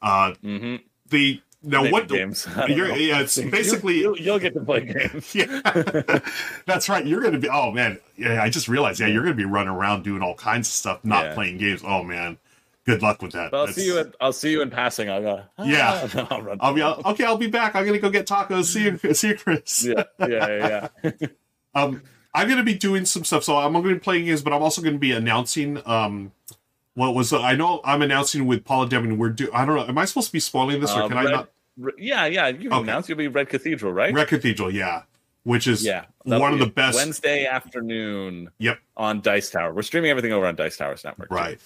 Uh, 0.01 0.33
Mm-hmm. 0.43 0.75
The 1.09 1.41
now 1.61 1.81
Maybe 1.81 1.91
what 1.91 2.07
games. 2.07 2.47
Yeah, 2.67 3.19
it's 3.21 3.37
basically 3.41 3.99
you'll, 3.99 4.17
you'll 4.17 4.39
get 4.39 4.53
to 4.53 4.61
play 4.61 4.81
games. 4.85 5.35
yeah. 5.35 5.59
That's 6.65 6.87
right. 6.87 7.05
You're 7.05 7.19
going 7.21 7.33
to 7.33 7.39
be. 7.39 7.49
Oh 7.49 7.71
man, 7.71 7.99
yeah. 8.15 8.41
I 8.41 8.49
just 8.49 8.67
realized. 8.67 8.99
Yeah, 8.99 9.07
you're 9.07 9.23
going 9.23 9.35
to 9.35 9.37
be 9.37 9.49
running 9.49 9.73
around 9.73 10.03
doing 10.03 10.21
all 10.21 10.35
kinds 10.35 10.67
of 10.67 10.73
stuff, 10.73 11.03
not 11.03 11.25
Yeah. 11.25 11.33
playing 11.33 11.57
games. 11.57 11.81
Oh 11.83 12.03
man, 12.03 12.37
good 12.93 13.01
luck 13.01 13.21
with 13.21 13.31
that. 13.33 13.51
But 13.51 13.57
I'll 13.57 13.65
That's- 13.67 13.75
see 13.83 13.85
you. 13.91 13.99
In, 13.99 14.13
I'll 14.19 14.33
see 14.33 14.51
you 14.51 14.61
in 14.61 14.69
passing. 14.69 15.09
I'll 15.09 15.21
go. 15.21 15.41
"Ah," 15.57 15.63
Yeah. 15.63 16.27
I'll 16.31 16.41
run. 16.41 16.57
I'll 16.61 16.73
be 16.73 16.83
okay. 16.83 17.23
I'll 17.25 17.37
be 17.37 17.47
back. 17.47 17.75
I'm 17.75 17.85
to 17.85 17.99
go 17.99 18.09
get 18.09 18.27
tacos. 18.27 18.65
See 18.65 18.83
you. 18.85 19.13
See 19.13 19.29
you, 19.29 19.37
Chris. 19.37 19.85
yeah, 19.85 20.03
yeah, 20.19 20.27
yeah. 20.27 20.87
yeah. 21.03 21.27
Um, 21.75 22.01
I'm 22.33 22.47
going 22.47 22.57
to 22.57 22.63
be 22.63 22.73
doing 22.73 23.05
some 23.05 23.23
stuff. 23.23 23.43
So 23.43 23.55
I'm 23.57 23.73
going 23.73 23.83
to 23.85 23.93
be 23.93 23.99
playing 23.99 24.25
games, 24.25 24.41
but 24.41 24.53
I'm 24.53 24.61
also 24.63 24.81
going 24.81 24.95
to 24.95 24.99
be 24.99 25.11
announcing. 25.11 25.79
Um, 25.85 26.31
what 26.95 27.13
was 27.13 27.31
I 27.31 27.55
know 27.55 27.79
I'm 27.85 28.01
announcing 28.01 28.47
with 28.47 28.65
Paula 28.65 28.89
Deming. 28.89 29.17
We're 29.19 29.29
do. 29.29 29.49
I 29.53 29.65
don't 29.65 29.75
know. 29.75 29.85
Am 29.87 29.97
I 29.97 30.05
supposed 30.05 30.27
to 30.27 30.33
be 30.33 30.39
spoiling 30.39 30.81
this, 30.81 30.91
or 30.91 31.03
Uh, 31.03 31.07
can 31.07 31.17
I 31.17 31.23
not? 31.23 31.49
Re- 31.77 31.93
yeah, 31.97 32.25
yeah. 32.25 32.47
You 32.47 32.69
can 32.69 32.73
Okay. 32.73 32.81
announce 32.83 33.07
you'll 33.07 33.17
be 33.19 33.27
Red 33.27 33.49
Cathedral, 33.49 33.93
right? 33.93 34.13
Red 34.13 34.27
Cathedral, 34.27 34.71
yeah, 34.73 35.03
which 35.43 35.67
is 35.67 35.85
yeah, 35.85 36.05
one 36.23 36.51
of 36.53 36.59
the 36.59 36.65
best. 36.65 36.95
Wednesday 36.97 37.45
afternoon 37.45 38.49
Yep. 38.57 38.79
on 38.97 39.21
Dice 39.21 39.49
Tower. 39.51 39.73
We're 39.73 39.83
streaming 39.83 40.09
everything 40.09 40.33
over 40.33 40.45
on 40.47 40.55
Dice 40.55 40.75
Towers 40.75 41.03
Network. 41.05 41.31
Right. 41.31 41.59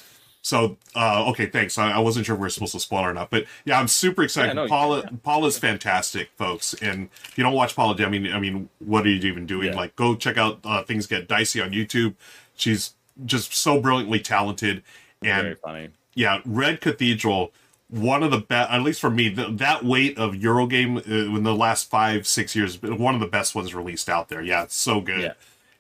So, 0.44 0.76
uh, 0.94 1.30
okay, 1.30 1.46
thanks. 1.46 1.78
I, 1.78 1.92
I 1.92 2.00
wasn't 2.00 2.26
sure 2.26 2.36
if 2.36 2.42
we 2.42 2.48
are 2.48 2.50
supposed 2.50 2.74
to 2.74 2.80
spoil 2.82 3.06
or 3.06 3.14
not, 3.14 3.30
but 3.30 3.46
yeah, 3.64 3.80
I'm 3.80 3.88
super 3.88 4.24
excited. 4.24 4.50
Yeah, 4.50 4.64
no, 4.64 4.68
Paula, 4.68 5.04
can, 5.04 5.18
Paula's 5.20 5.58
fantastic, 5.58 6.32
folks. 6.38 6.74
And 6.76 7.10
if 7.24 7.38
you 7.38 7.46
don't 7.46 7.54
watch 7.54 7.78
Paula, 7.78 7.96
I 8.06 8.10
mean, 8.10 8.28
I 8.32 8.40
mean, 8.40 8.68
what 8.80 9.06
are 9.06 9.10
you 9.10 9.26
even 9.26 9.46
doing? 9.46 9.70
Yeah. 9.70 9.76
Like, 9.78 9.96
go 9.96 10.16
check 10.16 10.38
out 10.38 10.60
uh, 10.66 10.84
Things 10.84 11.08
Get 11.08 11.30
Dicey 11.30 11.62
on 11.62 11.72
YouTube. 11.72 12.16
She's 12.58 12.94
just 13.26 13.56
so 13.56 13.80
brilliantly 13.80 14.20
talented. 14.20 14.84
And 15.24 15.44
Very 15.44 15.56
funny. 15.56 15.90
yeah, 16.14 16.42
Red 16.44 16.82
Cathedral, 16.82 17.54
one 17.88 18.22
of 18.22 18.32
the 18.32 18.40
best, 18.40 18.70
at 18.70 18.82
least 18.82 19.00
for 19.00 19.10
me, 19.10 19.34
th- 19.34 19.58
that 19.60 19.86
weight 19.86 20.18
of 20.18 20.34
Eurogame 20.34 20.98
uh, 20.98 21.38
in 21.38 21.44
the 21.44 21.56
last 21.56 21.90
five, 21.90 22.28
six 22.28 22.54
years, 22.54 22.82
one 22.82 23.16
of 23.16 23.22
the 23.22 23.28
best 23.28 23.56
ones 23.56 23.74
released 23.74 24.10
out 24.10 24.28
there. 24.28 24.42
Yeah, 24.42 24.64
it's 24.64 24.76
so 24.76 25.00
good. 25.00 25.22
Yeah. 25.22 25.34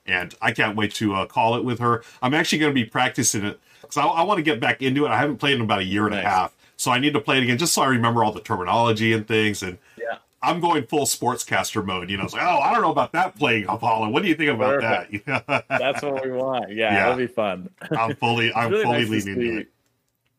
And 0.06 0.34
I 0.42 0.54
can't 0.54 0.78
wait 0.78 0.94
to 0.96 1.16
uh, 1.16 1.26
call 1.26 1.58
it 1.58 1.66
with 1.66 1.80
her. 1.80 2.02
I'm 2.22 2.34
actually 2.34 2.60
going 2.60 2.72
to 2.72 2.74
be 2.74 2.86
practicing 2.86 3.44
it 3.44 3.60
because 3.94 4.10
I, 4.10 4.22
I 4.22 4.24
want 4.24 4.38
to 4.38 4.44
get 4.44 4.60
back 4.60 4.82
into 4.82 5.06
it. 5.06 5.10
I 5.10 5.18
haven't 5.18 5.38
played 5.38 5.56
in 5.56 5.62
about 5.62 5.80
a 5.80 5.84
year 5.84 6.06
and 6.06 6.16
a 6.16 6.22
half. 6.22 6.54
So 6.78 6.92
I 6.92 7.00
need 7.00 7.14
to 7.14 7.22
play 7.22 7.38
it 7.38 7.44
again 7.44 7.58
just 7.58 7.74
so 7.74 7.82
I 7.84 7.88
remember 7.88 8.24
all 8.24 8.32
the 8.32 8.42
terminology 8.42 9.14
and 9.14 9.28
things. 9.28 9.64
And 9.64 9.78
Yeah. 9.98 10.18
I'm 10.42 10.60
going 10.60 10.86
full 10.88 11.06
sportscaster 11.06 11.86
mode. 11.86 12.10
You 12.10 12.18
know, 12.18 12.24
it's 12.26 12.34
like, 12.34 12.44
oh, 12.44 12.60
I 12.60 12.74
don't 12.74 12.82
know 12.82 12.92
about 12.92 13.14
that 13.14 13.38
playing 13.38 13.66
Apollo. 13.70 14.10
What 14.10 14.24
do 14.24 14.28
you 14.30 14.36
think 14.36 14.52
about 14.52 14.82
that? 14.82 15.64
That's 15.70 16.02
what 16.02 16.24
we 16.26 16.32
want. 16.32 16.72
Yeah, 16.72 16.94
Yeah. 16.94 17.06
it'll 17.06 17.18
be 17.18 17.28
fun. 17.28 17.70
I'm 17.98 18.16
fully, 18.18 18.54
I'm 18.54 18.72
really 18.72 18.84
fully 18.84 19.00
nice 19.10 19.26
leaning 19.26 19.42
see- 19.42 19.58
it. 19.62 19.68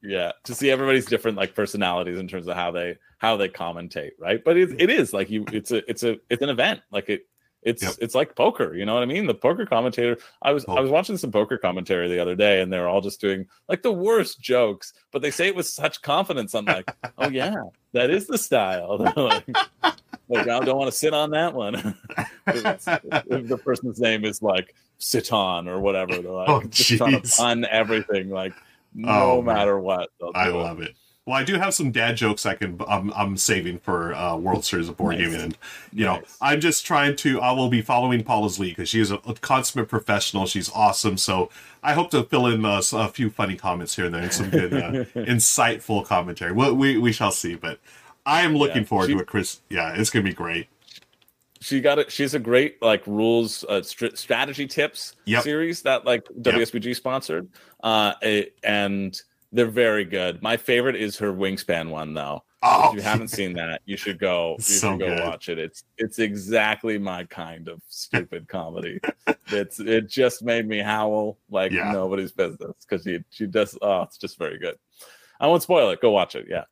Yeah, 0.06 0.32
to 0.42 0.54
see 0.54 0.70
everybody's 0.70 1.06
different 1.06 1.38
like 1.38 1.54
personalities 1.54 2.18
in 2.18 2.28
terms 2.28 2.46
of 2.46 2.54
how 2.56 2.70
they 2.70 2.98
how 3.16 3.38
they 3.38 3.48
commentate, 3.48 4.10
right? 4.18 4.44
But 4.44 4.58
it, 4.58 4.78
it 4.78 4.90
is 4.90 5.14
like 5.14 5.30
you, 5.30 5.46
it's 5.50 5.70
a 5.70 5.88
it's 5.88 6.02
a 6.02 6.18
it's 6.28 6.42
an 6.42 6.50
event. 6.50 6.82
Like 6.90 7.08
it, 7.08 7.26
it's 7.64 7.82
Yep. 7.82 7.94
it's 8.00 8.14
like 8.14 8.36
poker. 8.36 8.74
You 8.74 8.84
know 8.84 8.94
what 8.94 9.02
I 9.02 9.06
mean? 9.06 9.26
The 9.26 9.34
poker 9.34 9.66
commentator. 9.66 10.18
I 10.42 10.52
was 10.52 10.64
I 10.68 10.78
oh. 10.78 10.82
was 10.82 10.90
watching 10.90 11.16
some 11.16 11.32
poker 11.32 11.58
commentary 11.58 12.08
the 12.08 12.20
other 12.20 12.34
day, 12.36 12.60
and 12.60 12.72
they 12.72 12.78
were 12.78 12.88
all 12.88 13.00
just 13.00 13.20
doing 13.20 13.46
like 13.68 13.82
the 13.82 13.92
worst 13.92 14.40
jokes, 14.40 14.92
but 15.10 15.22
they 15.22 15.30
say 15.30 15.48
it 15.48 15.56
with 15.56 15.66
such 15.66 16.02
confidence. 16.02 16.54
I'm 16.54 16.66
like, 16.66 16.90
oh 17.18 17.28
yeah, 17.28 17.54
that 17.92 18.10
is 18.10 18.26
the 18.26 18.38
style. 18.38 18.98
They're 19.14 19.24
like, 19.24 19.46
like 20.28 20.48
I 20.48 20.60
don't 20.60 20.78
want 20.78 20.90
to 20.90 20.96
sit 20.96 21.14
on 21.14 21.30
that 21.30 21.54
one. 21.54 21.74
if, 22.46 22.84
the 22.84 23.60
person's 23.62 23.98
name 24.00 24.24
is 24.24 24.42
like 24.42 24.74
sit 24.98 25.32
on 25.32 25.68
or 25.68 25.80
whatever, 25.80 26.18
they're 26.20 26.30
like 26.30 26.48
Oh, 26.48 26.62
just 26.64 26.98
trying 26.98 27.20
to 27.20 27.28
pun 27.36 27.64
everything, 27.64 28.30
like 28.30 28.52
oh, 28.54 28.60
no 28.94 29.08
Oh, 29.10 29.42
matter 29.42 29.78
what. 29.78 30.10
I 30.34 30.46
do 30.46 30.50
it. 30.60 30.62
love 30.62 30.80
it. 30.80 30.94
Well, 31.26 31.36
I 31.36 31.42
do 31.42 31.54
have 31.54 31.72
some 31.72 31.90
dad 31.90 32.16
jokes 32.18 32.44
I 32.44 32.54
can 32.54 32.78
I'm, 32.86 33.10
I'm 33.14 33.38
saving 33.38 33.78
for 33.78 34.12
uh, 34.14 34.36
World 34.36 34.62
Series 34.62 34.90
of 34.90 34.98
Board 34.98 35.16
Nice. 35.16 35.24
Gaming, 35.28 35.40
and 35.40 35.58
you 35.90 36.04
know 36.04 36.16
Nice. 36.16 36.36
I'm 36.42 36.60
just 36.60 36.84
trying 36.84 37.16
to. 37.16 37.40
I 37.40 37.50
will 37.52 37.70
be 37.70 37.80
following 37.80 38.22
Paula's 38.22 38.58
lead 38.58 38.76
because 38.76 38.90
she 38.90 39.00
is 39.00 39.10
a, 39.10 39.14
a 39.26 39.32
consummate 39.34 39.88
professional. 39.88 40.44
She's 40.44 40.70
awesome. 40.72 41.16
So 41.16 41.48
I 41.82 41.94
hope 41.94 42.10
to 42.10 42.24
fill 42.24 42.46
in 42.48 42.62
uh, 42.66 42.82
a 42.92 43.08
few 43.08 43.30
funny 43.30 43.56
comments 43.56 43.96
here 43.96 44.04
and 44.04 44.14
there 44.14 44.22
and 44.22 44.32
some 44.34 44.50
good, 44.50 44.74
uh, 44.74 44.90
insightful 45.14 46.04
commentary. 46.04 46.52
We, 46.52 46.72
we 46.72 46.98
we 46.98 47.12
shall 47.12 47.30
see, 47.30 47.54
but 47.54 47.80
I 48.26 48.42
am 48.42 48.54
looking 48.54 48.82
Yeah. 48.82 48.88
forward 48.88 49.06
She- 49.06 49.14
to 49.14 49.20
it, 49.20 49.26
Chris. 49.26 49.60
Yeah, 49.70 49.94
it's 49.96 50.10
gonna 50.10 50.24
be 50.24 50.34
great. 50.34 50.66
She 51.60 51.80
got 51.80 51.98
it. 51.98 52.12
She's 52.12 52.34
a 52.34 52.38
great 52.38 52.82
like 52.82 53.06
rules 53.06 53.64
uh, 53.70 53.80
str- 53.80 54.14
strategy 54.14 54.66
tips 54.66 55.16
Yep. 55.24 55.42
series 55.42 55.80
that 55.82 56.04
like 56.04 56.24
WSBG 56.42 56.94
sponsored, 56.94 57.48
uh, 57.82 58.12
and 58.62 59.18
they're 59.54 59.66
very 59.70 60.04
good. 60.04 60.42
My 60.42 60.56
favorite 60.56 60.96
is 60.96 61.16
her 61.18 61.32
wingspan 61.32 61.88
one 61.90 62.12
though. 62.12 62.42
Oh, 62.62 62.88
if 62.88 62.94
you 62.96 63.02
haven't 63.02 63.28
seen 63.38 63.52
that, 63.54 63.80
you 63.84 63.96
should 63.96 64.18
go. 64.18 64.56
You 64.58 64.64
So 64.64 64.90
should 64.92 65.00
go 65.00 65.08
good. 65.14 65.20
watch 65.20 65.48
it. 65.48 65.58
It's 65.58 65.84
it's 65.96 66.18
exactly 66.18 66.98
my 66.98 67.24
kind 67.24 67.68
of 67.68 67.80
stupid 67.88 68.48
comedy. 68.48 68.98
It's 69.48 69.78
it 69.80 70.08
just 70.08 70.42
made 70.42 70.66
me 70.66 70.80
howl 70.80 71.38
like 71.48 71.72
Yeah. 71.72 71.92
nobody's 71.92 72.32
business 72.32 72.72
because 72.88 73.04
she 73.04 73.20
she 73.30 73.46
does. 73.46 73.78
Oh, 73.80 74.02
it's 74.02 74.18
just 74.18 74.38
very 74.38 74.58
good. 74.58 74.76
I 75.40 75.46
won't 75.46 75.62
spoil 75.62 75.90
it. 75.90 76.00
Go 76.00 76.10
watch 76.10 76.34
it. 76.34 76.46
Yeah, 76.48 76.64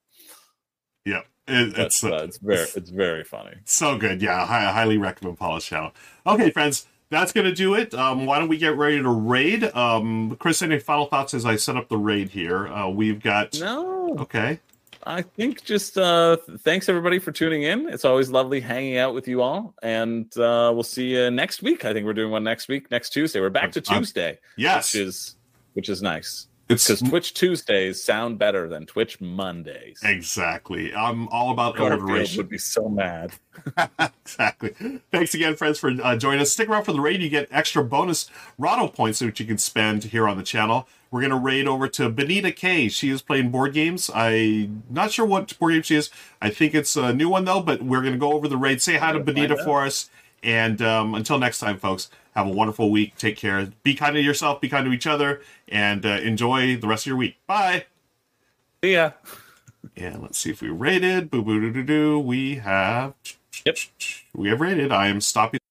yeah, 1.05 1.21
it, 1.47 1.79
it's 1.79 2.03
it's 2.03 2.05
uh, 2.05 2.17
uh, 2.17 2.23
it's 2.25 2.39
very 2.39 2.69
it's 2.75 2.91
very 2.91 3.25
funny. 3.25 3.55
So 3.65 3.97
good. 3.99 4.23
Yeah, 4.23 4.43
I 4.43 4.73
highly 4.73 4.99
recommend 4.99 5.39
Paula's 5.39 5.65
channel. 5.65 5.93
Okay, 6.27 6.51
friends, 6.51 6.87
that's 7.13 7.33
gonna 7.33 7.53
do 7.53 7.75
it. 7.75 7.95
Um, 7.95 8.27
why 8.27 8.39
don't 8.39 8.49
we 8.49 8.57
get 8.59 8.77
ready 8.77 9.01
to 9.01 9.09
raid? 9.09 9.65
Um, 9.77 10.35
Chris, 10.41 10.63
any 10.63 10.79
final 10.79 11.07
thoughts 11.07 11.35
as 11.35 11.45
I 11.45 11.57
set 11.57 11.77
up 11.77 11.89
the 11.89 11.99
raid 11.99 12.31
here? 12.31 12.67
Uh, 12.67 12.89
we've 12.89 13.23
got 13.23 13.59
No, 13.61 14.17
okay. 14.21 14.59
I 15.05 15.23
think 15.23 15.65
just 15.65 15.99
uh, 15.99 16.37
thanks 16.61 16.89
everybody 16.89 17.19
for 17.19 17.33
tuning 17.33 17.65
in. 17.65 17.89
It's 17.89 18.05
always 18.05 18.31
lovely 18.31 18.61
hanging 18.61 18.99
out 18.99 19.15
with 19.15 19.27
you 19.29 19.43
all, 19.43 19.75
and 19.83 20.27
uh, 20.37 20.71
we'll 20.73 20.85
see 20.85 21.15
you 21.15 21.31
next 21.31 21.61
week. 21.63 21.85
I 21.85 21.93
think 21.93 22.07
we're 22.07 22.13
doing 22.13 22.31
one 22.31 22.45
next 22.45 22.69
week, 22.69 22.91
next 22.91 23.11
Tuesday. 23.11 23.41
We're 23.41 23.51
back 23.51 23.73
to 23.73 23.81
Tuesday, 23.81 24.39
Yes, 24.57 24.95
which 24.95 25.03
is 25.03 25.37
which 25.75 25.89
is 25.89 26.03
nice 26.03 26.47
it's 26.73 26.87
because 26.87 27.09
Twitch 27.09 27.35
Tuesdays 27.35 28.03
sound 28.03 28.39
better 28.39 28.69
than 28.69 28.87
Twitch 28.87 29.21
Mondays. 29.21 30.01
exactly. 30.03 30.95
I'm 30.95 31.29
all 31.29 31.51
about 31.51 31.79
alliteration. 31.79 32.39
would 32.39 32.49
be 32.49 32.59
so 32.59 32.89
mad. 32.89 33.33
exactly. 34.25 35.01
Thanks 35.11 35.35
again, 35.35 35.57
friends, 35.57 35.79
for 35.79 35.91
uh, 36.03 36.17
joining 36.17 36.41
us. 36.41 36.53
Stick 36.53 36.69
around 36.69 36.85
for 36.85 36.93
the 36.93 37.01
raid. 37.01 37.23
You 37.23 37.29
get 37.29 37.49
extra 37.51 37.85
bonus 37.85 38.31
Rahdo 38.59 38.89
points 38.89 39.21
which 39.21 39.41
you 39.41 39.47
can 39.47 39.59
spend 39.59 40.05
here 40.05 40.29
on 40.29 40.37
the 40.37 40.43
channel. 40.43 40.89
We're 41.11 41.21
going 41.21 41.31
to 41.31 41.37
raid 41.37 41.69
over 41.69 41.89
to 41.89 42.09
Benita 42.09 42.53
K. 42.53 42.89
She 42.89 43.11
is 43.11 43.21
playing 43.21 43.51
board 43.51 43.75
games. 43.75 44.11
I'm 44.15 44.83
not 44.89 45.13
sure 45.13 45.27
what 45.27 45.59
board 45.59 45.75
game 45.75 45.83
she 45.83 45.97
is. 45.97 46.11
I 46.41 46.49
think 46.49 46.75
it's 46.75 46.97
a 46.97 47.13
new 47.13 47.29
one, 47.29 47.45
though, 47.45 47.61
but 47.61 47.83
we're 47.83 48.01
going 48.01 48.15
to 48.15 48.19
go 48.19 48.33
over 48.33 48.49
the 48.49 48.57
raid. 48.57 48.81
Say 48.81 48.97
hi 48.97 49.13
to 49.13 49.21
Benita 49.21 49.63
for 49.63 49.85
us. 49.85 50.09
And 50.43 50.81
um, 50.81 51.15
until 51.15 51.39
next 51.39 51.59
time, 51.59 51.79
folks, 51.79 52.09
have 52.33 52.47
a 52.47 52.51
wonderful 52.51 52.91
week. 52.91 53.17
Take 53.17 53.37
care. 53.37 53.71
Be 53.83 53.95
kind 53.95 54.15
to 54.15 54.21
yourself, 54.21 54.61
be 54.61 54.69
kind 54.69 54.85
to 54.87 54.93
each 54.93 55.07
other, 55.07 55.43
and 55.69 56.05
uh, 56.05 56.21
enjoy 56.23 56.77
the 56.77 56.87
rest 56.87 57.05
of 57.05 57.09
your 57.09 57.17
week. 57.17 57.37
Bye. 57.47 57.87
See 58.83 58.95
ya. 58.95 59.13
And 59.97 60.23
let's 60.23 60.39
see 60.39 60.51
if 60.51 60.61
we 60.63 60.69
rated. 60.69 61.31
Boo 61.31 61.43
boo 61.43 61.61
doo 61.61 61.73
doo 61.73 61.83
doo. 61.83 62.19
We 62.19 62.57
have. 62.57 63.15
Yep. 63.65 63.77
We 64.35 64.49
have 64.49 64.61
rated. 64.61 64.93
I 64.93 65.09
am 65.09 65.21
stopping. 65.21 65.62